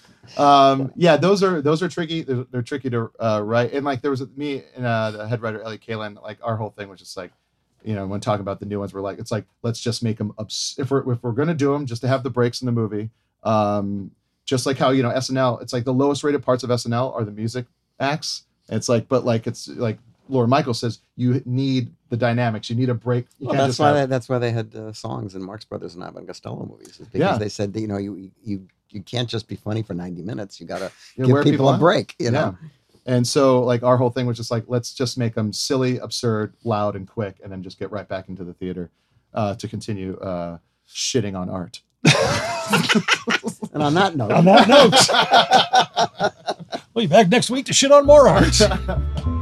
um, 0.38 0.92
yeah, 0.96 1.16
those 1.16 1.42
are 1.42 1.60
those 1.60 1.82
are 1.82 1.88
tricky. 1.88 2.22
They're, 2.22 2.46
they're 2.50 2.62
tricky 2.62 2.90
to 2.90 3.10
uh, 3.20 3.42
write, 3.44 3.72
and 3.72 3.84
like 3.84 4.00
there 4.00 4.10
was 4.10 4.26
me 4.36 4.62
and 4.74 4.86
uh, 4.86 5.10
the 5.10 5.28
head 5.28 5.42
writer 5.42 5.60
Elliott 5.60 5.82
Kalan. 5.86 6.20
Like 6.22 6.38
our 6.42 6.56
whole 6.56 6.70
thing 6.70 6.88
was 6.88 6.98
just 6.98 7.16
like, 7.16 7.32
you 7.84 7.94
know, 7.94 8.06
when 8.06 8.20
talking 8.20 8.40
about 8.42 8.60
the 8.60 8.66
new 8.66 8.78
ones, 8.80 8.92
we're 8.92 9.00
like, 9.00 9.18
it's 9.18 9.30
like 9.32 9.44
let's 9.62 9.80
just 9.80 10.02
make 10.02 10.18
them 10.18 10.32
obs- 10.38 10.76
if 10.78 10.90
we're 10.90 11.10
if 11.12 11.22
we're 11.22 11.32
gonna 11.32 11.54
do 11.54 11.72
them, 11.72 11.86
just 11.86 12.02
to 12.02 12.08
have 12.08 12.22
the 12.22 12.30
breaks 12.30 12.60
in 12.62 12.66
the 12.66 12.72
movie. 12.72 13.10
Um, 13.44 14.10
just 14.44 14.66
like 14.66 14.78
how 14.78 14.90
you 14.90 15.02
know 15.02 15.10
SNL, 15.10 15.62
it's 15.62 15.72
like 15.72 15.84
the 15.84 15.92
lowest 15.92 16.24
rated 16.24 16.42
parts 16.42 16.62
of 16.64 16.70
SNL 16.70 17.14
are 17.14 17.24
the 17.24 17.30
music 17.30 17.66
acts. 18.00 18.44
It's 18.68 18.88
like, 18.88 19.08
but 19.08 19.24
like 19.24 19.46
it's 19.46 19.68
like 19.68 19.98
Lorne 20.28 20.50
Michaels 20.50 20.80
says, 20.80 21.00
you 21.16 21.42
need 21.46 21.90
the 22.10 22.16
dynamics. 22.16 22.68
You 22.68 22.76
need 22.76 22.88
a 22.88 22.94
break. 22.94 23.26
You 23.38 23.48
Well, 23.48 23.56
that's 23.56 23.78
why 23.78 23.88
have- 23.88 23.96
they, 23.96 24.06
that's 24.06 24.28
why 24.28 24.38
they 24.38 24.50
had 24.50 24.74
uh, 24.74 24.92
songs 24.92 25.34
in 25.34 25.42
Marx 25.42 25.64
Brothers 25.64 25.94
and 25.94 26.02
and 26.04 26.26
Costello 26.26 26.66
movies. 26.66 26.96
Because 26.98 27.12
Yeah. 27.14 27.38
they 27.38 27.48
said 27.48 27.72
that, 27.74 27.80
you 27.80 27.86
know 27.88 27.98
you 27.98 28.30
you 28.42 28.66
you 28.90 29.02
can't 29.02 29.28
just 29.28 29.48
be 29.48 29.56
funny 29.56 29.82
for 29.82 29.94
ninety 29.94 30.22
minutes. 30.22 30.60
You 30.60 30.66
got 30.66 30.78
to 30.78 30.90
give 31.16 31.28
wear 31.28 31.42
people, 31.42 31.68
a 31.68 31.78
break. 31.78 32.14
You 32.18 32.30
know. 32.30 32.56
Yeah. 32.62 32.68
And 33.08 33.26
so 33.26 33.62
like 33.64 33.82
our 33.82 33.96
whole 33.96 34.10
thing 34.10 34.26
was 34.26 34.36
just 34.36 34.50
like, 34.50 34.64
let's 34.68 34.92
just 34.92 35.16
make 35.16 35.34
them 35.34 35.50
silly, 35.50 35.96
absurd, 35.96 36.52
loud, 36.62 36.94
and 36.94 37.08
quick, 37.08 37.40
and 37.42 37.50
then 37.50 37.62
just 37.62 37.78
get 37.78 37.90
right 37.90 38.06
back 38.06 38.28
into 38.28 38.44
the 38.44 38.52
theater 38.52 38.90
uh, 39.32 39.54
to 39.54 39.66
continue 39.66 40.18
uh, 40.18 40.58
shitting 40.86 41.34
on 41.34 41.48
art. 41.48 41.80
And 43.72 43.82
on 43.82 43.94
that 43.94 44.14
note, 44.14 44.30
On 44.30 44.44
that 44.44 44.68
note, 44.68 44.92
we'll 46.94 47.04
be 47.04 47.08
back 47.08 47.28
next 47.28 47.48
week 47.48 47.64
to 47.66 47.72
shit 47.72 47.90
on 47.90 48.04
more 48.04 48.28
art. 48.28 48.60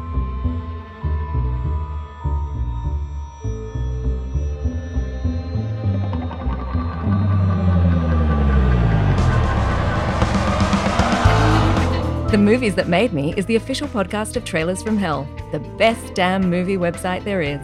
The 12.30 12.38
Movies 12.38 12.74
That 12.74 12.88
Made 12.88 13.12
Me 13.12 13.32
is 13.36 13.46
the 13.46 13.56
official 13.56 13.86
podcast 13.88 14.36
of 14.36 14.44
Trailers 14.44 14.82
from 14.82 14.96
Hell, 14.96 15.28
the 15.52 15.60
best 15.60 16.14
damn 16.14 16.50
movie 16.50 16.76
website 16.76 17.22
there 17.24 17.40
is. 17.40 17.60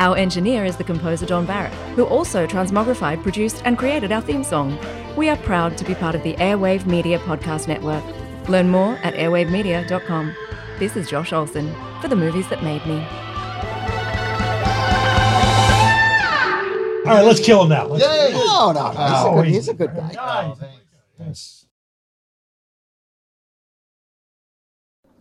Our 0.00 0.16
engineer 0.16 0.64
is 0.64 0.76
the 0.76 0.82
composer 0.84 1.24
Don 1.26 1.46
Barrett, 1.46 1.72
who 1.94 2.04
also 2.04 2.46
transmogrified, 2.46 3.22
produced, 3.22 3.62
and 3.64 3.78
created 3.78 4.10
our 4.10 4.20
theme 4.20 4.42
song. 4.42 4.76
We 5.16 5.28
are 5.28 5.36
proud 5.36 5.78
to 5.78 5.84
be 5.84 5.94
part 5.94 6.16
of 6.16 6.22
the 6.24 6.34
Airwave 6.34 6.86
Media 6.86 7.20
Podcast 7.20 7.68
Network. 7.68 8.02
Learn 8.48 8.68
more 8.68 8.96
at 9.04 9.14
airwavemedia.com. 9.14 10.34
This 10.80 10.96
is 10.96 11.08
Josh 11.08 11.32
Olson 11.32 11.72
for 12.00 12.08
The 12.08 12.16
Movies 12.16 12.48
That 12.48 12.64
Made 12.64 12.84
Me. 12.86 12.96
All 17.06 17.14
right, 17.16 17.22
let's 17.24 17.40
kill 17.40 17.62
him 17.62 17.68
now. 17.68 17.86
Let's- 17.86 18.04
Yay! 18.04 18.32
No, 18.32 18.72
no, 18.72 18.92
no. 18.92 19.42
He's, 19.42 19.68
a 19.68 19.74
good, 19.74 19.90
he- 19.90 19.94
he's 19.94 20.08
a 20.08 20.08
good 20.08 20.14
guy. 20.14 20.54
Yes. 21.20 21.63